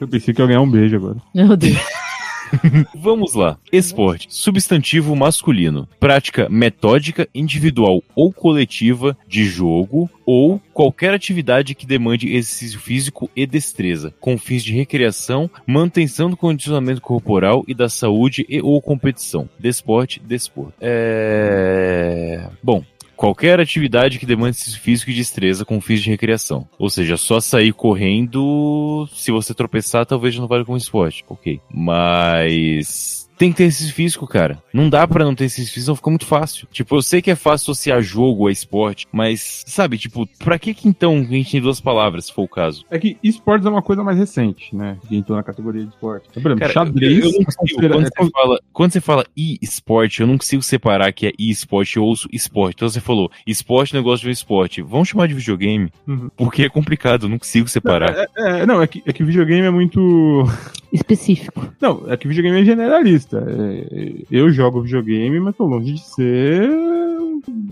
Eu 0.00 0.08
pensei 0.08 0.32
que 0.32 0.40
eu 0.40 0.44
ia 0.44 0.48
ganhar 0.48 0.60
um 0.60 0.70
beijo 0.70 0.96
agora. 0.96 1.16
Meu 1.34 1.56
Deus. 1.56 1.78
Vamos 2.94 3.34
lá. 3.34 3.58
Esporte. 3.72 4.26
Substantivo 4.30 5.14
masculino. 5.14 5.88
Prática 5.98 6.48
metódica, 6.48 7.28
individual 7.34 8.02
ou 8.14 8.32
coletiva 8.32 9.16
de 9.26 9.44
jogo 9.44 10.10
ou 10.24 10.60
qualquer 10.74 11.14
atividade 11.14 11.74
que 11.74 11.86
demande 11.86 12.28
exercício 12.34 12.78
físico 12.78 13.30
e 13.34 13.46
destreza, 13.46 14.14
com 14.20 14.36
fins 14.36 14.62
de 14.62 14.74
recreação, 14.74 15.50
manutenção 15.66 16.28
do 16.28 16.36
condicionamento 16.36 17.00
corporal 17.00 17.64
e 17.66 17.74
da 17.74 17.88
saúde 17.88 18.44
e 18.48 18.60
ou 18.60 18.80
competição. 18.82 19.48
Desporte, 19.58 20.20
desporto. 20.20 20.74
É... 20.80 22.48
Bom, 22.62 22.84
qualquer 23.18 23.58
atividade 23.58 24.18
que 24.18 24.24
demande 24.24 24.56
exercício 24.56 24.80
físico 24.80 25.10
e 25.10 25.14
destreza 25.14 25.64
com 25.64 25.80
fins 25.80 26.00
de 26.00 26.08
recreação. 26.08 26.66
Ou 26.78 26.88
seja, 26.88 27.16
só 27.16 27.40
sair 27.40 27.72
correndo, 27.72 29.08
se 29.12 29.32
você 29.32 29.52
tropeçar, 29.52 30.06
talvez 30.06 30.38
não 30.38 30.46
vale 30.46 30.64
como 30.64 30.78
esporte. 30.78 31.24
Ok. 31.28 31.60
Mas 31.68 33.27
tem 33.38 33.52
que 33.52 33.58
ter 33.58 33.64
exercício 33.64 33.94
físico, 33.94 34.26
cara. 34.26 34.62
Não 34.72 34.90
dá 34.90 35.06
pra 35.06 35.24
não 35.24 35.34
ter 35.34 35.44
exercício 35.44 35.72
físico, 35.72 35.96
fica 35.96 36.10
muito 36.10 36.26
fácil. 36.26 36.66
Tipo, 36.72 36.96
eu 36.96 37.02
sei 37.02 37.22
que 37.22 37.30
é 37.30 37.36
fácil 37.36 37.70
associar 37.70 38.02
jogo 38.02 38.48
a 38.48 38.52
esporte, 38.52 39.06
mas, 39.12 39.64
sabe, 39.66 39.96
tipo, 39.96 40.28
pra 40.38 40.58
que 40.58 40.74
que 40.74 40.88
então 40.88 41.16
a 41.18 41.22
gente 41.22 41.52
tem 41.52 41.60
duas 41.60 41.80
palavras, 41.80 42.26
se 42.26 42.32
for 42.32 42.42
o 42.42 42.48
caso? 42.48 42.84
É 42.90 42.98
que 42.98 43.16
esportes 43.22 43.66
é 43.66 43.70
uma 43.70 43.82
coisa 43.82 44.02
mais 44.02 44.18
recente, 44.18 44.74
né? 44.74 44.98
Que 45.06 45.16
entrou 45.16 45.36
na 45.36 45.44
categoria 45.44 45.84
de 45.84 45.90
esporte. 45.90 46.28
Por 46.32 46.40
exemplo, 46.40 46.58
Cara, 46.58 46.72
xadrez. 46.72 47.18
eu, 47.18 47.30
eu 47.30 47.32
não 47.32 47.44
consigo, 47.44 47.80
quando, 47.80 48.06
é 48.06 48.10
você 48.10 48.30
fala, 48.30 48.60
quando 48.72 48.92
você 48.92 49.00
fala 49.00 49.26
e-esporte, 49.36 50.20
eu 50.20 50.26
não 50.26 50.36
consigo 50.36 50.62
separar 50.62 51.12
que 51.12 51.26
é 51.28 51.32
e-esporte, 51.38 51.96
eu 51.96 52.04
ouço 52.04 52.28
esporte. 52.32 52.74
Então 52.76 52.88
você 52.88 53.00
falou, 53.00 53.30
esporte, 53.46 53.94
negócio 53.94 54.26
de 54.26 54.32
esporte. 54.32 54.82
Vamos 54.82 55.08
chamar 55.08 55.28
de 55.28 55.34
videogame? 55.34 55.90
Uhum. 56.06 56.28
Porque 56.36 56.64
é 56.64 56.68
complicado, 56.68 57.26
eu 57.26 57.28
não 57.28 57.38
consigo 57.38 57.68
separar. 57.68 58.10
É, 58.16 58.26
é, 58.36 58.66
não, 58.66 58.82
é 58.82 58.86
que, 58.86 59.02
é 59.06 59.12
que 59.12 59.22
videogame 59.22 59.66
é 59.66 59.70
muito. 59.70 60.44
Específico. 60.92 61.72
Não, 61.80 62.04
é 62.08 62.16
que 62.16 62.28
videogame 62.28 62.60
é 62.60 62.64
generalista. 62.64 63.44
É, 63.46 64.22
eu 64.30 64.50
jogo 64.50 64.82
videogame, 64.82 65.38
mas 65.40 65.56
tô 65.56 65.64
longe 65.64 65.92
de 65.92 66.00
ser 66.00 66.68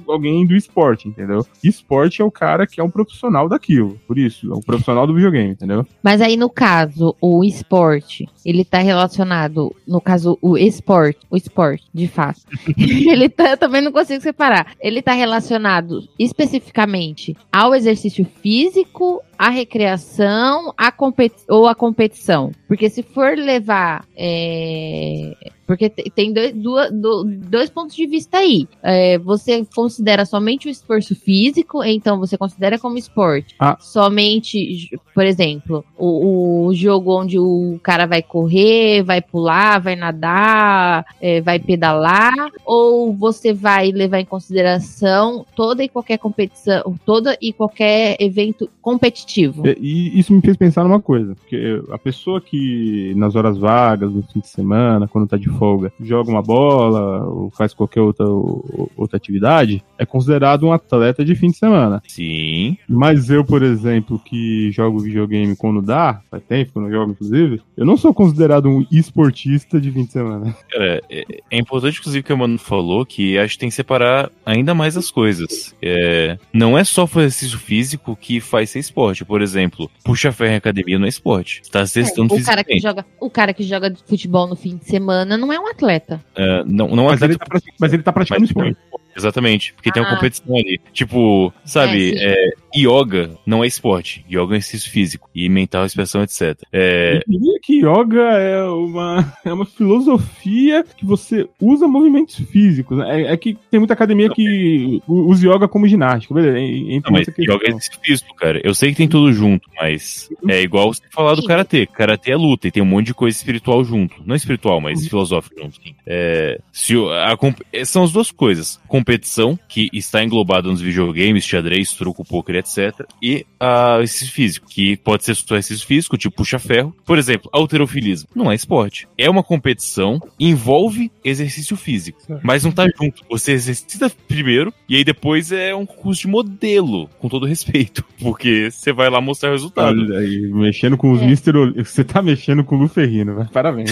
alguém 0.09 0.47
do 0.47 0.55
esporte, 0.55 1.09
entendeu? 1.09 1.45
Esporte 1.63 2.23
é 2.23 2.25
o 2.25 2.31
cara 2.31 2.67
que 2.67 2.81
é 2.81 2.85
um 2.85 2.91
profissional 2.91 3.49
daquilo. 3.49 3.99
Por 4.07 4.19
isso, 4.19 4.51
é 4.53 4.55
um 4.55 4.61
profissional 4.61 5.07
do 5.07 5.15
videogame, 5.15 5.51
entendeu? 5.51 5.87
Mas 6.03 6.21
aí, 6.21 6.37
no 6.37 6.49
caso, 6.49 7.15
o 7.21 7.45
esporte, 7.45 8.29
ele 8.45 8.65
tá 8.65 8.79
relacionado, 8.79 9.75
no 9.87 10.01
caso, 10.01 10.39
o 10.41 10.57
esporte, 10.57 11.21
o 11.31 11.37
esporte, 11.37 11.85
de 11.93 12.07
fato. 12.07 12.41
ele 12.77 13.29
tá, 13.29 13.51
eu 13.51 13.57
também 13.57 13.83
não 13.83 13.93
consigo 13.93 14.23
separar. 14.23 14.75
Ele 14.81 15.03
tá 15.03 15.13
relacionado 15.13 16.07
especificamente 16.19 17.37
ao 17.53 17.75
exercício 17.75 18.27
físico, 18.43 19.23
à 19.39 19.51
recreação, 19.51 20.73
à 20.77 20.91
competi 20.91 21.45
ou 21.49 21.67
à 21.67 21.75
competição. 21.75 22.53
Porque 22.67 22.89
se 22.89 23.03
for 23.15 23.37
levar. 23.37 24.05
é, 24.17 25.35
Porque 25.67 25.89
te- 25.89 26.11
tem 26.15 26.33
dois, 26.33 26.53
duas- 26.53 26.91
do- 26.93 27.25
dois 27.25 27.69
pontos 27.69 27.97
de 27.97 28.07
vista 28.07 28.39
aí. 28.39 28.69
É, 28.83 29.19
você 29.19 29.65
considera 29.75 30.25
somente 30.25 30.69
o 30.69 30.71
esforço 30.71 31.15
físico, 31.15 31.83
então 31.83 32.19
você 32.19 32.37
considera 32.39 32.79
como 32.79 32.97
esporte. 32.99 33.55
Ah. 33.59 33.77
Somente, 33.81 34.91
por 35.15 35.25
exemplo, 35.25 35.85
o, 35.99 36.67
o 36.67 36.75
jogo 36.75 37.21
onde 37.21 37.39
o 37.39 37.79
cara 37.83 38.07
vai 38.07 38.23
correr, 38.23 39.03
vai 39.03 39.21
pular, 39.21 39.81
vai 39.81 39.97
nadar, 39.97 41.05
é, 41.21 41.41
vai 41.41 41.59
pedalar, 41.59 42.51
ou 42.65 43.13
você 43.13 43.53
vai 43.53 43.91
levar 43.91 44.21
em 44.21 44.25
consideração 44.25 45.45
toda 45.55 45.83
e 45.83 45.89
qualquer 45.89 46.19
competição, 46.19 46.95
toda 47.05 47.37
e 47.41 47.53
qualquer 47.53 48.17
evento 48.21 48.69
competitivo. 48.81 49.67
E, 49.67 49.77
e 49.81 50.19
isso 50.21 50.33
me 50.33 50.41
fez 50.41 50.57
pensar 50.57 50.85
numa 50.85 51.01
coisa, 51.01 51.35
porque 51.35 51.81
a 51.91 51.99
pessoa 51.99 52.41
que 52.41 53.13
nas 53.17 53.35
horas 53.35 53.59
vagas, 53.59 54.13
no 54.13 54.23
fim 54.23 54.41
de 54.41 54.49
semana, 54.49 55.09
quando 55.09 55.27
tá 55.29 55.37
de 55.37 55.49
folga, 55.57 55.93
joga 56.01 56.31
uma 56.31 56.43
bola 56.43 57.25
ou 57.27 57.51
faz 57.51 57.73
qualquer 57.75 58.01
outra, 58.01 58.27
ou- 58.27 58.91
outra 58.97 59.17
atividade, 59.17 59.83
é 59.99 60.05
considerado 60.07 60.67
um 60.67 60.73
atleta 60.73 61.25
de 61.25 61.35
fim 61.35 61.49
de 61.51 61.57
semana. 61.57 62.03
Sim. 62.07 62.77
Mas 62.89 63.31
eu, 63.31 63.45
por 63.45 63.63
exemplo, 63.63 64.19
que 64.19 64.71
jogo 64.73 64.99
videogame 64.99 65.57
quando 65.57 65.83
dá, 65.83 66.21
faz 66.31 66.43
tempo 66.45 66.73
que 66.73 66.79
eu 66.79 66.83
não 66.83 66.91
jogo, 66.91 67.13
inclusive, 67.13 67.61
eu 67.77 67.85
não 67.87 67.97
sou 67.97 68.13
considerado 68.13 68.69
um 68.69 68.85
esportista 68.91 69.81
de 69.81 69.91
fim 69.91 70.05
de 70.05 70.13
semana. 70.13 70.55
Cara, 70.71 71.03
é, 71.11 71.25
é 71.51 71.59
importante, 71.59 71.99
inclusive, 71.99 72.23
que 72.23 72.33
o 72.33 72.39
Mano 72.39 72.59
falou 72.59 73.05
que 73.07 73.39
acho 73.39 73.55
que 73.55 73.61
tem 73.61 73.69
que 73.69 73.75
separar 73.75 74.31
ainda 74.45 74.75
mais 74.75 74.97
as 74.97 75.11
coisas. 75.11 75.75
É, 75.83 76.39
não 76.53 76.77
é 76.77 76.85
só 76.85 77.05
o 77.05 77.19
exercício 77.21 77.59
físico 77.59 78.17
que 78.21 78.41
faz 78.41 78.71
ser 78.71 78.81
esporte. 78.81 79.25
Por 79.25 79.41
exemplo, 79.43 79.91
puxa 80.05 80.33
ferro 80.33 80.53
em 80.53 80.57
academia 80.57 80.99
não 80.99 81.07
é 81.07 81.09
esporte. 81.09 81.61
Você 81.63 81.71
tá 81.71 81.87
se 81.87 81.95
testando 81.95 82.35
o 82.35 82.43
cara 82.45 82.63
que 82.65 82.79
joga, 82.79 83.05
o 83.21 83.31
cara 83.31 83.55
que 83.55 83.63
joga 83.63 83.95
futebol 84.07 84.47
no 84.47 84.57
fim 84.57 84.77
de 84.77 84.85
semana 84.85 85.37
não 85.37 85.46
é 85.53 85.59
um 85.61 85.67
atleta. 85.69 86.21
É, 86.35 86.65
não, 86.65 86.89
não 86.89 87.05
é 87.05 87.13
Mas 87.13 87.23
ele, 87.23 87.35
atleta 87.35 87.61
tá, 87.61 87.73
mas 87.81 87.93
ele 87.93 88.03
tá 88.03 88.13
praticando 88.13 88.41
Mas- 88.41 88.51
esporte. 88.51 88.77
Exatamente, 89.17 89.73
porque 89.75 89.91
tem 89.91 90.03
uma 90.03 90.11
Ah. 90.11 90.15
competição 90.15 90.57
ali. 90.57 90.81
Tipo, 90.93 91.53
sabe, 91.65 92.15
É, 92.17 92.33
é, 92.33 92.51
yoga 92.77 93.31
não 93.47 93.65
é 93.65 93.67
esporte. 93.67 94.25
Yoga 94.31 94.55
é 94.55 94.59
exercício 94.59 94.91
físico 94.91 95.31
e 95.35 95.49
mental, 95.49 95.85
expressão, 95.87 96.23
etc. 96.23 96.59
É, 96.73 97.23
Eu 97.27 97.39
diria 97.39 97.59
que 97.63 97.79
yoga 97.79 98.21
é 98.23 98.63
uma, 98.65 99.33
é 99.45 99.53
uma 99.53 99.65
filosofia 99.67 100.85
que 100.97 101.05
você 101.05 101.49
usa 101.61 101.87
movimentos 101.89 102.37
físicos. 102.37 102.99
né? 102.99 103.23
É, 103.23 103.33
é 103.33 103.37
que 103.37 103.57
tem 103.71 103.81
muita 103.81 103.95
academia 103.95 104.29
que 104.31 105.03
usa 105.09 105.47
yoga 105.49 105.69
como 105.69 105.89
ginástica, 105.89 106.35
beleza? 106.35 106.59
Não, 107.05 107.13
mas 107.13 107.27
yoga 107.39 107.65
é 107.67 107.69
exercício 107.71 108.01
físico, 108.03 108.35
cara. 108.37 108.61
Eu 108.63 108.75
sei 108.75 108.91
que 108.91 108.97
tem 108.97 109.09
tudo 109.09 109.33
junto, 109.33 109.69
mas 109.77 110.29
é 110.49 110.61
igual 110.63 110.93
você 110.93 111.03
falar 111.13 111.35
do 111.35 111.45
karatê. 111.45 111.87
Karatê 111.87 112.33
é 112.33 112.37
luta 112.37 112.69
e 112.69 112.71
tem 112.71 112.83
um 112.83 112.87
monte 112.87 113.07
de 113.07 113.15
coisa 113.15 113.37
espiritual 113.37 113.83
junto. 113.85 114.23
Não 114.25 114.35
espiritual, 114.37 114.81
mas 114.81 115.07
filosófico 115.07 115.61
junto. 115.61 115.77
Sim. 115.77 115.95
É, 116.07 116.61
se 116.73 116.95
a 116.97 117.37
é, 117.73 117.85
são 117.85 118.05
as 118.05 118.13
duas 118.13 118.31
coisas. 118.31 118.81
Competição, 119.11 119.57
que 119.69 119.89
está 119.93 120.25
englobada 120.25 120.69
nos 120.69 120.81
videogames, 120.81 121.45
xadrez, 121.45 121.93
truco, 121.93 122.25
poker, 122.25 122.57
etc. 122.57 123.07
E 123.23 123.47
a 123.61 123.99
exercício 124.03 124.33
físico, 124.35 124.67
que 124.69 124.97
pode 124.97 125.25
ser 125.25 125.37
só 125.37 125.55
exercício 125.55 125.87
físico, 125.87 126.19
tipo 126.19 126.35
puxa-ferro. 126.35 126.93
Por 127.05 127.17
exemplo, 127.17 127.49
alterofilismo. 127.53 128.29
Não 128.35 128.51
é 128.51 128.57
esporte. 128.57 129.07
É 129.17 129.31
uma 129.31 129.45
competição, 129.45 130.21
envolve 130.41 131.09
exercício 131.25 131.77
físico. 131.77 132.19
Mas 132.43 132.65
não 132.65 132.73
tá 132.73 132.85
junto. 133.01 133.23
Você 133.31 133.53
exercita 133.53 134.11
primeiro, 134.27 134.75
e 134.89 134.97
aí 134.97 135.05
depois 135.05 135.53
é 135.53 135.73
um 135.73 135.87
curso 135.87 136.23
de 136.23 136.29
modelo, 136.29 137.09
com 137.21 137.29
todo 137.29 137.47
respeito. 137.47 138.05
Porque 138.19 138.73
você 138.73 138.93
vai 138.93 139.09
lá 139.09 139.21
mostrar 139.21 139.51
o 139.51 139.53
resultado. 139.53 140.01
Olha 140.01 140.19
aí, 140.19 140.51
mexendo 140.53 140.97
com 140.97 141.13
os 141.13 141.23
É. 141.23 141.27
Mr. 141.27 141.57
Ol- 141.57 141.75
Você 141.85 142.03
tá 142.03 142.21
mexendo 142.21 142.65
com 142.65 142.75
o 142.75 142.81
Luferrino, 142.81 143.37
velho. 143.37 143.51
Parabéns. 143.51 143.91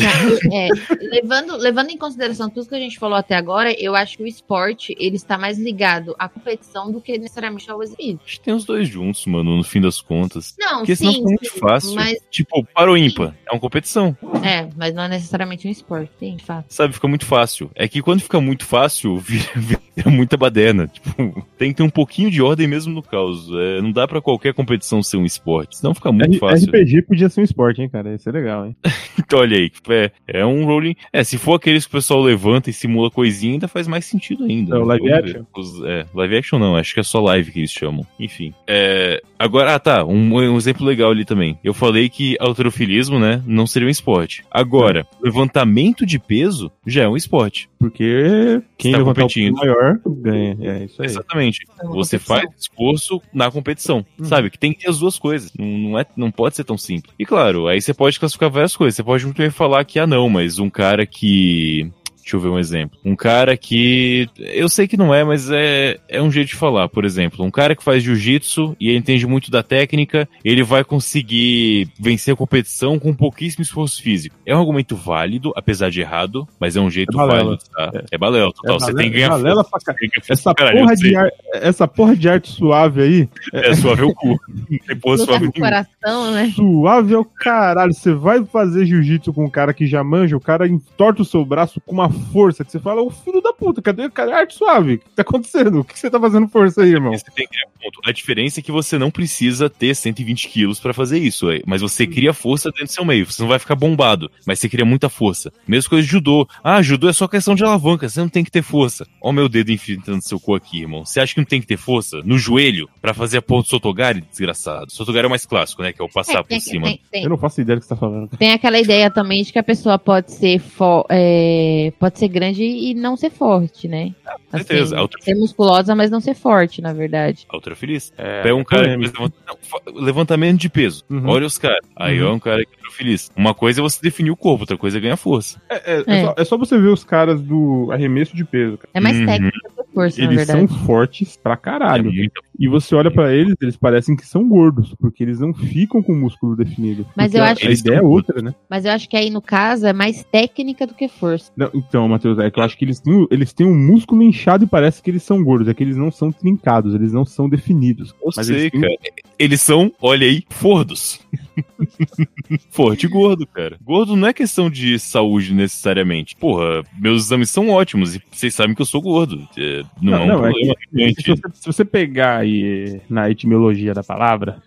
É, 0.52 0.68
levando, 1.00 1.56
levando 1.56 1.90
em 1.90 1.96
consideração 1.96 2.50
tudo 2.50 2.68
que 2.68 2.74
a 2.74 2.78
gente 2.80 2.98
falou 2.98 3.16
até 3.16 3.36
agora, 3.36 3.72
eu 3.80 3.94
acho 3.94 4.16
que 4.16 4.24
o 4.24 4.26
esporte 4.26 4.92
ele 5.06 5.16
está 5.16 5.36
mais 5.38 5.58
ligado 5.58 6.14
à 6.18 6.28
competição 6.28 6.90
do 6.90 7.00
que 7.00 7.18
necessariamente 7.18 7.70
ao 7.70 7.82
exercício. 7.82 8.20
Acho 8.24 8.38
que 8.38 8.44
tem 8.44 8.54
os 8.54 8.64
dois 8.64 8.88
juntos, 8.88 9.24
mano, 9.26 9.56
no 9.56 9.64
fim 9.64 9.80
das 9.80 10.00
contas. 10.00 10.54
Não, 10.58 10.78
Porque 10.78 10.96
senão 10.96 11.12
fica 11.12 11.24
muito 11.24 11.48
sim, 11.50 11.58
fácil. 11.58 11.94
mas 11.94 12.18
Tipo, 12.30 12.64
para 12.74 12.90
o 12.90 12.96
ímpar, 12.96 13.34
é 13.46 13.52
uma 13.52 13.60
competição. 13.60 14.16
é, 14.42 14.68
mas 14.76 14.94
não 14.94 15.02
é 15.04 15.08
necessariamente 15.08 15.66
um 15.66 15.70
esporte, 15.70 16.10
de 16.36 16.44
fato. 16.44 16.66
Sabe, 16.68 16.94
fica 16.94 17.08
muito 17.08 17.24
fácil. 17.26 17.70
É 17.74 17.86
que 17.88 18.02
quando 18.02 18.20
fica 18.20 18.40
muito 18.40 18.64
fácil, 18.64 19.16
vira, 19.20 19.44
vira 19.56 20.10
muita 20.10 20.36
baderna. 20.36 20.86
Tipo, 20.88 21.46
tem 21.58 21.70
que 21.70 21.76
ter 21.76 21.82
um 21.82 21.90
pouquinho 21.90 22.30
de 22.30 22.40
ordem 22.42 22.66
mesmo 22.66 22.92
no 22.92 23.02
caos. 23.02 23.48
É, 23.52 23.80
não 23.80 23.92
dá 23.92 24.06
pra 24.08 24.20
qualquer 24.20 24.54
competição 24.54 25.02
ser 25.02 25.16
um 25.16 25.24
esporte. 25.24 25.76
Senão 25.78 25.94
fica 25.94 26.10
muito 26.12 26.32
R- 26.32 26.38
fácil. 26.38 26.68
RPG 26.68 27.02
podia 27.02 27.28
ser 27.28 27.40
um 27.40 27.44
esporte, 27.44 27.80
hein, 27.82 27.88
cara? 27.88 28.14
Isso 28.14 28.28
é 28.28 28.32
legal, 28.32 28.66
hein? 28.66 28.76
Então, 29.16 29.38
olha 29.38 29.56
aí. 29.56 29.70
É, 29.88 30.10
é 30.40 30.44
um 30.46 30.64
rolling. 30.64 30.96
É, 31.12 31.22
se 31.22 31.38
for 31.38 31.54
aqueles 31.54 31.84
que 31.86 31.90
o 31.90 31.98
pessoal 31.98 32.20
levanta 32.20 32.68
e 32.68 32.72
simula 32.72 33.10
coisinha, 33.10 33.52
ainda 33.54 33.68
faz 33.68 33.86
mais 33.86 34.04
sentido 34.04 34.44
ainda. 34.44 34.76
É 34.76 34.78
o 34.78 34.84
live 34.98 35.12
action? 35.12 35.44
Os- 35.56 35.82
é, 35.84 36.06
live 36.14 36.36
action 36.36 36.58
não, 36.58 36.76
acho 36.76 36.94
que 36.94 37.00
é 37.00 37.02
só 37.02 37.20
live 37.20 37.50
que 37.52 37.60
eles 37.60 37.72
chamam. 37.72 38.06
Enfim. 38.18 38.52
É, 38.66 39.20
agora, 39.38 39.74
ah 39.74 39.78
tá, 39.78 40.04
um, 40.04 40.34
um 40.34 40.56
exemplo 40.56 40.86
legal 40.86 41.10
ali 41.10 41.24
também. 41.24 41.58
Eu 41.62 41.74
falei 41.74 42.08
que 42.08 42.36
alterofilismo, 42.40 43.18
né, 43.18 43.42
não 43.46 43.66
seria 43.66 43.88
um 43.88 43.90
esporte. 43.90 44.44
Agora, 44.50 45.06
levantamento 45.22 46.06
de 46.06 46.18
peso 46.18 46.70
já 46.86 47.04
é 47.04 47.08
um 47.08 47.16
esporte. 47.16 47.68
Porque 47.78 48.62
quem 48.78 48.92
tá 48.92 48.98
levantar 48.98 49.26
o 49.26 49.52
maior 49.52 49.98
ganha. 50.06 50.56
É 50.60 50.84
isso 50.84 51.02
aí. 51.02 51.06
Exatamente. 51.06 51.66
É 51.78 51.86
Você 51.88 52.18
competição. 52.18 52.18
faz 52.36 52.48
esforço 52.58 53.20
na 53.32 53.50
competição. 53.50 54.06
Uhum. 54.18 54.24
Sabe? 54.24 54.48
Que 54.48 54.58
tem 54.58 54.72
que 54.72 54.80
ter 54.80 54.88
as 54.90 54.98
duas 55.00 55.18
coisas. 55.18 55.52
Não, 55.58 55.66
não 55.66 55.98
é, 55.98 56.06
não 56.16 56.30
pode 56.30 56.56
ser 56.56 56.64
tão 56.64 56.78
simples. 56.78 57.12
E 57.18 57.26
claro, 57.26 57.66
aí 57.68 57.80
você 57.82 57.92
pode 57.92 58.18
classificar 58.18 58.48
várias 58.50 58.74
coisas. 58.74 58.96
Você 58.96 59.02
pode 59.02 59.24
muito 59.26 59.36
bem 59.36 59.50
falar 59.50 59.84
que, 59.84 59.98
ah, 59.98 60.06
não, 60.06 60.30
mas 60.30 60.58
um 60.58 60.70
cara 60.70 61.04
que. 61.04 61.90
Deixa 62.24 62.36
eu 62.36 62.40
ver 62.40 62.48
um 62.48 62.58
exemplo. 62.58 62.98
Um 63.04 63.14
cara 63.14 63.54
que. 63.54 64.26
Eu 64.38 64.66
sei 64.68 64.88
que 64.88 64.96
não 64.96 65.12
é, 65.14 65.22
mas 65.22 65.50
é, 65.50 65.98
é 66.08 66.22
um 66.22 66.30
jeito 66.32 66.48
de 66.48 66.54
falar. 66.56 66.88
Por 66.88 67.04
exemplo, 67.04 67.44
um 67.44 67.50
cara 67.50 67.76
que 67.76 67.84
faz 67.84 68.02
jiu-jitsu 68.02 68.74
e 68.80 68.88
ele 68.88 68.98
entende 68.98 69.26
muito 69.26 69.50
da 69.50 69.62
técnica, 69.62 70.26
ele 70.42 70.62
vai 70.62 70.82
conseguir 70.84 71.86
vencer 72.00 72.32
a 72.32 72.36
competição 72.36 72.98
com 72.98 73.14
pouquíssimo 73.14 73.62
esforço 73.62 74.02
físico. 74.02 74.34
É 74.46 74.56
um 74.56 74.60
argumento 74.60 74.96
válido, 74.96 75.52
apesar 75.54 75.90
de 75.90 76.00
errado, 76.00 76.48
mas 76.58 76.76
é 76.76 76.80
um 76.80 76.90
jeito 76.90 77.12
É 77.12 77.16
balela. 77.16 77.44
válido, 77.44 77.64
tá? 77.72 77.90
É, 77.94 78.04
é 78.14 78.18
balela, 78.18 78.52
total. 78.52 78.76
É 78.76 78.78
Você 78.78 78.86
balela- 78.86 78.98
tem 79.02 79.10
que 79.10 79.16
ganhar 79.16 79.28
balela 79.28 79.64
força. 79.64 79.70
pra 79.84 79.92
ca- 79.94 79.98
Tem 80.00 80.08
que 80.08 80.14
ganhar 80.16 80.26
força 80.26 80.32
Essa 80.32 80.54
pra 80.54 80.64
caralho, 80.66 80.80
porra, 80.80 80.96
de 80.96 81.16
ar- 81.16 81.30
essa 81.54 81.86
porra 81.88 82.16
de 82.16 82.28
arte 82.28 82.50
suave 82.50 83.02
aí, 83.02 83.28
É 83.52 83.74
suave 83.74 84.00
é 84.02 84.04
o 84.06 84.14
cu. 84.14 84.38
Tem 84.86 84.96
porra 84.96 85.16
Luta 85.16 85.24
suave 85.26 85.52
coração, 85.52 86.32
né? 86.32 86.52
suave 86.56 87.12
é 87.14 87.18
o 87.18 87.24
caralho. 87.24 87.92
Você 87.92 88.14
vai 88.14 88.42
fazer 88.46 88.86
jiu-jitsu 88.86 89.32
com 89.32 89.44
um 89.44 89.50
cara 89.50 89.74
que 89.74 89.86
já 89.86 90.02
manja, 90.02 90.34
o 90.36 90.40
cara 90.40 90.66
entorta 90.66 91.20
o 91.20 91.24
seu 91.24 91.44
braço 91.44 91.80
com 91.84 91.92
uma 91.92 92.08
força 92.32 92.64
que 92.64 92.70
você 92.72 92.78
fala, 92.80 93.02
ô 93.02 93.10
filho 93.10 93.40
da 93.40 93.52
puta, 93.52 93.80
cadê, 93.82 94.08
cadê 94.10 94.32
a 94.32 94.38
arte 94.38 94.54
suave? 94.54 94.94
O 94.94 94.98
que 94.98 95.10
tá 95.10 95.22
acontecendo? 95.22 95.80
O 95.80 95.84
que 95.84 95.98
você 95.98 96.10
tá 96.10 96.18
fazendo 96.20 96.48
força 96.48 96.82
aí, 96.82 96.90
irmão? 96.90 97.12
Você 97.12 97.24
tem 97.34 97.46
que 97.46 97.52
criar 97.52 97.66
ponto. 97.82 98.00
A 98.04 98.12
diferença 98.12 98.60
é 98.60 98.62
que 98.62 98.72
você 98.72 98.98
não 98.98 99.10
precisa 99.10 99.68
ter 99.70 99.94
120 99.94 100.48
quilos 100.48 100.80
pra 100.80 100.92
fazer 100.94 101.18
isso, 101.18 101.46
mas 101.66 101.80
você 101.80 102.06
cria 102.06 102.32
força 102.32 102.70
dentro 102.70 102.86
do 102.86 102.92
seu 102.92 103.04
meio. 103.04 103.26
Você 103.26 103.42
não 103.42 103.48
vai 103.48 103.58
ficar 103.58 103.74
bombado, 103.74 104.30
mas 104.46 104.58
você 104.58 104.68
cria 104.68 104.84
muita 104.84 105.08
força. 105.08 105.52
Mesma 105.66 105.88
coisa 105.90 106.04
de 106.04 106.10
judô. 106.10 106.46
Ah, 106.62 106.80
judô 106.82 107.08
é 107.08 107.12
só 107.12 107.26
questão 107.28 107.54
de 107.54 107.64
alavanca, 107.64 108.08
você 108.08 108.20
não 108.20 108.28
tem 108.28 108.44
que 108.44 108.50
ter 108.50 108.62
força. 108.62 109.06
Ó 109.20 109.30
o 109.30 109.32
meu 109.32 109.48
dedo 109.48 109.70
infiltrando 109.72 110.22
seu 110.22 110.38
cu 110.38 110.54
aqui, 110.54 110.80
irmão. 110.82 111.04
Você 111.04 111.20
acha 111.20 111.34
que 111.34 111.40
não 111.40 111.46
tem 111.46 111.60
que 111.60 111.66
ter 111.66 111.76
força 111.76 112.20
no 112.24 112.38
joelho 112.38 112.88
pra 113.02 113.12
fazer 113.14 113.38
a 113.38 113.42
porra 113.42 113.62
do 113.62 113.68
Sotogari, 113.68 114.22
desgraçado? 114.30 114.90
Sotogari 114.92 115.24
é 115.24 115.26
o 115.26 115.30
mais 115.30 115.44
clássico, 115.46 115.82
né? 115.82 115.92
Que 115.92 116.00
é 116.00 116.04
o 116.04 116.08
passar 116.08 116.38
É, 116.38 116.42
por 116.42 116.48
tem, 116.48 116.60
cima. 116.60 116.86
tem- 116.86 117.00
tem- 117.10 117.22
Eu 117.24 117.30
não 117.30 117.38
faço 117.38 117.60
ideia 117.60 117.76
do 117.76 117.80
que 117.80 117.86
você 117.86 117.94
tá 117.94 118.00
falando. 118.00 118.28
tem 118.36 118.52
aquela 118.52 118.78
ideia 118.78 119.10
também 119.10 119.42
de 119.42 119.52
que 119.52 119.58
a 119.58 119.62
pessoa 119.62 119.98
pode 119.98 120.32
ser 120.32 120.58
fo- 120.58 121.04
é, 121.10 121.92
pode 122.04 122.18
ser 122.18 122.28
grande 122.28 122.62
e 122.62 122.92
não 122.94 123.16
ser 123.16 123.30
forte, 123.30 123.88
né? 123.88 124.12
Com 124.50 124.58
certeza. 124.58 124.94
Assim, 124.94 125.02
Outra- 125.02 125.22
ser 125.22 125.34
musculosa, 125.34 125.94
mas 125.94 126.10
não 126.10 126.20
ser 126.20 126.34
forte, 126.34 126.82
na 126.82 126.92
verdade. 126.92 127.46
Outra 127.52 127.74
feliz. 127.74 128.12
É, 128.18 128.42
Pega 128.42 128.54
um 128.54 128.64
cara 128.64 128.88
que 128.90 128.96
levanta- 128.96 129.34
não, 129.46 130.02
levantamento 130.04 130.58
de 130.60 130.68
peso. 130.68 131.02
Uhum. 131.08 131.26
Olha 131.28 131.46
os 131.46 131.56
caras. 131.56 131.80
Aí 131.96 132.20
Uhum. 132.20 132.28
é 132.28 132.32
um 132.32 132.38
cara 132.38 132.64
que 132.64 132.70
é 132.86 132.90
feliz. 132.92 133.30
Uma 133.34 133.54
coisa 133.54 133.80
é 133.80 133.82
você 133.82 133.98
definir 134.02 134.30
o 134.30 134.36
corpo, 134.36 134.62
outra 134.62 134.76
coisa 134.76 134.98
é 134.98 135.00
ganhar 135.00 135.16
força. 135.16 135.60
É, 135.68 135.94
é- 135.94 136.04
É. 136.06 136.18
é 136.18 136.24
só, 136.24 136.34
é 136.38 136.44
só 136.44 136.58
você 136.58 136.78
ver 136.78 136.88
os 136.88 137.04
caras 137.04 137.40
do 137.40 137.88
arremesso 137.90 138.36
de 138.36 138.44
peso, 138.44 138.76
cara. 138.78 138.90
É 138.92 139.00
mais 139.00 139.16
Uhum. 139.18 139.26
técnica 139.26 139.58
força, 139.94 140.20
Eles 140.20 140.46
são 140.46 140.66
fortes 140.68 141.36
pra 141.36 141.54
É 141.54 141.56
caralho. 141.56 142.12
muita 142.12 142.40
E 142.58 142.68
você 142.68 142.94
olha 142.94 143.10
pra 143.10 143.32
eles, 143.34 143.54
eles 143.60 143.76
parecem 143.76 144.14
que 144.14 144.26
são 144.26 144.48
gordos, 144.48 144.94
porque 145.00 145.22
eles 145.22 145.40
não 145.40 145.52
ficam 145.52 146.02
com 146.02 146.12
o 146.12 146.16
músculo 146.16 146.54
definido. 146.56 147.06
Mas 147.16 147.34
eu 147.34 147.42
a- 147.42 147.50
acho- 147.50 147.66
A 147.66 147.70
ideia 147.70 147.98
é 147.98 148.02
outra, 148.02 148.40
né? 148.42 148.54
Mas 148.70 148.84
eu 148.84 148.92
acho 148.92 149.08
que 149.08 149.16
aí, 149.16 149.28
no 149.30 149.42
caso, 149.42 149.86
é 149.86 149.92
mais 149.92 150.22
técnica 150.24 150.86
do 150.86 150.94
que 150.94 151.08
força. 151.08 151.50
Não, 151.56 151.70
então, 151.74 152.08
Matheus, 152.08 152.38
é 152.38 152.50
que 152.50 152.58
eu 152.60 152.64
acho 152.64 152.76
que 152.78 152.84
eles 152.84 153.00
têm, 153.00 153.12
o- 153.14 153.28
eles 153.30 153.52
têm 153.52 153.66
um 153.66 153.74
músculo 153.76 154.22
inchado 154.22 154.64
e 154.64 154.66
parece 154.68 155.02
que 155.02 155.10
eles 155.10 155.22
são 155.22 155.42
gordos. 155.42 155.66
É 155.68 155.74
que 155.74 155.82
eles 155.82 155.96
não 155.96 156.10
são 156.10 156.30
trincados, 156.30 156.94
eles 156.94 157.12
não 157.12 157.24
são 157.24 157.48
definidos. 157.48 158.14
Eu 158.22 158.30
Mas 158.36 158.46
sei, 158.46 158.56
eles 158.56 158.70
têm- 158.72 158.80
cara. 158.80 158.94
Eles 159.38 159.60
são, 159.60 159.90
olha 160.00 160.26
aí, 160.26 160.44
fordos. 160.48 161.20
Forte 162.70 163.06
e 163.06 163.08
gordo, 163.08 163.46
cara. 163.46 163.76
Gordo 163.82 164.16
não 164.16 164.28
é 164.28 164.32
questão 164.32 164.68
de 164.70 164.98
saúde 164.98 165.54
necessariamente. 165.54 166.36
Porra, 166.36 166.82
meus 166.98 167.24
exames 167.26 167.50
são 167.50 167.68
ótimos 167.70 168.16
e 168.16 168.22
vocês 168.30 168.54
sabem 168.54 168.74
que 168.74 168.82
eu 168.82 168.86
sou 168.86 169.00
gordo. 169.00 169.46
É, 169.56 169.82
não, 170.00 170.12
Não, 170.12 170.18
é 170.18 170.22
um 170.22 170.26
não, 170.26 170.46
é 170.46 170.50
problema. 170.50 170.74
Se 170.90 170.98
gente. 170.98 171.30
você, 171.30 171.42
se 171.54 171.66
você 171.66 171.84
pegar 171.84 172.38
aí 172.38 173.00
na 173.08 173.30
etimologia 173.30 173.94
da 173.94 174.02
palavra, 174.02 174.62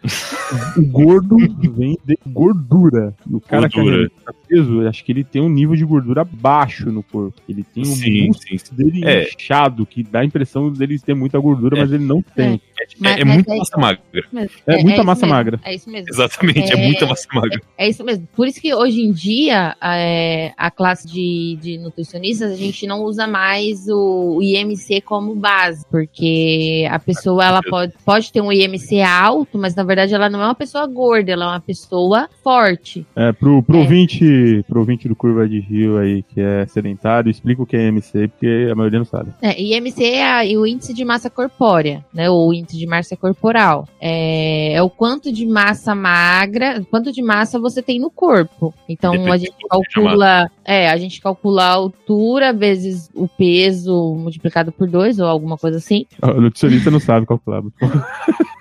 o 0.78 0.82
gordo 0.86 1.38
vem 1.76 1.98
de 2.06 2.18
gordura. 2.28 3.14
O 3.30 3.40
cara 3.42 3.68
Gordura. 3.68 4.10
que 4.10 4.14
arremessa 4.24 4.34
peso, 4.48 4.82
eu 4.82 4.88
acho 4.90 5.04
que 5.04 5.12
ele 5.12 5.24
tem 5.24 5.42
um 5.42 5.50
nível 5.50 5.76
de 5.76 5.84
gordura 5.86 6.24
baixo 6.24 6.90
no 6.92 7.04
corpo. 7.04 7.42
Ele 7.48 7.64
tem 7.64 7.84
um 7.84 7.86
Sim, 7.86 8.28
músculo 8.28 8.50
sim, 8.50 8.58
sim. 8.58 8.76
dele 8.76 9.06
É. 9.06 9.30
inchado, 9.34 9.86
que 9.86 10.04
dá 10.04 10.20
a 10.22 10.26
impressão 10.26 10.72
dele 10.72 10.98
ter 11.00 11.14
muita 11.14 11.38
gordura, 11.40 11.78
É. 11.78 11.82
mas 11.82 11.92
ele 11.92 12.04
não 12.06 12.22
tem. 12.22 12.62
É, 13.04 13.22
é 13.22 13.26
mas 13.26 13.34
muita 13.36 13.54
é- 13.54 13.58
massa 13.58 13.78
magra. 13.78 14.02
É 14.68 14.84
muita 14.84 15.04
massa 15.04 15.22
mesmo, 15.26 15.36
magra. 15.36 15.60
É 15.64 15.74
isso 15.76 15.90
mesmo. 15.90 16.08
Exatamente, 16.10 16.72
é, 16.78 16.84
É. 16.84 16.86
muita 16.88 17.06
massa 17.06 17.28
magra. 17.34 17.62
É 17.78 17.88
isso 17.90 18.04
mesmo. 18.04 18.28
Por 18.36 18.48
isso 18.48 18.62
que 18.62 18.74
hoje 18.74 19.02
em 19.02 19.12
dia, 19.12 19.76
é, 19.82 20.52
a 20.58 20.70
classe 20.72 21.08
de, 21.08 21.58
de 21.62 21.78
nutricionistas, 21.78 22.52
a 22.52 22.56
gente 22.56 22.86
não 22.88 23.04
usa 23.04 23.28
mais 23.28 23.88
o 23.88 24.40
IMC 24.42 25.02
como 25.02 25.36
base, 25.36 25.86
porque 25.90 26.88
a 26.90 27.00
pessoa 27.00 27.46
ela 27.46 27.62
pode, 27.62 27.94
pode 28.06 28.32
ter 28.32 28.42
um 28.42 28.52
IMC 28.52 29.02
alto, 29.02 29.58
mas 29.58 29.76
na 29.76 29.84
verdade 29.84 30.14
ela 30.14 30.30
não 30.30 30.42
é 30.42 30.46
uma 30.46 30.56
pessoa 30.56 30.86
gorda, 30.88 31.32
ela 31.32 31.46
é 31.46 31.48
uma 31.50 31.60
pessoa 31.62 32.30
forte. 32.44 33.06
É, 33.16 33.32
pro, 33.32 33.62
pro, 33.64 33.78
É. 33.78 33.80
Ouvinte, 33.82 34.64
pro 34.68 34.80
ouvinte 34.80 35.08
do 35.08 35.16
Curva 35.16 35.48
de 35.48 35.60
Rio 35.60 35.98
aí, 35.98 36.24
que 36.24 36.40
é 36.42 36.66
sedentário, 36.68 37.30
explica 37.30 37.62
o 37.62 37.66
que 37.66 37.76
é 37.78 37.88
MC, 37.88 38.28
porque 38.28 38.68
a 38.72 38.76
maioria 38.76 39.00
não 39.00 39.06
sabe. 39.06 39.32
É, 39.42 39.60
IMC 39.62 40.04
é 40.04 40.24
a- 40.54 40.60
o 40.60 40.66
índice 40.66 40.94
de 40.94 41.06
massa 41.06 41.30
corpórea, 41.30 42.04
né? 42.14 42.30
Ou 42.30 42.54
índice 42.54 42.78
de 42.78 42.86
massa 42.88 43.16
corporal. 43.16 43.88
É, 44.02 44.74
é 44.74 44.82
o 44.82 44.90
quanto 44.90 45.32
de 45.32 45.46
massa 45.46 45.94
magra, 45.96 46.67
quanto 46.90 47.12
de 47.12 47.22
massa 47.22 47.60
você 47.60 47.82
tem 47.82 48.00
no 48.00 48.10
corpo. 48.10 48.74
Então 48.88 49.12
Depende 49.12 49.32
a 49.32 49.38
gente 49.38 49.68
calcula, 49.70 50.52
é, 50.64 50.90
a 50.90 50.98
gente 50.98 51.22
calcula 51.22 51.64
a 51.64 51.74
altura 51.74 52.54
vezes 52.54 53.10
o 53.14 53.28
peso 53.28 54.16
multiplicado 54.16 54.72
por 54.72 54.88
dois 54.88 55.20
ou 55.20 55.28
alguma 55.28 55.58
coisa 55.58 55.78
assim. 55.78 56.06
O 56.22 56.42
nutricionista 56.42 56.92
não 56.92 57.00
sabe 57.00 57.26
calcular. 57.26 57.62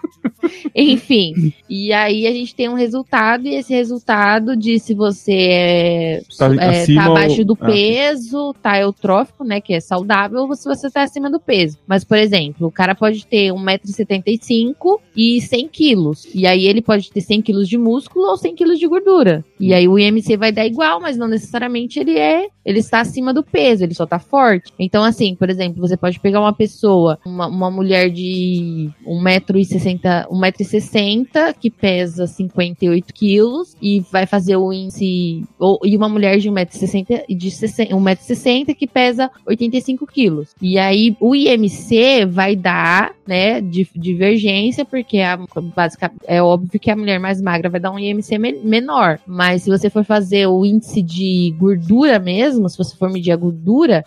Enfim, 0.74 1.52
e 1.68 1.92
aí 1.92 2.26
a 2.26 2.32
gente 2.32 2.54
tem 2.54 2.68
um 2.68 2.74
resultado, 2.74 3.46
e 3.46 3.54
esse 3.54 3.72
resultado 3.72 4.56
diz 4.56 4.82
se 4.82 4.94
você 4.94 5.32
é, 5.32 6.22
Tá 6.38 6.54
é, 6.54 6.86
tá 6.86 7.04
abaixo 7.06 7.40
ou- 7.40 7.44
do 7.44 7.58
ah. 7.60 7.66
peso, 7.66 8.54
tá 8.62 8.78
eutrófico, 8.78 9.44
né, 9.44 9.60
que 9.60 9.74
é 9.74 9.80
saudável, 9.80 10.40
ou 10.40 10.54
se 10.54 10.64
você 10.64 10.90
tá 10.90 11.02
acima 11.02 11.30
do 11.30 11.40
peso. 11.40 11.78
Mas, 11.86 12.04
por 12.04 12.18
exemplo, 12.18 12.66
o 12.68 12.72
cara 12.72 12.94
pode 12.94 13.26
ter 13.26 13.52
1,75m 13.52 14.98
e 15.16 15.40
100 15.40 15.68
quilos. 15.68 16.26
E 16.34 16.46
aí 16.46 16.66
ele 16.66 16.82
pode 16.82 17.10
ter 17.10 17.20
100 17.20 17.42
quilos 17.42 17.68
de 17.68 17.78
músculo 17.78 18.26
ou 18.26 18.36
100 18.36 18.54
quilos 18.54 18.78
de 18.78 18.86
gordura. 18.86 19.44
E 19.58 19.72
aí 19.72 19.88
o 19.88 19.98
IMC 19.98 20.36
vai 20.36 20.52
dar 20.52 20.66
igual, 20.66 21.00
mas 21.00 21.16
não 21.16 21.28
necessariamente 21.28 21.98
ele 21.98 22.18
é, 22.18 22.48
ele 22.64 22.80
está 22.80 23.00
acima 23.00 23.32
do 23.32 23.42
peso, 23.42 23.84
ele 23.84 23.94
só 23.94 24.04
tá 24.06 24.18
forte. 24.18 24.72
Então, 24.78 25.02
assim, 25.04 25.34
por 25.34 25.48
exemplo, 25.48 25.80
você 25.80 25.96
pode 25.96 26.20
pegar 26.20 26.40
uma 26.40 26.52
pessoa, 26.52 27.18
uma, 27.24 27.46
uma 27.46 27.70
mulher 27.70 28.10
de 28.10 28.90
1,60m, 29.06 30.15
1,60m, 30.24 31.54
que 31.60 31.70
pesa 31.70 32.26
58 32.26 33.12
quilos, 33.12 33.76
e 33.80 34.00
vai 34.10 34.26
fazer 34.26 34.56
o 34.56 34.72
índice. 34.72 35.44
Ou, 35.58 35.78
e 35.84 35.96
uma 35.96 36.08
mulher 36.08 36.38
de 36.38 36.50
1,60m, 36.50 37.24
de 37.36 37.50
60 37.50 37.94
1,60m, 37.94 38.74
que 38.74 38.86
pesa 38.86 39.30
85 39.46 40.06
quilos. 40.06 40.54
E 40.60 40.78
aí 40.78 41.16
o 41.20 41.34
IMC 41.34 42.24
vai 42.26 42.56
dar, 42.56 43.12
né, 43.26 43.60
di- 43.60 43.88
divergência, 43.94 44.84
porque 44.84 45.18
a, 45.20 45.38
basica, 45.74 46.10
é 46.26 46.42
óbvio 46.42 46.78
que 46.80 46.90
a 46.90 46.96
mulher 46.96 47.18
mais 47.20 47.40
magra 47.40 47.68
vai 47.68 47.80
dar 47.80 47.90
um 47.90 47.98
IMC 47.98 48.38
me- 48.38 48.60
menor. 48.62 49.18
Mas 49.26 49.62
se 49.62 49.70
você 49.70 49.90
for 49.90 50.04
fazer 50.04 50.46
o 50.46 50.64
índice 50.64 51.02
de 51.02 51.54
gordura 51.58 52.18
mesmo, 52.18 52.68
se 52.68 52.78
você 52.78 52.96
for 52.96 53.10
medir 53.10 53.32
a 53.32 53.36
gordura, 53.36 54.04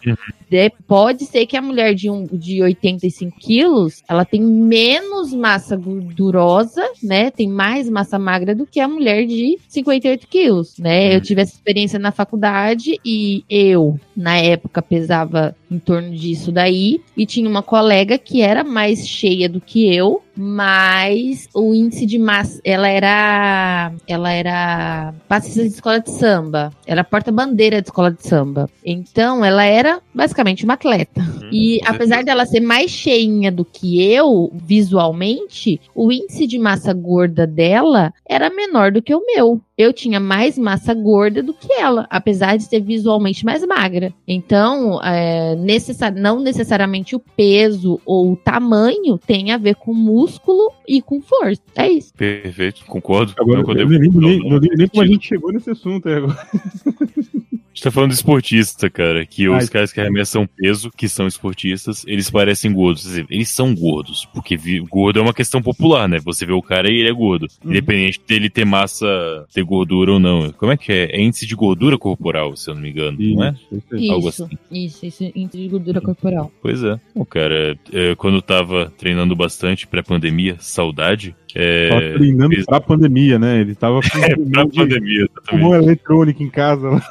de- 0.49 0.72
pode 0.88 1.26
ser 1.26 1.45
que 1.45 1.57
a 1.57 1.62
mulher 1.62 1.93
de, 1.93 2.10
um, 2.10 2.26
de 2.26 2.62
85 2.62 3.38
quilos, 3.39 4.03
ela 4.07 4.26
tem 4.26 4.41
menos 4.41 5.34
massa 5.34 5.78
gordurosa, 6.00 6.84
né? 7.04 7.30
Tem 7.32 7.47
mais 7.47 7.89
massa 7.89 8.18
magra 8.18 8.56
do 8.56 8.66
que 8.66 8.80
a 8.80 8.88
mulher 8.88 9.26
de 9.26 9.58
58 9.68 10.28
quilos, 10.28 10.78
né? 10.78 11.16
Eu 11.16 11.22
tive 11.22 11.41
essa 11.41 11.54
experiência 11.54 12.00
na 12.00 12.12
faculdade 12.12 13.00
e 13.06 13.43
eu, 13.50 14.00
na 14.16 14.38
época, 14.38 14.82
pesava 14.82 15.56
em 15.70 15.80
torno 15.80 16.12
disso 16.12 16.52
daí. 16.52 17.02
E 17.16 17.26
tinha 17.26 17.50
uma 17.50 17.64
colega 17.64 18.18
que 18.18 18.41
era 18.41 18.64
mais 18.64 19.08
cheia 19.08 19.47
do 19.47 19.62
que 19.62 19.93
eu, 19.93 20.22
mas 20.42 21.50
o 21.54 21.74
índice 21.74 22.06
de 22.06 22.18
massa, 22.18 22.62
ela 22.64 22.88
era, 22.88 23.92
ela 24.08 24.32
era 24.32 25.14
passista 25.28 25.64
de 25.64 25.68
escola 25.68 26.00
de 26.00 26.12
samba, 26.12 26.72
era 26.88 27.04
porta-bandeira 27.04 27.82
de 27.82 27.90
escola 27.90 28.10
de 28.10 28.26
samba. 28.26 28.70
Então, 28.86 29.44
ela 29.44 29.66
era 29.66 30.02
basicamente 30.16 30.64
uma 30.64 30.76
atleta. 30.76 31.22
E 31.52 31.82
apesar 31.86 32.24
dela 32.24 32.46
ser 32.46 32.62
mais 32.62 32.90
cheinha 32.90 33.52
do 33.52 33.66
que 33.66 34.02
eu, 34.02 34.50
visualmente, 34.54 35.82
o 35.94 36.10
índice 36.10 36.48
de 36.48 36.58
massa 36.58 36.94
gorda 36.94 37.46
dela 37.46 38.14
era 38.26 38.50
menor 38.50 38.94
do 38.94 39.02
que 39.02 39.14
o 39.14 39.26
meu. 39.26 39.60
Eu 39.82 39.94
tinha 39.94 40.20
mais 40.20 40.58
massa 40.58 40.94
gorda 40.94 41.42
do 41.42 41.54
que 41.54 41.72
ela, 41.72 42.06
apesar 42.10 42.58
de 42.58 42.64
ser 42.66 42.82
visualmente 42.82 43.46
mais 43.46 43.66
magra. 43.66 44.14
Então, 44.28 45.02
é, 45.02 45.56
necessar- 45.56 46.14
não 46.14 46.42
necessariamente 46.42 47.16
o 47.16 47.20
peso 47.20 47.98
ou 48.06 48.34
o 48.34 48.36
tamanho 48.36 49.18
tem 49.18 49.52
a 49.52 49.58
ver 49.58 49.76
com 49.76 49.94
músculo 49.94 50.70
e 50.86 51.02
com 51.02 51.22
força. 51.22 51.62
É 51.78 51.90
isso. 51.90 52.14
Perfeito, 52.14 52.84
concordo. 52.88 53.34
Agora, 53.40 53.64
Não, 53.64 53.72
eu 53.72 53.80
eu- 53.80 53.88
lembro 53.88 54.20
nem, 54.20 54.38
não, 54.40 54.50
não 54.50 54.58
lembro 54.58 54.78
nem 54.78 54.88
como 54.90 55.02
a 55.02 55.08
gente 55.08 55.26
chegou 55.26 55.54
nesse 55.54 55.70
assunto 55.70 56.10
aí 56.10 56.16
agora. 56.16 56.38
gente 57.80 57.84
tá 57.84 57.92
falando 57.92 58.10
de 58.10 58.16
esportista, 58.16 58.90
cara. 58.90 59.26
Que 59.26 59.48
Ai, 59.48 59.58
os 59.64 59.70
caras 59.70 59.92
que 59.94 60.00
arremessam 60.00 60.48
peso, 60.48 60.92
que 60.96 61.08
são 61.08 61.28
esportistas, 61.28 62.04
eles 62.06 62.30
parecem 62.30 62.72
gordos. 62.74 63.04
Quer 63.04 63.10
dizer, 63.10 63.26
Eles 63.30 63.50
são 63.50 63.74
gordos. 63.74 64.26
Porque 64.34 64.58
vi- 64.58 64.80
gordo 64.80 65.20
é 65.20 65.22
uma 65.22 65.34
questão 65.34 65.62
popular, 65.62 66.08
né? 66.08 66.20
Você 66.20 66.46
vê 66.46 66.54
o 66.54 66.62
cara 66.62 66.90
e 66.92 66.98
ele 67.00 67.10
é 67.10 67.14
gordo. 67.14 67.48
Uhum. 67.64 67.72
Independente 67.72 68.20
dele 68.28 68.50
ter 68.50 68.66
massa, 68.66 69.08
ter 69.54 69.64
gordura 69.64 70.14
ou 70.14 70.20
não. 70.20 70.52
Como 70.52 70.72
é 70.72 70.78
que 70.78 70.92
é? 70.92 71.06
É 71.16 71.22
índice 71.22 71.46
de 71.46 71.56
gordura 71.56 71.98
corporal, 71.98 72.56
se 72.56 72.70
eu 72.70 72.76
não 72.76 72.82
me 72.82 72.90
engano, 72.90 73.18
não 73.20 73.44
é? 73.44 73.56
Isso, 73.72 73.96
isso. 73.96 74.12
Algo 74.14 74.30
Isso, 74.30 74.44
assim. 74.44 74.58
isso, 74.72 75.06
isso, 75.06 75.24
índice 75.36 75.58
de 75.58 75.68
gordura 75.68 76.02
corporal. 76.02 76.52
Pois 76.62 76.84
é. 76.84 77.00
O 77.16 77.26
cara, 77.26 77.78
é, 77.94 78.16
quando 78.16 78.36
eu 78.36 78.42
tava 78.42 78.92
treinando 78.98 79.36
bastante 79.36 79.88
pré-pandemia, 79.88 80.58
saudade. 80.60 81.36
É, 81.56 81.89
Tava 81.89 82.02
treinando 82.14 82.54
fez- 82.54 82.66
pra 82.66 82.80
pandemia, 82.80 83.39
né? 83.39 83.62
Ele 83.62 83.74
tava 83.76 84.00
com 84.02 84.08
é, 84.20 84.36
um 84.38 84.50
pra 84.50 84.64
de 84.66 84.72
pandemia, 84.78 85.22
exatamente. 85.24 85.50
pulmão 85.50 85.76
eletrônico 85.76 86.43
em 86.43 86.50
casa. 86.50 86.89
lá. 86.89 87.02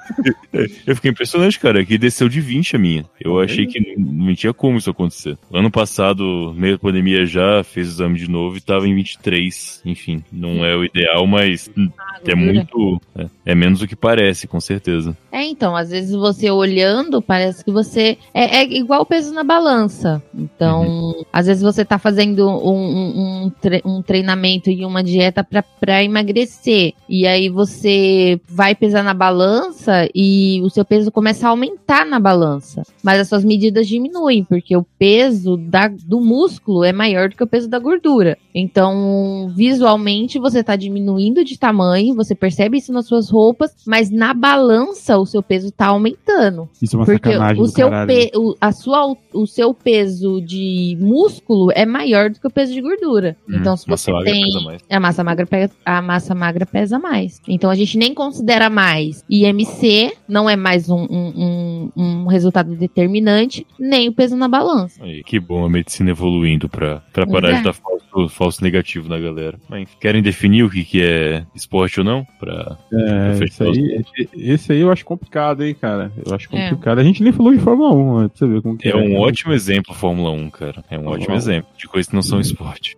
Eu 0.86 0.94
fiquei 0.96 1.10
impressionante, 1.10 1.58
cara, 1.58 1.84
que 1.84 1.98
desceu 1.98 2.28
de 2.28 2.40
20 2.40 2.76
a 2.76 2.78
minha. 2.78 3.04
Eu 3.20 3.32
Olha 3.32 3.44
achei 3.46 3.66
que 3.66 3.80
não, 3.96 4.26
não 4.26 4.34
tinha 4.34 4.52
como 4.54 4.78
isso 4.78 4.90
acontecer. 4.90 5.36
Ano 5.52 5.70
passado, 5.70 6.54
meio 6.56 6.74
da 6.74 6.78
pandemia 6.78 7.26
já, 7.26 7.62
fez 7.64 7.88
o 7.88 7.90
exame 7.90 8.18
de 8.18 8.30
novo 8.30 8.56
e 8.56 8.60
tava 8.60 8.86
em 8.88 8.94
23. 8.94 9.82
Enfim, 9.84 10.22
não 10.32 10.64
é 10.64 10.74
o 10.76 10.84
ideal, 10.84 11.26
mas 11.26 11.70
Ah, 11.98 12.20
é 12.26 12.34
muito. 12.34 13.00
É, 13.16 13.26
é 13.46 13.54
menos 13.54 13.80
do 13.80 13.86
que 13.88 13.96
parece, 13.96 14.46
com 14.46 14.60
certeza. 14.60 15.16
É, 15.30 15.42
então, 15.44 15.76
às 15.76 15.90
vezes 15.90 16.14
você 16.14 16.50
olhando, 16.50 17.20
parece 17.20 17.64
que 17.64 17.70
você. 17.70 18.16
É, 18.32 18.58
é 18.58 18.64
igual 18.64 19.02
o 19.02 19.06
peso 19.06 19.32
na 19.34 19.44
balança. 19.44 20.22
Então, 20.34 21.24
às 21.32 21.46
vezes 21.46 21.62
você 21.62 21.84
tá 21.84 21.98
fazendo 21.98 22.48
um, 22.48 22.74
um, 22.74 23.44
um 23.46 23.50
tre- 23.60 23.82
um 23.84 24.02
treinamento 24.02 24.27
e 24.36 24.84
uma 24.84 25.02
dieta 25.02 25.42
pra, 25.44 25.62
pra 25.62 26.02
emagrecer. 26.04 26.92
E 27.08 27.26
aí 27.26 27.48
você 27.48 28.40
vai 28.48 28.74
pesar 28.74 29.02
na 29.02 29.14
balança 29.14 30.08
e 30.14 30.60
o 30.62 30.70
seu 30.70 30.84
peso 30.84 31.10
começa 31.12 31.46
a 31.46 31.50
aumentar 31.50 32.04
na 32.06 32.18
balança. 32.20 32.82
Mas 33.02 33.20
as 33.20 33.28
suas 33.28 33.44
medidas 33.44 33.86
diminuem, 33.86 34.44
porque 34.44 34.76
o 34.76 34.84
peso 34.98 35.56
da, 35.56 35.88
do 35.88 36.20
músculo 36.20 36.84
é 36.84 36.92
maior 36.92 37.28
do 37.28 37.36
que 37.36 37.42
o 37.42 37.46
peso 37.46 37.68
da 37.68 37.78
gordura. 37.78 38.36
Então, 38.54 39.50
visualmente, 39.54 40.38
você 40.38 40.62
tá 40.62 40.74
diminuindo 40.76 41.44
de 41.44 41.58
tamanho, 41.58 42.14
você 42.14 42.34
percebe 42.34 42.78
isso 42.78 42.92
nas 42.92 43.06
suas 43.06 43.30
roupas, 43.30 43.72
mas 43.86 44.10
na 44.10 44.34
balança 44.34 45.18
o 45.18 45.26
seu 45.26 45.42
peso 45.42 45.70
tá 45.70 45.86
aumentando. 45.86 46.68
Isso 46.80 46.96
é 46.96 46.98
uma 46.98 47.04
Porque 47.06 47.28
sacanagem 47.30 47.62
o 47.62 47.66
do 47.66 47.70
seu, 47.72 47.88
pe- 48.06 48.30
o, 48.36 48.54
a 48.60 48.72
sua, 48.72 49.16
o 49.32 49.46
seu 49.46 49.72
peso 49.74 50.40
de 50.40 50.96
músculo 51.00 51.70
é 51.72 51.84
maior 51.86 52.30
do 52.30 52.40
que 52.40 52.46
o 52.46 52.50
peso 52.50 52.72
de 52.72 52.80
gordura. 52.80 53.36
então, 53.48 53.76
se 53.76 53.84
Hum, 53.88 53.96
você 53.96 54.10
magra 54.18 54.32
tem. 54.32 54.42
pesa 54.44 54.60
mais. 54.60 54.82
A 54.90 55.00
massa 55.00 55.24
magra 55.24 55.46
pesa, 55.46 55.72
a 55.84 56.02
massa 56.02 56.34
magra 56.34 56.66
pesa 56.66 56.98
mais. 56.98 57.40
Então 57.48 57.70
a 57.70 57.74
gente 57.74 57.96
nem 57.98 58.14
considera 58.14 58.68
mais 58.70 59.24
IMC, 59.28 60.12
não 60.28 60.48
é 60.48 60.56
mais 60.56 60.88
um, 60.88 61.06
um, 61.10 61.90
um, 61.96 62.02
um 62.02 62.26
resultado 62.26 62.74
determinante, 62.76 63.66
nem 63.78 64.08
o 64.08 64.12
peso 64.12 64.36
na 64.36 64.48
balança. 64.48 65.02
Aí, 65.02 65.22
que 65.22 65.38
bom 65.40 65.64
a 65.64 65.68
medicina 65.70 66.10
evoluindo 66.10 66.68
pra, 66.68 67.00
pra 67.12 67.26
parar 67.26 67.50
É. 67.50 67.56
de 67.58 67.62
dar 67.64 67.72
falso, 67.72 68.28
falso 68.28 68.62
negativo 68.62 69.08
na 69.08 69.18
galera. 69.18 69.58
Mas 69.68 69.88
querem 70.00 70.22
definir 70.22 70.62
o 70.64 70.70
que, 70.70 70.84
que 70.84 71.02
é 71.02 71.44
esporte 71.54 72.00
ou 72.00 72.04
não? 72.04 72.24
Pra, 72.38 72.76
É, 72.92 73.36
pra 73.36 73.44
esse 73.46 73.62
os- 73.64 73.78
aí, 73.78 74.04
esse- 74.34 74.72
aí 74.72 74.80
eu 74.80 74.90
acho 74.90 75.04
complicado, 75.04 75.64
hein, 75.64 75.74
cara. 75.80 76.12
Eu 76.24 76.34
acho 76.34 76.48
É. 76.52 76.68
complicado. 76.68 76.98
A 76.98 77.04
gente 77.04 77.22
nem 77.22 77.32
falou 77.32 77.52
de 77.52 77.58
Fórmula 77.60 77.92
1, 77.94 78.20
né, 78.22 78.28
pra 78.28 78.36
você 78.38 78.46
ver 78.46 78.62
como 78.62 78.76
que 78.76 78.88
É 78.88 78.96
um 78.96 79.08
né? 79.10 79.18
ótimo 79.18 79.52
exemplo 79.52 79.94
Fórmula 79.94 80.30
1, 80.30 80.50
cara. 80.50 80.84
É 80.90 80.94
um 80.98 81.02
Fórmula 81.04 81.16
ótimo 81.16 81.34
1. 81.34 81.36
exemplo 81.36 81.70
de 81.78 81.86
coisas 81.88 82.08
que 82.08 82.14
não 82.14 82.22
são 82.22 82.40
esporte. 82.40 82.96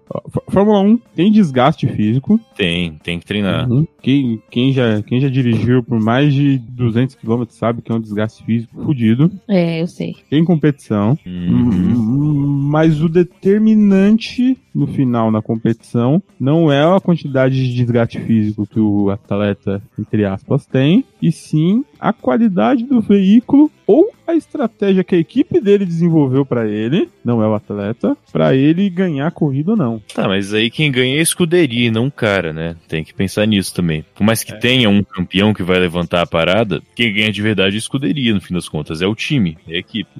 Fórmula 0.48 0.80
1 0.80 0.98
tem 1.14 1.30
desgaste 1.30 1.86
físico. 1.86 2.40
Tem, 2.56 2.92
tem 3.02 3.18
que 3.18 3.26
treinar. 3.26 3.70
Uhum. 3.70 3.86
Quem, 4.02 4.42
quem, 4.50 4.72
já, 4.72 5.02
quem 5.02 5.20
já 5.20 5.28
dirigiu 5.28 5.82
por 5.82 6.00
mais 6.00 6.32
de 6.32 6.58
200 6.58 7.14
km 7.16 7.44
sabe 7.48 7.82
que 7.82 7.92
é 7.92 7.94
um 7.94 8.00
desgaste 8.00 8.44
físico 8.44 8.82
fudido. 8.82 9.30
É, 9.48 9.82
eu 9.82 9.86
sei. 9.86 10.16
Tem 10.28 10.44
competição. 10.44 11.18
Uhum. 11.26 11.70
Hum, 11.70 12.68
Mas 12.70 13.00
o 13.02 13.08
determinante 13.08 14.56
no 14.74 14.86
final 14.86 15.30
na 15.30 15.42
competição 15.42 16.22
não 16.38 16.70
é 16.70 16.82
a 16.82 17.00
quantidade 17.00 17.54
de 17.56 17.74
desgaste 17.74 18.20
físico 18.20 18.66
que 18.66 18.78
o 18.78 19.10
atleta, 19.10 19.82
entre 19.98 20.24
aspas, 20.24 20.64
tem, 20.66 21.04
e 21.20 21.32
sim 21.32 21.84
a 21.98 22.12
qualidade 22.12 22.84
do 22.84 23.00
veículo 23.00 23.70
ou 23.86 24.10
a 24.30 24.36
estratégia 24.36 25.04
que 25.04 25.14
a 25.14 25.18
equipe 25.18 25.60
dele 25.60 25.84
desenvolveu 25.84 26.44
pra 26.44 26.66
ele, 26.68 27.08
não 27.24 27.42
é 27.42 27.46
o 27.48 27.54
atleta, 27.54 28.16
pra 28.32 28.54
ele 28.54 28.88
ganhar 28.90 29.26
a 29.26 29.30
corrida 29.30 29.72
ou 29.72 29.76
não. 29.76 30.02
Tá, 30.14 30.26
mas 30.28 30.52
aí 30.54 30.70
quem 30.70 30.90
ganha 30.90 31.16
é 31.16 31.20
a 31.20 31.22
escuderia 31.22 31.88
e 31.88 31.90
não 31.90 32.06
o 32.06 32.10
cara, 32.10 32.52
né? 32.52 32.76
Tem 32.88 33.04
que 33.04 33.14
pensar 33.14 33.46
nisso 33.46 33.74
também. 33.74 34.04
Por 34.14 34.24
mais 34.24 34.42
que 34.42 34.58
tenha 34.58 34.88
um 34.88 35.02
campeão 35.02 35.52
que 35.54 35.62
vai 35.62 35.78
levantar 35.78 36.22
a 36.22 36.26
parada, 36.26 36.80
quem 36.94 37.12
ganha 37.12 37.32
de 37.32 37.42
verdade 37.42 37.74
é 37.74 37.78
a 37.78 37.78
escuderia, 37.78 38.34
no 38.34 38.40
fim 38.40 38.54
das 38.54 38.68
contas. 38.68 39.02
É 39.02 39.06
o 39.06 39.14
time, 39.14 39.56
é 39.68 39.76
a 39.76 39.78
equipe. 39.78 40.10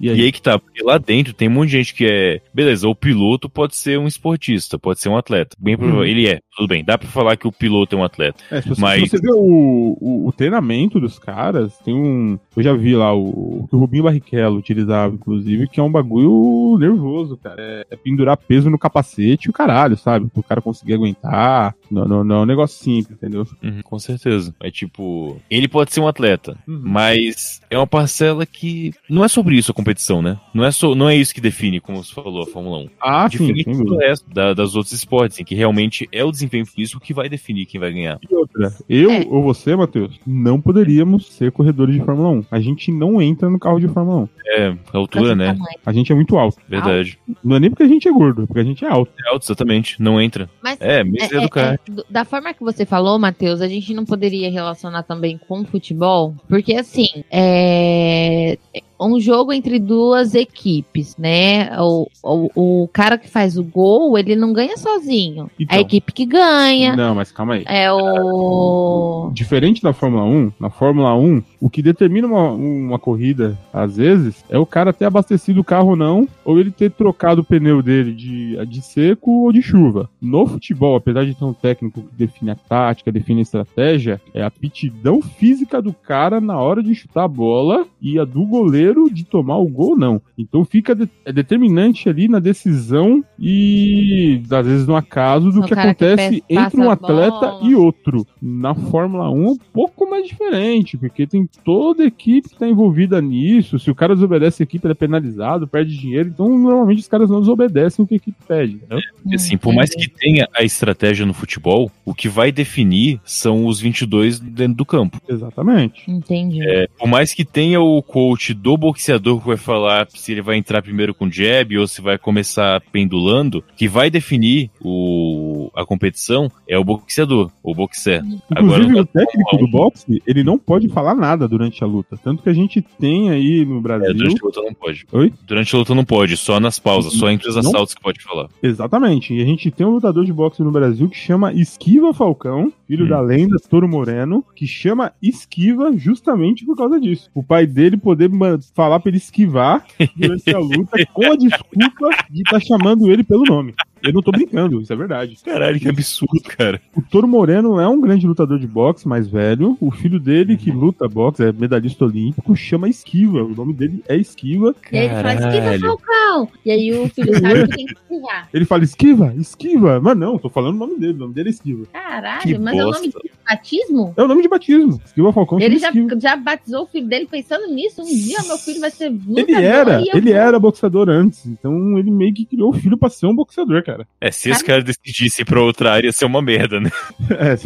E 0.00 0.06
E 0.06 0.10
aí? 0.10 0.20
aí 0.22 0.32
que 0.32 0.42
tá, 0.42 0.58
porque 0.58 0.82
lá 0.82 0.98
dentro 0.98 1.32
tem 1.32 1.48
um 1.48 1.52
monte 1.52 1.70
de 1.70 1.76
gente 1.78 1.94
que 1.94 2.06
é. 2.06 2.40
Beleza, 2.52 2.88
o 2.88 2.94
piloto 2.94 3.48
pode 3.48 3.76
ser 3.76 3.98
um 3.98 4.06
esportista, 4.06 4.78
pode 4.78 5.00
ser 5.00 5.08
um 5.08 5.16
atleta. 5.16 5.56
Bem 5.58 5.76
provável, 5.76 6.00
Uhum. 6.00 6.06
ele 6.06 6.26
é, 6.28 6.40
tudo 6.58 6.68
bem. 6.68 6.82
Dá 6.82 6.98
pra 6.98 7.08
falar 7.08 7.36
que 7.36 7.46
o 7.46 7.52
piloto 7.52 7.94
é 7.94 7.98
um 7.98 8.02
atleta. 8.02 8.42
É, 8.50 8.60
se, 8.60 8.68
você, 8.68 8.80
Mas- 8.80 9.08
você 9.08 9.18
vê 9.18 9.30
o, 9.30 9.96
o, 10.00 10.26
o 10.26 10.32
treinamento 10.32 10.98
dos 10.98 11.18
caras, 11.18 11.78
tem 11.78 11.94
um. 11.94 12.36
Eu 12.56 12.62
já 12.62 12.74
vi 12.74 12.96
lá 12.96 13.14
o, 13.14 13.60
o 13.62 13.68
que 13.68 13.76
o 13.76 13.78
Rubinho 13.78 14.02
Barrichello 14.02 14.56
utilizava, 14.58 15.14
inclusive, 15.14 15.68
que 15.68 15.78
é 15.78 15.82
um 15.82 15.90
bagulho 15.90 16.76
nervoso, 16.78 17.36
cara. 17.36 17.56
É, 17.62 17.86
é 17.92 17.96
pendurar 17.96 18.36
peso 18.36 18.68
no 18.68 18.78
capacete 18.78 19.46
e 19.46 19.50
o 19.50 19.52
caralho, 19.52 19.96
sabe? 19.96 20.26
Pro 20.26 20.42
cara 20.42 20.60
conseguir 20.60 20.94
aguentar. 20.94 21.76
Não, 21.90 22.04
não, 22.06 22.24
não 22.24 22.36
é 22.36 22.40
um 22.40 22.46
negócio 22.46 22.82
simples, 22.82 23.16
entendeu? 23.16 23.46
Uhum, 23.62 23.80
com 23.82 23.98
certeza. 23.98 24.54
É 24.60 24.70
tipo, 24.70 25.40
ele 25.50 25.68
pode 25.68 25.92
ser 25.92 26.00
um 26.00 26.08
atleta, 26.08 26.56
Uhum. 26.66 26.80
mas 26.84 27.60
é 27.70 27.76
uma 27.78 27.86
parcela 27.86 28.44
que 28.46 28.92
não 29.08 29.24
é 29.24 29.28
sobre 29.28 29.56
isso 29.56 29.70
a 29.70 29.74
competição, 29.74 30.20
né? 30.22 30.38
Não 30.54 30.64
é, 30.64 30.70
só, 30.70 30.94
não 30.94 31.08
é 31.08 31.16
isso 31.16 31.34
que 31.34 31.40
define, 31.40 31.80
como 31.80 32.02
você 32.02 32.12
falou, 32.12 32.42
a 32.42 32.46
Fórmula 32.46 32.78
1. 32.78 32.88
Ah, 33.00 33.28
sim, 33.30 33.38
Diferente 33.38 33.64
sem 33.64 33.72
do 33.78 33.84
dúvida. 33.84 34.06
resto 34.06 34.30
da- 34.32 34.54
das 34.54 34.74
outros 34.74 34.92
esportes, 34.92 35.38
em 35.40 35.44
que 35.44 35.54
realmente 35.54 36.08
é 36.12 36.24
o 36.24 36.30
desempenho 36.30 36.66
físico 36.66 37.00
que 37.00 37.14
vai 37.14 37.28
definir 37.28 37.66
quem 37.66 37.80
vai 37.80 37.92
ganhar. 37.92 38.18
E 38.28 38.34
outra, 38.34 38.72
eu 38.88 39.10
É. 39.10 39.24
ou 39.28 39.42
você, 39.42 39.74
Matheus, 39.76 40.18
não 40.26 40.60
poderíamos 40.60 41.26
ser 41.32 41.52
corredores 41.52 41.94
de 41.94 42.02
Fórmula 42.04 42.28
1. 42.30 42.44
A 42.50 42.60
gente 42.60 42.90
não 42.92 43.20
entra 43.22 43.48
no 43.48 43.58
carro 43.58 43.78
de 43.80 43.88
Fórmula 43.88 44.22
1. 44.24 44.28
É, 44.46 44.68
a 44.92 44.98
altura, 44.98 45.34
né? 45.34 45.46
Tamanho. 45.52 45.78
A 45.84 45.92
gente 45.92 46.10
é 46.12 46.14
muito 46.14 46.36
alto. 46.38 46.58
Verdade. 46.68 47.18
Não 47.44 47.56
é 47.56 47.60
nem 47.60 47.70
porque 47.70 47.82
a 47.82 47.88
gente 47.88 48.08
é 48.08 48.12
gordo, 48.12 48.42
é 48.42 48.46
porque 48.46 48.60
a 48.60 48.64
gente 48.64 48.84
é 48.84 48.88
alto. 48.88 49.12
É 49.24 49.28
alto, 49.30 49.44
exatamente. 49.44 50.00
Não 50.02 50.20
entra. 50.20 50.48
Mas 50.62 50.78
É, 50.80 51.04
mesmo 51.04 51.18
É, 51.30 51.34
é, 51.34 51.38
educar. 51.38 51.77
Da 52.08 52.24
forma 52.24 52.54
que 52.54 52.62
você 52.62 52.84
falou, 52.84 53.18
Matheus, 53.18 53.60
a 53.60 53.68
gente 53.68 53.94
não 53.94 54.04
poderia 54.04 54.50
relacionar 54.50 55.02
também 55.02 55.38
com 55.38 55.64
futebol, 55.64 56.34
porque 56.48 56.74
assim, 56.74 57.24
é 57.30 58.58
um 59.00 59.20
jogo 59.20 59.52
entre 59.52 59.78
duas 59.78 60.34
equipes, 60.34 61.16
né? 61.16 61.70
O, 61.80 62.08
o, 62.22 62.82
o 62.82 62.88
cara 62.88 63.16
que 63.16 63.28
faz 63.28 63.56
o 63.56 63.62
gol, 63.62 64.18
ele 64.18 64.34
não 64.34 64.52
ganha 64.52 64.76
sozinho. 64.76 65.50
Então. 65.58 65.76
a 65.76 65.80
equipe 65.80 66.12
que 66.12 66.26
ganha 66.26 66.96
Não, 66.96 67.14
mas 67.14 67.30
calma 67.30 67.54
aí. 67.54 67.64
é 67.66 67.92
o. 67.92 69.30
Diferente 69.32 69.82
da 69.82 69.92
Fórmula 69.92 70.24
1, 70.24 70.52
na 70.58 70.70
Fórmula 70.70 71.14
1, 71.14 71.42
o 71.60 71.70
que 71.70 71.82
determina 71.82 72.26
uma, 72.26 72.50
uma 72.50 72.98
corrida, 72.98 73.58
às 73.72 73.96
vezes, 73.96 74.44
é 74.48 74.58
o 74.58 74.66
cara 74.66 74.92
ter 74.92 75.04
abastecido 75.04 75.60
o 75.60 75.64
carro 75.64 75.90
ou 75.90 75.96
não, 75.96 76.28
ou 76.44 76.58
ele 76.58 76.70
ter 76.70 76.90
trocado 76.90 77.42
o 77.42 77.44
pneu 77.44 77.82
dele 77.82 78.12
de, 78.12 78.66
de 78.66 78.82
seco 78.82 79.44
ou 79.44 79.52
de 79.52 79.62
chuva. 79.62 80.08
No 80.20 80.46
futebol, 80.46 80.96
apesar 80.96 81.24
de 81.24 81.34
ter 81.34 81.44
um 81.44 81.52
técnico 81.52 82.02
que 82.02 82.16
define 82.16 82.50
a 82.50 82.56
tática, 82.56 83.12
define 83.12 83.40
a 83.40 83.42
estratégia, 83.42 84.20
é 84.34 84.42
a 84.42 84.46
aptidão 84.46 85.20
física 85.22 85.80
do 85.80 85.92
cara 85.92 86.40
na 86.40 86.58
hora 86.58 86.82
de 86.82 86.94
chutar 86.94 87.24
a 87.24 87.28
bola 87.28 87.86
e 88.00 88.18
a 88.18 88.24
do 88.24 88.44
goleiro 88.44 88.87
de 89.10 89.24
tomar 89.24 89.58
o 89.58 89.68
gol, 89.68 89.96
não. 89.96 90.20
Então 90.36 90.64
fica 90.64 90.94
de- 90.94 91.08
é 91.24 91.32
determinante 91.32 92.08
ali 92.08 92.28
na 92.28 92.38
decisão 92.38 93.22
e, 93.38 94.40
às 94.50 94.66
vezes, 94.66 94.86
no 94.86 94.96
acaso 94.96 95.50
do 95.50 95.60
O 95.60 95.62
que 95.62 95.74
que 95.74 95.78
acontece 95.80 96.42
pe- 96.42 96.54
entre 96.54 96.80
um 96.80 96.90
atleta 96.90 97.30
bola. 97.52 97.68
e 97.68 97.74
outro. 97.74 98.26
Na 98.40 98.74
Fórmula 98.74 99.30
1 99.30 99.44
é 99.46 99.50
um 99.50 99.58
pouco 99.72 100.08
mais 100.08 100.26
diferente, 100.26 100.96
porque 100.96 101.26
tem 101.26 101.48
toda 101.64 102.02
a 102.02 102.06
equipe 102.06 102.48
que 102.48 102.54
está 102.54 102.66
envolvida 102.68 103.20
nisso. 103.20 103.78
Se 103.78 103.90
o 103.90 103.94
cara 103.94 104.14
desobedece 104.14 104.62
a 104.62 104.64
equipe, 104.64 104.86
ele 104.86 104.92
é 104.92 104.94
penalizado, 104.94 105.66
perde 105.68 105.96
dinheiro. 105.96 106.28
Então, 106.28 106.48
normalmente, 106.58 107.00
os 107.00 107.08
caras 107.08 107.28
não 107.30 107.40
desobedecem 107.40 108.04
o 108.04 108.08
que 108.08 108.14
a 108.14 108.16
equipe 108.16 108.38
pede. 108.46 108.74
entendeu? 108.76 109.00
Porque, 109.22 109.36
assim, 109.36 109.56
por 109.56 109.74
mais 109.74 109.90
que 109.94 110.08
tenha 110.08 110.48
a 110.56 110.62
estratégia 110.62 111.26
no 111.26 111.34
futebol, 111.34 111.90
o 112.04 112.14
que 112.14 112.28
vai 112.28 112.50
definir 112.52 113.20
são 113.24 113.66
os 113.66 113.80
22 113.80 114.38
dentro 114.40 114.74
do 114.76 114.84
campo. 114.84 115.20
Exatamente. 115.28 116.10
Entendi. 116.10 116.60
É, 116.62 116.86
por 116.98 117.08
mais 117.08 117.34
que 117.34 117.44
tenha 117.44 117.80
o 117.80 118.02
coach 118.02 118.54
do 118.54 118.76
boxeador 118.78 119.40
que 119.40 119.46
vai 119.46 119.56
falar 119.56 120.06
se 120.10 120.32
ele 120.32 120.42
vai 120.42 120.56
entrar 120.56 120.80
primeiro 120.82 121.14
com 121.14 121.30
jab 121.30 121.76
ou 121.76 121.86
se 121.86 122.00
vai 122.00 122.16
começar 122.18 122.80
pendulando, 122.92 123.62
que 123.76 123.88
vai 123.88 124.08
definir 124.10 124.70
o, 124.80 125.70
a 125.74 125.84
competição 125.84 126.50
é 126.68 126.78
o 126.78 126.84
boxeador, 126.84 127.50
o 127.62 127.74
boxer. 127.74 128.22
Agora, 128.54 128.82
Inclusive, 128.84 128.92
no 128.94 129.00
o 129.02 129.06
técnico 129.06 129.56
do 129.58 129.68
boxe, 129.68 130.22
ele 130.26 130.42
não 130.44 130.58
pode 130.58 130.88
falar 130.88 131.14
nada 131.14 131.46
durante 131.48 131.82
a 131.82 131.86
luta. 131.86 132.16
Tanto 132.22 132.42
que 132.42 132.48
a 132.48 132.54
gente 132.54 132.80
tem 132.82 133.30
aí 133.30 133.64
no 133.64 133.78
É, 133.78 133.80
Brasil. 133.80 134.14
durante 134.14 134.42
a 134.42 134.46
luta 134.46 134.62
não 134.62 134.74
pode. 134.74 135.06
Oi? 135.12 135.32
Durante 135.46 135.74
a 135.74 135.78
luta 135.78 135.94
não 135.94 136.04
pode, 136.04 136.36
só 136.36 136.60
nas 136.60 136.78
pausas, 136.78 137.12
só 137.14 137.30
entre 137.30 137.48
os 137.48 137.54
Não? 137.56 137.62
assaltos 137.62 137.94
que 137.94 138.00
pode 138.00 138.22
falar. 138.22 138.48
Exatamente. 138.62 139.34
E 139.34 139.42
a 139.42 139.44
gente 139.44 139.70
tem 139.70 139.86
um 139.86 139.90
lutador 139.90 140.24
de 140.24 140.32
boxe 140.32 140.62
no 140.62 140.70
Brasil 140.70 141.08
que 141.08 141.16
chama 141.16 141.52
Esquiva 141.52 142.12
Falcão, 142.14 142.72
filho 142.88 143.04
Hum. 143.04 143.08
da 143.08 143.20
lenda 143.20 143.56
Toro 143.68 143.86
Moreno, 143.86 144.44
que 144.56 144.66
chama 144.66 145.12
Esquiva 145.22 145.92
justamente 145.96 146.64
por 146.64 146.74
causa 146.76 146.98
disso. 146.98 147.30
O 147.34 147.42
pai 147.42 147.66
dele 147.66 147.96
poder 147.98 148.30
falar 148.74 148.98
pra 148.98 149.10
ele 149.10 149.18
esquivar 149.18 149.84
durante 150.16 150.50
a 150.54 150.58
luta 150.58 150.98
com 151.12 151.30
a 151.30 151.36
desculpa 151.36 152.08
de 152.30 152.40
estar 152.42 152.60
chamando 152.60 153.10
ele 153.12 153.22
pelo 153.22 153.44
nome. 153.44 153.74
Eu 154.02 154.12
não 154.12 154.22
tô 154.22 154.30
brincando, 154.30 154.80
isso 154.80 154.92
é 154.92 154.96
verdade. 154.96 155.36
Caralho, 155.44 155.78
que 155.80 155.88
absurdo, 155.88 156.40
cara. 156.56 156.80
O 156.96 157.02
Toro 157.02 157.26
Moreno 157.28 157.78
é 157.80 157.88
um 157.88 158.00
grande 158.00 158.26
lutador 158.26 158.58
de 158.58 158.66
boxe 158.66 159.06
mais 159.08 159.26
velho. 159.28 159.76
O 159.80 159.90
filho 159.90 160.18
dele, 160.20 160.56
que 160.56 160.70
luta 160.70 161.08
boxe, 161.08 161.42
é 161.44 161.52
medalhista 161.52 162.04
olímpico, 162.04 162.54
chama 162.56 162.88
Esquiva. 162.88 163.42
O 163.42 163.54
nome 163.54 163.72
dele 163.72 164.02
é 164.08 164.16
Esquiva. 164.16 164.74
E 164.92 164.96
aí 164.98 165.04
ele 165.06 165.14
fala, 165.14 165.34
esquiva. 165.34 165.78
Falcão! 165.88 166.48
E 166.64 166.70
aí 166.70 166.92
o 166.92 167.08
filho 167.08 167.32
sabe 167.40 167.68
que 167.68 167.76
tem 167.76 167.86
que 167.86 167.92
esquivar. 167.94 168.48
Ele 168.52 168.64
fala 168.64 168.84
Esquiva, 168.84 169.34
Esquiva. 169.36 170.00
Mas 170.00 170.16
não, 170.16 170.38
tô 170.38 170.48
falando 170.48 170.74
o 170.76 170.78
nome 170.78 170.98
dele. 170.98 171.14
O 171.14 171.18
nome 171.18 171.34
dele 171.34 171.48
é 171.48 171.52
Esquiva. 171.52 171.86
Caralho, 171.92 172.42
Que 172.42 172.58
mas 172.58 172.76
é 172.78 172.82
o 172.82 172.86
bosta. 172.86 173.00
nome 173.06 173.12
de 173.12 173.30
batismo? 173.48 174.14
É 174.16 174.22
o 174.22 174.28
nome 174.28 174.42
de 174.42 174.48
batismo. 174.48 175.00
Esquiva 175.04 175.32
Falcão 175.32 175.60
Ele 175.60 175.78
já, 175.78 175.88
Esquiva. 175.88 176.20
já 176.20 176.36
batizou 176.36 176.82
o 176.82 176.86
filho 176.86 177.06
dele 177.06 177.26
pensando 177.30 177.66
nisso. 177.72 178.02
Um 178.02 178.06
dia 178.06 178.38
meu 178.46 178.58
filho 178.58 178.80
vai 178.80 178.90
ser 178.90 179.08
lutador. 179.08 179.38
Ele 179.38 179.54
era, 179.54 180.00
ele 180.00 180.20
vou- 180.32 180.40
era 180.40 180.58
boxeador 180.58 181.08
antes. 181.08 181.46
Então 181.46 181.98
ele 181.98 182.10
meio 182.10 182.32
que 182.34 182.44
criou 182.44 182.70
o 182.70 182.72
filho 182.72 182.96
pra 182.98 183.08
ser 183.08 183.26
um 183.26 183.34
boxeador, 183.34 183.82
cara. 183.88 184.06
É, 184.20 184.30
se 184.30 184.50
esse 184.50 184.62
cara 184.64 184.82
decidisse 184.82 185.42
ir 185.42 185.44
pra 185.46 185.60
outra 185.62 185.92
área, 185.92 186.08
ia 186.08 186.12
ser 186.12 186.26
uma 186.26 186.42
merda, 186.42 186.78
né? 186.80 186.90
É, 187.30 187.56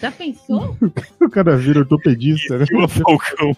Já 0.00 0.12
pensou? 0.12 0.76
o 1.20 1.28
cara 1.30 1.56
vira 1.56 1.80
ortopedista, 1.80 2.58
né? 2.58 2.64
O 2.74 2.88
Falcão. 2.88 3.56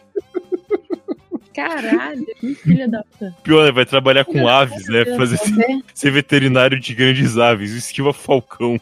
Caralho, 1.55 2.24
que 2.38 2.55
filho 2.55 2.90
da 2.90 3.02
puta. 3.02 3.34
Pior, 3.43 3.64
né? 3.64 3.72
vai 3.72 3.86
trabalhar 3.86 4.24
com 4.26 4.47
aves, 4.47 4.86
né? 4.88 5.05
Fazer 5.16 5.36
É. 5.36 5.78
ser 5.94 6.10
veterinário 6.10 6.78
de 6.78 6.94
grandes 6.94 7.38
aves. 7.38 7.72
O 7.72 7.78
esquiva 7.78 8.12
Falcão. 8.12 8.78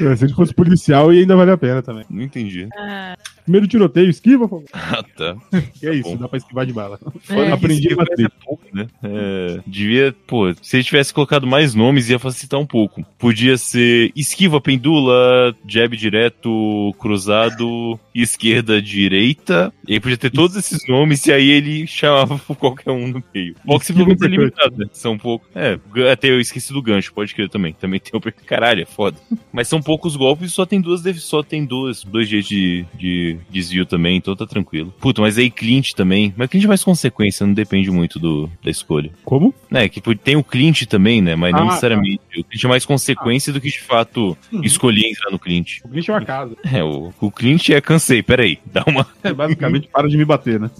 É, 0.00 0.16
Se 0.16 0.24
ele 0.24 0.34
fosse 0.34 0.52
policial, 0.54 1.12
ia 1.12 1.20
ainda 1.22 1.36
vale 1.36 1.50
a 1.50 1.56
pena 1.56 1.82
também. 1.82 2.04
Não 2.10 2.22
entendi. 2.22 2.68
Ah, 2.76 3.16
Primeiro 3.44 3.68
tiroteio, 3.68 4.08
esquiva, 4.08 4.48
Falcão. 4.48 4.68
Ah, 4.72 5.04
tá. 5.16 5.36
Que 5.74 5.86
é 5.88 5.94
isso, 5.94 6.08
bom. 6.08 6.16
dá 6.16 6.28
pra 6.28 6.38
esquivar 6.38 6.64
de 6.64 6.72
bala. 6.72 6.98
É. 7.28 7.52
Aprendi 7.52 7.92
a 7.92 7.96
bater. 7.96 8.26
é 8.26 8.44
pouco, 8.44 8.64
né? 8.72 8.86
É, 9.02 9.60
devia, 9.66 10.14
pô, 10.26 10.52
se 10.62 10.76
ele 10.76 10.84
tivesse 10.84 11.12
colocado 11.12 11.46
mais 11.46 11.74
nomes, 11.74 12.08
ia 12.08 12.18
facilitar 12.18 12.58
um 12.58 12.66
pouco. 12.66 13.04
Podia 13.18 13.56
ser 13.58 14.10
esquiva, 14.16 14.60
pendula, 14.60 15.54
jab 15.66 15.94
direto, 15.96 16.94
cruzado, 16.98 17.98
esquerda, 18.14 18.80
direita. 18.80 19.72
E 19.86 19.94
aí 19.94 20.00
podia 20.00 20.16
ter 20.16 20.30
todos 20.30 20.56
esses 20.56 20.86
nomes 20.88 21.26
e 21.26 21.32
aí 21.32 21.50
ele 21.50 21.86
chamava 21.86 22.38
por 22.38 22.56
qualquer 22.56 22.90
um 22.90 23.08
no 23.08 23.22
meio. 23.34 23.54
Boxe 23.64 23.92
pelo 23.92 24.06
menos 24.06 24.22
é 24.22 24.26
limitado, 24.26 24.76
né? 24.76 24.86
São 24.92 25.18
pouco. 25.18 25.46
É, 25.54 25.78
até 26.10 26.30
eu 26.30 26.40
esqueci 26.40 26.72
do 26.72 26.82
gancho, 26.82 27.12
pode 27.12 27.34
crer 27.34 27.48
também. 27.48 27.74
Também 27.74 28.00
tem 28.00 28.18
o. 28.18 28.22
Caralho, 28.46 28.82
é 28.82 28.86
foda. 28.86 29.18
Mas 29.52 29.68
são 29.68 29.82
poucos 29.82 30.16
golpes 30.16 30.50
e 30.50 30.54
só 30.54 30.64
tem 30.64 30.80
duas, 30.80 31.02
só 31.22 31.42
tem 31.42 31.64
duas, 31.64 32.04
dois 32.04 32.28
jeitos 32.28 32.48
de, 32.48 32.84
de 32.94 33.33
desvio 33.50 33.86
também, 33.86 34.16
então 34.16 34.34
tá 34.36 34.46
tranquilo. 34.46 34.92
Puta, 35.00 35.20
mas 35.20 35.38
aí 35.38 35.50
Clint 35.50 35.92
também. 35.92 36.32
Mas 36.36 36.48
Clint 36.48 36.64
é 36.64 36.68
mais 36.68 36.84
consequência, 36.84 37.46
não 37.46 37.54
depende 37.54 37.90
muito 37.90 38.18
do, 38.18 38.50
da 38.62 38.70
escolha. 38.70 39.10
Como? 39.24 39.54
É, 39.70 39.88
que 39.88 40.00
tem 40.16 40.36
o 40.36 40.44
Clint 40.44 40.84
também, 40.86 41.20
né? 41.20 41.34
Mas 41.36 41.52
não 41.52 41.62
Ah, 41.62 41.66
necessariamente. 41.66 42.20
O 42.40 42.44
Clint 42.44 42.64
é 42.64 42.68
mais 42.68 42.84
consequência 42.84 43.52
do 43.52 43.60
que 43.60 43.70
de 43.70 43.80
fato 43.80 44.36
escolher 44.62 45.08
entrar 45.08 45.30
no 45.30 45.38
Clint. 45.38 45.80
O 45.84 45.88
Clint 45.88 46.08
é 46.08 46.12
uma 46.12 46.24
casa. 46.24 46.56
É, 46.72 46.82
o, 46.82 47.12
o 47.20 47.30
Clint 47.30 47.70
é 47.70 47.80
cansei, 47.80 48.22
peraí. 48.22 48.58
Dá 48.66 48.84
uma. 48.86 49.06
É, 49.22 49.32
basicamente, 49.32 49.88
para 49.88 50.08
de 50.08 50.16
me 50.16 50.24
bater, 50.24 50.60
né? 50.60 50.70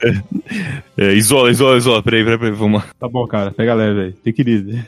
É, 0.96 1.14
isola, 1.14 1.50
isola, 1.50 1.78
isola. 1.78 2.02
Peraí, 2.02 2.22
peraí, 2.22 2.38
peraí, 2.38 2.52
vamos 2.52 2.82
lá. 2.82 2.88
Tá 2.98 3.08
bom, 3.08 3.26
cara, 3.26 3.52
pega 3.52 3.72
leve 3.72 4.00
aí. 4.00 4.12
Tem 4.12 4.32
que 4.32 4.42
ir. 4.42 4.86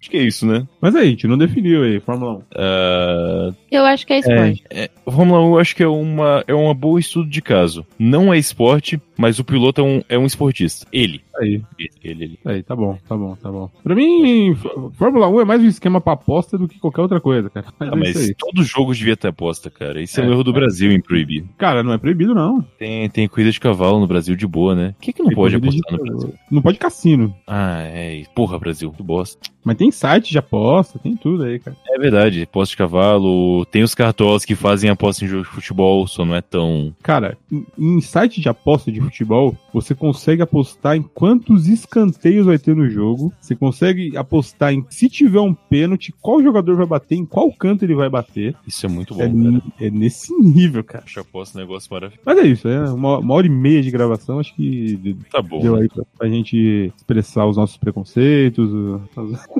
Acho 0.00 0.10
que 0.10 0.16
é 0.16 0.22
isso, 0.22 0.46
né? 0.46 0.66
Mas 0.80 0.94
aí, 0.96 1.08
a 1.08 1.10
gente 1.10 1.26
não 1.26 1.36
definiu 1.36 1.82
aí, 1.82 2.00
Fórmula 2.00 2.38
1. 2.38 2.42
Ah, 2.54 3.52
eu 3.70 3.84
acho 3.84 4.06
que 4.06 4.12
é 4.14 4.18
esporte. 4.20 4.64
Fórmula 5.04 5.40
1 5.40 5.46
eu 5.48 5.58
acho 5.58 5.76
que 5.76 5.82
é 5.82 5.88
uma, 5.88 6.44
é 6.46 6.54
uma 6.54 6.72
boa 6.72 6.98
estudo 6.98 7.28
de 7.28 7.42
caso. 7.42 7.84
Não 7.98 8.32
é 8.32 8.38
esporte, 8.38 9.00
mas 9.18 9.38
o 9.38 9.44
piloto 9.44 9.80
é 9.80 9.84
um, 9.84 10.02
é 10.08 10.18
um 10.18 10.26
esportista. 10.26 10.86
Ele. 10.92 11.20
Aí, 11.40 11.62
Ele, 12.02 12.24
ele, 12.24 12.38
aí, 12.44 12.62
tá 12.62 12.76
bom, 12.76 12.98
tá 13.08 13.16
bom, 13.16 13.34
tá 13.36 13.50
bom. 13.50 13.70
Pra 13.82 13.94
mim, 13.94 14.54
Fórmula 14.98 15.28
1 15.28 15.40
é 15.40 15.44
mais 15.50 15.62
um 15.62 15.66
esquema 15.66 16.00
pra 16.00 16.12
aposta 16.12 16.56
do 16.56 16.68
que 16.68 16.78
qualquer 16.78 17.00
outra 17.02 17.20
coisa, 17.20 17.50
cara. 17.50 17.66
Mas 17.78 17.88
Ah, 17.88 17.92
é 17.92 17.96
mas 17.98 18.32
todo 18.38 18.62
jogo 18.62 18.94
devia 18.94 19.16
ter 19.16 19.28
aposta, 19.28 19.68
cara. 19.70 20.00
Isso 20.00 20.20
é, 20.20 20.24
É, 20.24 20.28
um 20.28 20.32
erro 20.32 20.44
do 20.44 20.52
mas- 20.52 20.60
Brasil 20.60 20.92
em 20.92 21.00
proibir. 21.00 21.44
Cara, 21.58 21.82
não 21.82 21.92
é 21.92 21.98
proibido, 21.98 22.34
não. 22.34 22.62
Tem, 22.78 23.08
tem 23.10 23.26
corrida 23.26 23.50
de 23.50 23.58
cavalo 23.58 23.98
no 23.98 24.06
Brasil 24.06 24.36
de 24.36 24.46
boa, 24.46 24.74
né? 24.74 24.94
O 24.96 25.00
que, 25.00 25.12
que 25.12 25.20
não 25.22 25.28
Tem 25.28 25.36
pode 25.36 25.56
apostar 25.56 25.92
no 25.92 26.04
Brasil? 26.04 26.34
Não 26.50 26.62
pode 26.62 26.78
cassino. 26.78 27.34
Ah, 27.46 27.80
é. 27.82 28.22
Porra, 28.34 28.58
Brasil, 28.58 28.92
que 28.92 29.02
bosta. 29.02 29.38
Mas 29.64 29.76
tem 29.76 29.90
site 29.90 30.30
de 30.30 30.38
aposta, 30.38 30.98
tem 30.98 31.16
tudo 31.16 31.42
aí, 31.44 31.58
cara. 31.58 31.76
É 31.88 31.98
verdade, 31.98 32.42
aposta 32.42 32.72
de 32.72 32.76
cavalo. 32.78 33.64
Tem 33.66 33.82
os 33.82 33.94
cartolas 33.94 34.44
que 34.44 34.54
fazem 34.54 34.88
aposta 34.90 35.24
em 35.24 35.28
jogo 35.28 35.44
de 35.44 35.50
futebol, 35.50 36.06
só 36.06 36.24
não 36.24 36.34
é 36.34 36.40
tão. 36.40 36.94
Cara, 37.02 37.36
em, 37.52 37.66
em 37.78 38.00
site 38.00 38.40
de 38.40 38.48
aposta 38.48 38.90
de 38.90 39.00
futebol, 39.00 39.54
você 39.72 39.94
consegue 39.94 40.40
apostar 40.42 40.96
em 40.96 41.02
quantos 41.02 41.68
escanteios 41.68 42.46
vai 42.46 42.58
ter 42.58 42.74
no 42.74 42.88
jogo. 42.88 43.32
Você 43.40 43.54
consegue 43.54 44.16
apostar 44.16 44.72
em 44.72 44.84
se 44.88 45.08
tiver 45.08 45.40
um 45.40 45.52
pênalti, 45.54 46.12
qual 46.20 46.42
jogador 46.42 46.76
vai 46.76 46.86
bater, 46.86 47.16
em 47.16 47.26
qual 47.26 47.52
canto 47.52 47.84
ele 47.84 47.94
vai 47.94 48.08
bater. 48.08 48.54
Isso 48.66 48.86
é 48.86 48.88
muito 48.88 49.14
bom, 49.14 49.22
É, 49.22 49.26
cara. 49.28 49.62
é 49.80 49.90
nesse 49.90 50.32
nível, 50.40 50.82
cara. 50.82 51.04
Acho 51.04 51.20
aposta 51.20 51.58
um 51.58 51.60
negócio 51.60 51.88
maravilhoso. 51.92 52.22
Mas 52.24 52.38
é 52.38 52.46
isso, 52.46 52.66
é 52.68 52.90
uma, 52.92 53.18
uma 53.18 53.34
hora 53.34 53.46
e 53.46 53.50
meia 53.50 53.82
de 53.82 53.90
gravação, 53.90 54.38
acho 54.38 54.54
que 54.54 55.16
Tá 55.30 55.42
bom. 55.42 55.60
deu 55.60 55.76
aí 55.76 55.88
pra, 55.88 56.04
pra 56.18 56.28
gente 56.28 56.92
expressar 56.96 57.46
os 57.46 57.56
nossos 57.56 57.76
preconceitos. 57.76 58.70
as- 59.16 59.50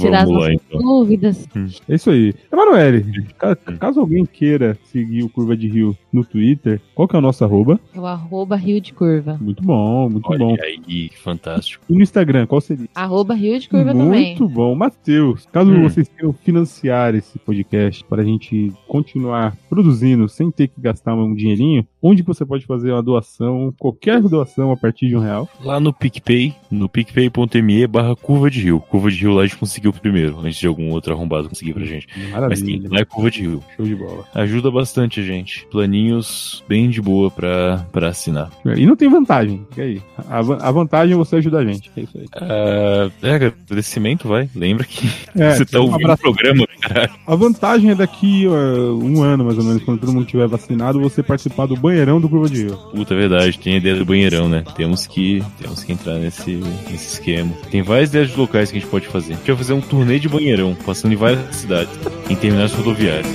Tirar 0.00 0.22
as 0.24 0.28
nossas 0.30 0.52
então. 0.54 0.80
dúvidas. 0.80 1.48
É 1.88 1.94
isso 1.94 2.10
aí. 2.10 2.34
Emanuele, 2.52 3.26
ca- 3.38 3.56
caso 3.56 4.00
alguém 4.00 4.24
queira 4.26 4.78
seguir 4.84 5.22
o 5.22 5.28
Curva 5.28 5.56
de 5.56 5.68
Rio 5.68 5.96
no 6.12 6.24
Twitter, 6.24 6.80
qual 6.94 7.06
que 7.06 7.14
é 7.14 7.18
o 7.18 7.22
nosso 7.22 7.44
arroba? 7.44 7.78
É 7.94 8.00
o 8.00 8.06
arroba 8.06 8.56
Rio 8.56 8.80
de 8.80 8.92
Curva. 8.92 9.38
Muito 9.40 9.62
bom, 9.62 10.08
muito 10.08 10.28
Olha 10.30 10.38
bom. 10.38 10.56
aí, 10.62 10.78
que 10.78 11.10
fantástico. 11.18 11.84
E 11.88 11.94
no 11.94 12.02
Instagram, 12.02 12.46
qual 12.46 12.60
seria? 12.60 12.88
Arroba 12.94 13.34
Rio 13.34 13.58
de 13.60 13.68
Curva 13.68 13.92
também. 13.92 14.36
Muito 14.36 14.48
bom. 14.48 14.74
Matheus, 14.74 15.46
caso 15.52 15.70
Hum. 15.70 15.82
vocês 15.82 16.08
queiram 16.08 16.32
financiar 16.32 17.14
esse 17.14 17.38
podcast 17.38 18.02
para 18.04 18.22
a 18.22 18.24
gente 18.24 18.72
continuar 18.88 19.56
produzindo 19.68 20.28
sem 20.28 20.50
ter 20.50 20.68
que 20.68 20.80
gastar 20.80 21.14
um 21.14 21.34
dinheirinho, 21.34 21.86
onde 22.02 22.22
você 22.22 22.44
pode 22.44 22.64
fazer 22.66 22.92
uma 22.92 23.02
doação, 23.02 23.72
qualquer 23.78 24.20
doação 24.22 24.70
a 24.72 24.76
partir 24.76 25.08
de 25.08 25.16
um 25.16 25.20
real? 25.20 25.48
Lá 25.62 25.78
no 25.78 25.92
PicPay, 25.92 26.54
no 26.70 26.88
picpay.me 26.88 27.86
barra 27.86 28.14
curva 28.16 28.50
de 28.50 28.60
rio. 28.62 28.80
Curva 28.80 29.10
de 29.10 29.16
rio 29.20 29.32
lá 29.32 29.45
gente 29.46 29.56
conseguiu 29.56 29.92
primeiro, 29.92 30.38
antes 30.40 30.58
de 30.58 30.66
algum 30.66 30.90
outro 30.90 31.12
arrombado 31.12 31.48
conseguir 31.48 31.72
pra 31.74 31.84
gente. 31.84 32.06
Mas 32.16 32.30
Maravilha. 32.30 32.56
sim, 32.56 32.88
lá 32.90 33.00
é 33.00 33.04
curva 33.04 33.30
de 33.30 33.40
rio. 33.42 33.62
Show 33.76 33.86
de 33.86 33.94
bola. 33.94 34.24
Ajuda 34.34 34.70
bastante 34.70 35.20
a 35.20 35.22
gente. 35.22 35.66
Planinhos 35.70 36.64
bem 36.68 36.88
de 36.90 37.00
boa 37.00 37.30
pra, 37.30 37.86
pra 37.92 38.08
assinar. 38.08 38.50
E 38.76 38.86
não 38.86 38.96
tem 38.96 39.08
vantagem. 39.08 39.66
E 39.76 39.80
aí? 39.80 40.02
A, 40.28 40.38
a 40.38 40.70
vantagem 40.70 41.14
é 41.14 41.16
você 41.16 41.36
ajudar 41.36 41.58
a 41.60 41.64
gente. 41.64 41.90
É 41.96 42.00
isso 42.00 42.18
aí. 42.18 42.26
Ah, 42.34 43.10
é, 43.22 43.34
agradecimento, 43.34 44.28
vai. 44.28 44.48
Lembra 44.54 44.84
que 44.84 45.08
É, 45.34 45.54
você 45.56 45.64
tá 45.64 45.80
ouvindo 45.80 46.12
o 46.12 46.18
programa, 46.18 46.66
caralho. 46.80 47.10
A 47.26 47.34
vantagem 47.34 47.90
é 47.90 47.94
daqui 47.94 48.46
uh, 48.46 48.98
um 49.02 49.22
ano, 49.22 49.44
mais 49.44 49.58
ou 49.58 49.64
menos, 49.64 49.82
quando 49.82 50.00
todo 50.00 50.12
mundo 50.12 50.26
tiver 50.26 50.46
vacinado, 50.46 51.00
você 51.00 51.22
participar 51.22 51.66
do 51.66 51.76
banheirão 51.76 52.20
do 52.20 52.28
Curva 52.28 52.48
de 52.48 52.64
Rio. 52.64 52.76
Puta, 52.94 53.14
é 53.14 53.16
verdade, 53.16 53.58
tem 53.58 53.74
a 53.74 53.76
ideia 53.78 53.96
do 53.96 54.04
banheirão, 54.04 54.48
né? 54.48 54.64
Temos 54.76 55.06
que, 55.06 55.42
temos 55.60 55.82
que 55.84 55.92
entrar 55.92 56.14
nesse, 56.14 56.52
nesse 56.90 57.14
esquema. 57.14 57.52
Tem 57.70 57.82
várias 57.82 58.10
ideias 58.10 58.30
de 58.30 58.36
locais 58.36 58.70
que 58.70 58.78
a 58.78 58.80
gente 58.80 58.90
pode 58.90 59.06
fazer. 59.06 59.35
A 59.36 59.38
gente 59.38 59.48
vai 59.48 59.56
fazer 59.56 59.72
um 59.74 59.80
turnê 59.80 60.18
de 60.18 60.28
banheirão, 60.28 60.74
passando 60.74 61.12
em 61.12 61.16
várias 61.16 61.54
cidades, 61.54 61.92
em 62.28 62.34
terminais 62.34 62.72
rodoviários. 62.72 63.30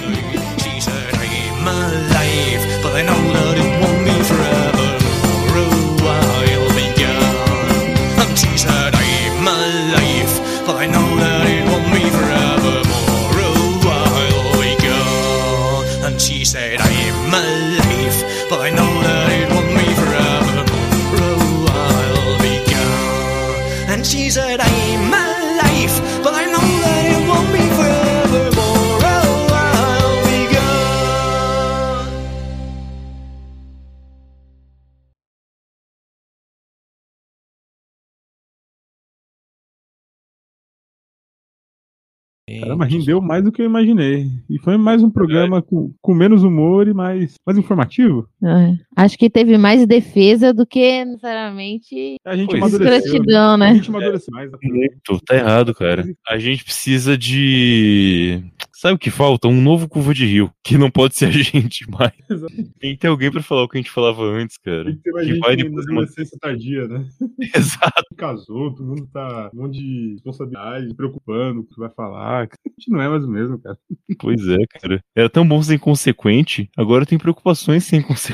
Caramba, 42.59 42.85
rendeu 42.85 43.21
mais 43.21 43.43
do 43.43 43.51
que 43.51 43.61
eu 43.61 43.65
imaginei. 43.65 44.27
E 44.49 44.59
foi 44.59 44.77
mais 44.77 45.01
um 45.01 45.09
programa 45.09 45.61
com, 45.61 45.93
com 46.01 46.13
menos 46.13 46.43
humor 46.43 46.87
e 46.87 46.93
mais, 46.93 47.35
mais 47.45 47.57
informativo. 47.57 48.27
É. 48.43 48.73
Acho 48.95 49.17
que 49.17 49.29
teve 49.29 49.57
mais 49.57 49.85
defesa 49.85 50.53
do 50.53 50.65
que 50.65 51.05
necessariamente 51.05 52.15
A 52.25 52.35
gente 52.35 52.49
Pois, 52.49 52.61
amadureceu. 52.61 53.11
gratidão, 53.13 53.53
A 53.53 53.57
né? 53.57 53.75
gente 53.75 53.89
amadureceu 53.89 54.33
mais. 54.33 54.51
Muito, 54.63 55.19
tá 55.25 55.35
errado, 55.35 55.73
cara. 55.73 56.05
A 56.29 56.37
gente 56.37 56.63
precisa 56.63 57.17
de 57.17 58.43
Sabe 58.81 58.95
o 58.95 58.97
que 58.97 59.11
falta? 59.11 59.47
Um 59.47 59.61
novo 59.61 59.87
curva 59.87 60.11
de 60.11 60.25
rio, 60.25 60.51
que 60.63 60.75
não 60.75 60.89
pode 60.89 61.15
ser 61.15 61.25
a 61.25 61.29
gente 61.69 61.87
mais. 61.87 62.11
Exato. 62.27 62.51
Tem 62.79 62.93
que 62.93 62.97
ter 62.97 63.09
alguém 63.09 63.29
pra 63.29 63.43
falar 63.43 63.61
o 63.61 63.69
que 63.69 63.77
a 63.77 63.81
gente 63.81 63.91
falava 63.91 64.23
antes, 64.23 64.57
cara. 64.57 64.85
Tem 64.85 64.95
que 64.95 65.01
ter 65.03 65.11
mais 65.11 65.27
Que 65.27 65.33
gente 65.33 65.39
vai 65.41 65.55
depois 65.55 65.85
de 65.85 65.91
uma- 65.91 66.07
tardia, 66.41 66.87
né? 66.87 67.05
Exato. 67.55 68.15
Casou, 68.17 68.71
todo 68.73 68.83
mundo 68.83 69.07
tá 69.13 69.51
um 69.53 69.61
monte 69.61 69.77
de 69.77 70.13
responsabilidade, 70.13 70.95
preocupando 70.95 71.59
o 71.59 71.63
que 71.63 71.77
vai 71.77 71.89
falar. 71.95 72.41
A 72.45 72.69
gente 72.69 72.89
não 72.89 72.99
é 72.99 73.07
mais 73.07 73.23
o 73.23 73.29
mesmo, 73.29 73.59
cara. 73.59 73.77
Pois 74.17 74.47
é, 74.47 74.57
cara. 74.67 75.03
Era 75.15 75.29
tão 75.29 75.47
bom 75.47 75.61
ser 75.61 75.75
inconsequente, 75.75 76.67
agora 76.75 77.05
tem 77.05 77.19
preocupações 77.19 77.83
sem 77.83 78.01
consequência. 78.01 78.29